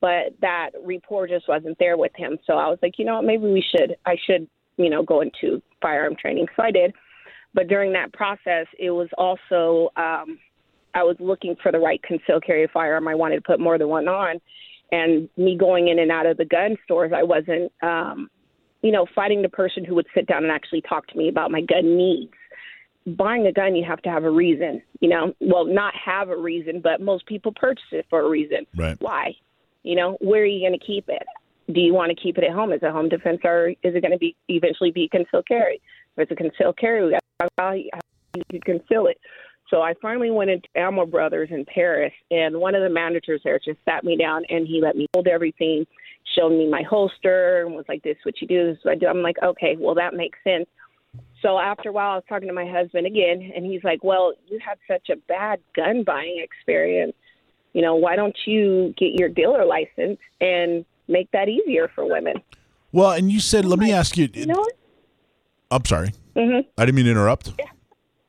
But 0.00 0.34
that 0.40 0.70
rapport 0.84 1.28
just 1.28 1.48
wasn't 1.48 1.78
there 1.78 1.96
with 1.96 2.12
him, 2.16 2.38
so 2.46 2.54
I 2.54 2.68
was 2.68 2.78
like, 2.82 2.98
you 2.98 3.04
know, 3.04 3.16
what, 3.16 3.24
maybe 3.24 3.44
we 3.44 3.64
should, 3.68 3.96
I 4.04 4.16
should, 4.26 4.48
you 4.76 4.90
know, 4.90 5.02
go 5.02 5.20
into 5.20 5.62
firearm 5.80 6.16
training. 6.16 6.46
So 6.56 6.62
I 6.62 6.70
did. 6.72 6.92
But 7.54 7.68
during 7.68 7.92
that 7.92 8.12
process, 8.12 8.66
it 8.78 8.90
was 8.90 9.08
also 9.18 9.90
um, 9.96 10.38
I 10.94 11.02
was 11.02 11.16
looking 11.18 11.56
for 11.62 11.72
the 11.72 11.78
right 11.78 12.02
concealed 12.02 12.44
carry 12.44 12.68
firearm. 12.72 13.08
I 13.08 13.14
wanted 13.14 13.36
to 13.36 13.42
put 13.42 13.60
more 13.60 13.78
than 13.78 13.88
one 13.88 14.08
on, 14.08 14.40
and 14.90 15.28
me 15.36 15.56
going 15.56 15.88
in 15.88 15.98
and 15.98 16.10
out 16.10 16.26
of 16.26 16.36
the 16.36 16.44
gun 16.44 16.76
stores, 16.84 17.12
I 17.14 17.22
wasn't, 17.22 17.72
um, 17.82 18.28
you 18.82 18.92
know, 18.92 19.06
fighting 19.14 19.42
the 19.42 19.48
person 19.48 19.84
who 19.84 19.94
would 19.94 20.06
sit 20.14 20.26
down 20.26 20.42
and 20.42 20.52
actually 20.52 20.82
talk 20.82 21.06
to 21.08 21.16
me 21.16 21.28
about 21.28 21.50
my 21.50 21.62
gun 21.62 21.96
needs. 21.96 22.32
Buying 23.06 23.46
a 23.46 23.52
gun, 23.52 23.74
you 23.74 23.84
have 23.84 24.02
to 24.02 24.10
have 24.10 24.24
a 24.24 24.30
reason, 24.30 24.82
you 25.00 25.08
know. 25.08 25.34
Well, 25.40 25.64
not 25.64 25.94
have 25.94 26.28
a 26.28 26.36
reason, 26.36 26.80
but 26.80 27.00
most 27.00 27.26
people 27.26 27.52
purchase 27.52 27.84
it 27.90 28.06
for 28.08 28.20
a 28.20 28.28
reason. 28.28 28.66
Right. 28.76 28.96
Why? 29.00 29.34
You 29.82 29.96
know, 29.96 30.16
where 30.20 30.42
are 30.42 30.46
you 30.46 30.60
going 30.60 30.78
to 30.78 30.86
keep 30.86 31.08
it? 31.08 31.26
Do 31.72 31.80
you 31.80 31.94
want 31.94 32.10
to 32.16 32.22
keep 32.22 32.38
it 32.38 32.44
at 32.44 32.52
home 32.52 32.72
as 32.72 32.82
a 32.82 32.92
home 32.92 33.08
defense, 33.08 33.40
or 33.44 33.70
is 33.70 33.76
it 33.82 34.02
going 34.02 34.12
to 34.12 34.18
be 34.18 34.36
eventually 34.48 34.92
be 34.92 35.08
concealed 35.08 35.46
carry? 35.48 35.80
If 36.16 36.30
it's 36.30 36.32
a 36.32 36.36
concealed 36.36 36.76
carry, 36.76 37.04
we 37.04 37.12
got 37.12 37.22
to 37.40 37.48
how 37.58 37.72
you 37.72 38.60
conceal 38.64 39.06
it. 39.06 39.18
So 39.72 39.80
I 39.80 39.94
finally 40.02 40.30
went 40.30 40.50
into 40.50 40.68
Ammo 40.76 41.06
Brothers 41.06 41.48
in 41.50 41.64
Perris, 41.64 42.12
and 42.30 42.60
one 42.60 42.74
of 42.74 42.82
the 42.82 42.90
managers 42.90 43.40
there 43.42 43.58
just 43.58 43.78
sat 43.86 44.04
me 44.04 44.18
down 44.18 44.44
and 44.50 44.66
he 44.66 44.82
let 44.82 44.96
me 44.96 45.06
hold 45.14 45.26
everything, 45.26 45.86
showed 46.36 46.50
me 46.50 46.68
my 46.68 46.82
holster, 46.82 47.62
and 47.64 47.74
was 47.74 47.86
like, 47.88 48.02
"This 48.02 48.18
is 48.18 48.24
what 48.24 48.40
you 48.42 48.46
do. 48.46 48.66
This 48.66 48.78
is 48.78 48.84
what 48.84 48.92
I 48.92 48.94
do." 48.96 49.06
I'm 49.06 49.22
like, 49.22 49.38
"Okay, 49.42 49.76
well 49.78 49.94
that 49.94 50.12
makes 50.12 50.38
sense." 50.44 50.66
So 51.40 51.58
after 51.58 51.88
a 51.88 51.92
while, 51.92 52.12
I 52.12 52.14
was 52.16 52.24
talking 52.28 52.48
to 52.48 52.54
my 52.54 52.66
husband 52.66 53.06
again, 53.06 53.50
and 53.56 53.64
he's 53.64 53.82
like, 53.82 54.04
"Well, 54.04 54.34
you 54.46 54.58
had 54.58 54.76
such 54.86 55.08
a 55.08 55.16
bad 55.16 55.58
gun 55.74 56.02
buying 56.02 56.38
experience. 56.38 57.14
You 57.72 57.80
know, 57.80 57.94
why 57.94 58.14
don't 58.14 58.36
you 58.44 58.94
get 58.98 59.18
your 59.18 59.30
dealer 59.30 59.64
license 59.64 60.18
and 60.42 60.84
make 61.08 61.30
that 61.30 61.48
easier 61.48 61.88
for 61.94 62.04
women?" 62.04 62.42
Well, 62.92 63.12
and 63.12 63.32
you 63.32 63.40
said, 63.40 63.64
"Let 63.64 63.78
me 63.78 63.90
ask 63.90 64.18
you." 64.18 64.28
You 64.34 64.46
know 64.46 64.66
I'm 65.70 65.86
sorry. 65.86 66.12
Mm-hmm. 66.36 66.68
I 66.76 66.84
didn't 66.84 66.96
mean 66.96 67.06
to 67.06 67.10
interrupt. 67.12 67.54
Yeah. 67.58 67.64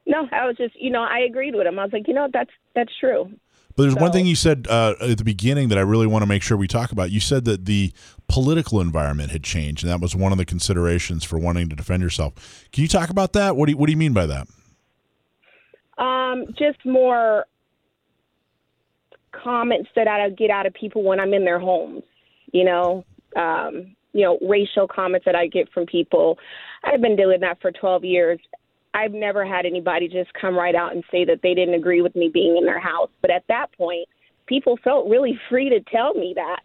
No, 0.06 0.28
I 0.32 0.46
was 0.46 0.58
just, 0.58 0.76
you 0.76 0.90
know, 0.90 1.04
I 1.04 1.20
agreed 1.20 1.56
with 1.56 1.66
him. 1.66 1.80
I 1.80 1.84
was 1.84 1.94
like, 1.94 2.08
you 2.08 2.14
know, 2.14 2.28
that's 2.32 2.52
that's 2.76 2.92
true. 3.00 3.32
But 3.76 3.84
there's 3.84 3.96
so, 3.96 4.02
one 4.02 4.12
thing 4.12 4.26
you 4.26 4.36
said 4.36 4.68
uh, 4.70 4.94
at 5.02 5.18
the 5.18 5.24
beginning 5.24 5.70
that 5.70 5.78
I 5.78 5.82
really 5.82 6.06
want 6.06 6.22
to 6.22 6.28
make 6.28 6.44
sure 6.44 6.58
we 6.58 6.68
talk 6.68 6.92
about. 6.92 7.10
You 7.10 7.20
said 7.20 7.46
that 7.46 7.66
the 7.66 7.92
political 8.28 8.80
environment 8.80 9.32
had 9.32 9.44
changed, 9.44 9.84
and 9.84 9.92
that 9.92 10.00
was 10.00 10.16
one 10.16 10.32
of 10.32 10.38
the 10.38 10.46
considerations 10.46 11.24
for 11.24 11.40
wanting 11.40 11.70
to 11.70 11.76
defend 11.76 12.04
yourself. 12.04 12.68
Can 12.72 12.84
you 12.84 12.88
talk 12.88 13.10
about 13.10 13.34
that? 13.34 13.56
What 13.56 13.66
do 13.66 13.72
you, 13.72 13.78
what 13.78 13.88
do 13.88 13.92
you 13.92 13.98
mean 13.98 14.14
by 14.14 14.28
that? 14.28 14.48
Um, 15.98 16.46
just 16.58 16.86
more 16.86 17.46
comments 19.32 19.90
that 19.96 20.08
I 20.08 20.30
get 20.30 20.52
out 20.52 20.68
of 20.68 20.74
people 20.74 21.04
when 21.04 21.20
I'm 21.20 21.34
in 21.34 21.44
their 21.44 21.60
homes. 21.60 22.04
You 22.52 22.66
know, 22.66 23.06
um, 23.36 23.96
you 24.14 24.22
know, 24.22 24.38
racial 24.48 24.88
comments 24.88 25.26
that 25.26 25.36
I 25.36 25.48
get 25.48 25.72
from 25.72 25.88
people. 25.88 26.38
I've 26.84 27.02
been 27.02 27.16
doing 27.16 27.40
that 27.42 27.60
for 27.62 27.72
12 27.72 28.04
years. 28.04 28.40
I've 28.94 29.14
never 29.14 29.46
had 29.46 29.66
anybody 29.66 30.08
just 30.08 30.34
come 30.34 30.56
right 30.56 30.76
out 30.76 30.94
and 30.94 31.04
say 31.12 31.26
that 31.26 31.42
they 31.42 31.54
didn't 31.54 31.74
agree 31.74 32.02
with 32.02 32.16
me 32.16 32.30
being 32.32 32.58
in 32.58 32.66
their 32.66 32.80
house. 32.80 33.10
But 33.22 33.32
at 33.32 33.44
that 33.48 33.68
point, 33.78 34.08
people 34.46 34.78
felt 34.84 35.10
really 35.10 35.40
free 35.50 35.70
to 35.70 35.80
tell 35.82 36.14
me 36.14 36.34
that. 36.36 36.60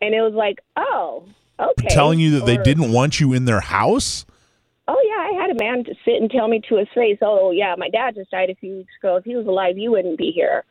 And 0.00 0.14
it 0.14 0.20
was 0.20 0.34
like, 0.34 0.58
oh, 0.76 1.24
okay. 1.58 1.88
Telling 1.88 2.18
you 2.18 2.32
that 2.32 2.42
or, 2.42 2.46
they 2.46 2.56
didn't 2.58 2.92
want 2.92 3.20
you 3.20 3.32
in 3.32 3.44
their 3.44 3.60
house? 3.60 4.26
Oh, 4.88 5.00
yeah. 5.04 5.38
I 5.38 5.42
had 5.42 5.50
a 5.50 5.62
man 5.62 5.84
sit 6.04 6.20
and 6.20 6.30
tell 6.30 6.48
me 6.48 6.60
to 6.68 6.76
his 6.76 6.88
face, 6.94 7.18
oh, 7.22 7.52
yeah, 7.52 7.74
my 7.76 7.88
dad 7.88 8.14
just 8.14 8.30
died 8.30 8.50
a 8.50 8.54
few 8.56 8.78
weeks 8.78 8.92
ago. 9.00 9.16
If 9.16 9.24
he 9.24 9.36
was 9.36 9.46
alive, 9.46 9.78
you 9.78 9.90
wouldn't 9.90 10.18
be 10.18 10.32
here. 10.32 10.64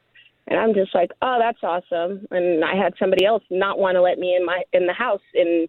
And 0.47 0.59
I'm 0.59 0.73
just 0.73 0.95
like, 0.95 1.11
oh, 1.21 1.37
that's 1.39 1.59
awesome. 1.61 2.25
And 2.31 2.63
I 2.63 2.75
had 2.75 2.93
somebody 2.97 3.25
else 3.25 3.43
not 3.49 3.79
want 3.79 3.95
to 3.95 4.01
let 4.01 4.17
me 4.17 4.35
in 4.35 4.45
my 4.45 4.63
in 4.71 4.87
the 4.87 4.93
house 4.93 5.21
and 5.33 5.67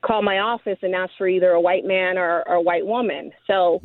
call 0.00 0.22
my 0.22 0.38
office 0.38 0.78
and 0.82 0.94
ask 0.94 1.12
for 1.16 1.28
either 1.28 1.50
a 1.50 1.60
white 1.60 1.84
man 1.84 2.18
or, 2.18 2.42
or 2.48 2.54
a 2.54 2.60
white 2.60 2.86
woman. 2.86 3.32
So 3.46 3.80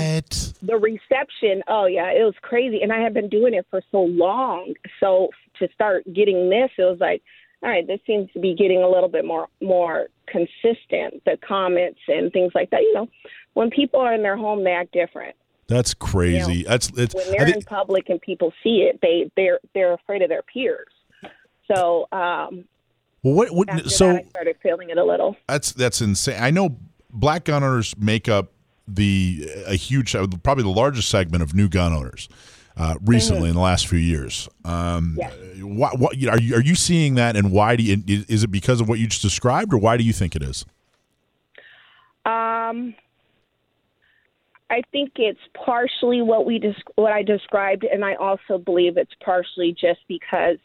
what? 0.00 0.52
The 0.62 0.76
reception, 0.76 1.62
oh 1.68 1.86
yeah, 1.86 2.10
it 2.10 2.24
was 2.24 2.34
crazy. 2.42 2.80
And 2.82 2.92
I 2.92 3.00
had 3.00 3.14
been 3.14 3.28
doing 3.28 3.54
it 3.54 3.66
for 3.70 3.82
so 3.90 4.02
long. 4.02 4.74
So 4.98 5.30
to 5.58 5.68
start 5.74 6.04
getting 6.12 6.50
this, 6.50 6.70
it 6.78 6.82
was 6.82 6.98
like, 7.00 7.22
all 7.62 7.68
right, 7.68 7.86
this 7.86 8.00
seems 8.06 8.30
to 8.32 8.40
be 8.40 8.54
getting 8.54 8.82
a 8.82 8.88
little 8.88 9.08
bit 9.08 9.24
more 9.24 9.48
more 9.60 10.08
consistent. 10.26 11.22
The 11.24 11.38
comments 11.46 12.00
and 12.08 12.32
things 12.32 12.52
like 12.54 12.70
that. 12.70 12.80
You 12.82 12.94
know, 12.94 13.08
when 13.54 13.70
people 13.70 14.00
are 14.00 14.14
in 14.14 14.22
their 14.22 14.36
home, 14.36 14.64
they 14.64 14.72
act 14.72 14.92
different. 14.92 15.36
That's 15.68 15.94
crazy. 15.94 16.52
You 16.54 16.64
know, 16.64 16.70
That's 16.70 16.90
it's, 16.96 17.14
when 17.14 17.30
they're 17.30 17.44
think, 17.44 17.56
in 17.56 17.62
public 17.62 18.08
and 18.08 18.20
people 18.20 18.52
see 18.62 18.88
it, 18.90 18.98
they 19.02 19.30
they're 19.36 19.60
they're 19.74 19.92
afraid 19.92 20.22
of 20.22 20.28
their 20.28 20.42
peers. 20.42 20.88
So 21.72 22.08
um, 22.12 22.64
well, 23.22 23.34
what, 23.34 23.50
what 23.52 23.90
so 23.90 24.10
I 24.10 24.24
started 24.30 24.56
feeling 24.62 24.90
it 24.90 24.98
a 24.98 25.04
little. 25.04 25.36
That's 25.46 25.72
that's 25.72 26.00
insane. 26.00 26.42
I 26.42 26.50
know 26.50 26.76
black 27.10 27.44
gun 27.44 27.62
owners 27.62 27.94
make 27.98 28.28
up 28.28 28.52
the 28.96 29.48
a 29.66 29.74
huge, 29.74 30.14
uh, 30.14 30.26
probably 30.42 30.64
the 30.64 30.70
largest 30.70 31.08
segment 31.08 31.42
of 31.42 31.54
new 31.54 31.68
gun 31.68 31.92
owners. 31.92 32.28
Uh, 32.76 32.94
recently, 33.04 33.42
mm-hmm. 33.42 33.48
in 33.48 33.54
the 33.56 33.60
last 33.60 33.88
few 33.88 33.98
years, 33.98 34.48
um, 34.64 35.16
yeah. 35.18 35.30
what, 35.60 35.98
what 35.98 36.14
are 36.14 36.40
you 36.40 36.54
are 36.54 36.62
you 36.62 36.74
seeing 36.74 37.16
that, 37.16 37.36
and 37.36 37.52
why 37.52 37.76
do 37.76 37.82
you, 37.82 38.02
is 38.06 38.44
it 38.44 38.50
because 38.50 38.80
of 38.80 38.88
what 38.88 38.98
you 38.98 39.06
just 39.06 39.20
described, 39.20 39.74
or 39.74 39.78
why 39.78 39.96
do 39.98 40.04
you 40.04 40.12
think 40.12 40.34
it 40.34 40.42
is? 40.42 40.64
Um, 42.24 42.94
I 44.70 44.82
think 44.92 45.12
it's 45.16 45.40
partially 45.52 46.22
what 46.22 46.46
we 46.46 46.58
des- 46.58 46.74
what 46.94 47.12
I 47.12 47.22
described, 47.22 47.84
and 47.84 48.04
I 48.04 48.14
also 48.14 48.56
believe 48.56 48.96
it's 48.96 49.14
partially 49.22 49.72
just 49.78 50.00
because 50.06 50.58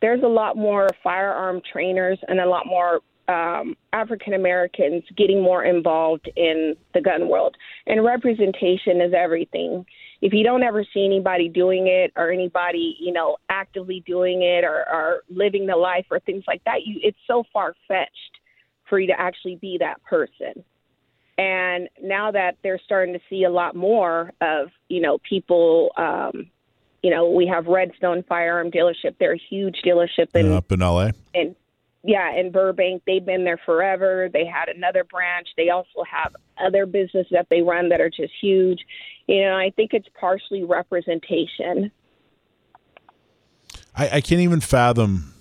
there's 0.00 0.22
a 0.22 0.28
lot 0.28 0.56
more 0.56 0.88
firearm 1.02 1.60
trainers 1.70 2.18
and 2.28 2.40
a 2.40 2.46
lot 2.46 2.66
more 2.66 3.00
um, 3.30 3.76
African 3.92 4.34
Americans 4.34 5.04
getting 5.16 5.40
more 5.40 5.64
involved 5.64 6.28
in 6.36 6.74
the 6.94 7.00
gun 7.00 7.28
world. 7.28 7.56
And 7.86 8.04
representation 8.04 9.00
is 9.00 9.12
everything. 9.16 9.86
If 10.20 10.32
you 10.32 10.42
don't 10.42 10.64
ever 10.64 10.84
see 10.92 11.04
anybody 11.04 11.48
doing 11.48 11.86
it 11.86 12.12
or 12.16 12.32
anybody, 12.32 12.96
you 12.98 13.12
know, 13.12 13.36
actively 13.48 14.02
doing 14.04 14.42
it 14.42 14.64
or, 14.64 14.84
or 14.92 15.22
living 15.30 15.66
the 15.66 15.76
life 15.76 16.06
or 16.10 16.18
things 16.18 16.42
like 16.48 16.62
that, 16.64 16.84
you 16.84 16.98
it's 17.02 17.18
so 17.26 17.44
far 17.52 17.74
fetched 17.86 18.40
for 18.88 18.98
you 18.98 19.06
to 19.06 19.18
actually 19.18 19.56
be 19.56 19.78
that 19.78 20.02
person. 20.02 20.64
And 21.38 21.88
now 22.02 22.32
that 22.32 22.56
they're 22.62 22.80
starting 22.84 23.14
to 23.14 23.20
see 23.30 23.44
a 23.44 23.50
lot 23.50 23.76
more 23.76 24.32
of, 24.40 24.68
you 24.88 25.00
know, 25.00 25.18
people, 25.26 25.92
um, 25.96 26.50
you 27.02 27.10
know, 27.10 27.30
we 27.30 27.46
have 27.46 27.66
Redstone 27.66 28.24
Firearm 28.28 28.70
Dealership. 28.70 29.14
They're 29.18 29.34
a 29.34 29.40
huge 29.48 29.76
dealership 29.86 30.34
in 30.34 30.52
up 30.52 30.70
in 30.70 30.80
LA. 30.80 31.10
in 31.32 31.54
yeah 32.02 32.34
in 32.34 32.50
Burbank. 32.50 33.02
They've 33.06 33.24
been 33.24 33.44
there 33.44 33.60
forever. 33.64 34.28
They 34.32 34.44
had 34.44 34.68
another 34.68 35.04
branch. 35.04 35.48
They 35.56 35.70
also 35.70 36.04
have 36.10 36.34
other 36.58 36.86
businesses 36.86 37.26
that 37.30 37.48
they 37.50 37.62
run 37.62 37.88
that 37.90 38.00
are 38.00 38.10
just 38.10 38.32
huge. 38.40 38.80
You 39.26 39.42
know, 39.42 39.56
I 39.56 39.70
think 39.76 39.92
it's 39.92 40.08
partially 40.18 40.64
representation. 40.64 41.90
I, 43.96 44.08
I 44.08 44.20
can't 44.20 44.40
even 44.40 44.60
fathom. 44.60 45.34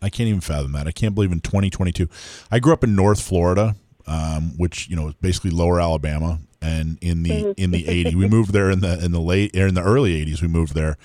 I 0.00 0.10
can't 0.10 0.28
even 0.28 0.40
fathom 0.40 0.72
that. 0.72 0.88
I 0.88 0.90
can't 0.90 1.14
believe 1.14 1.32
in 1.32 1.40
2022. 1.40 2.08
I 2.50 2.58
grew 2.58 2.72
up 2.72 2.82
in 2.82 2.96
North 2.96 3.22
Florida, 3.22 3.76
um, 4.06 4.56
which 4.56 4.88
you 4.88 4.96
know 4.96 5.08
is 5.08 5.14
basically 5.14 5.50
Lower 5.50 5.80
Alabama, 5.80 6.40
and 6.60 6.98
in 7.00 7.22
the 7.22 7.54
in 7.56 7.70
the 7.70 7.84
80s, 7.84 8.14
we 8.14 8.28
moved 8.28 8.52
there 8.52 8.70
in 8.70 8.80
the 8.80 9.02
in 9.04 9.12
the 9.12 9.20
late 9.20 9.56
or 9.56 9.66
in 9.66 9.74
the 9.74 9.82
early 9.82 10.24
80s. 10.24 10.42
We 10.42 10.48
moved 10.48 10.74
there, 10.74 10.96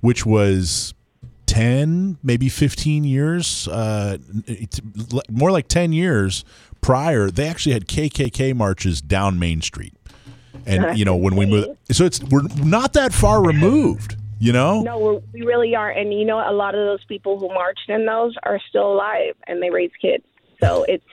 which 0.00 0.24
was 0.24 0.94
10, 1.46 2.18
maybe 2.22 2.48
15 2.48 3.04
years, 3.04 3.68
uh, 3.68 4.18
more 5.30 5.50
like 5.50 5.68
10 5.68 5.92
years 5.92 6.44
prior. 6.80 7.30
They 7.30 7.48
actually 7.48 7.72
had 7.72 7.86
KKK 7.86 8.54
marches 8.54 9.00
down 9.00 9.38
Main 9.38 9.62
Street, 9.62 9.94
and 10.66 10.98
you 10.98 11.04
know 11.04 11.16
when 11.16 11.36
we 11.36 11.46
moved, 11.46 11.70
so 11.90 12.04
it's 12.04 12.22
we're 12.24 12.42
not 12.62 12.92
that 12.94 13.12
far 13.12 13.44
removed. 13.44 14.16
You 14.38 14.52
know, 14.52 14.82
No, 14.82 14.98
we're, 14.98 15.20
we 15.32 15.42
really 15.46 15.74
are. 15.74 15.90
And 15.90 16.12
you 16.12 16.26
know, 16.26 16.38
a 16.38 16.52
lot 16.52 16.74
of 16.74 16.86
those 16.86 17.02
people 17.04 17.38
who 17.38 17.48
marched 17.48 17.88
in 17.88 18.04
those 18.04 18.34
are 18.42 18.60
still 18.68 18.92
alive 18.92 19.34
and 19.46 19.62
they 19.62 19.70
raise 19.70 19.92
kids. 20.00 20.24
So 20.60 20.84
it's 20.88 21.04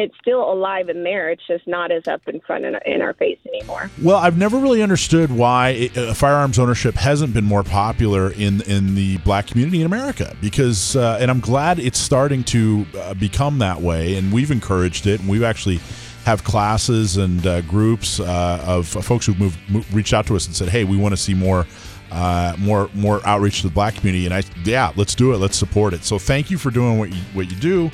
it's 0.00 0.16
still 0.18 0.50
alive 0.50 0.88
in 0.88 1.02
there. 1.02 1.28
It's 1.30 1.46
just 1.46 1.66
not 1.66 1.92
as 1.92 2.06
up 2.08 2.26
in 2.26 2.40
front 2.40 2.64
in, 2.64 2.74
in 2.86 3.02
our 3.02 3.12
face 3.14 3.38
anymore. 3.46 3.90
Well, 4.02 4.16
I've 4.16 4.38
never 4.38 4.58
really 4.58 4.82
understood 4.82 5.30
why 5.30 5.70
it, 5.70 5.96
uh, 5.96 6.14
firearms 6.14 6.58
ownership 6.58 6.94
hasn't 6.94 7.34
been 7.34 7.44
more 7.44 7.62
popular 7.62 8.30
in 8.32 8.62
in 8.62 8.94
the 8.94 9.18
black 9.18 9.46
community 9.46 9.80
in 9.80 9.86
America. 9.86 10.34
Because, 10.40 10.96
uh, 10.96 11.18
and 11.20 11.30
I'm 11.30 11.40
glad 11.40 11.78
it's 11.78 11.98
starting 11.98 12.42
to 12.44 12.86
uh, 12.96 13.14
become 13.14 13.58
that 13.58 13.80
way, 13.80 14.16
and 14.16 14.32
we've 14.32 14.50
encouraged 14.50 15.06
it, 15.06 15.20
and 15.20 15.28
we've 15.28 15.42
actually 15.42 15.80
have 16.24 16.44
classes 16.44 17.16
and 17.16 17.46
uh, 17.46 17.60
groups 17.62 18.20
uh, 18.20 18.64
of 18.66 18.86
folks 18.86 19.26
who've 19.26 19.38
moved, 19.38 19.58
moved, 19.70 19.92
reached 19.92 20.12
out 20.14 20.26
to 20.28 20.36
us 20.36 20.46
and 20.46 20.56
said, 20.56 20.68
"Hey, 20.68 20.84
we 20.84 20.96
want 20.96 21.12
to 21.12 21.18
see 21.18 21.34
more." 21.34 21.66
Uh, 22.10 22.56
more 22.58 22.90
more 22.92 23.24
outreach 23.24 23.60
to 23.60 23.68
the 23.68 23.72
black 23.72 23.94
community 23.94 24.24
and 24.24 24.34
I 24.34 24.42
yeah 24.64 24.90
let's 24.96 25.14
do 25.14 25.32
it 25.32 25.36
let's 25.36 25.56
support 25.56 25.94
it 25.94 26.02
so 26.02 26.18
thank 26.18 26.50
you 26.50 26.58
for 26.58 26.72
doing 26.72 26.98
what 26.98 27.10
you 27.10 27.22
what 27.34 27.48
you 27.48 27.54
do 27.54 27.88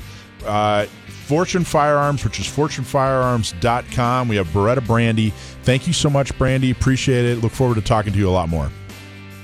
uh, 0.46 0.86
Fortune 1.26 1.64
Firearms, 1.64 2.22
which 2.22 2.38
is 2.38 2.46
fortunefirearms.com. 2.46 4.28
We 4.28 4.36
have 4.36 4.46
Beretta 4.48 4.86
Brandy. 4.86 5.30
Thank 5.64 5.88
you 5.88 5.92
so 5.92 6.08
much, 6.08 6.36
Brandy. 6.38 6.70
Appreciate 6.70 7.24
it. 7.24 7.42
Look 7.42 7.50
forward 7.50 7.74
to 7.74 7.80
talking 7.80 8.12
to 8.12 8.18
you 8.18 8.28
a 8.28 8.30
lot 8.30 8.48
more. 8.48 8.70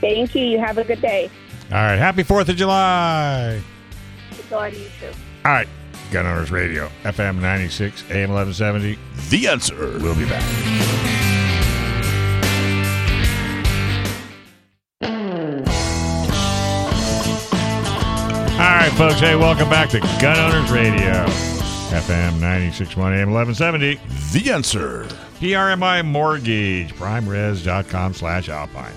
Thank 0.01 0.37
you. 0.37 0.45
You 0.45 0.61
have 0.61 0.79
a 0.79 0.85
good 0.85 1.01
day. 1.01 1.29
All 1.73 1.79
right. 1.79 1.97
Happy 1.97 2.23
4th 2.23 2.49
of 2.49 2.57
July. 2.57 3.61
I 4.53 4.67
you 4.69 4.85
too. 5.01 5.11
All 5.45 5.53
right. 5.53 5.69
Gun 6.13 6.27
Owners 6.27 6.51
Radio, 6.51 6.91
FM 7.05 7.41
96, 7.41 8.03
AM 8.11 8.31
1170. 8.31 8.99
The 9.31 9.49
answer. 9.49 9.99
We'll 9.99 10.15
be 10.15 10.27
back. 10.27 10.43
All 18.53 18.69
right, 18.69 18.93
folks. 18.93 19.19
Hey, 19.19 19.35
welcome 19.35 19.71
back 19.71 19.89
to 19.91 20.01
Gun 20.21 20.39
Owners 20.39 20.71
Radio, 20.71 21.25
FM 21.93 22.39
96.1 22.39 22.97
AM 23.21 23.31
1170. 23.33 24.01
The 24.33 24.51
answer. 24.51 25.05
PRMI 25.41 26.03
Mortgage, 26.03 26.95
primeres.com 26.95 28.15
slash 28.15 28.49
alpine. 28.49 28.95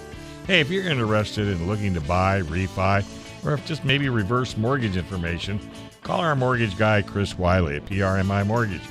Hey, 0.48 0.62
if 0.62 0.70
you're 0.70 0.88
interested 0.88 1.50
in 1.50 1.68
looking 1.68 1.94
to 1.94 2.00
buy, 2.00 2.42
refi, 2.44 3.04
or 3.46 3.54
if 3.54 3.66
just 3.66 3.84
maybe 3.84 4.08
reverse 4.08 4.56
mortgage 4.56 4.96
information, 4.96 5.60
call 6.04 6.22
our 6.22 6.38
mortgage 6.38 6.78
guy, 6.78 7.02
Chris 7.02 7.38
Wiley 7.38 7.76
at 7.76 7.86
PRMI 7.86 8.48
Mortgage. 8.48 8.84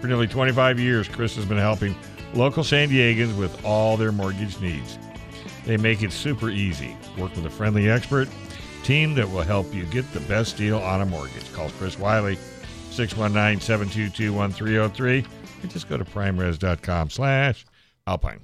For 0.00 0.08
nearly 0.08 0.26
25 0.26 0.80
years, 0.80 1.06
Chris 1.06 1.36
has 1.36 1.44
been 1.44 1.58
helping 1.58 1.94
local 2.34 2.64
San 2.64 2.88
Diegans 2.88 3.38
with 3.38 3.64
all 3.64 3.96
their 3.96 4.10
mortgage 4.10 4.60
needs. 4.60 4.98
They 5.66 5.76
make 5.76 6.02
it 6.02 6.10
super 6.10 6.50
easy. 6.50 6.96
Work 7.16 7.36
with 7.36 7.46
a 7.46 7.50
friendly 7.50 7.88
expert 7.88 8.28
team 8.82 9.14
that 9.14 9.30
will 9.30 9.42
help 9.42 9.72
you 9.72 9.84
get 9.84 10.12
the 10.12 10.20
best 10.20 10.56
deal 10.56 10.78
on 10.78 11.00
a 11.00 11.06
mortgage. 11.06 11.52
Call 11.52 11.70
Chris 11.78 11.96
Wiley, 11.96 12.36
619-722-1303, 12.96 15.26
or 15.64 15.66
just 15.68 15.88
go 15.88 15.96
to 15.96 16.04
primeres.com 16.04 17.10
slash 17.10 17.64
alpine. 18.06 18.40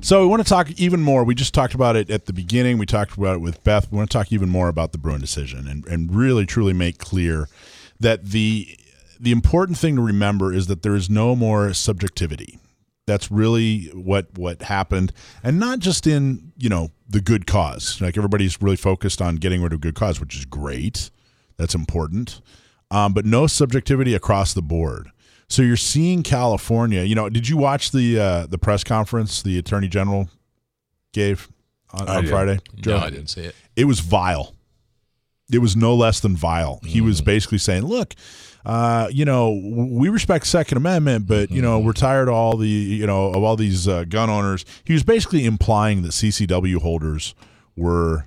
So 0.00 0.22
we 0.22 0.28
want 0.28 0.42
to 0.42 0.48
talk 0.48 0.70
even 0.72 1.00
more. 1.00 1.24
We 1.24 1.34
just 1.34 1.54
talked 1.54 1.74
about 1.74 1.96
it 1.96 2.10
at 2.10 2.26
the 2.26 2.32
beginning. 2.32 2.78
We 2.78 2.86
talked 2.86 3.16
about 3.16 3.36
it 3.36 3.40
with 3.40 3.62
Beth. 3.64 3.90
We 3.90 3.96
want 3.96 4.10
to 4.10 4.18
talk 4.18 4.32
even 4.32 4.48
more 4.48 4.68
about 4.68 4.92
the 4.92 4.98
Bruen 4.98 5.20
decision 5.20 5.66
and, 5.66 5.84
and 5.86 6.14
really 6.14 6.46
truly 6.46 6.72
make 6.72 6.98
clear 6.98 7.48
that 7.98 8.26
the 8.26 8.76
the 9.20 9.32
important 9.32 9.78
thing 9.78 9.96
to 9.96 10.02
remember 10.02 10.52
is 10.52 10.68
that 10.68 10.82
there 10.82 10.94
is 10.94 11.10
no 11.10 11.34
more 11.34 11.74
subjectivity. 11.74 12.60
That's 13.06 13.30
really 13.30 13.86
what 13.94 14.38
what 14.38 14.62
happened, 14.62 15.12
and 15.42 15.58
not 15.58 15.80
just 15.80 16.06
in 16.06 16.52
you 16.56 16.68
know 16.68 16.90
the 17.08 17.20
good 17.20 17.46
cause. 17.46 18.00
Like 18.00 18.16
everybody's 18.16 18.60
really 18.60 18.76
focused 18.76 19.22
on 19.22 19.36
getting 19.36 19.62
rid 19.62 19.72
of 19.72 19.80
good 19.80 19.94
cause, 19.94 20.20
which 20.20 20.36
is 20.36 20.44
great. 20.44 21.10
That's 21.56 21.74
important, 21.74 22.40
um, 22.90 23.12
but 23.12 23.24
no 23.24 23.46
subjectivity 23.46 24.14
across 24.14 24.54
the 24.54 24.62
board. 24.62 25.10
So 25.48 25.62
you're 25.62 25.76
seeing 25.76 26.22
California. 26.22 27.02
You 27.02 27.14
know, 27.14 27.28
did 27.28 27.48
you 27.48 27.56
watch 27.56 27.90
the 27.90 28.18
uh, 28.18 28.46
the 28.46 28.58
press 28.58 28.84
conference 28.84 29.42
the 29.42 29.58
Attorney 29.58 29.88
General 29.88 30.28
gave 31.12 31.48
on, 31.92 32.08
on 32.08 32.26
Friday? 32.26 32.58
No, 32.84 32.98
I 32.98 33.10
didn't 33.10 33.28
see 33.28 33.42
it. 33.42 33.54
It 33.74 33.84
was 33.84 34.00
vile. 34.00 34.54
It 35.50 35.58
was 35.58 35.74
no 35.74 35.94
less 35.94 36.20
than 36.20 36.36
vile. 36.36 36.80
He 36.84 37.00
was 37.00 37.22
basically 37.22 37.56
saying, 37.56 37.84
"Look, 37.84 38.14
uh, 38.66 39.08
you 39.10 39.24
know, 39.24 39.50
we 39.50 40.10
respect 40.10 40.46
Second 40.46 40.76
Amendment, 40.76 41.26
but 41.26 41.50
you 41.50 41.62
know, 41.62 41.78
we're 41.78 41.94
tired 41.94 42.28
of 42.28 42.34
all 42.34 42.58
the 42.58 42.68
you 42.68 43.06
know 43.06 43.28
of 43.28 43.42
all 43.42 43.56
these 43.56 43.88
uh, 43.88 44.04
gun 44.04 44.28
owners." 44.28 44.66
He 44.84 44.92
was 44.92 45.02
basically 45.02 45.46
implying 45.46 46.02
that 46.02 46.12
CCW 46.12 46.76
holders 46.82 47.34
were 47.74 48.26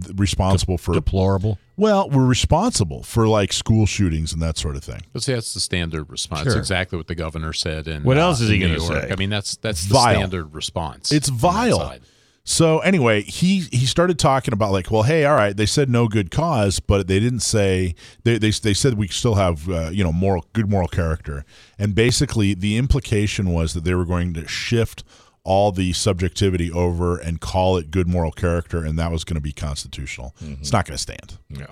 th- 0.00 0.16
responsible 0.18 0.78
for 0.78 0.92
Deplorable. 0.94 1.58
well, 1.76 2.08
we're 2.10 2.26
responsible 2.26 3.02
for 3.02 3.28
like 3.28 3.52
school 3.52 3.86
shootings 3.86 4.32
and 4.32 4.42
that 4.42 4.58
sort 4.58 4.76
of 4.76 4.84
thing. 4.84 5.02
But 5.12 5.22
see, 5.22 5.34
that's 5.34 5.54
the 5.54 5.60
standard 5.60 6.10
response. 6.10 6.44
Sure. 6.50 6.58
Exactly 6.58 6.96
what 6.96 7.06
the 7.06 7.14
governor 7.14 7.52
said. 7.52 7.86
And 7.88 8.04
What 8.04 8.18
uh, 8.18 8.22
else 8.22 8.40
is 8.40 8.48
he 8.48 8.58
gonna 8.58 8.80
say? 8.80 9.08
I 9.10 9.16
mean, 9.16 9.30
that's 9.30 9.56
that's 9.56 9.86
the 9.86 9.94
Vile. 9.94 10.14
standard 10.16 10.54
response. 10.54 11.12
It's 11.12 11.28
vile. 11.28 11.96
So 12.44 12.78
anyway, 12.78 13.20
he 13.24 13.60
he 13.70 13.84
started 13.84 14.18
talking 14.18 14.54
about 14.54 14.72
like, 14.72 14.90
well, 14.90 15.02
hey, 15.02 15.26
all 15.26 15.34
right, 15.36 15.54
they 15.54 15.66
said 15.66 15.90
no 15.90 16.08
good 16.08 16.30
cause, 16.30 16.80
but 16.80 17.06
they 17.06 17.20
didn't 17.20 17.40
say 17.40 17.94
they 18.24 18.38
they, 18.38 18.48
they 18.50 18.72
said 18.72 18.94
we 18.94 19.06
still 19.08 19.34
have 19.34 19.68
uh, 19.68 19.90
you 19.92 20.02
know 20.02 20.12
moral 20.12 20.46
good 20.54 20.70
moral 20.70 20.88
character, 20.88 21.44
and 21.78 21.94
basically 21.94 22.54
the 22.54 22.78
implication 22.78 23.50
was 23.52 23.74
that 23.74 23.84
they 23.84 23.94
were 23.94 24.06
going 24.06 24.32
to 24.32 24.48
shift 24.48 25.04
all 25.48 25.72
the 25.72 25.94
subjectivity 25.94 26.70
over 26.70 27.16
and 27.16 27.40
call 27.40 27.78
it 27.78 27.90
good 27.90 28.06
moral 28.06 28.30
character, 28.32 28.84
and 28.84 28.98
that 28.98 29.10
was 29.10 29.24
going 29.24 29.36
to 29.36 29.40
be 29.40 29.52
constitutional. 29.52 30.34
It's 30.40 30.72
not 30.72 30.84
going 30.86 30.96
to 30.96 31.02
stand. 31.02 31.38
Yeah. 31.48 31.68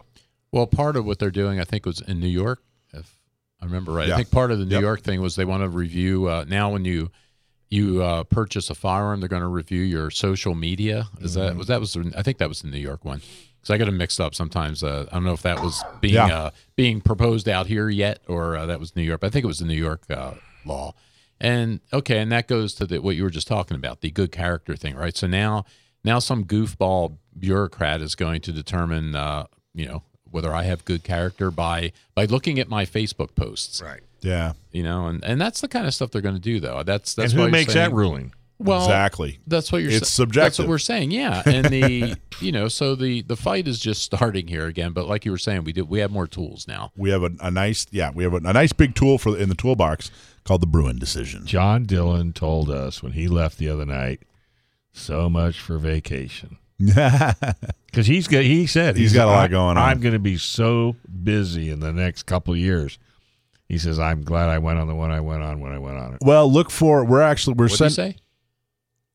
Well, 0.51 0.67
part 0.67 0.97
of 0.97 1.05
what 1.05 1.19
they're 1.19 1.31
doing, 1.31 1.61
I 1.61 1.65
think, 1.65 1.85
was 1.85 2.01
in 2.01 2.19
New 2.19 2.27
York. 2.29 2.63
If 2.95 3.19
I 3.61 3.67
remember 3.67 3.93
right, 3.93 4.09
Yeah. 4.09 4.15
I 4.15 4.17
think 4.17 4.31
part 4.31 4.51
of 4.51 4.59
the 4.59 4.65
New 4.65 4.77
Yep. 4.77 4.81
York 4.83 5.01
thing 5.03 5.21
was 5.21 5.37
they 5.37 5.45
want 5.45 5.63
to 5.63 5.69
review. 5.69 6.27
Uh, 6.27 6.45
now, 6.49 6.71
when 6.73 6.85
you 6.87 7.11
you 7.69 8.03
uh, 8.03 8.23
purchase 8.25 8.71
a 8.71 8.75
firearm, 8.75 9.21
they're 9.21 9.29
going 9.29 9.43
to 9.43 9.49
review 9.49 9.83
your 9.83 10.11
social 10.11 10.55
media. 10.55 11.09
Is 11.21 11.37
Mm-hmm. 11.37 11.41
that 11.47 11.57
was 11.57 11.67
that 11.67 11.81
was? 11.81 11.97
I 12.17 12.23
think 12.23 12.39
that 12.39 12.49
was 12.49 12.63
the 12.63 12.69
New 12.69 12.79
York 12.79 13.05
one. 13.05 13.21
Because 13.61 13.75
I 13.75 13.79
got 13.79 13.87
them 13.87 13.97
mixed 13.99 14.21
up 14.21 14.35
sometimes. 14.35 14.83
Uh, 14.85 15.07
I 15.11 15.15
don't 15.15 15.25
know 15.25 15.33
if 15.35 15.43
that 15.43 15.61
was 15.63 15.83
being 16.01 16.15
Yeah. 16.15 16.27
uh, 16.45 16.51
being 16.77 17.01
proposed 17.03 17.49
out 17.49 17.67
here 17.67 17.89
yet, 17.91 18.21
or 18.29 18.57
uh, 18.57 18.65
that 18.67 18.81
was 18.81 18.97
New 18.97 19.03
York. 19.03 19.21
But 19.21 19.27
I 19.27 19.31
think 19.31 19.45
it 19.45 19.49
was 19.49 19.59
the 19.59 19.67
New 19.67 19.75
York 19.89 20.03
uh, 20.09 20.35
law. 20.65 20.95
And 21.41 21.81
okay, 21.93 22.19
and 22.19 22.33
that 22.33 22.49
goes 22.49 22.75
to 22.75 22.87
the, 22.87 22.99
what 23.01 23.15
you 23.17 23.23
were 23.23 23.31
just 23.31 23.47
talking 23.49 23.77
about, 23.77 24.01
the 24.01 24.11
good 24.11 24.33
character 24.33 24.75
thing, 24.77 24.95
right? 24.97 25.17
So 25.17 25.27
now, 25.27 25.65
now 26.05 26.19
some 26.19 26.45
goofball 26.45 27.17
bureaucrat 27.39 28.01
is 28.01 28.15
going 28.15 28.41
to 28.43 28.53
determine, 28.53 29.15
uh, 29.15 29.47
you 29.75 29.87
know, 29.87 30.03
whether 30.31 30.55
I 30.55 30.63
have 30.65 30.85
good 30.85 31.05
character 31.05 31.51
by 31.51 31.93
by 32.15 32.25
looking 32.25 32.59
at 32.59 32.69
my 32.69 32.85
Facebook 32.87 33.35
posts, 33.35 33.83
Right. 33.83 34.01
Yeah. 34.23 34.53
you 34.73 34.83
know, 34.83 35.07
and 35.07 35.23
and 35.25 35.41
that's 35.41 35.61
the 35.61 35.69
kind 35.69 35.87
of 35.87 35.95
stuff 35.95 36.11
they're 36.11 36.23
going 36.23 36.35
to 36.35 36.41
do, 36.41 36.59
though. 36.59 36.83
That's 36.83 37.15
that's 37.15 37.33
and 37.33 37.43
who 37.43 37.49
makes 37.51 37.73
saying- 37.75 37.91
that 37.91 37.95
ruling? 37.97 38.33
Well, 38.59 38.85
exactly. 38.85 39.39
That's 39.47 39.71
what 39.71 39.83
you're. 39.83 39.91
Saying. 39.91 40.01
It's 40.01 40.11
sa- 40.11 40.25
That's 40.25 40.59
what 40.59 40.67
we're 40.67 40.79
saying. 40.79 41.11
Yeah, 41.11 41.43
and 41.45 41.67
the 41.67 42.17
you 42.41 42.53
know, 42.53 42.69
so 42.69 42.95
the 42.95 43.21
the 43.21 43.37
fight 43.37 43.69
is 43.69 43.79
just 43.79 44.01
starting 44.01 44.47
here 44.47 44.65
again. 44.67 44.93
But 44.93 45.07
like 45.07 45.27
you 45.27 45.31
were 45.31 45.37
saying, 45.37 45.65
we 45.65 45.75
did 45.75 45.91
we 45.91 45.99
have 45.99 46.11
more 46.11 46.27
tools 46.27 46.67
now. 46.67 46.91
We 46.97 47.11
have 47.11 47.23
a, 47.23 47.31
a 47.41 47.51
nice, 47.51 47.87
yeah, 47.91 48.11
we 48.15 48.25
have 48.25 48.33
a, 48.33 48.37
a 48.39 48.55
nice 48.55 48.73
big 48.73 48.95
tool 48.95 49.19
for 49.19 49.37
in 49.37 49.51
the 49.51 49.55
toolbox 49.55 50.11
called 50.47 50.63
the 50.63 50.67
Bruen 50.67 50.99
decision. 50.99 51.45
John 51.47 51.85
Dillon 51.85 52.33
told 52.33 52.71
us 52.71 53.03
when 53.03 53.13
he 53.13 53.29
left 53.29 53.59
the 53.59 53.69
other 53.69 53.85
night, 53.85 54.23
so 54.93 55.29
much 55.29 55.61
for 55.61 55.77
vacation. 55.79 56.57
Because 57.87 58.07
he's 58.09 58.29
got, 58.29 58.43
he 58.43 58.67
said 58.67 58.95
He's 58.99 59.15
got 59.15 59.27
a 59.27 59.31
lot 59.31 59.51
going 59.51 59.79
on." 59.79 59.83
I'm 59.89 60.01
going 60.01 60.13
to 60.13 60.19
be 60.19 60.37
so 60.37 60.97
busy 61.25 61.71
in 61.71 61.81
the 61.81 61.95
next 61.95 62.25
couple 62.25 62.53
of 62.53 62.61
years. 62.61 62.99
He 63.71 63.79
says, 63.79 63.99
"I'm 63.99 64.23
glad 64.23 64.51
I 64.51 64.59
went 64.59 64.79
on 64.79 64.87
the 64.87 64.95
one 64.95 65.11
I 65.11 65.21
went 65.21 65.43
on 65.43 65.61
when 65.61 65.73
I 65.73 65.79
went 65.79 65.97
on 65.97 66.13
it." 66.15 66.19
well, 66.21 66.53
look 66.53 66.71
for 66.71 67.03
we're 67.07 67.23
actually 67.23 67.55
we're 67.55 67.65
What 67.69 67.79
did 67.79 67.85
you 67.85 67.89
sent. 67.91 67.93
say? 67.95 68.17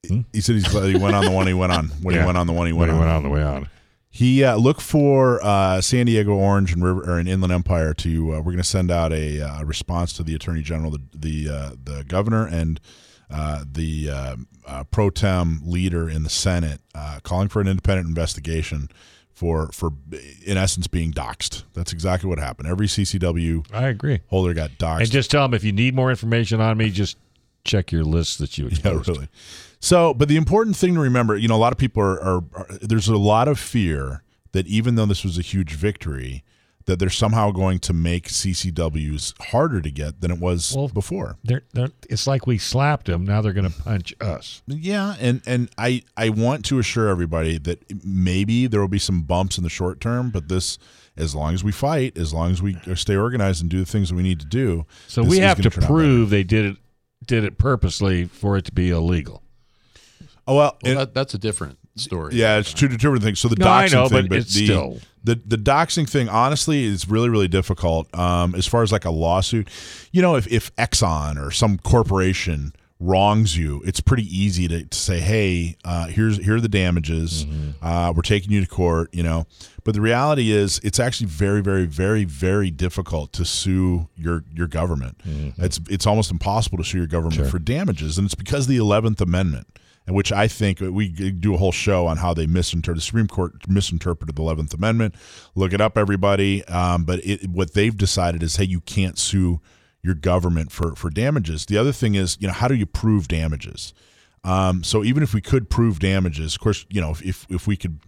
Hmm? 0.08 0.22
He 0.34 0.42
said 0.42 0.56
he's 0.56 0.68
glad 0.68 0.90
he 0.90 0.98
went 0.98 1.16
on 1.16 1.24
the 1.26 1.30
one 1.32 1.46
he 1.46 1.54
went 1.54 1.72
on 1.72 1.90
when 2.02 2.16
Yeah. 2.16 2.22
he 2.22 2.26
went 2.26 2.40
on 2.40 2.48
the 2.48 2.54
one 2.54 2.66
he 2.66 2.74
When 2.74 2.90
went 2.90 2.92
I 2.92 2.96
on. 2.96 3.00
went 3.02 3.12
on 3.12 3.24
the 3.24 3.30
way 3.30 3.44
on. 3.44 3.70
He 4.14 4.44
uh, 4.44 4.58
look 4.58 4.82
for 4.82 5.40
uh, 5.42 5.80
San 5.80 6.06
Diego 6.06 6.34
Orange 6.34 6.74
and 6.74 6.84
River 6.84 7.02
or 7.10 7.18
an 7.18 7.28
Inland 7.28 7.54
Empire 7.54 7.94
to. 7.94 8.34
Uh, 8.34 8.38
we're 8.40 8.52
going 8.52 8.58
to 8.58 8.64
send 8.64 8.92
out 8.92 9.14
a 9.14 9.42
uh, 9.42 9.64
response 9.64 10.12
to 10.14 10.24
the 10.24 10.36
Attorney 10.36 10.62
General, 10.62 10.92
the 10.92 11.02
the, 11.16 11.50
uh, 11.50 11.72
the 11.82 12.04
Governor, 12.04 12.46
and 12.46 12.82
uh, 13.30 13.64
the 13.72 14.10
uh, 14.10 14.36
uh, 14.68 14.84
pro 14.86 15.10
tem 15.10 15.62
leader 15.64 16.10
in 16.10 16.24
the 16.24 16.30
Senate, 16.30 16.82
uh, 16.94 17.20
calling 17.24 17.48
for 17.48 17.62
an 17.62 17.68
independent 17.70 18.08
investigation 18.08 18.90
for 19.32 19.70
for 19.72 19.92
in 20.46 20.58
essence 20.58 20.88
being 20.88 21.14
doxxed. 21.14 21.64
That's 21.74 21.94
exactly 21.94 22.30
what 22.30 22.38
happened. 22.38 22.68
Every 22.68 22.88
CCW 22.88 23.66
I 23.74 23.88
agree. 23.88 24.20
holder 24.28 24.54
got 24.54 24.72
doxxed. 24.72 25.00
And 25.00 25.12
just 25.12 25.32
tell 25.32 25.44
them 25.44 25.54
if 25.54 25.64
you 25.64 25.72
need 25.72 25.96
more 25.96 26.10
information 26.10 26.60
on 26.60 26.78
me, 26.78 26.90
just 26.90 27.18
check 27.64 27.92
your 27.92 28.04
list 28.04 28.40
that 28.40 28.58
you 28.58 28.70
Yeah, 28.84 29.02
really. 29.08 29.30
So, 29.82 30.14
but 30.14 30.28
the 30.30 30.38
important 30.38 30.76
thing 30.78 30.94
to 30.94 31.00
remember, 31.00 31.36
you 31.36 31.48
know, 31.48 31.56
a 31.56 31.58
lot 31.58 31.74
of 31.74 31.78
people 31.78 32.02
are, 32.04 32.22
are, 32.22 32.44
are 32.54 32.68
there's 32.82 33.08
a 33.08 33.18
lot 33.18 33.48
of 33.48 33.60
fear 33.60 34.24
that 34.54 34.68
even 34.68 34.96
though 34.96 35.06
this 35.08 35.24
was 35.24 35.38
a 35.38 35.42
huge 35.42 35.74
victory, 35.74 36.44
that 36.86 37.00
they're 37.00 37.10
somehow 37.10 37.52
going 37.52 37.80
to 37.80 37.94
make 37.94 38.28
CCWs 38.28 39.40
harder 39.50 39.82
to 39.82 39.92
get 39.92 40.22
than 40.22 40.32
it 40.32 40.40
was 40.40 40.74
Well, 40.76 40.88
before. 40.88 41.38
They're, 41.44 41.64
they're, 41.74 41.90
it's 42.10 42.28
like 42.28 42.46
we 42.48 42.58
slapped 42.58 43.08
them. 43.08 43.24
Now 43.24 43.42
they're 43.42 43.54
going 43.54 43.70
to 43.70 43.82
punch 43.82 44.14
us. 44.22 44.62
Yeah, 44.68 45.16
and 45.20 45.42
and 45.46 45.70
I 45.78 46.04
I 46.18 46.30
want 46.30 46.66
to 46.66 46.80
assure 46.80 47.08
everybody 47.08 47.58
that 47.60 47.84
maybe 48.06 48.68
there 48.68 48.82
will 48.82 48.88
be 48.88 49.00
some 49.00 49.24
bumps 49.24 49.58
in 49.58 49.64
the 49.64 49.70
short 49.70 50.00
term, 50.00 50.30
but 50.32 50.48
this, 50.48 50.78
as 51.18 51.34
long 51.36 51.54
as 51.54 51.64
we 51.64 51.72
fight, 51.72 52.18
as 52.18 52.34
long 52.34 52.52
as 52.52 52.62
we 52.62 52.78
stay 52.96 53.16
organized 53.16 53.62
and 53.62 53.70
do 53.70 53.80
the 53.80 53.86
things 53.86 54.10
that 54.10 54.16
we 54.16 54.24
need 54.24 54.40
to 54.40 54.48
do, 54.48 54.86
So 55.08 55.24
we 55.24 55.40
have 55.40 55.58
to 55.58 55.64
turn 55.70 55.72
out 55.72 55.76
better. 55.82 55.94
prove 55.94 56.30
they 56.30 56.44
did 56.44 56.66
it 56.66 56.78
did 57.26 57.44
it 57.44 57.58
purposely 57.58 58.26
for 58.26 58.58
it 58.58 58.66
to 58.66 58.72
be 58.72 58.90
illegal. 58.90 59.44
Oh 60.52 60.56
well, 60.58 60.78
Well, 60.84 60.92
it- 60.92 60.96
that, 60.96 61.14
that's 61.14 61.34
a 61.34 61.38
different 61.38 61.78
story. 61.96 62.36
Yeah, 62.36 62.58
it's 62.58 62.74
two 62.74 62.88
different 62.88 63.24
things. 63.24 63.40
So 63.40 63.48
the 63.48 63.56
No, 63.58 63.68
I 63.70 63.86
doxing 63.86 63.92
know, 63.94 64.08
thing, 64.10 64.28
but 64.28 64.38
it's 64.40 64.54
the, 64.54 64.66
still- 64.66 65.00
the 65.24 65.36
the 65.36 65.58
doxing 65.58 66.10
thing. 66.10 66.30
Honestly, 66.30 66.84
is 66.84 67.08
really 67.08 67.30
really 67.30 67.48
difficult. 67.48 68.14
Um, 68.18 68.56
as 68.56 68.68
far 68.68 68.84
as 68.84 68.92
like 68.92 69.06
a 69.06 69.12
lawsuit, 69.12 69.70
you 70.12 70.22
know, 70.22 70.36
if 70.36 70.48
if 70.52 70.76
Exxon 70.76 71.42
or 71.42 71.52
some 71.52 71.78
corporation 71.78 72.74
wrongs 73.00 73.58
you, 73.58 73.82
it's 73.84 74.00
pretty 74.00 74.24
easy 74.26 74.68
to, 74.68 74.86
to 74.86 74.98
say, 74.98 75.20
hey, 75.20 75.76
uh, 75.84 76.06
here's 76.08 76.38
here 76.38 76.56
are 76.58 76.62
the 76.62 76.70
damages. 76.70 77.46
Mm-hmm. 77.46 77.86
Uh, 77.86 78.12
we're 78.14 78.22
taking 78.22 78.52
you 78.52 78.62
to 78.62 78.68
court. 78.68 79.10
You 79.14 79.24
know, 79.24 79.46
but 79.84 79.94
the 79.94 80.02
reality 80.02 80.52
is, 80.52 80.80
it's 80.84 81.00
actually 81.00 81.28
very 81.28 81.62
very 81.62 81.86
very 81.86 82.24
very 82.26 82.72
difficult 82.72 83.32
to 83.34 83.46
sue 83.46 84.08
your 84.16 84.44
your 84.54 84.68
government. 84.68 85.18
Mm-hmm. 85.28 85.64
It's 85.64 85.80
it's 85.90 86.06
almost 86.08 86.32
impossible 86.32 86.78
to 86.80 86.84
sue 86.84 86.98
your 86.98 87.08
government 87.08 87.48
for 87.50 87.60
damages, 87.60 88.18
and 88.18 88.26
it's 88.26 88.36
because 88.36 88.66
of 88.66 88.70
the 88.70 88.78
Eleventh 88.78 89.22
Amendment 89.22 89.68
and 89.68 89.78
which 90.14 90.32
I 90.32 90.48
think 90.48 90.80
we 90.80 91.10
do 91.10 91.54
a 91.54 91.58
whole 91.58 91.72
show 91.72 92.08
on 92.08 92.18
how 92.18 92.34
they 92.34 92.48
misinterpreted 92.48 92.98
the 92.98 93.06
Supreme 93.06 93.28
Court 93.28 93.68
misinterpreted 93.68 94.36
the 94.36 94.42
Eleventh 94.42 94.74
Amendment. 94.74 95.16
Look 95.56 95.74
it 95.74 95.82
up, 95.82 95.98
everybody. 95.98 96.64
Um, 96.66 97.04
but 97.04 97.26
it, 97.26 97.50
what 97.50 97.74
they've 97.74 97.96
decided 97.96 98.44
is, 98.44 98.56
hey, 98.58 98.66
you 98.66 98.82
can't 98.82 99.18
sue 99.18 99.60
your 100.04 100.16
government 100.16 100.72
for 100.72 100.96
for 100.96 101.10
damages. 101.10 101.66
The 101.66 101.78
other 101.78 101.92
thing 101.92 102.16
is, 102.16 102.38
you 102.40 102.48
know, 102.48 102.54
how 102.54 102.68
do 102.68 102.76
you 102.76 102.86
prove 102.86 103.28
damages? 103.28 103.94
Um, 104.44 104.84
so 104.84 105.04
even 105.04 105.22
if 105.22 105.36
we 105.36 105.42
could 105.42 105.70
prove 105.70 106.00
damages, 106.00 106.56
of 106.56 106.62
course, 106.62 106.86
you 106.90 107.00
know, 107.00 107.12
if, 107.12 107.22
if 107.22 107.46
if 107.50 107.68
we 107.68 107.78
could, 107.78 108.00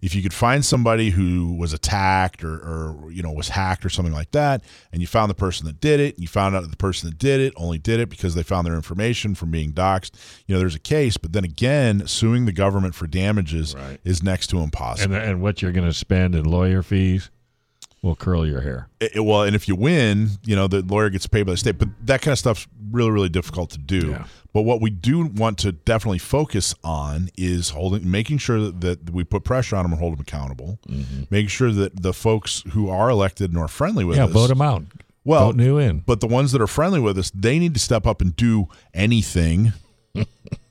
if 0.00 0.14
you 0.14 0.22
could 0.22 0.32
find 0.32 0.64
somebody 0.64 1.10
who 1.10 1.52
was 1.56 1.72
attacked 1.72 2.44
or, 2.44 2.54
or 2.54 3.10
you 3.10 3.24
know 3.24 3.32
was 3.32 3.48
hacked 3.48 3.84
or 3.84 3.88
something 3.88 4.14
like 4.14 4.30
that, 4.30 4.62
and 4.92 5.00
you 5.00 5.08
found 5.08 5.30
the 5.30 5.34
person 5.34 5.66
that 5.66 5.80
did 5.80 5.98
it, 5.98 6.14
and 6.14 6.22
you 6.22 6.28
found 6.28 6.54
out 6.54 6.60
that 6.62 6.70
the 6.70 6.76
person 6.76 7.10
that 7.10 7.18
did 7.18 7.40
it 7.40 7.52
only 7.56 7.78
did 7.78 7.98
it 7.98 8.08
because 8.08 8.36
they 8.36 8.44
found 8.44 8.68
their 8.68 8.76
information 8.76 9.34
from 9.34 9.50
being 9.50 9.72
doxxed, 9.72 10.12
you 10.46 10.54
know, 10.54 10.60
there's 10.60 10.76
a 10.76 10.80
case. 10.80 11.16
But 11.16 11.32
then 11.32 11.42
again, 11.44 12.06
suing 12.06 12.44
the 12.46 12.52
government 12.52 12.94
for 12.94 13.08
damages 13.08 13.74
Right. 13.74 13.98
is 14.04 14.22
next 14.22 14.46
to 14.50 14.58
impossible. 14.60 15.12
And 15.16 15.24
and 15.24 15.42
what 15.42 15.60
you're 15.60 15.72
going 15.72 15.88
to 15.88 15.92
spend 15.92 16.36
in 16.36 16.44
lawyer 16.44 16.84
fees 16.84 17.30
will 18.00 18.14
curl 18.14 18.46
your 18.46 18.60
hair. 18.60 18.88
It- 19.00 19.16
it- 19.16 19.20
well, 19.24 19.42
and 19.42 19.56
if 19.56 19.66
you 19.66 19.74
win, 19.74 20.30
you 20.44 20.54
know 20.54 20.68
the 20.68 20.82
lawyer 20.82 21.10
gets 21.10 21.26
paid 21.26 21.42
by 21.46 21.52
the 21.52 21.56
state, 21.58 21.78
but 21.78 21.88
that 22.06 22.22
kind 22.22 22.32
of 22.32 22.38
stuff's 22.38 22.68
really, 22.92 23.10
really 23.10 23.28
difficult 23.28 23.70
to 23.70 23.78
do. 23.78 24.10
Yeah. 24.10 24.24
But 24.52 24.62
what 24.62 24.80
we 24.80 24.90
do 24.90 25.26
want 25.26 25.58
to 25.58 25.72
definitely 25.72 26.18
focus 26.18 26.74
on 26.82 27.30
is 27.38 27.70
holding, 27.70 28.10
making 28.10 28.38
sure 28.38 28.60
that, 28.60 28.80
that 28.80 29.10
we 29.10 29.22
put 29.24 29.44
pressure 29.44 29.76
on 29.76 29.84
them 29.84 29.92
and 29.92 30.00
hold 30.00 30.14
them 30.14 30.20
accountable, 30.20 30.78
making 31.30 31.48
sure 31.48 31.70
that 31.70 32.02
the 32.02 32.12
folks 32.12 32.64
who 32.72 32.88
are 32.88 33.08
elected 33.10 33.50
and 33.50 33.58
are 33.58 33.68
friendly 33.68 34.04
with 34.04 34.16
yeah, 34.16 34.24
us, 34.24 34.32
vote 34.32 34.48
them 34.48 34.60
out. 34.60 34.82
well, 35.24 35.46
vote 35.46 35.56
new 35.56 35.78
in. 35.78 36.00
but 36.00 36.20
the 36.20 36.26
ones 36.26 36.50
that 36.52 36.60
are 36.60 36.66
friendly 36.66 36.98
with 37.00 37.16
us, 37.18 37.30
they 37.32 37.58
need 37.60 37.74
to 37.74 37.80
step 37.80 38.06
up 38.06 38.20
and 38.20 38.34
do 38.34 38.66
anything, 38.92 39.72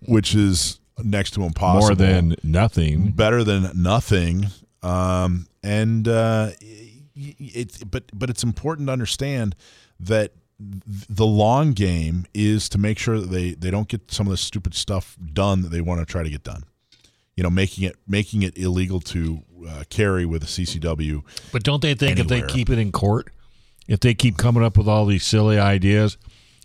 which 0.06 0.36
is 0.36 0.80
next 1.02 1.32
to 1.32 1.44
impossible 1.44 1.88
More 1.88 1.96
than 1.96 2.36
nothing. 2.44 3.12
better 3.12 3.44
than 3.46 3.72
nothing. 3.82 4.48
Um, 4.84 5.48
and 5.64 6.08
uh, 6.08 6.52
it, 7.16 7.90
but 7.90 8.04
but 8.14 8.30
it's 8.30 8.44
important 8.44 8.88
to 8.88 8.94
understand 8.94 9.56
that 10.02 10.32
th- 10.32 10.39
the 10.60 11.26
long 11.26 11.72
game 11.72 12.26
is 12.34 12.68
to 12.70 12.78
make 12.78 13.00
sure 13.00 13.20
that 13.20 13.30
they 13.30 13.52
they 13.54 13.72
don't 13.72 13.88
get 13.88 14.12
some 14.12 14.28
of 14.28 14.32
the 14.32 14.38
stupid 14.38 14.74
stuff 14.74 15.18
done 15.34 15.62
that 15.62 15.70
they 15.70 15.82
want 15.82 16.00
to 16.02 16.06
try 16.06 16.22
to 16.24 16.30
get 16.30 16.44
done. 16.44 16.64
You 17.36 17.44
know, 17.44 17.50
making 17.50 17.86
it 17.86 17.96
making 18.08 18.44
it 18.44 18.58
illegal 18.58 19.00
to 19.02 19.44
uh, 19.68 19.84
carry 19.90 20.26
with 20.26 20.44
a 20.44 20.48
CCW. 20.48 21.24
But 21.54 21.64
don't 21.64 21.82
they 21.82 21.94
think 21.94 22.20
if 22.20 22.28
they 22.28 22.42
keep 22.42 22.70
it 22.70 22.78
in 22.78 22.92
court, 22.92 23.30
if 23.88 24.02
they 24.02 24.14
keep 24.14 24.36
coming 24.38 24.64
up 24.64 24.78
with 24.78 24.88
all 24.90 25.06
these 25.06 25.24
silly 25.26 25.58
ideas, 25.58 26.18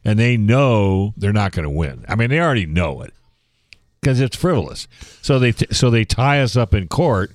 and 0.04 0.18
they 0.18 0.36
know 0.36 1.14
they're 1.16 1.32
not 1.32 1.52
going 1.52 1.62
to 1.64 1.70
win? 1.70 2.04
I 2.08 2.16
mean, 2.16 2.30
they 2.30 2.40
already 2.40 2.66
know 2.66 3.02
it 3.02 3.14
because 4.00 4.20
it's 4.20 4.34
frivolous. 4.36 4.88
So 5.22 5.38
they 5.38 5.52
so 5.52 5.90
they 5.90 6.04
tie 6.04 6.40
us 6.40 6.56
up 6.56 6.74
in 6.74 6.88
court. 6.88 7.30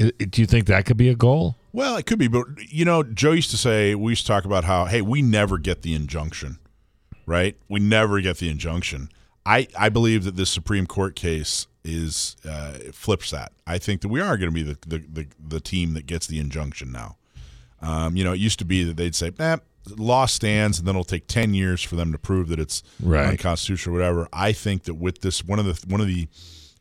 I- 0.00 0.10
Do 0.18 0.40
you 0.40 0.46
think 0.46 0.66
that 0.66 0.84
could 0.86 0.96
be 0.96 1.08
a 1.08 1.14
goal? 1.14 1.56
Well, 1.74 1.96
it 1.96 2.06
could 2.06 2.20
be, 2.20 2.28
but 2.28 2.46
you 2.68 2.84
know, 2.84 3.02
Joe 3.02 3.32
used 3.32 3.50
to 3.50 3.56
say 3.56 3.96
we 3.96 4.12
used 4.12 4.22
to 4.22 4.28
talk 4.28 4.44
about 4.44 4.62
how 4.62 4.84
hey, 4.84 5.02
we 5.02 5.22
never 5.22 5.58
get 5.58 5.82
the 5.82 5.92
injunction, 5.92 6.58
right? 7.26 7.56
We 7.68 7.80
never 7.80 8.20
get 8.20 8.38
the 8.38 8.48
injunction. 8.48 9.08
I 9.44 9.66
I 9.76 9.88
believe 9.88 10.22
that 10.22 10.36
this 10.36 10.50
Supreme 10.50 10.86
Court 10.86 11.16
case 11.16 11.66
is 11.82 12.36
uh, 12.48 12.74
flips 12.92 13.32
that. 13.32 13.50
I 13.66 13.78
think 13.78 14.02
that 14.02 14.08
we 14.08 14.20
are 14.20 14.36
going 14.36 14.50
to 14.50 14.54
be 14.54 14.62
the, 14.62 14.78
the 14.86 14.98
the 15.12 15.26
the 15.48 15.60
team 15.60 15.94
that 15.94 16.06
gets 16.06 16.28
the 16.28 16.38
injunction 16.38 16.92
now. 16.92 17.16
Um, 17.82 18.16
you 18.16 18.22
know, 18.22 18.32
it 18.34 18.38
used 18.38 18.60
to 18.60 18.64
be 18.64 18.84
that 18.84 18.96
they'd 18.96 19.16
say, 19.16 19.32
"Nah, 19.36 19.56
law 19.96 20.26
stands," 20.26 20.78
and 20.78 20.86
then 20.86 20.94
it'll 20.94 21.02
take 21.02 21.26
ten 21.26 21.54
years 21.54 21.82
for 21.82 21.96
them 21.96 22.12
to 22.12 22.18
prove 22.18 22.50
that 22.50 22.60
it's 22.60 22.84
Right. 23.02 23.30
unconstitutional 23.30 23.96
or 23.96 23.98
whatever. 23.98 24.28
I 24.32 24.52
think 24.52 24.84
that 24.84 24.94
with 24.94 25.22
this, 25.22 25.44
one 25.44 25.58
of 25.58 25.64
the 25.64 25.86
one 25.88 26.00
of 26.00 26.06
the 26.06 26.28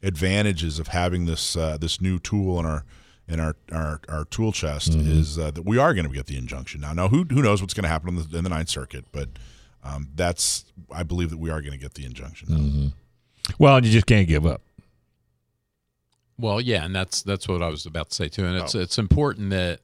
advantages 0.03 0.77
of 0.77 0.89
having 0.89 1.25
this 1.25 1.57
uh, 1.57 1.77
this 1.77 1.99
new 1.99 2.19
tool 2.19 2.59
in 2.59 2.67
our 2.67 2.85
in 3.27 3.39
our 3.39 3.55
our, 3.71 4.01
our 4.09 4.25
tool 4.25 4.51
chest 4.51 4.91
Mm-hmm. 4.91 5.11
is 5.19 5.39
uh, 5.39 5.51
that 5.51 5.63
we 5.65 5.77
are 5.77 5.93
going 5.93 6.07
to 6.07 6.13
get 6.13 6.25
the 6.27 6.37
injunction 6.37 6.81
now. 6.81 6.93
Now, 6.93 7.07
who 7.07 7.23
who 7.29 7.41
knows 7.41 7.61
what's 7.61 7.73
going 7.73 7.83
to 7.83 7.89
happen 7.89 8.09
in 8.09 8.15
the, 8.29 8.37
in 8.37 8.43
the 8.43 8.49
Ninth 8.49 8.69
Circuit, 8.69 9.05
but 9.11 9.29
um, 9.83 10.09
that's 10.15 10.65
I 10.91 11.03
believe 11.03 11.29
that 11.29 11.39
we 11.39 11.49
are 11.49 11.61
going 11.61 11.73
to 11.73 11.77
get 11.79 11.93
the 11.95 12.05
injunction. 12.05 12.47
now. 12.49 12.57
Mm-hmm. 12.57 12.87
Well, 13.59 13.83
you 13.83 13.91
just 13.91 14.05
can't 14.05 14.27
give 14.27 14.45
up. 14.45 14.61
Well, 16.37 16.59
yeah, 16.59 16.83
and 16.83 16.95
that's 16.95 17.21
that's 17.21 17.47
what 17.47 17.61
I 17.61 17.67
was 17.69 17.85
about 17.85 18.09
to 18.09 18.15
say 18.15 18.27
too. 18.29 18.45
And 18.45 18.57
Oh. 18.57 18.63
it's 18.63 18.75
it's 18.75 18.97
important 18.97 19.51
that, 19.51 19.79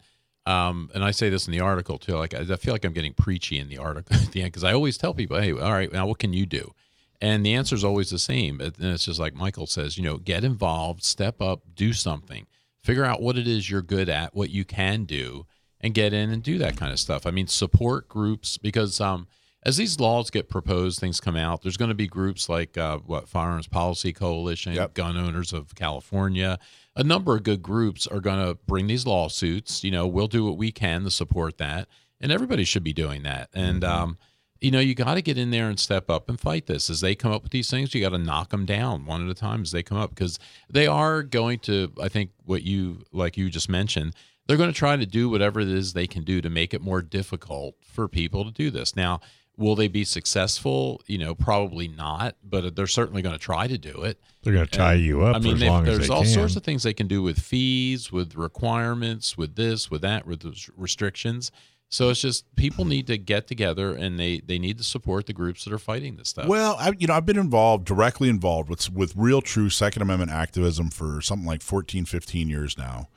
um, 0.45 0.89
and 0.95 1.03
I 1.03 1.11
say 1.11 1.29
this 1.29 1.47
in 1.47 1.51
the 1.51 1.59
article 1.59 1.97
too. 1.99 2.13
Like 2.15 2.33
I, 2.33 2.39
I 2.39 2.55
feel 2.55 2.73
like 2.73 2.83
I'm 2.85 2.93
getting 2.93 3.13
preachy 3.13 3.57
in 3.59 3.69
the 3.69 3.77
article 3.77 4.15
at 4.21 4.31
the 4.31 4.41
end 4.41 4.51
because 4.51 4.63
I 4.63 4.73
always 4.73 4.97
tell 4.97 5.13
people, 5.13 5.39
"Hey, 5.39 5.51
all 5.51 5.71
right, 5.71 5.91
now 5.91 6.07
what 6.07 6.19
can 6.19 6.33
you 6.33 6.45
do?" 6.45 6.73
And 7.21 7.45
the 7.45 7.53
answer 7.53 7.75
is 7.75 7.83
always 7.83 8.09
the 8.09 8.19
same. 8.19 8.61
And 8.61 8.73
it's 8.79 9.03
just 9.03 9.19
like 9.19 9.33
Michael 9.35 9.67
says, 9.67 9.97
you 9.97 10.03
know, 10.05 10.17
get 10.17 10.45
involved, 10.45 11.03
step 11.03 11.41
up, 11.41 11.61
do 11.75 11.91
something, 11.91 12.47
figure 12.83 13.05
out 13.05 13.21
what 13.21 13.37
it 13.37 13.47
is 13.47 13.69
you're 13.69 13.81
good 13.81 14.09
at, 14.09 14.33
what 14.35 14.49
you 14.49 14.65
can 14.65 15.05
do, 15.05 15.45
and 15.81 15.93
get 15.93 16.13
in 16.13 16.29
and 16.29 16.43
do 16.43 16.57
that 16.57 16.77
kind 16.77 16.91
of 16.91 16.99
stuff. 16.99 17.25
I 17.25 17.31
mean, 17.31 17.47
support 17.47 18.07
groups 18.09 18.57
because 18.57 18.99
um, 18.99 19.27
as 19.63 19.77
these 19.77 19.99
laws 19.99 20.29
get 20.29 20.49
proposed, 20.49 20.99
things 20.99 21.19
come 21.19 21.35
out. 21.35 21.61
There's 21.61 21.77
going 21.77 21.89
to 21.89 21.95
be 21.95 22.07
groups 22.07 22.49
like 22.49 22.77
uh, 22.77 22.97
what 22.99 23.27
Firearms 23.27 23.67
Policy 23.67 24.13
Coalition, 24.13 24.73
Yep. 24.73 24.93
Gun 24.93 25.17
Owners 25.17 25.53
of 25.53 25.75
California. 25.75 26.59
A 26.95 27.03
number 27.03 27.35
of 27.35 27.43
good 27.43 27.61
groups 27.61 28.07
are 28.07 28.19
going 28.19 28.45
to 28.45 28.55
bring 28.67 28.87
these 28.87 29.05
lawsuits. 29.05 29.83
You 29.83 29.91
know, 29.91 30.07
we'll 30.07 30.27
do 30.27 30.45
what 30.45 30.57
we 30.57 30.71
can 30.71 31.03
to 31.03 31.11
support 31.11 31.57
that, 31.57 31.87
and 32.19 32.31
everybody 32.31 32.63
should 32.63 32.83
be 32.83 32.93
doing 32.93 33.23
that. 33.23 33.49
And 33.53 33.83
um, 33.83 34.17
you 34.61 34.71
know, 34.71 34.79
you 34.79 34.93
got 34.95 35.13
to 35.15 35.21
get 35.21 35.37
in 35.37 35.51
there 35.51 35.69
and 35.69 35.79
step 35.79 36.09
up 36.09 36.27
and 36.29 36.39
fight 36.39 36.65
this. 36.65 36.89
As 36.89 37.01
they 37.01 37.15
come 37.15 37.31
up 37.31 37.43
with 37.43 37.51
these 37.51 37.69
things, 37.69 37.93
you 37.93 38.01
got 38.01 38.09
to 38.09 38.17
knock 38.17 38.49
them 38.49 38.65
down 38.65 39.05
one 39.05 39.23
at 39.23 39.29
a 39.29 39.33
time 39.33 39.61
as 39.61 39.71
they 39.71 39.83
come 39.83 39.97
up 39.97 40.09
because 40.09 40.37
they 40.69 40.85
are 40.87 41.23
going 41.23 41.59
to. 41.59 41.91
I 42.01 42.09
think 42.09 42.31
what 42.45 42.63
you 42.63 43.03
like 43.11 43.37
you 43.37 43.49
just 43.49 43.69
mentioned, 43.69 44.13
they're 44.47 44.57
going 44.57 44.71
to 44.71 44.77
try 44.77 44.95
to 44.97 45.05
do 45.05 45.29
whatever 45.29 45.59
it 45.59 45.69
is 45.69 45.93
they 45.93 46.07
can 46.07 46.23
do 46.23 46.41
to 46.41 46.49
make 46.49 46.73
it 46.73 46.81
more 46.81 47.01
difficult 47.01 47.75
for 47.83 48.07
people 48.07 48.43
to 48.45 48.51
do 48.51 48.69
this. 48.69 48.95
Now, 48.95 49.21
will 49.57 49.75
they 49.75 49.87
be 49.87 50.03
successful? 50.03 51.01
You 51.05 51.19
know, 51.19 51.35
probably 51.35 51.87
not, 51.87 52.35
but 52.43 52.75
they're 52.75 52.87
certainly 52.87 53.21
going 53.21 53.35
to 53.35 53.39
try 53.39 53.67
to 53.67 53.77
do 53.77 54.03
it. 54.03 54.19
They're 54.43 54.53
going 54.53 54.65
to 54.67 54.71
tie 54.77 54.93
And, 54.95 55.03
you 55.03 55.21
up 55.23 55.35
I 55.35 55.39
mean, 55.39 55.53
as 55.53 55.59
they've- 55.59 55.69
as 55.71 55.97
there's 55.97 56.09
all 56.09 56.23
can. 56.23 56.31
sorts 56.31 56.55
of 56.55 56.63
things 56.63 56.83
they 56.83 56.93
can 56.93 57.07
do 57.07 57.21
with 57.21 57.39
fees, 57.39 58.11
with 58.11 58.35
requirements, 58.35 59.37
with 59.37 59.55
this, 59.55 59.89
with 59.91 60.01
that, 60.01 60.25
with 60.25 60.41
those 60.41 60.69
restrictions. 60.75 61.51
So 61.91 62.09
it's 62.09 62.21
just 62.21 62.55
people 62.55 62.85
need 62.85 63.07
to 63.07 63.17
get 63.17 63.47
together 63.47 63.93
and 63.93 64.19
they 64.19 64.41
they 64.41 64.59
need 64.59 64.77
to 64.77 64.83
support 64.83 65.25
the 65.25 65.33
groups 65.33 65.65
that 65.65 65.73
are 65.73 65.79
fighting 65.79 66.17
this 66.17 66.29
stuff. 66.29 66.45
Well, 66.47 66.75
I, 66.79 66.91
you 66.97 67.07
know, 67.07 67.15
I've 67.15 67.25
been 67.25 67.39
involved, 67.39 67.85
directly 67.85 68.29
involved 68.29 68.69
with 68.69 68.91
with 68.93 69.15
real, 69.15 69.41
true 69.41 69.71
Second 69.71 70.03
Amendment 70.03 70.29
activism 70.31 70.91
for 70.91 71.19
something 71.19 71.47
like 71.47 71.63
14, 71.63 72.05
15 72.05 72.47
years 72.47 72.77
now, 72.77 73.09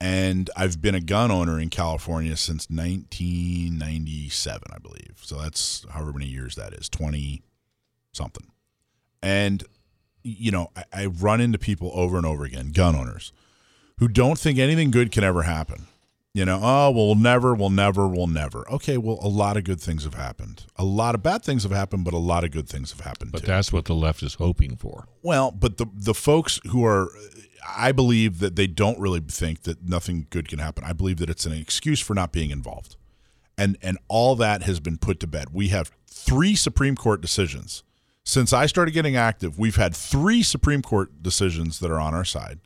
and 0.00 0.48
I've 0.56 0.80
been 0.80 0.94
a 0.94 1.02
gun 1.02 1.30
owner 1.30 1.60
in 1.60 1.68
California 1.68 2.34
since 2.36 2.70
1997, 2.70 4.62
I 4.72 4.78
believe. 4.78 5.18
So 5.20 5.36
that's 5.36 5.84
however 5.90 6.14
many 6.14 6.26
years 6.26 6.54
that 6.54 6.72
is, 6.72 6.88
20 6.88 7.42
something. 8.12 8.46
And 9.22 9.62
you 10.22 10.50
know, 10.50 10.70
I, 10.74 10.84
I 10.94 11.06
run 11.06 11.42
into 11.42 11.58
people 11.58 11.90
over 11.92 12.16
and 12.16 12.24
over 12.24 12.44
again, 12.44 12.72
gun 12.72 12.96
owners, 12.96 13.34
who 13.98 14.08
don't 14.08 14.38
think 14.38 14.58
anything 14.58 14.90
good 14.90 15.12
can 15.12 15.24
ever 15.24 15.42
happen. 15.42 15.88
You 16.34 16.44
know, 16.44 16.58
oh, 16.60 16.90
we'll 16.90 17.14
never, 17.14 17.54
we'll 17.54 17.70
never, 17.70 18.08
we'll 18.08 18.26
never. 18.26 18.68
Okay, 18.68 18.98
well, 18.98 19.20
a 19.22 19.28
lot 19.28 19.56
of 19.56 19.62
good 19.62 19.80
things 19.80 20.02
have 20.02 20.14
happened. 20.14 20.64
A 20.74 20.82
lot 20.84 21.14
of 21.14 21.22
bad 21.22 21.44
things 21.44 21.62
have 21.62 21.70
happened, 21.70 22.04
but 22.04 22.12
a 22.12 22.18
lot 22.18 22.42
of 22.42 22.50
good 22.50 22.68
things 22.68 22.90
have 22.90 23.02
happened 23.02 23.30
But 23.30 23.42
too. 23.42 23.46
that's 23.46 23.72
what 23.72 23.84
the 23.84 23.94
left 23.94 24.20
is 24.20 24.34
hoping 24.34 24.74
for. 24.74 25.06
Well, 25.22 25.52
but 25.52 25.76
the 25.76 25.86
the 25.94 26.12
folks 26.12 26.58
who 26.70 26.84
are, 26.84 27.08
I 27.64 27.92
believe 27.92 28.40
that 28.40 28.56
they 28.56 28.66
don't 28.66 28.98
really 28.98 29.20
think 29.20 29.62
that 29.62 29.88
nothing 29.88 30.26
good 30.30 30.48
can 30.48 30.58
happen. 30.58 30.82
I 30.82 30.92
believe 30.92 31.18
that 31.18 31.30
it's 31.30 31.46
an 31.46 31.52
excuse 31.52 32.00
for 32.00 32.14
not 32.14 32.32
being 32.32 32.50
involved, 32.50 32.96
and 33.56 33.78
and 33.80 33.96
all 34.08 34.34
that 34.34 34.64
has 34.64 34.80
been 34.80 34.98
put 34.98 35.20
to 35.20 35.28
bed. 35.28 35.50
We 35.52 35.68
have 35.68 35.92
three 36.08 36.56
Supreme 36.56 36.96
Court 36.96 37.20
decisions 37.20 37.84
since 38.24 38.52
I 38.52 38.66
started 38.66 38.90
getting 38.90 39.14
active. 39.14 39.56
We've 39.56 39.76
had 39.76 39.94
three 39.94 40.42
Supreme 40.42 40.82
Court 40.82 41.22
decisions 41.22 41.78
that 41.78 41.92
are 41.92 42.00
on 42.00 42.12
our 42.12 42.24
side. 42.24 42.58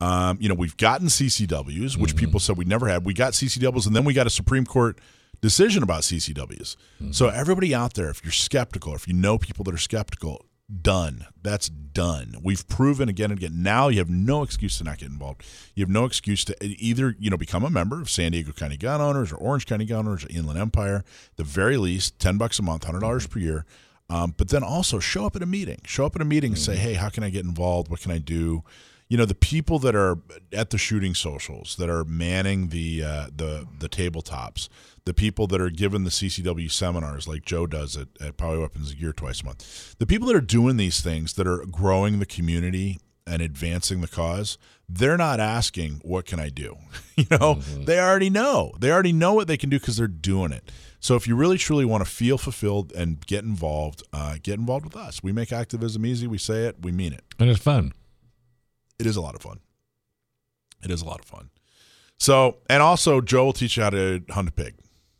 Um, 0.00 0.36
you 0.40 0.48
know, 0.48 0.54
we've 0.54 0.76
gotten 0.76 1.06
CCWs, 1.08 1.96
which 1.96 2.16
people 2.16 2.38
said 2.40 2.56
we 2.56 2.64
never 2.64 2.88
had. 2.88 3.04
We 3.04 3.14
got 3.14 3.32
CCWs, 3.32 3.86
and 3.86 3.96
then 3.96 4.04
we 4.04 4.12
got 4.12 4.26
a 4.26 4.30
Supreme 4.30 4.66
Court 4.66 4.98
decision 5.40 5.82
about 5.82 6.02
CCWs. 6.02 6.76
So 7.12 7.28
everybody 7.28 7.74
out 7.74 7.94
there, 7.94 8.10
if 8.10 8.22
you're 8.24 8.32
skeptical, 8.32 8.94
if 8.94 9.08
you 9.08 9.14
know 9.14 9.38
people 9.38 9.64
that 9.64 9.74
are 9.74 9.78
skeptical, 9.78 10.44
done. 10.82 11.26
That's 11.42 11.68
done. 11.68 12.36
We've 12.42 12.66
proven 12.68 13.08
again 13.08 13.30
and 13.30 13.38
again. 13.38 13.62
Now 13.62 13.88
you 13.88 13.98
have 13.98 14.10
no 14.10 14.42
excuse 14.42 14.78
to 14.78 14.84
not 14.84 14.98
get 14.98 15.08
involved. 15.08 15.44
You 15.74 15.82
have 15.82 15.90
no 15.90 16.04
excuse 16.04 16.44
to 16.46 16.56
either 16.64 17.14
you 17.18 17.30
know 17.30 17.36
become 17.36 17.64
a 17.64 17.70
member 17.70 18.00
of 18.00 18.10
San 18.10 18.32
Diego 18.32 18.52
County 18.52 18.76
Gun 18.76 19.00
Owners 19.00 19.32
or 19.32 19.36
Orange 19.36 19.66
County 19.66 19.84
Gun 19.84 20.06
Owners 20.06 20.24
or 20.24 20.28
Inland 20.30 20.58
Empire. 20.58 21.04
The 21.36 21.44
very 21.44 21.76
least, 21.76 22.18
ten 22.18 22.36
bucks 22.36 22.58
a 22.58 22.62
month, 22.62 22.84
hundred 22.84 23.00
dollars 23.00 23.26
per 23.26 23.38
year. 23.38 23.64
Um, 24.08 24.34
but 24.36 24.48
then 24.50 24.62
also 24.62 25.00
show 25.00 25.26
up 25.26 25.34
at 25.36 25.42
a 25.42 25.46
meeting. 25.46 25.80
Show 25.84 26.06
up 26.06 26.14
at 26.16 26.22
a 26.22 26.24
meeting 26.24 26.52
and 26.52 26.58
say, 26.58 26.76
"Hey, 26.76 26.94
how 26.94 27.08
can 27.08 27.22
I 27.24 27.30
get 27.30 27.44
involved? 27.44 27.88
What 27.88 28.00
can 28.00 28.10
I 28.12 28.18
do?" 28.18 28.62
You 29.08 29.16
know, 29.16 29.24
the 29.24 29.36
people 29.36 29.78
that 29.80 29.94
are 29.94 30.18
at 30.52 30.70
the 30.70 30.78
shooting 30.78 31.14
socials, 31.14 31.76
that 31.76 31.88
are 31.88 32.04
manning 32.04 32.68
the 32.68 33.04
uh, 33.04 33.26
the 33.34 33.66
the 33.78 33.88
tabletops, 33.88 34.68
the 35.04 35.14
people 35.14 35.46
that 35.46 35.60
are 35.60 35.70
given 35.70 36.04
the 36.04 36.10
CCW 36.10 36.70
seminars 36.70 37.28
like 37.28 37.44
Joe 37.44 37.66
does 37.66 37.96
at, 37.96 38.08
at 38.20 38.36
Poway 38.36 38.60
Weapons 38.60 38.92
Gear 38.94 39.12
twice 39.12 39.42
a 39.42 39.44
month, 39.44 39.94
the 39.98 40.06
people 40.06 40.26
that 40.28 40.36
are 40.36 40.40
doing 40.40 40.76
these 40.76 41.00
things 41.00 41.34
that 41.34 41.46
are 41.46 41.64
growing 41.66 42.18
the 42.18 42.26
community 42.26 42.98
and 43.28 43.42
advancing 43.42 44.00
the 44.00 44.08
cause, 44.08 44.58
they're 44.88 45.16
not 45.16 45.38
asking, 45.38 46.00
"What 46.04 46.26
can 46.26 46.40
I 46.40 46.48
do?" 46.48 46.76
you 47.16 47.26
know, 47.30 47.54
they 47.54 48.00
already 48.00 48.30
know. 48.30 48.72
They 48.80 48.90
already 48.90 49.12
know 49.12 49.34
what 49.34 49.46
they 49.46 49.56
can 49.56 49.70
do 49.70 49.78
because 49.78 49.96
they're 49.98 50.08
doing 50.08 50.50
it. 50.50 50.72
So 50.98 51.14
if 51.14 51.28
you 51.28 51.36
really 51.36 51.58
truly 51.58 51.84
want 51.84 52.04
to 52.04 52.10
feel 52.10 52.38
fulfilled 52.38 52.92
and 52.92 53.24
get 53.26 53.44
involved, 53.44 54.02
uh, 54.12 54.38
get 54.42 54.58
involved 54.58 54.84
with 54.84 54.96
us. 54.96 55.22
We 55.22 55.30
make 55.30 55.52
activism 55.52 56.04
easy. 56.04 56.26
We 56.26 56.38
say 56.38 56.64
it. 56.64 56.76
We 56.82 56.90
mean 56.90 57.12
it. 57.12 57.22
And 57.38 57.48
it's 57.48 57.60
fun. 57.60 57.92
It 58.98 59.06
is 59.06 59.16
a 59.16 59.20
lot 59.20 59.34
of 59.34 59.42
fun. 59.42 59.60
It 60.82 60.90
is 60.90 61.02
a 61.02 61.04
lot 61.04 61.20
of 61.20 61.26
fun. 61.26 61.50
So, 62.18 62.58
and 62.70 62.82
also, 62.82 63.20
Joe 63.20 63.46
will 63.46 63.52
teach 63.52 63.76
you 63.76 63.82
how 63.82 63.90
to 63.90 64.22
hunt 64.30 64.48
a 64.48 64.52
pig. 64.52 64.74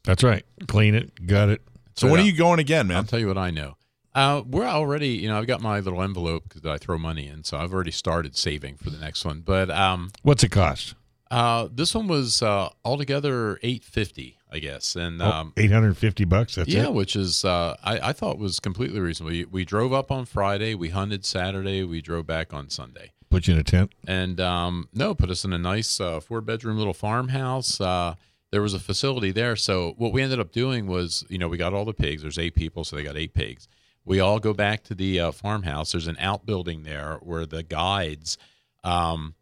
That's 0.05 0.23
right. 0.23 0.45
Clean 0.67 0.95
it, 0.95 1.27
gut 1.27 1.49
it. 1.51 1.63
So, 1.95 2.11
when 2.11 2.21
are 2.21 2.25
you 2.25 2.37
going 2.37 2.59
again, 2.59 2.87
man? 2.87 2.99
I'll 2.99 3.05
tell 3.05 3.19
you 3.19 3.27
what 3.27 3.39
I 3.39 3.51
know. 3.51 3.77
Uh, 4.15 4.43
we're 4.47 4.65
already, 4.65 5.09
you 5.09 5.29
know, 5.29 5.39
I've 5.39 5.47
got 5.47 5.61
my 5.61 5.79
little 5.81 6.03
envelope 6.03 6.55
that 6.55 6.71
I 6.73 6.79
throw 6.79 6.97
money 6.97 7.27
in, 7.29 7.45
so 7.45 7.59
I've 7.59 7.75
already 7.75 7.91
started 7.91 8.35
saving 8.35 8.77
for 8.77 8.89
the 8.89 8.97
next 8.99 9.27
one. 9.27 9.41
But 9.41 9.71
um, 9.71 10.11
What's 10.23 10.43
it 10.43 10.51
cost? 10.51 10.95
uh, 11.31 11.69
this 11.71 11.95
one 11.95 12.07
was 12.07 12.41
uh, 12.41 12.71
altogether 12.83 13.59
eight 13.63 13.85
fifty, 13.85 14.39
I 14.51 14.59
guess, 14.61 14.97
and 14.97 15.21
um, 15.21 15.53
Eight 15.59 15.71
hundred 15.71 15.99
fifty 15.99 16.25
bucks. 16.25 16.55
That's 16.55 16.69
yeah, 16.71 16.85
it. 16.85 16.95
which 16.95 17.15
is 17.15 17.45
uh, 17.45 17.77
I, 17.85 18.09
I 18.09 18.13
thought 18.15 18.39
was 18.39 18.59
completely 18.59 19.01
reasonable. 19.01 19.33
We, 19.33 19.45
we 19.45 19.65
drove 19.67 19.93
up 19.93 20.11
on 20.11 20.25
Friday, 20.25 20.75
we 20.75 20.89
hunted 20.91 21.27
Saturday, 21.27 21.83
we 21.85 22.01
drove 22.01 22.27
back 22.27 22.55
on 22.55 22.71
Sunday, 22.71 23.13
Put 23.37 23.49
you 23.49 23.55
in 23.55 23.61
a 23.61 23.65
tent. 23.65 23.93
and 24.07 24.41
um, 24.41 24.89
no, 24.95 25.15
put 25.15 25.29
us 25.31 25.45
in 25.45 25.53
a 25.53 25.59
nice 25.59 26.01
uh, 26.01 26.21
four 26.21 26.41
bedroom 26.41 26.79
little 26.79 26.95
farmhouse. 26.95 27.81
Uh, 27.81 28.15
there 28.51 28.63
was 28.63 28.73
a 28.75 28.79
facility 28.81 29.31
there, 29.31 29.57
so 29.57 29.93
what 29.99 30.13
we 30.13 30.23
ended 30.23 30.41
up 30.41 30.53
doing 30.53 30.87
was, 30.87 31.25
you 31.29 31.37
know, 31.37 31.47
we 31.49 31.59
got 31.59 31.75
all 31.75 31.85
the 31.85 31.93
pigs. 31.93 32.23
There's 32.23 32.39
eight 32.39 32.55
people, 32.55 32.83
so 32.85 32.97
they 32.97 33.03
got 33.03 33.17
eight 33.17 33.35
pigs. 33.35 33.69
We 34.07 34.21
all 34.21 34.39
go 34.39 34.55
back 34.55 34.85
to 34.85 34.95
the 34.95 35.21
uh, 35.21 35.31
farmhouse. 35.33 35.93
There's 35.93 36.07
an 36.07 36.17
outbuilding 36.19 36.85
there 36.85 37.19
where 37.23 37.45
the 37.45 37.63
guides, 37.63 38.39
um, 38.85 39.35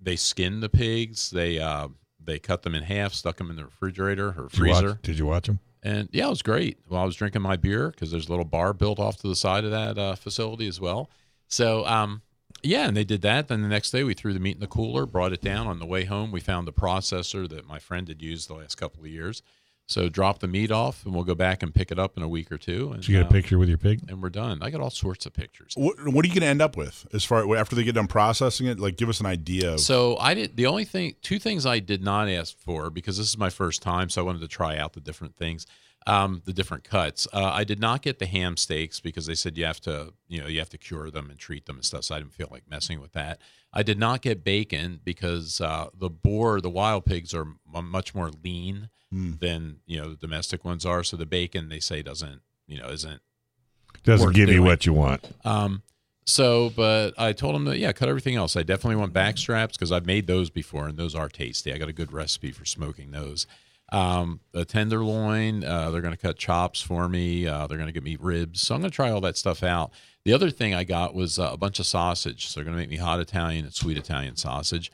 they 0.00 0.14
skin 0.14 0.60
the 0.60 0.68
pigs. 0.68 1.30
They 1.30 1.58
uh, 1.58 1.88
they 2.22 2.38
cut 2.38 2.62
them 2.62 2.74
in 2.74 2.82
half, 2.84 3.14
stuck 3.14 3.38
them 3.38 3.50
in 3.50 3.56
the 3.56 3.64
refrigerator 3.64 4.28
or 4.38 4.48
Did 4.48 4.58
you 4.58 4.66
watch- 4.68 4.78
freezer. 4.80 4.98
Did 5.02 5.18
you 5.18 5.26
watch 5.26 5.46
them? 5.46 5.58
And 5.82 6.08
yeah, 6.12 6.26
it 6.26 6.30
was 6.30 6.42
great. 6.42 6.78
Well, 6.88 7.00
I 7.00 7.04
was 7.04 7.16
drinking 7.16 7.40
my 7.42 7.56
beer 7.56 7.90
because 7.90 8.10
there's 8.10 8.28
a 8.28 8.30
little 8.30 8.44
bar 8.44 8.74
built 8.74 8.98
off 9.00 9.16
to 9.22 9.28
the 9.28 9.34
side 9.34 9.64
of 9.64 9.70
that 9.70 9.98
uh, 9.98 10.14
facility 10.14 10.68
as 10.68 10.78
well. 10.78 11.08
So, 11.48 11.86
um, 11.86 12.20
yeah, 12.62 12.86
and 12.86 12.96
they 12.96 13.04
did 13.04 13.22
that. 13.22 13.48
Then 13.48 13.62
the 13.62 13.68
next 13.68 13.90
day, 13.90 14.04
we 14.04 14.14
threw 14.14 14.32
the 14.32 14.40
meat 14.40 14.56
in 14.56 14.60
the 14.60 14.66
cooler, 14.66 15.06
brought 15.06 15.32
it 15.32 15.40
down. 15.40 15.66
On 15.66 15.78
the 15.78 15.86
way 15.86 16.04
home, 16.04 16.30
we 16.32 16.40
found 16.40 16.66
the 16.66 16.72
processor 16.72 17.48
that 17.48 17.66
my 17.66 17.78
friend 17.78 18.08
had 18.08 18.22
used 18.22 18.48
the 18.48 18.54
last 18.54 18.76
couple 18.76 19.02
of 19.02 19.08
years. 19.08 19.42
So, 19.86 20.08
drop 20.08 20.38
the 20.38 20.46
meat 20.46 20.70
off, 20.70 21.04
and 21.04 21.12
we'll 21.12 21.24
go 21.24 21.34
back 21.34 21.64
and 21.64 21.74
pick 21.74 21.90
it 21.90 21.98
up 21.98 22.16
in 22.16 22.22
a 22.22 22.28
week 22.28 22.52
or 22.52 22.58
two. 22.58 22.92
And, 22.92 23.02
Did 23.02 23.08
you 23.08 23.16
get 23.16 23.24
a 23.24 23.28
uh, 23.28 23.32
picture 23.32 23.58
with 23.58 23.68
your 23.68 23.76
pig? 23.76 24.00
And 24.08 24.22
we're 24.22 24.30
done. 24.30 24.60
I 24.62 24.70
got 24.70 24.80
all 24.80 24.90
sorts 24.90 25.26
of 25.26 25.32
pictures. 25.32 25.74
What, 25.76 25.96
what 26.06 26.24
are 26.24 26.28
you 26.28 26.34
going 26.34 26.42
to 26.42 26.46
end 26.46 26.62
up 26.62 26.76
with 26.76 27.08
as 27.12 27.24
far 27.24 27.56
after 27.56 27.74
they 27.74 27.82
get 27.82 27.96
done 27.96 28.06
processing 28.06 28.68
it? 28.68 28.78
Like, 28.78 28.96
give 28.96 29.08
us 29.08 29.18
an 29.18 29.26
idea 29.26 29.72
of. 29.72 29.80
So 29.80 30.16
I 30.18 30.34
did 30.34 30.56
the 30.56 30.66
only 30.66 30.84
thing, 30.84 31.16
two 31.22 31.40
things 31.40 31.66
I 31.66 31.80
did 31.80 32.04
not 32.04 32.28
ask 32.28 32.56
for 32.56 32.88
because 32.88 33.18
this 33.18 33.26
is 33.26 33.36
my 33.36 33.50
first 33.50 33.82
time, 33.82 34.10
so 34.10 34.22
I 34.22 34.24
wanted 34.24 34.42
to 34.42 34.48
try 34.48 34.76
out 34.76 34.92
the 34.92 35.00
different 35.00 35.34
things, 35.34 35.66
um, 36.06 36.42
the 36.44 36.52
different 36.52 36.84
cuts. 36.84 37.28
Uh, 37.32 37.50
I 37.52 37.64
did 37.64 37.78
not 37.80 38.02
get 38.02 38.18
the 38.18 38.26
ham 38.26 38.56
steaks 38.56 39.00
because 39.00 39.26
they 39.26 39.34
said 39.34 39.56
you 39.58 39.64
have 39.64 39.80
to, 39.82 40.14
you 40.28 40.40
know, 40.40 40.46
you 40.46 40.58
have 40.58 40.70
to 40.70 40.78
cure 40.78 41.10
them 41.10 41.28
and 41.30 41.38
treat 41.38 41.66
them 41.66 41.76
and 41.76 41.84
stuff. 41.84 42.04
So 42.04 42.14
I 42.14 42.18
didn't 42.18 42.32
feel 42.34 42.48
like 42.50 42.64
messing 42.70 43.00
with 43.00 43.12
that. 43.12 43.40
I 43.72 43.82
did 43.82 43.98
not 43.98 44.22
get 44.22 44.42
bacon 44.42 45.00
because 45.04 45.60
uh, 45.60 45.90
the 45.96 46.10
boar, 46.10 46.60
the 46.60 46.70
wild 46.70 47.04
pigs 47.04 47.32
are 47.34 47.42
m- 47.42 47.90
much 47.90 48.14
more 48.14 48.30
lean 48.42 48.88
than 49.12 49.78
you 49.86 50.00
know 50.00 50.10
the 50.10 50.16
domestic 50.16 50.64
ones 50.64 50.86
are. 50.86 51.02
So 51.02 51.16
the 51.16 51.26
bacon 51.26 51.68
they 51.68 51.80
say 51.80 52.00
doesn't, 52.00 52.42
you 52.68 52.78
know, 52.80 52.88
isn't 52.90 53.20
Doesn't 54.04 54.34
give 54.34 54.48
you 54.50 54.62
what 54.62 54.86
you 54.86 54.92
want. 54.92 55.26
um, 55.44 55.82
so, 56.26 56.70
but 56.76 57.12
I 57.18 57.32
told 57.32 57.56
him 57.56 57.64
that 57.64 57.78
yeah, 57.78 57.90
cut 57.90 58.08
everything 58.08 58.36
else. 58.36 58.54
I 58.54 58.62
definitely 58.62 58.96
want 58.96 59.12
back 59.12 59.36
straps 59.36 59.76
because 59.76 59.90
I've 59.90 60.06
made 60.06 60.28
those 60.28 60.48
before 60.48 60.86
and 60.86 60.96
those 60.96 61.14
are 61.16 61.28
tasty. 61.28 61.72
I 61.72 61.78
got 61.78 61.88
a 61.88 61.92
good 61.92 62.12
recipe 62.12 62.52
for 62.52 62.64
smoking 62.64 63.10
those. 63.10 63.48
Um, 63.92 64.40
the 64.52 64.64
tenderloin, 64.64 65.64
uh, 65.64 65.90
they're 65.90 66.00
going 66.00 66.14
to 66.14 66.20
cut 66.20 66.36
chops 66.38 66.80
for 66.80 67.08
me. 67.08 67.46
Uh, 67.46 67.66
they're 67.66 67.78
going 67.78 67.88
to 67.88 67.92
give 67.92 68.04
me 68.04 68.16
ribs. 68.20 68.60
So 68.62 68.74
I'm 68.74 68.80
going 68.80 68.90
to 68.90 68.94
try 68.94 69.10
all 69.10 69.20
that 69.22 69.36
stuff 69.36 69.62
out. 69.62 69.90
The 70.24 70.32
other 70.32 70.50
thing 70.50 70.74
I 70.74 70.84
got 70.84 71.14
was 71.14 71.38
uh, 71.38 71.50
a 71.52 71.56
bunch 71.56 71.78
of 71.80 71.86
sausage. 71.86 72.46
So 72.48 72.60
they're 72.60 72.64
going 72.64 72.76
to 72.76 72.80
make 72.80 72.90
me 72.90 72.96
hot 72.98 73.20
Italian 73.20 73.64
and 73.64 73.74
sweet 73.74 73.96
Italian 73.98 74.36
sausage. 74.36 74.92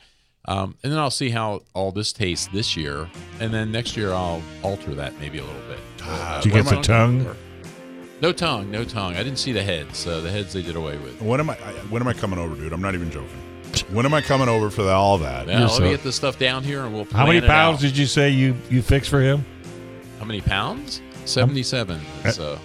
Um, 0.49 0.77
and 0.85 0.93
then 0.93 0.99
I'll 1.01 1.11
see 1.11 1.31
how 1.31 1.63
all 1.75 1.91
this 1.91 2.13
tastes 2.13 2.47
this 2.53 2.77
year, 2.77 3.09
and 3.41 3.53
then 3.53 3.73
next 3.73 3.97
year 3.97 4.13
I'll 4.13 4.41
alter 4.63 4.95
that 4.95 5.19
maybe 5.19 5.39
a 5.39 5.45
little 5.45 5.61
bit. 5.69 5.81
Uh, 6.05 6.37
Did 6.41 6.47
you 6.47 6.53
get 6.53 6.67
the 6.67 6.81
tongue? 6.83 7.37
No 8.21 8.33
tongue, 8.33 8.71
no 8.71 8.85
tongue. 8.85 9.15
I 9.17 9.25
didn't 9.25 9.41
see 9.41 9.51
the 9.51 9.63
heads. 9.65 10.07
Uh, 10.07 10.21
the 10.21 10.31
heads 10.31 10.53
they 10.53 10.63
did 10.63 10.77
away 10.77 10.97
with. 10.99 11.21
when 11.21 11.41
am 11.41 11.51
I? 11.51 11.55
I- 11.55 11.73
When 11.91 12.01
am 12.01 12.07
I 12.07 12.13
coming 12.13 12.39
over, 12.39 12.55
dude? 12.55 12.73
I'm 12.73 12.81
not 12.81 12.95
even 12.95 13.11
joking. 13.11 13.29
When 13.91 14.05
am 14.07 14.15
I 14.15 14.21
coming 14.21 14.49
over 14.49 14.71
for 14.71 14.83
the, 14.83 14.91
all 14.93 15.19
that? 15.19 15.47
Yeah, 15.47 15.61
let 15.63 15.71
so- 15.71 15.83
me 15.83 15.91
get 15.91 16.03
this 16.03 16.17
stuff 16.17 16.39
down 16.39 16.63
here, 16.65 16.85
and 16.85 16.95
we'll. 16.95 17.05
How 17.07 17.27
many 17.27 17.41
plan 17.41 17.51
it 17.51 17.53
pounds 17.53 17.77
out. 17.79 17.83
did 17.83 17.97
you 17.99 18.07
say 18.07 18.31
you 18.31 18.55
you 18.71 18.83
fixed 18.83 19.11
for 19.11 19.21
him? 19.21 19.45
How 20.19 20.25
many 20.25 20.41
pounds? 20.41 21.01
Seventy-seven. 21.25 22.01
Is 22.25 22.39
uh, 22.39 22.59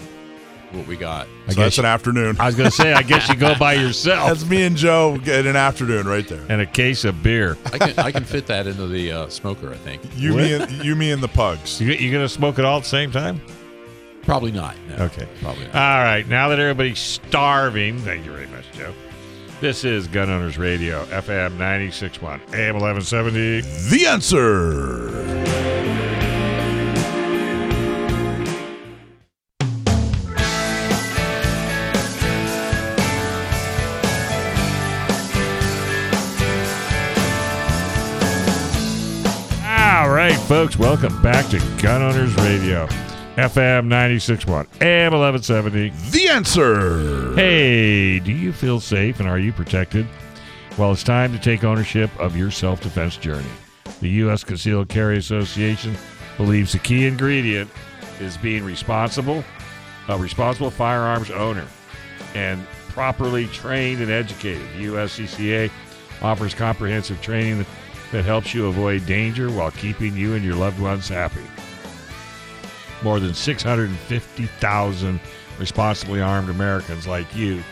what 0.72 0.88
we 0.88 0.96
got. 0.96 1.28
I 1.48 1.52
So 1.54 1.62
that's 1.62 1.76
guess 1.76 1.78
an 1.80 1.86
afternoon. 1.86 2.38
I 2.40 2.46
was 2.46 2.56
going 2.56 2.70
to 2.70 2.76
say. 2.76 2.94
I 2.94 3.02
guess 3.02 3.28
you 3.28 3.36
go 3.36 3.56
by 3.56 3.74
yourself 3.74 4.28
That's 4.30 4.46
me 4.50 4.64
and 4.64 4.78
Joe 4.78 5.16
in 5.26 5.48
an 5.48 5.56
afternoon 5.56 6.08
right 6.08 6.26
there. 6.28 6.44
and 6.48 6.62
a 6.62 6.66
case 6.66 7.04
of 7.04 7.22
beer. 7.24 7.58
I 7.66 7.78
can 7.78 8.00
I 8.00 8.12
can 8.12 8.24
fit 8.24 8.46
that 8.48 8.68
into 8.68 8.88
the 8.88 9.12
uh, 9.12 9.28
smoker. 9.30 9.70
I 9.72 9.78
think. 9.78 10.02
You, 10.16 10.34
me, 10.36 10.54
and, 10.54 10.72
you, 10.86 10.96
me, 10.96 11.12
and 11.12 11.22
the 11.22 11.28
pugs. 11.28 11.82
You 11.82 11.92
you 11.94 12.12
going 12.12 12.24
to 12.24 12.30
smoke 12.30 12.58
it 12.60 12.66
all 12.66 12.78
at 12.78 12.84
the 12.84 12.90
same 12.90 13.12
time? 13.12 13.42
Probably 14.24 14.52
not. 14.52 14.76
No. 14.88 15.06
Okay. 15.06 15.28
Probably 15.42 15.66
not. 15.66 15.76
All 15.76 16.04
right. 16.04 16.28
Now 16.28 16.50
that 16.50 16.60
everybody's 16.60 17.00
starving, 17.00 17.98
thank 18.00 18.24
you 18.26 18.32
very 18.32 18.48
much, 18.48 18.72
Joe. 18.74 18.94
This 19.62 19.86
is 19.86 20.08
Gun 20.08 20.32
Owners 20.32 20.58
Radio, 20.58 21.06
FM 21.06 21.52
961, 21.52 22.42
AM 22.56 22.80
1170. 22.80 23.62
The 23.92 24.08
answer. 24.08 25.12
All 39.64 40.10
right, 40.10 40.34
folks, 40.48 40.76
welcome 40.80 41.22
back 41.22 41.48
to 41.52 41.60
Gun 41.80 42.02
Owners 42.02 42.34
Radio, 42.38 42.88
FM 43.36 43.86
961, 43.86 44.68
AM 44.82 45.14
1170. 45.14 45.90
The 46.10 46.28
answer. 46.28 47.34
Hey, 47.34 48.20
do 48.20 48.30
you 48.30 48.52
feel 48.52 48.82
safe 48.82 49.22
and 49.22 49.30
are 49.30 49.40
you 49.40 49.54
protected? 49.54 50.06
Well, 50.78 50.92
it's 50.92 51.04
time 51.04 51.32
to 51.32 51.40
take 51.40 51.64
ownership 51.64 52.10
of 52.20 52.36
your 52.36 52.52
self 52.52 52.82
defense 52.82 53.16
journey. 53.16 53.48
The 54.02 54.10
U.S. 54.10 54.44
Concealed 54.44 54.90
Carry 54.90 55.18
Association 55.18 55.96
believes 56.36 56.74
the 56.74 56.80
key 56.80 57.08
ingredient 57.08 57.70
is 58.20 58.36
being 58.36 58.66
responsible, 58.66 59.46
a 60.10 60.18
responsible 60.18 60.70
firearms 60.70 61.32
owner, 61.32 61.66
and 62.36 62.68
properly 62.90 63.48
trained 63.48 64.02
and 64.02 64.12
educated. 64.12 64.68
USCCA 64.76 65.72
offers 66.22 66.54
comprehensive 66.54 67.22
training 67.22 67.60
that, 67.60 67.68
that 68.12 68.26
helps 68.26 68.54
you 68.54 68.68
avoid 68.68 69.06
danger 69.06 69.50
while 69.50 69.72
keeping 69.72 70.18
you 70.18 70.34
and 70.34 70.44
your 70.44 70.56
loved 70.56 70.82
ones 70.82 71.08
happy. 71.08 71.40
More 73.04 73.20
than 73.20 73.34
650,000 73.34 75.20
responsibly 75.60 76.22
armed 76.22 76.50
Americans 76.50 77.08
like 77.08 77.36
you 77.36 77.64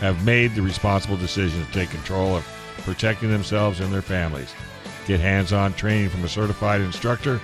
have 0.00 0.24
made 0.24 0.54
the 0.54 0.62
responsible 0.62 1.16
decision 1.16 1.64
to 1.64 1.72
take 1.72 1.90
control 1.90 2.36
of 2.36 2.44
protecting 2.78 3.30
themselves 3.30 3.80
and 3.80 3.92
their 3.92 4.02
families. 4.02 4.52
Get 5.06 5.20
hands 5.20 5.52
on 5.52 5.74
training 5.74 6.10
from 6.10 6.24
a 6.24 6.28
certified 6.28 6.80
instructor, 6.80 7.40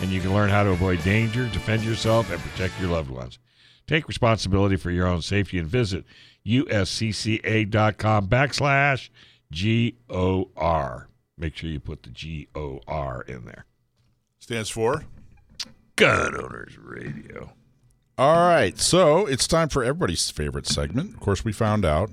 and 0.00 0.10
you 0.10 0.20
can 0.20 0.32
learn 0.32 0.50
how 0.50 0.62
to 0.62 0.70
avoid 0.70 1.02
danger, 1.02 1.48
defend 1.48 1.82
yourself, 1.82 2.30
and 2.30 2.40
protect 2.40 2.80
your 2.80 2.90
loved 2.90 3.10
ones. 3.10 3.38
Take 3.86 4.06
responsibility 4.06 4.76
for 4.76 4.90
your 4.90 5.06
own 5.06 5.22
safety 5.22 5.58
and 5.58 5.66
visit 5.66 6.04
uscca.com 6.46 8.28
backslash 8.28 9.10
G-O-R. 9.50 11.08
Make 11.36 11.56
sure 11.56 11.70
you 11.70 11.80
put 11.80 12.02
the 12.02 12.10
G-O-R 12.10 13.22
in 13.22 13.44
there. 13.44 13.64
Stands 14.40 14.70
for. 14.70 15.04
Gun 15.98 16.34
Owners 16.42 16.78
Radio. 16.78 17.52
All 18.16 18.48
right, 18.48 18.78
so 18.78 19.26
it's 19.26 19.46
time 19.46 19.68
for 19.68 19.84
everybody's 19.84 20.30
favorite 20.30 20.66
segment. 20.66 21.14
Of 21.14 21.20
course, 21.20 21.44
we 21.44 21.52
found 21.52 21.84
out 21.84 22.10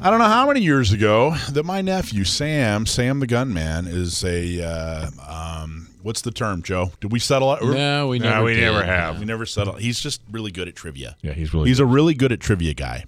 I 0.00 0.08
don't 0.10 0.18
know 0.18 0.24
how 0.26 0.46
many 0.46 0.60
years 0.60 0.92
ago 0.92 1.34
that 1.50 1.64
my 1.64 1.80
nephew 1.82 2.24
Sam, 2.24 2.86
Sam 2.86 3.20
the 3.20 3.26
Gunman, 3.26 3.86
is 3.86 4.24
a 4.24 4.62
uh, 4.64 5.10
um, 5.28 5.88
what's 6.02 6.22
the 6.22 6.30
term, 6.30 6.62
Joe? 6.62 6.92
Did 7.00 7.12
we 7.12 7.18
settle 7.18 7.52
it? 7.54 7.62
no, 7.62 8.08
we 8.08 8.18
never. 8.18 8.36
No, 8.36 8.44
we 8.44 8.54
did. 8.54 8.60
never 8.62 8.84
have. 8.84 9.18
We 9.18 9.24
never 9.24 9.44
settled. 9.46 9.80
He's 9.80 10.00
just 10.00 10.22
really 10.30 10.50
good 10.52 10.68
at 10.68 10.76
trivia. 10.76 11.16
Yeah, 11.22 11.32
he's 11.32 11.52
really 11.52 11.68
He's 11.68 11.80
a 11.80 11.86
really 11.86 12.14
good 12.14 12.32
at 12.32 12.40
trivia 12.40 12.72
guy. 12.74 13.04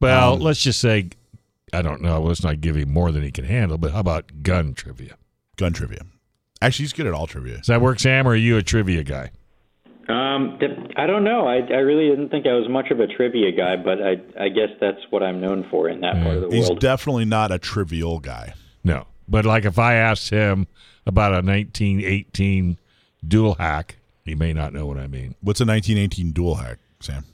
Well, 0.00 0.34
Um, 0.34 0.40
let's 0.40 0.62
just 0.62 0.80
say, 0.80 1.10
I 1.72 1.82
don't 1.82 2.02
know. 2.02 2.22
Let's 2.22 2.42
not 2.42 2.60
give 2.60 2.76
him 2.76 2.92
more 2.92 3.10
than 3.12 3.22
he 3.22 3.30
can 3.30 3.44
handle. 3.44 3.78
But 3.78 3.92
how 3.92 4.00
about 4.00 4.42
gun 4.42 4.74
trivia? 4.74 5.16
Gun 5.56 5.72
trivia. 5.72 6.00
Actually, 6.60 6.84
he's 6.84 6.92
good 6.92 7.06
at 7.06 7.14
all 7.14 7.26
trivia. 7.26 7.58
Does 7.58 7.66
that 7.66 7.80
work, 7.80 8.00
Sam? 8.00 8.26
Or 8.26 8.32
are 8.32 8.36
you 8.36 8.56
a 8.56 8.62
trivia 8.62 9.04
guy? 9.04 9.30
Um, 10.08 10.58
I 10.96 11.06
don't 11.06 11.22
know. 11.22 11.46
I, 11.46 11.56
I 11.56 11.80
really 11.80 12.08
didn't 12.08 12.30
think 12.30 12.46
I 12.46 12.54
was 12.54 12.66
much 12.68 12.90
of 12.90 12.98
a 12.98 13.06
trivia 13.06 13.52
guy, 13.52 13.76
but 13.76 13.98
I, 14.02 14.12
I 14.42 14.48
guess 14.48 14.70
that's 14.80 15.00
what 15.10 15.22
I'm 15.22 15.40
known 15.40 15.66
for 15.70 15.88
in 15.88 16.00
that 16.00 16.14
part 16.22 16.36
of 16.36 16.42
the 16.42 16.48
He's 16.48 16.68
world. 16.68 16.78
He's 16.78 16.80
definitely 16.80 17.26
not 17.26 17.52
a 17.52 17.58
trivial 17.58 18.18
guy. 18.18 18.54
No. 18.82 19.06
But 19.28 19.44
like 19.44 19.66
if 19.66 19.78
I 19.78 19.94
asked 19.94 20.30
him 20.30 20.66
about 21.06 21.32
a 21.32 21.46
1918 21.46 22.78
dual 23.26 23.54
hack, 23.56 23.96
he 24.24 24.34
may 24.34 24.54
not 24.54 24.72
know 24.72 24.86
what 24.86 24.96
I 24.96 25.06
mean. 25.06 25.34
What's 25.42 25.60
a 25.60 25.66
1918 25.66 26.32
dual 26.32 26.54
hack, 26.54 26.78
Sam? 27.00 27.24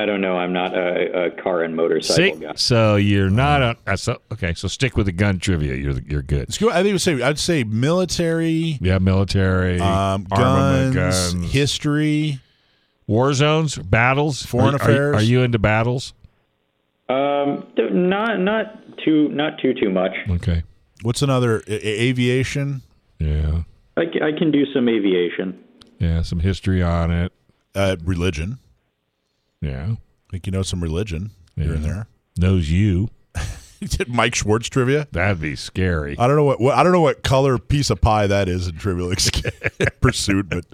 I 0.00 0.06
don't 0.06 0.20
know. 0.20 0.36
I'm 0.36 0.52
not 0.52 0.74
a, 0.76 1.26
a 1.26 1.30
car 1.42 1.62
and 1.62 1.76
motorcycle 1.76 2.34
See? 2.36 2.40
guy. 2.40 2.52
So 2.56 2.96
you're 2.96 3.30
not 3.30 3.62
a. 3.62 3.76
That's 3.84 4.08
a 4.08 4.16
okay. 4.32 4.54
So 4.54 4.66
stick 4.68 4.96
with 4.96 5.06
the 5.06 5.12
gun 5.12 5.38
trivia. 5.38 5.74
You're 5.74 6.00
you're 6.08 6.22
good. 6.22 6.40
Let's 6.48 6.58
go. 6.58 6.70
I 6.70 6.76
think 6.82 6.88
it 6.88 6.92
would 6.92 7.00
say 7.02 7.22
I'd 7.22 7.38
say 7.38 7.64
military, 7.64 8.78
Yeah, 8.80 8.98
military, 8.98 9.78
um, 9.80 10.26
armament, 10.30 10.94
guns, 10.94 11.34
guns, 11.34 11.52
history. 11.52 12.40
war 13.06 13.32
zones, 13.34 13.76
battles, 13.76 14.44
Foreign 14.46 14.74
Are- 14.74 14.78
are- 14.78 14.82
affairs? 14.82 15.16
Are, 15.16 15.22
you 15.22 15.42
into 15.42 15.58
battles? 15.58 16.14
Um, 17.08 17.66
th- 17.76 17.92
not 17.92 18.38
not 18.40 18.96
too 19.04 19.28
not 19.30 19.58
too 19.60 19.74
too 19.74 19.90
much. 19.90 20.12
Okay. 20.30 20.62
What's 21.02 21.22
another 21.22 21.58
a- 21.66 21.72
a- 21.86 22.00
aviation? 22.08 22.82
Yeah. 23.18 23.62
I, 23.96 24.04
c- 24.04 24.20
I 24.22 24.32
can 24.38 24.50
do 24.50 24.64
some 24.72 24.88
aviation. 24.88 25.58
Yeah. 25.98 26.22
Some 26.22 26.40
history 26.40 26.82
on 26.82 27.10
it. 27.10 27.32
Uh, 27.74 27.96
religion. 28.04 28.58
Yeah. 29.60 29.92
I 29.92 30.30
think 30.30 30.46
you 30.46 30.52
know 30.52 30.62
some 30.62 30.82
religion 30.82 31.30
here 31.56 31.74
and 31.74 31.84
there. 31.84 32.06
Knows 32.38 32.70
you. 32.70 33.08
Mike 34.08 34.34
Schwartz 34.34 34.68
trivia. 34.68 35.08
That'd 35.12 35.40
be 35.40 35.56
scary. 35.56 36.16
I 36.18 36.26
don't 36.26 36.36
know 36.36 36.44
what, 36.44 36.60
what 36.60 36.76
I 36.76 36.82
don't 36.82 36.92
know 36.92 37.00
what 37.00 37.22
color 37.22 37.58
piece 37.58 37.90
of 37.90 38.00
pie 38.00 38.26
that 38.26 38.48
is 38.48 38.68
in 38.68 38.76
Trivial 38.76 39.12
Pursuit, 40.00 40.48
but 40.48 40.64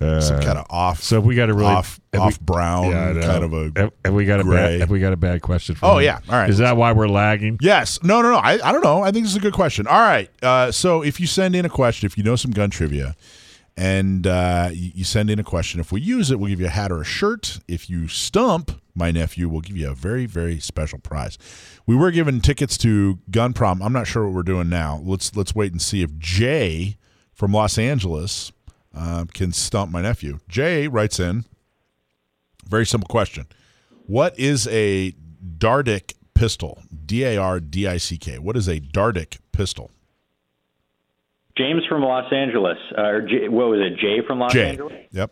uh, 0.00 0.20
some 0.20 0.40
kind 0.40 0.58
of 0.58 0.66
off. 0.70 1.02
So 1.02 1.20
we 1.20 1.34
got 1.34 1.50
a 1.50 1.54
really 1.54 1.66
off 1.68 2.00
if 2.12 2.20
we- 2.20 2.26
off 2.26 2.40
brown 2.40 2.90
Yeah, 2.90 3.12
kind 3.20 3.44
of 3.44 3.52
a. 3.52 3.72
Have, 3.80 3.92
have 4.04 4.14
we 4.14 4.24
got 4.24 4.40
a 4.40 4.44
bad? 4.44 4.80
Have 4.80 4.90
we 4.90 5.00
got 5.00 5.12
a 5.12 5.16
bad 5.16 5.42
question? 5.42 5.74
For 5.74 5.86
Oh, 5.86 5.98
yeah. 5.98 6.18
All 6.28 6.34
right. 6.34 6.50
Is 6.50 6.58
that 6.58 6.76
why 6.76 6.92
we're 6.92 7.08
lagging? 7.08 7.58
Yes. 7.60 8.02
No, 8.02 8.22
no, 8.22 8.30
no. 8.32 8.38
I, 8.38 8.58
I 8.68 8.72
don't 8.72 8.82
know. 8.84 9.02
I 9.02 9.10
think 9.10 9.24
this 9.24 9.32
is 9.32 9.36
a 9.36 9.40
good 9.40 9.54
question. 9.54 9.86
All 9.86 9.98
right. 10.00 10.30
Uh, 10.42 10.70
so 10.72 11.02
if 11.02 11.20
you 11.20 11.26
send 11.26 11.54
in 11.56 11.64
a 11.64 11.68
question, 11.70 12.06
if 12.06 12.16
you 12.18 12.24
know 12.24 12.36
some 12.36 12.50
gun 12.50 12.70
trivia, 12.70 13.14
and 13.78 14.26
uh, 14.26 14.70
you, 14.72 15.04
send 15.04 15.30
in 15.30 15.38
a 15.38 15.44
question, 15.44 15.78
if 15.78 15.92
we 15.92 16.00
use 16.00 16.32
it, 16.32 16.40
we'll 16.40 16.48
give 16.48 16.58
you 16.58 16.66
a 16.66 16.70
hat 16.70 16.90
or 16.90 17.00
a 17.00 17.04
shirt. 17.04 17.60
If 17.68 17.88
you 17.88 18.08
stump 18.08 18.72
my 18.92 19.12
nephew, 19.12 19.48
we'll 19.48 19.60
give 19.60 19.76
you 19.76 19.88
a 19.88 19.94
very, 19.94 20.26
very 20.26 20.58
special 20.58 20.98
prize. 20.98 21.38
We 21.86 21.94
were 21.94 22.10
given 22.10 22.40
tickets 22.40 22.76
to 22.78 23.20
Gun 23.30 23.52
Prom. 23.52 23.80
I'm 23.80 23.92
not 23.92 24.08
sure 24.08 24.24
what 24.24 24.34
we're 24.34 24.42
doing 24.42 24.68
now. 24.68 25.00
Let's 25.04 25.36
let's 25.36 25.54
wait 25.54 25.70
and 25.70 25.80
see 25.80 26.02
if 26.02 26.18
Jay 26.18 26.96
from 27.32 27.52
Los 27.52 27.78
Angeles 27.78 28.50
uh, 28.92 29.26
can 29.32 29.52
stump 29.52 29.92
my 29.92 30.02
nephew. 30.02 30.40
Jay 30.48 30.88
writes 30.88 31.20
in. 31.20 31.44
Very 32.66 32.84
simple 32.84 33.06
question. 33.06 33.46
What 34.06 34.36
is 34.36 34.66
a 34.66 35.14
Dardick 35.56 36.14
pistol? 36.34 36.82
D 37.06 37.22
A 37.22 37.36
R 37.36 37.60
D 37.60 37.86
I 37.86 37.98
C 37.98 38.18
K. 38.18 38.40
What 38.40 38.56
is 38.56 38.66
a 38.66 38.80
Dardick 38.80 39.38
pistol? 39.52 39.92
James 41.58 41.82
from 41.88 42.02
Los 42.02 42.32
Angeles, 42.32 42.78
uh, 42.96 43.02
or 43.02 43.20
J- 43.22 43.48
what 43.48 43.68
was 43.68 43.80
it? 43.80 43.98
Jay 43.98 44.24
from 44.26 44.38
Los 44.38 44.52
Jay. 44.52 44.70
Angeles. 44.70 44.94
Yep. 45.10 45.30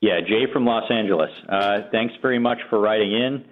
Yeah, 0.00 0.20
Jay 0.26 0.44
from 0.52 0.64
Los 0.66 0.90
Angeles. 0.90 1.30
Uh, 1.48 1.82
thanks 1.92 2.14
very 2.22 2.38
much 2.38 2.58
for 2.68 2.80
writing 2.80 3.12
in. 3.12 3.44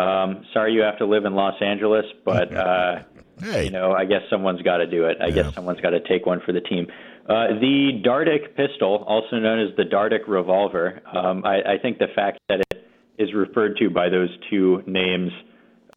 Um, 0.00 0.44
sorry 0.52 0.74
you 0.74 0.82
have 0.82 0.98
to 0.98 1.06
live 1.06 1.24
in 1.24 1.34
Los 1.34 1.60
Angeles, 1.60 2.04
but 2.24 2.54
uh, 2.56 3.02
Hey. 3.40 3.64
you 3.64 3.70
know, 3.70 3.92
I 3.92 4.04
guess 4.04 4.22
someone's 4.30 4.62
got 4.62 4.78
to 4.78 4.86
do 4.86 5.06
it. 5.06 5.18
I 5.20 5.30
guess 5.30 5.54
someone's 5.54 5.80
got 5.80 5.90
to 5.90 6.00
take 6.00 6.24
one 6.26 6.40
for 6.44 6.52
the 6.52 6.60
team. 6.60 6.86
Uh, 7.28 7.48
the 7.60 8.00
Dardick 8.04 8.54
pistol, 8.56 9.04
also 9.06 9.36
known 9.36 9.58
as 9.66 9.74
the 9.76 9.82
Dardick 9.82 10.28
revolver, 10.28 11.00
um, 11.12 11.44
I, 11.44 11.74
I 11.74 11.78
think 11.82 11.98
the 11.98 12.06
fact 12.14 12.38
that 12.48 12.60
it 12.70 12.84
is 13.18 13.34
referred 13.34 13.76
to 13.78 13.90
by 13.90 14.08
those 14.08 14.28
two 14.48 14.82
names 14.86 15.32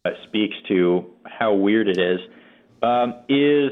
uh, 0.04 0.10
speaks 0.26 0.56
to 0.68 1.06
how 1.24 1.54
weird 1.54 1.88
it 1.88 1.98
is. 1.98 2.18
Um, 2.82 3.14
is 3.28 3.70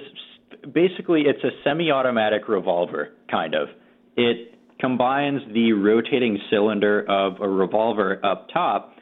basically 0.72 1.22
it's 1.22 1.42
a 1.44 1.50
semi-automatic 1.64 2.48
revolver, 2.48 3.10
kind 3.30 3.54
of. 3.54 3.68
It 4.16 4.54
combines 4.80 5.42
the 5.52 5.72
rotating 5.72 6.38
cylinder 6.50 7.04
of 7.08 7.40
a 7.40 7.48
revolver 7.48 8.20
up 8.24 8.48
top 8.52 8.98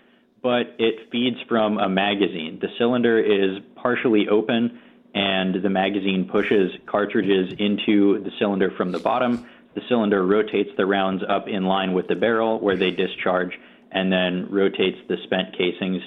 but 0.46 0.76
it 0.78 1.10
feeds 1.10 1.38
from 1.48 1.76
a 1.78 1.88
magazine. 1.88 2.58
The 2.60 2.68
cylinder 2.78 3.18
is 3.18 3.58
partially 3.74 4.28
open, 4.28 4.78
and 5.12 5.60
the 5.60 5.68
magazine 5.68 6.28
pushes 6.30 6.70
cartridges 6.86 7.52
into 7.58 8.22
the 8.22 8.30
cylinder 8.38 8.70
from 8.76 8.92
the 8.92 9.00
bottom. 9.00 9.44
The 9.74 9.80
cylinder 9.88 10.24
rotates 10.24 10.70
the 10.76 10.86
rounds 10.86 11.24
up 11.28 11.48
in 11.48 11.64
line 11.64 11.94
with 11.94 12.06
the 12.06 12.14
barrel 12.14 12.60
where 12.60 12.76
they 12.76 12.92
discharge, 12.92 13.58
and 13.90 14.12
then 14.12 14.46
rotates 14.48 14.98
the 15.08 15.16
spent 15.24 15.56
casings 15.58 16.00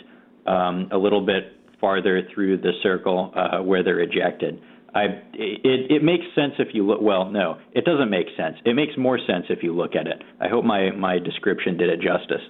um, 0.46 0.88
a 0.92 0.98
little 0.98 1.26
bit 1.26 1.58
farther 1.82 2.26
through 2.34 2.60
the 2.60 2.72
circle 2.82 3.34
uh, 3.36 3.60
where 3.62 3.84
they're 3.84 4.00
ejected. 4.00 4.62
I, 4.96 5.04
it, 5.34 5.92
it 5.92 6.04
makes 6.04 6.26
sense 6.36 6.54
if 6.60 6.70
you 6.74 6.86
look. 6.86 7.00
Well, 7.02 7.30
no, 7.30 7.58
it 7.74 7.86
doesn't 7.86 8.10
make 8.10 8.28
sense. 8.36 8.58
It 8.66 8.76
makes 8.76 8.94
more 8.98 9.20
sense 9.20 9.46
if 9.50 9.64
you 9.64 9.76
look 9.76 9.96
at 9.96 10.08
it. 10.08 10.22
I 10.40 10.48
hope 10.48 10.66
my, 10.66 10.92
my 10.92 11.20
description 11.20 11.78
did 11.78 11.90
it 11.90 12.02
justice. 12.02 12.42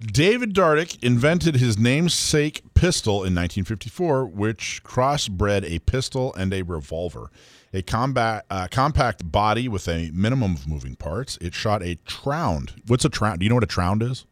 David 0.00 0.52
Dardick 0.54 1.02
invented 1.02 1.56
his 1.56 1.78
namesake 1.78 2.62
pistol 2.74 3.14
in 3.14 3.34
1954, 3.34 4.26
which 4.26 4.82
crossbred 4.84 5.64
a 5.64 5.78
pistol 5.80 6.34
and 6.34 6.52
a 6.52 6.62
revolver. 6.62 7.30
A 7.72 7.82
combat, 7.82 8.44
uh, 8.50 8.68
compact 8.70 9.30
body 9.32 9.68
with 9.68 9.88
a 9.88 10.10
minimum 10.12 10.54
of 10.54 10.68
moving 10.68 10.94
parts. 10.94 11.38
It 11.40 11.54
shot 11.54 11.82
a 11.82 11.96
tround. 12.04 12.74
What's 12.86 13.04
a 13.04 13.08
tround? 13.08 13.40
Do 13.40 13.44
you 13.44 13.48
know 13.48 13.56
what 13.56 13.64
a 13.64 13.68
tround 13.68 14.02
is? 14.02 14.26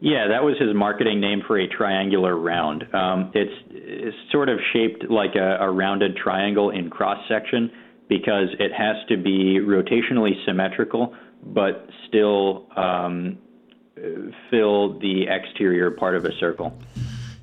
Yeah, 0.00 0.28
that 0.28 0.42
was 0.42 0.56
his 0.58 0.74
marketing 0.74 1.20
name 1.20 1.42
for 1.46 1.58
a 1.58 1.68
triangular 1.68 2.34
round. 2.34 2.84
Um, 2.94 3.30
it's, 3.34 3.52
it's 3.70 4.16
sort 4.32 4.48
of 4.48 4.58
shaped 4.72 5.10
like 5.10 5.34
a, 5.34 5.58
a 5.60 5.70
rounded 5.70 6.16
triangle 6.16 6.70
in 6.70 6.88
cross 6.88 7.18
section 7.28 7.70
because 8.08 8.48
it 8.58 8.72
has 8.72 8.96
to 9.08 9.18
be 9.18 9.60
rotationally 9.60 10.32
symmetrical, 10.46 11.14
but 11.42 11.86
still 12.08 12.66
um, 12.76 13.38
fill 14.50 14.98
the 15.00 15.26
exterior 15.28 15.90
part 15.90 16.16
of 16.16 16.24
a 16.24 16.32
circle. 16.38 16.76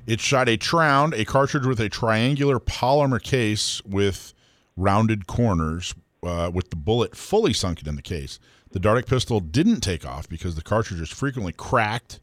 It 0.06 0.20
shot 0.20 0.48
a 0.48 0.56
Tround, 0.56 1.14
a 1.14 1.24
cartridge 1.24 1.64
with 1.66 1.78
a 1.80 1.88
triangular 1.88 2.58
polymer 2.58 3.22
case 3.22 3.82
with 3.84 4.34
rounded 4.76 5.26
corners, 5.26 5.94
uh, 6.24 6.50
with 6.52 6.70
the 6.70 6.76
bullet 6.76 7.14
fully 7.14 7.52
sunken 7.52 7.88
in 7.88 7.94
the 7.94 8.02
case. 8.02 8.40
The 8.72 8.80
Dardick 8.80 9.06
pistol 9.06 9.38
didn't 9.38 9.80
take 9.80 10.04
off 10.04 10.28
because 10.28 10.56
the 10.56 10.62
cartridges 10.62 11.10
frequently 11.10 11.52
cracked 11.52 12.20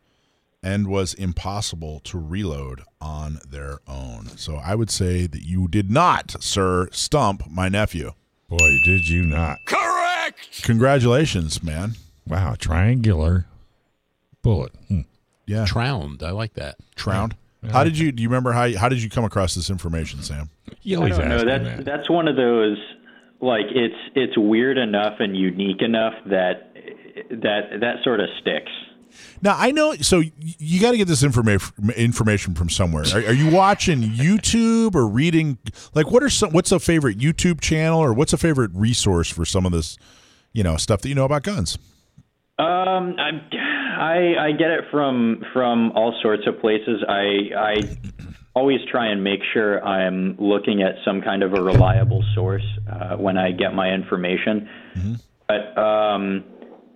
and 0.65 0.87
was 0.87 1.13
impossible 1.13 1.99
to 1.99 2.17
reload 2.17 2.81
on 2.99 3.39
their 3.47 3.77
own. 3.87 4.25
So 4.35 4.55
I 4.55 4.73
would 4.73 4.89
say 4.89 5.27
that 5.27 5.43
you 5.43 5.67
did 5.67 5.91
not, 5.91 6.41
sir, 6.43 6.89
stump 6.91 7.43
my 7.47 7.69
nephew. 7.69 8.13
Boy, 8.49 8.79
did 8.83 9.07
you 9.07 9.23
not. 9.23 9.59
Correct. 9.67 10.63
Congratulations, 10.63 11.61
man. 11.61 11.93
Wow, 12.27 12.55
triangular 12.57 13.45
bullet. 14.41 14.73
Hmm. 14.87 15.01
Yeah. 15.45 15.65
Tround. 15.65 16.23
I 16.23 16.31
like 16.31 16.55
that. 16.55 16.77
Tround. 16.95 17.35
How 17.71 17.83
did 17.83 17.97
you 17.97 18.11
do 18.11 18.21
you 18.21 18.29
remember 18.29 18.51
how 18.51 18.75
how 18.77 18.89
did 18.89 19.01
you 19.01 19.09
come 19.09 19.23
across 19.23 19.55
this 19.55 19.69
information, 19.69 20.21
Sam? 20.21 20.49
You 20.81 20.97
I 20.97 20.99
always 20.99 21.17
don't 21.17 21.29
know. 21.29 21.43
That's 21.43 21.63
that. 21.63 21.85
that's 21.85 22.09
one 22.09 22.27
of 22.27 22.35
those 22.35 22.77
like 23.41 23.65
it's 23.71 23.95
it's 24.15 24.37
weird 24.37 24.77
enough 24.77 25.15
and 25.19 25.35
unique 25.35 25.81
enough 25.81 26.13
that 26.27 26.73
that 27.29 27.79
that 27.81 28.03
sort 28.03 28.19
of 28.19 28.27
sticks. 28.39 28.71
Now 29.41 29.55
I 29.57 29.71
know. 29.71 29.93
So 29.95 30.21
you 30.39 30.81
got 30.81 30.91
to 30.91 30.97
get 30.97 31.07
this 31.07 31.23
information 31.23 31.91
information 31.95 32.55
from 32.55 32.69
somewhere. 32.69 33.03
Are, 33.13 33.19
are 33.19 33.33
you 33.33 33.49
watching 33.49 34.01
YouTube 34.01 34.95
or 34.95 35.07
reading? 35.07 35.57
Like, 35.93 36.11
what 36.11 36.23
are 36.23 36.29
some? 36.29 36.51
What's 36.51 36.71
a 36.71 36.79
favorite 36.79 37.17
YouTube 37.17 37.61
channel 37.61 37.99
or 37.99 38.13
what's 38.13 38.33
a 38.33 38.37
favorite 38.37 38.71
resource 38.73 39.29
for 39.29 39.45
some 39.45 39.65
of 39.65 39.71
this, 39.71 39.97
you 40.53 40.63
know, 40.63 40.77
stuff 40.77 41.01
that 41.01 41.09
you 41.09 41.15
know 41.15 41.25
about 41.25 41.43
guns? 41.43 41.77
Um, 42.57 43.15
I, 43.19 43.31
I 43.99 44.45
I 44.47 44.51
get 44.51 44.71
it 44.71 44.85
from 44.91 45.43
from 45.51 45.91
all 45.91 46.17
sorts 46.21 46.43
of 46.47 46.59
places. 46.59 47.03
I 47.07 47.49
I 47.57 47.97
always 48.55 48.79
try 48.89 49.07
and 49.07 49.23
make 49.23 49.41
sure 49.53 49.85
I'm 49.85 50.37
looking 50.39 50.81
at 50.81 50.95
some 51.03 51.21
kind 51.21 51.43
of 51.43 51.53
a 51.53 51.61
reliable 51.61 52.23
source 52.33 52.63
uh, 52.89 53.17
when 53.17 53.37
I 53.37 53.51
get 53.51 53.73
my 53.73 53.89
information. 53.89 54.69
But 55.47 55.77
um, 55.77 56.43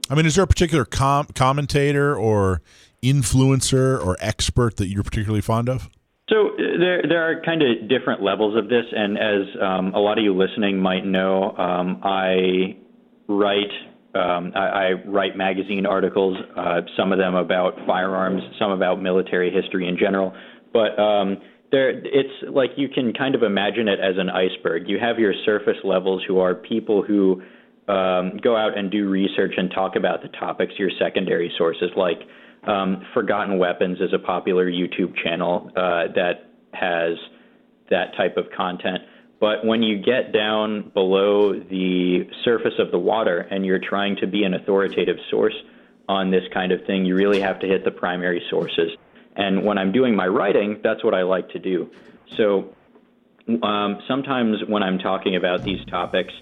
I 0.09 0.15
mean, 0.15 0.25
is 0.25 0.35
there 0.35 0.43
a 0.43 0.47
particular 0.47 0.85
com- 0.85 1.27
commentator 1.35 2.15
or 2.15 2.61
influencer 3.03 4.03
or 4.03 4.17
expert 4.19 4.77
that 4.77 4.87
you're 4.87 5.03
particularly 5.03 5.41
fond 5.41 5.69
of? 5.69 5.89
So 6.29 6.49
uh, 6.49 6.79
there, 6.79 7.03
there 7.07 7.23
are 7.23 7.41
kind 7.43 7.61
of 7.61 7.89
different 7.89 8.21
levels 8.21 8.57
of 8.57 8.69
this, 8.69 8.85
and 8.91 9.17
as 9.17 9.47
um, 9.61 9.93
a 9.93 9.99
lot 9.99 10.17
of 10.17 10.23
you 10.23 10.35
listening 10.35 10.79
might 10.79 11.05
know, 11.05 11.55
um, 11.57 12.01
I 12.03 12.77
write 13.27 13.71
um, 14.15 14.51
I, 14.55 14.59
I 14.59 14.91
write 15.05 15.37
magazine 15.37 15.85
articles, 15.85 16.35
uh, 16.57 16.81
some 16.97 17.11
of 17.11 17.19
them 17.19 17.35
about 17.35 17.75
firearms, 17.85 18.41
some 18.57 18.71
about 18.71 19.01
military 19.01 19.51
history 19.51 19.87
in 19.87 19.97
general. 19.99 20.33
But 20.73 20.99
um, 20.99 21.37
there, 21.71 21.91
it's 21.91 22.33
like 22.51 22.71
you 22.75 22.89
can 22.89 23.13
kind 23.13 23.35
of 23.35 23.43
imagine 23.43 23.87
it 23.87 23.99
as 23.99 24.15
an 24.17 24.29
iceberg. 24.31 24.87
You 24.87 24.97
have 24.99 25.19
your 25.19 25.33
surface 25.45 25.77
levels, 25.83 26.23
who 26.27 26.39
are 26.39 26.55
people 26.55 27.03
who 27.03 27.43
um, 27.89 28.37
go 28.37 28.55
out 28.55 28.77
and 28.77 28.91
do 28.91 29.09
research 29.09 29.53
and 29.57 29.71
talk 29.71 29.95
about 29.95 30.21
the 30.21 30.29
topics. 30.29 30.73
Your 30.77 30.91
secondary 30.99 31.51
sources, 31.57 31.89
like 31.95 32.19
um, 32.67 33.03
Forgotten 33.13 33.57
Weapons, 33.57 33.99
is 33.99 34.13
a 34.13 34.19
popular 34.19 34.69
YouTube 34.69 35.15
channel 35.23 35.71
uh, 35.75 36.13
that 36.15 36.51
has 36.73 37.17
that 37.89 38.15
type 38.15 38.37
of 38.37 38.45
content. 38.55 38.99
But 39.39 39.65
when 39.65 39.81
you 39.81 39.97
get 39.97 40.33
down 40.33 40.91
below 40.93 41.53
the 41.53 42.29
surface 42.43 42.73
of 42.77 42.91
the 42.91 42.99
water 42.99 43.39
and 43.39 43.65
you're 43.65 43.79
trying 43.79 44.17
to 44.17 44.27
be 44.27 44.43
an 44.43 44.53
authoritative 44.53 45.17
source 45.31 45.55
on 46.07 46.29
this 46.29 46.43
kind 46.53 46.71
of 46.71 46.85
thing, 46.85 47.05
you 47.05 47.15
really 47.15 47.39
have 47.39 47.59
to 47.61 47.67
hit 47.67 47.85
the 47.85 47.91
primary 47.91 48.43
sources. 48.49 48.91
And 49.35 49.63
when 49.63 49.77
I'm 49.77 49.91
doing 49.91 50.15
my 50.15 50.27
writing, 50.27 50.81
that's 50.83 51.03
what 51.03 51.13
I 51.13 51.23
like 51.23 51.49
to 51.51 51.59
do. 51.59 51.89
So 52.37 52.75
um, 53.63 54.01
sometimes 54.07 54.57
when 54.67 54.83
I'm 54.83 54.99
talking 54.99 55.35
about 55.37 55.63
these 55.63 55.83
topics, 55.85 56.33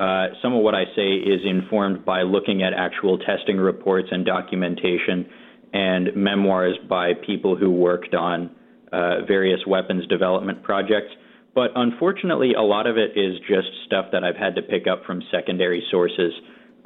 uh, 0.00 0.28
some 0.40 0.54
of 0.54 0.62
what 0.62 0.74
I 0.74 0.84
say 0.96 1.12
is 1.12 1.42
informed 1.44 2.06
by 2.06 2.22
looking 2.22 2.62
at 2.62 2.72
actual 2.72 3.18
testing 3.18 3.58
reports 3.58 4.08
and 4.10 4.24
documentation 4.24 5.28
and 5.74 6.16
memoirs 6.16 6.78
by 6.88 7.12
people 7.14 7.54
who 7.54 7.70
worked 7.70 8.14
on 8.14 8.50
uh, 8.92 9.26
various 9.28 9.60
weapons 9.66 10.06
development 10.06 10.62
projects. 10.62 11.12
But 11.54 11.72
unfortunately, 11.74 12.54
a 12.54 12.62
lot 12.62 12.86
of 12.86 12.96
it 12.96 13.12
is 13.14 13.38
just 13.40 13.68
stuff 13.84 14.06
that 14.12 14.24
I've 14.24 14.36
had 14.36 14.54
to 14.54 14.62
pick 14.62 14.86
up 14.86 15.04
from 15.04 15.22
secondary 15.30 15.84
sources 15.90 16.32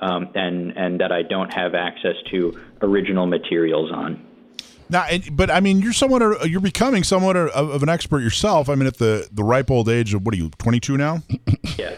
um, 0.01 0.31
and, 0.35 0.77
and 0.77 1.01
that 1.01 1.13
I 1.13 1.23
don't 1.23 1.53
have 1.53 1.75
access 1.75 2.17
to 2.33 2.61
original 2.83 3.27
materials 3.27 3.93
on. 3.93 4.27
Now, 4.91 5.07
but 5.31 5.51
I 5.51 5.61
mean, 5.61 5.81
you're 5.81 5.93
somewhat, 5.93 6.49
you're 6.51 6.61
becoming 6.61 7.05
somewhat 7.05 7.37
of, 7.37 7.71
of 7.71 7.83
an 7.85 7.89
expert 7.89 8.21
yourself. 8.21 8.69
I 8.69 8.75
mean, 8.75 8.87
at 8.87 8.99
the 8.99 9.27
the 9.33 9.43
ripe 9.43 9.71
old 9.71 9.89
age 9.89 10.13
of 10.13 10.27
what 10.27 10.35
are 10.35 10.37
you, 10.37 10.51
22 10.59 10.97
now? 10.99 11.23
Yeah. 11.79 11.97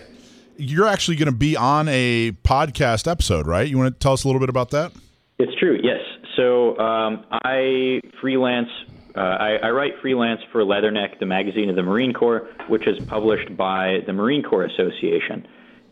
You're 0.59 0.89
actually 0.89 1.17
going 1.17 1.31
to 1.31 1.37
be 1.37 1.57
on 1.57 1.89
a 1.89 2.33
podcast 2.45 3.11
episode, 3.11 3.47
right? 3.47 3.69
You 3.69 3.77
want 3.77 3.95
to 3.95 3.99
tell 3.99 4.13
us 4.13 4.25
a 4.25 4.29
little 4.29 4.41
bit 4.41 4.49
about 4.49 4.71
that? 4.71 4.93
It's 5.39 5.53
true, 5.59 5.79
yes. 5.83 6.01
So 6.37 6.79
um, 6.79 7.25
I 7.31 8.01
freelance. 8.21 8.69
Uh, 9.15 9.21
I, 9.21 9.57
I 9.63 9.71
write 9.71 9.93
freelance 10.03 10.41
for 10.53 10.63
Leatherneck, 10.63 11.19
the 11.19 11.27
magazine 11.27 11.71
of 11.71 11.77
the 11.77 11.83
Marine 11.83 12.13
Corps, 12.13 12.49
which 12.69 12.87
is 12.87 13.03
published 13.07 13.57
by 13.57 14.01
the 14.07 14.13
Marine 14.13 14.43
Corps 14.43 14.65
Association, 14.65 15.47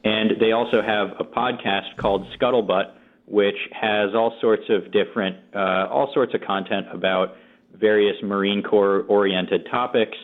and 0.05 0.33
they 0.39 0.53
also 0.53 0.83
have 0.83 1.09
a 1.19 1.25
podcast 1.25 1.97
called 1.97 2.27
Scuttlebutt, 2.39 2.93
which 3.27 3.57
has 3.73 4.15
all 4.15 4.37
sorts 4.43 4.65
of 4.69 4.93
different, 4.93 5.37
uh, 5.55 5.87
all 5.91 6.11
sorts 6.13 6.35
of 6.35 6.43
content 6.43 6.87
about 6.93 7.37
various 7.73 8.17
Marine 8.23 8.63
Corps 8.63 9.07
oriented 9.09 9.67
topics 9.71 10.17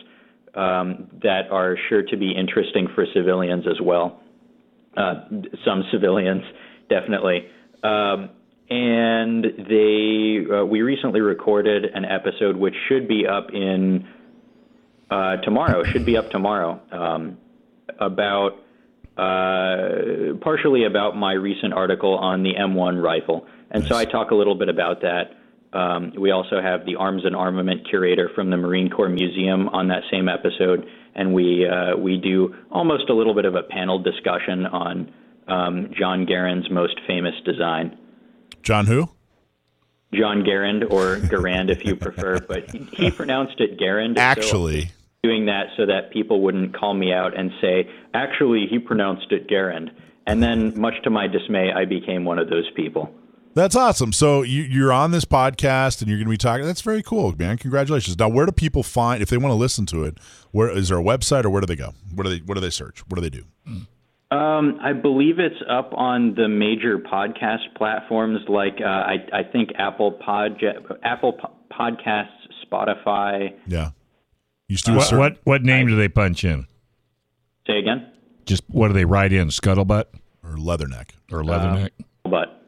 um, 0.53 1.09
that 1.23 1.49
are 1.49 1.77
sure 1.89 2.03
to 2.03 2.17
be 2.17 2.31
interesting 2.31 2.87
for 2.93 3.05
civilians 3.15 3.65
as 3.67 3.81
well. 3.81 4.21
Uh, 4.95 5.23
some 5.63 5.83
civilians, 5.91 6.43
definitely. 6.89 7.47
Um, 7.83 8.29
and 8.69 9.43
they 9.43 10.39
uh, 10.49 10.65
we 10.65 10.81
recently 10.81 11.19
recorded 11.19 11.85
an 11.85 12.05
episode 12.05 12.55
which 12.55 12.75
should 12.87 13.07
be 13.07 13.27
up 13.27 13.53
in 13.53 14.07
uh, 15.09 15.37
tomorrow. 15.37 15.83
Should 15.83 16.05
be 16.05 16.15
up 16.15 16.29
tomorrow 16.29 16.79
um, 16.91 17.37
about 17.99 18.59
uh, 19.17 20.35
partially 20.41 20.85
about 20.85 21.17
my 21.17 21.33
recent 21.33 21.73
article 21.73 22.17
on 22.17 22.43
the 22.43 22.53
M1 22.53 23.01
rifle, 23.01 23.45
and 23.69 23.85
so 23.85 23.95
I 23.95 24.05
talk 24.05 24.31
a 24.31 24.35
little 24.35 24.55
bit 24.55 24.69
about 24.69 25.01
that. 25.01 25.35
Um, 25.73 26.13
we 26.17 26.31
also 26.31 26.61
have 26.61 26.85
the 26.85 26.95
arms 26.95 27.23
and 27.25 27.35
armament 27.35 27.87
curator 27.89 28.29
from 28.35 28.49
the 28.49 28.57
Marine 28.57 28.89
Corps 28.89 29.09
Museum 29.09 29.69
on 29.69 29.87
that 29.87 30.03
same 30.11 30.27
episode, 30.27 30.85
and 31.15 31.33
we 31.33 31.65
uh, 31.65 31.95
we 31.97 32.17
do 32.17 32.53
almost 32.69 33.09
a 33.09 33.13
little 33.13 33.33
bit 33.33 33.45
of 33.45 33.55
a 33.55 33.63
panel 33.63 33.99
discussion 33.99 34.65
on 34.65 35.13
um, 35.47 35.91
John 35.97 36.25
Garand's 36.25 36.69
most 36.69 36.99
famous 37.07 37.35
design. 37.45 37.97
John, 38.63 38.85
who? 38.85 39.09
John 40.13 40.43
Garand 40.43 40.91
or 40.91 41.17
Garand 41.17 41.69
if 41.69 41.85
you 41.85 41.95
prefer, 41.95 42.39
but 42.39 42.69
he, 42.69 42.79
he 42.93 43.11
pronounced 43.11 43.59
it 43.61 43.79
Garand. 43.79 44.17
so 44.17 44.21
Actually, 44.21 44.91
doing 45.23 45.45
that 45.45 45.67
so 45.77 45.85
that 45.85 46.11
people 46.11 46.41
wouldn't 46.41 46.75
call 46.75 46.93
me 46.93 47.13
out 47.13 47.37
and 47.37 47.51
say, 47.61 47.89
actually, 48.13 48.67
he 48.69 48.79
pronounced 48.79 49.31
it 49.31 49.47
Garand. 49.47 49.91
And 50.27 50.41
then, 50.41 50.79
much 50.79 50.95
to 51.03 51.09
my 51.09 51.27
dismay, 51.27 51.71
I 51.71 51.85
became 51.85 52.25
one 52.25 52.39
of 52.39 52.49
those 52.49 52.69
people. 52.75 53.13
That's 53.53 53.75
awesome. 53.75 54.13
So 54.13 54.41
you, 54.41 54.63
you're 54.63 54.93
on 54.93 55.11
this 55.11 55.25
podcast 55.25 56.01
and 56.01 56.09
you're 56.09 56.17
going 56.17 56.27
to 56.27 56.31
be 56.31 56.37
talking. 56.37 56.65
That's 56.65 56.81
very 56.81 57.03
cool, 57.03 57.35
man. 57.37 57.57
Congratulations. 57.57 58.17
Now, 58.17 58.29
where 58.29 58.45
do 58.45 58.51
people 58.51 58.83
find 58.83 59.21
if 59.21 59.29
they 59.29 59.37
want 59.37 59.51
to 59.51 59.55
listen 59.55 59.85
to 59.87 60.03
it? 60.03 60.17
Where 60.51 60.69
is 60.69 60.89
there 60.89 60.99
a 60.99 61.03
website 61.03 61.45
or 61.45 61.49
where 61.49 61.61
do 61.61 61.67
they 61.67 61.75
go? 61.75 61.93
What 62.13 62.23
do 62.25 62.29
they 62.29 62.39
What 62.39 62.55
do 62.55 62.61
they 62.61 62.69
search? 62.69 62.99
What 63.07 63.15
do 63.15 63.21
they 63.21 63.29
do? 63.29 63.45
Um, 64.31 64.79
I 64.81 64.93
believe 64.93 65.39
it's 65.39 65.61
up 65.69 65.91
on 65.93 66.35
the 66.35 66.47
major 66.47 66.97
podcast 66.97 67.75
platforms 67.75 68.39
like 68.47 68.77
uh, 68.79 68.87
I, 68.87 69.15
I 69.33 69.43
think 69.43 69.71
Apple 69.77 70.13
Pod, 70.13 70.63
Apple 71.03 71.37
Podcasts, 71.69 72.29
Spotify. 72.65 73.53
Yeah, 73.67 73.89
you 74.69 74.77
still 74.77 74.95
What, 74.95 75.11
what 75.11 75.37
what 75.43 75.63
name 75.63 75.87
do 75.87 75.97
they 75.97 76.07
punch 76.07 76.45
in? 76.45 76.65
Say 77.67 77.79
again. 77.79 78.09
Just 78.45 78.63
what 78.69 78.87
do 78.87 78.93
they 78.93 79.03
write 79.03 79.33
in? 79.33 79.49
Scuttlebutt 79.49 80.05
or 80.43 80.51
Leatherneck? 80.55 81.09
or 81.29 81.43
Leatherneck? 81.43 81.89
But 81.97 82.05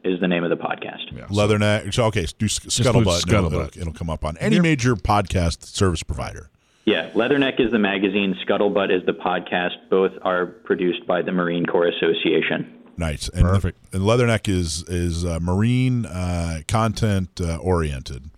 is 0.04 0.20
the 0.20 0.28
name 0.28 0.44
of 0.44 0.50
the 0.50 0.56
podcast. 0.56 1.10
Yeah. 1.16 1.26
Leatherneck. 1.26 1.92
So, 1.94 2.04
okay, 2.06 2.26
do 2.38 2.48
Sc- 2.48 2.64
Scuttlebutt. 2.68 3.22
and 3.24 3.32
it'll- 3.32 3.50
Scuttlebutt. 3.50 3.68
It'll, 3.68 3.80
it'll 3.82 3.92
come 3.94 4.10
up 4.10 4.24
on 4.24 4.36
any 4.38 4.60
major 4.60 4.94
podcast 4.96 5.64
service 5.64 6.02
provider. 6.02 6.50
Yeah, 6.86 7.08
Leatherneck 7.12 7.58
is 7.60 7.72
the 7.72 7.78
magazine, 7.78 8.36
Scuttlebutt 8.46 8.94
is 8.94 9.04
the 9.06 9.12
podcast. 9.14 9.72
Both 9.88 10.12
are 10.22 10.44
produced 10.46 11.06
by 11.06 11.22
the 11.22 11.32
Marine 11.32 11.64
Corps 11.64 11.88
Association. 11.88 12.70
Nice. 12.98 13.28
And, 13.30 13.42
Perfect. 13.42 13.78
And 13.94 14.02
Leatherneck 14.02 14.48
is 14.48 14.82
is 14.88 15.24
uh, 15.24 15.40
marine 15.40 16.04
uh, 16.06 16.60
content 16.68 17.40
uh, 17.40 17.56
oriented. 17.56 18.30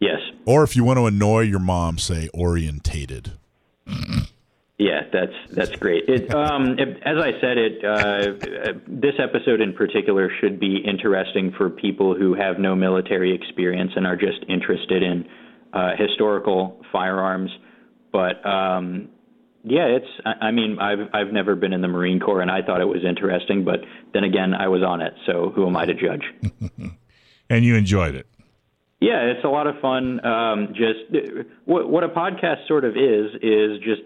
Yes. 0.00 0.20
Or 0.46 0.62
if 0.62 0.76
you 0.76 0.84
want 0.84 0.98
to 0.98 1.06
annoy 1.06 1.40
your 1.40 1.58
mom, 1.58 1.98
say 1.98 2.28
orientated. 2.32 3.32
Yeah, 4.78 5.02
that's 5.12 5.32
that's 5.52 5.76
great. 5.76 6.08
It, 6.08 6.34
um, 6.34 6.76
it, 6.78 7.00
as 7.04 7.16
I 7.18 7.30
said, 7.40 7.58
it 7.58 7.84
uh, 7.84 8.78
this 8.88 9.14
episode 9.20 9.60
in 9.60 9.72
particular 9.72 10.30
should 10.40 10.58
be 10.58 10.78
interesting 10.78 11.52
for 11.56 11.70
people 11.70 12.16
who 12.16 12.34
have 12.34 12.58
no 12.58 12.74
military 12.74 13.34
experience 13.34 13.92
and 13.94 14.04
are 14.04 14.16
just 14.16 14.44
interested 14.48 15.04
in 15.04 15.28
uh, 15.72 15.90
historical 15.96 16.82
firearms. 16.90 17.50
But 18.10 18.44
um, 18.44 19.10
yeah, 19.62 19.86
it's. 19.86 20.08
I, 20.26 20.46
I 20.46 20.50
mean, 20.50 20.78
I've 20.80 21.08
I've 21.14 21.32
never 21.32 21.54
been 21.54 21.72
in 21.72 21.80
the 21.80 21.88
Marine 21.88 22.18
Corps, 22.18 22.40
and 22.40 22.50
I 22.50 22.62
thought 22.62 22.80
it 22.80 22.88
was 22.88 23.04
interesting. 23.04 23.64
But 23.64 23.80
then 24.12 24.24
again, 24.24 24.54
I 24.54 24.66
was 24.66 24.82
on 24.82 25.00
it, 25.02 25.14
so 25.24 25.52
who 25.54 25.68
am 25.68 25.76
I 25.76 25.86
to 25.86 25.94
judge? 25.94 26.24
And 27.50 27.64
you 27.64 27.76
enjoyed 27.76 28.14
it. 28.14 28.26
Yeah, 29.00 29.20
it's 29.20 29.44
a 29.44 29.48
lot 29.48 29.66
of 29.66 29.78
fun. 29.80 30.24
Um, 30.24 30.68
just 30.68 31.00
what, 31.66 31.88
what 31.90 32.04
a 32.04 32.08
podcast 32.08 32.66
sort 32.66 32.84
of 32.84 32.96
is 32.96 33.34
is 33.42 33.78
just 33.80 34.00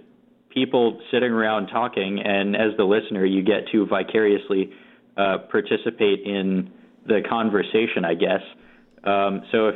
people 0.53 1.01
sitting 1.11 1.31
around 1.31 1.69
talking, 1.69 2.20
and 2.20 2.57
as 2.57 2.77
the 2.77 2.85
listener, 2.85 3.25
you 3.25 3.43
get 3.43 3.69
to 3.73 3.87
vicariously 3.87 4.70
uh, 5.16 5.39
participate 5.51 6.20
in 6.25 6.70
the 7.07 7.20
conversation, 7.29 8.05
I 8.05 8.15
guess. 8.15 8.43
Um, 9.05 9.43
so 9.53 9.69
if 9.69 9.75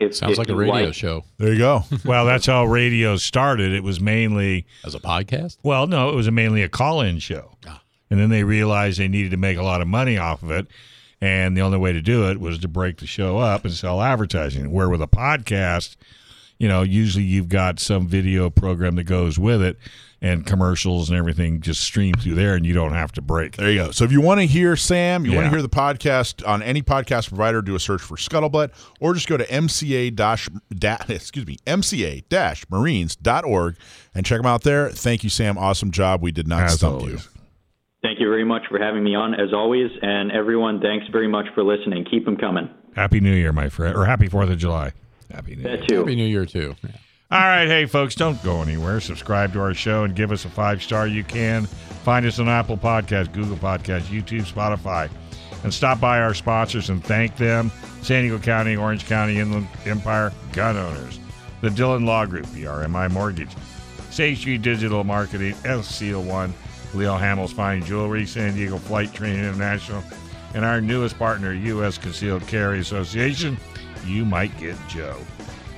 if 0.00 0.14
Sounds 0.14 0.32
if 0.32 0.38
like 0.38 0.48
a 0.48 0.54
radio 0.54 0.84
like- 0.86 0.94
show 0.94 1.24
There 1.38 1.52
you 1.52 1.58
go. 1.58 1.82
Well, 2.04 2.24
that's 2.24 2.46
how 2.46 2.64
radio 2.66 3.16
started. 3.16 3.72
It 3.72 3.82
was 3.82 4.00
mainly, 4.00 4.64
as 4.84 4.94
a 4.94 5.00
podcast. 5.00 5.58
well, 5.64 5.86
no, 5.88 6.10
it 6.10 6.14
was 6.14 6.30
mainly 6.30 6.62
a 6.62 6.68
call 6.68 7.00
in 7.00 7.18
show. 7.18 7.52
And 8.10 8.18
then 8.18 8.30
they 8.30 8.42
realized 8.44 8.98
they 8.98 9.08
needed 9.08 9.32
to 9.32 9.36
make 9.36 9.58
a 9.58 9.62
lot 9.62 9.82
of 9.82 9.88
money 9.88 10.16
off 10.16 10.42
of 10.42 10.50
it. 10.52 10.66
And 11.20 11.56
the 11.56 11.60
only 11.62 11.78
way 11.78 11.92
to 11.92 12.00
do 12.00 12.30
it 12.30 12.38
was 12.40 12.58
to 12.60 12.68
break 12.68 12.98
the 12.98 13.06
show 13.06 13.38
up 13.38 13.64
and 13.64 13.74
sell 13.74 14.00
advertising. 14.00 14.70
Where 14.70 14.88
with 14.88 15.02
a 15.02 15.08
podcast, 15.08 15.96
you 16.58 16.68
know, 16.68 16.82
usually 16.82 17.24
you've 17.24 17.48
got 17.48 17.78
some 17.80 18.06
video 18.06 18.50
program 18.50 18.96
that 18.96 19.04
goes 19.04 19.38
with 19.38 19.62
it 19.62 19.78
and 20.20 20.44
commercials 20.44 21.08
and 21.08 21.16
everything 21.16 21.60
just 21.60 21.80
stream 21.80 22.12
through 22.14 22.34
there 22.34 22.54
and 22.54 22.66
you 22.66 22.74
don't 22.74 22.92
have 22.92 23.12
to 23.12 23.22
break. 23.22 23.56
There 23.56 23.70
you 23.70 23.78
go. 23.84 23.90
So 23.92 24.04
if 24.04 24.10
you 24.10 24.20
want 24.20 24.40
to 24.40 24.46
hear 24.46 24.74
Sam, 24.74 25.24
you 25.24 25.32
want 25.32 25.44
to 25.44 25.50
hear 25.50 25.62
the 25.62 25.68
podcast 25.68 26.46
on 26.46 26.60
any 26.60 26.82
podcast 26.82 27.28
provider, 27.28 27.62
do 27.62 27.76
a 27.76 27.80
search 27.80 28.02
for 28.02 28.16
Scuttlebutt, 28.16 28.72
or 28.98 29.14
just 29.14 29.28
go 29.28 29.36
to 29.36 29.46
MCA 29.46 30.14
dash 30.16 30.48
da, 30.70 30.96
excuse 31.08 31.46
me 31.46 31.58
MCA 31.66 32.24
dash 32.28 32.64
Marines.org 32.68 33.76
and 34.14 34.26
check 34.26 34.38
them 34.38 34.46
out 34.46 34.62
there. 34.64 34.90
Thank 34.90 35.22
you, 35.22 35.30
Sam. 35.30 35.56
Awesome 35.56 35.92
job. 35.92 36.20
We 36.22 36.32
did 36.32 36.48
not 36.48 36.64
As 36.64 36.74
stump 36.74 37.02
always. 37.02 37.12
you. 37.12 37.30
Thank 38.02 38.18
you 38.20 38.28
very 38.28 38.44
much 38.44 38.62
for 38.68 38.78
having 38.80 39.04
me 39.04 39.14
on, 39.14 39.34
as 39.34 39.52
always, 39.52 39.90
and 40.02 40.30
everyone, 40.32 40.80
thanks 40.80 41.06
very 41.10 41.26
much 41.28 41.46
for 41.54 41.62
listening. 41.64 42.04
Keep 42.04 42.24
them 42.24 42.36
coming. 42.36 42.68
Happy 42.94 43.20
New 43.20 43.34
Year, 43.34 43.52
my 43.52 43.68
friend. 43.68 43.96
Or 43.96 44.04
happy 44.04 44.28
4th 44.28 44.50
of 44.50 44.58
July. 44.58 44.92
Happy 45.30 45.56
New 45.56 45.62
Year. 45.62 45.86
Too. 45.86 45.98
Happy 45.98 46.16
New 46.16 46.26
Year 46.26 46.46
too. 46.46 46.74
Yeah. 46.82 46.90
All 47.30 47.40
right, 47.40 47.66
hey 47.66 47.84
folks, 47.84 48.14
don't 48.14 48.42
go 48.42 48.62
anywhere. 48.62 49.00
Subscribe 49.00 49.52
to 49.52 49.60
our 49.60 49.74
show 49.74 50.04
and 50.04 50.16
give 50.16 50.32
us 50.32 50.46
a 50.46 50.48
five 50.48 50.82
star. 50.82 51.06
You 51.06 51.22
can 51.24 51.66
find 51.66 52.24
us 52.24 52.38
on 52.38 52.48
Apple 52.48 52.78
Podcasts, 52.78 53.30
Google 53.30 53.58
Podcasts, 53.58 54.06
YouTube, 54.06 54.50
Spotify, 54.50 55.10
and 55.62 55.74
stop 55.74 56.00
by 56.00 56.20
our 56.20 56.32
sponsors 56.32 56.88
and 56.88 57.04
thank 57.04 57.36
them: 57.36 57.70
San 58.00 58.22
Diego 58.22 58.38
County, 58.38 58.76
Orange 58.76 59.04
County, 59.06 59.38
Inland 59.38 59.68
Empire 59.84 60.32
Gun 60.52 60.78
Owners, 60.78 61.20
the 61.60 61.68
Dillon 61.68 62.06
Law 62.06 62.24
Group, 62.24 62.46
BRMI 62.46 63.10
Mortgage, 63.10 63.54
Sage 64.08 64.38
Street 64.38 64.62
Digital 64.62 65.04
Marketing, 65.04 65.54
El 65.66 65.82
Seal 65.82 66.22
One, 66.22 66.54
Leo 66.94 67.18
Hamel's 67.18 67.52
Fine 67.52 67.84
Jewelry, 67.84 68.24
San 68.24 68.54
Diego 68.54 68.78
Flight 68.78 69.12
Training 69.12 69.40
International, 69.44 70.02
and 70.54 70.64
our 70.64 70.80
newest 70.80 71.18
partner, 71.18 71.52
U.S. 71.52 71.98
Concealed 71.98 72.46
Carry 72.46 72.78
Association. 72.80 73.58
You 74.08 74.24
might 74.24 74.56
get 74.58 74.76
Joe. 74.88 75.16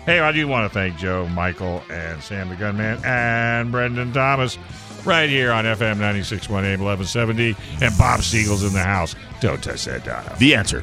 Hey, 0.07 0.21
I 0.21 0.33
do 0.33 0.49
want 0.49 0.71
to 0.71 0.73
thank 0.73 0.97
Joe, 0.97 1.29
Michael, 1.29 1.83
and 1.91 2.23
Sam 2.23 2.49
the 2.49 2.57
Gunman, 2.57 3.05
and 3.05 3.71
Brendan 3.71 4.13
Thomas 4.13 4.57
right 5.05 5.29
here 5.29 5.53
on 5.53 5.65
FM 5.65 5.97
96.1 5.97 6.49
AM 6.65 6.81
1170. 6.81 7.57
And 7.85 7.97
Bob 7.99 8.23
Siegel's 8.23 8.65
in 8.65 8.73
the 8.73 8.83
house. 8.83 9.15
Don't 9.41 9.63
touch 9.63 9.85
that 9.85 10.05
dial. 10.05 10.37
The 10.39 10.55
answer. 10.55 10.83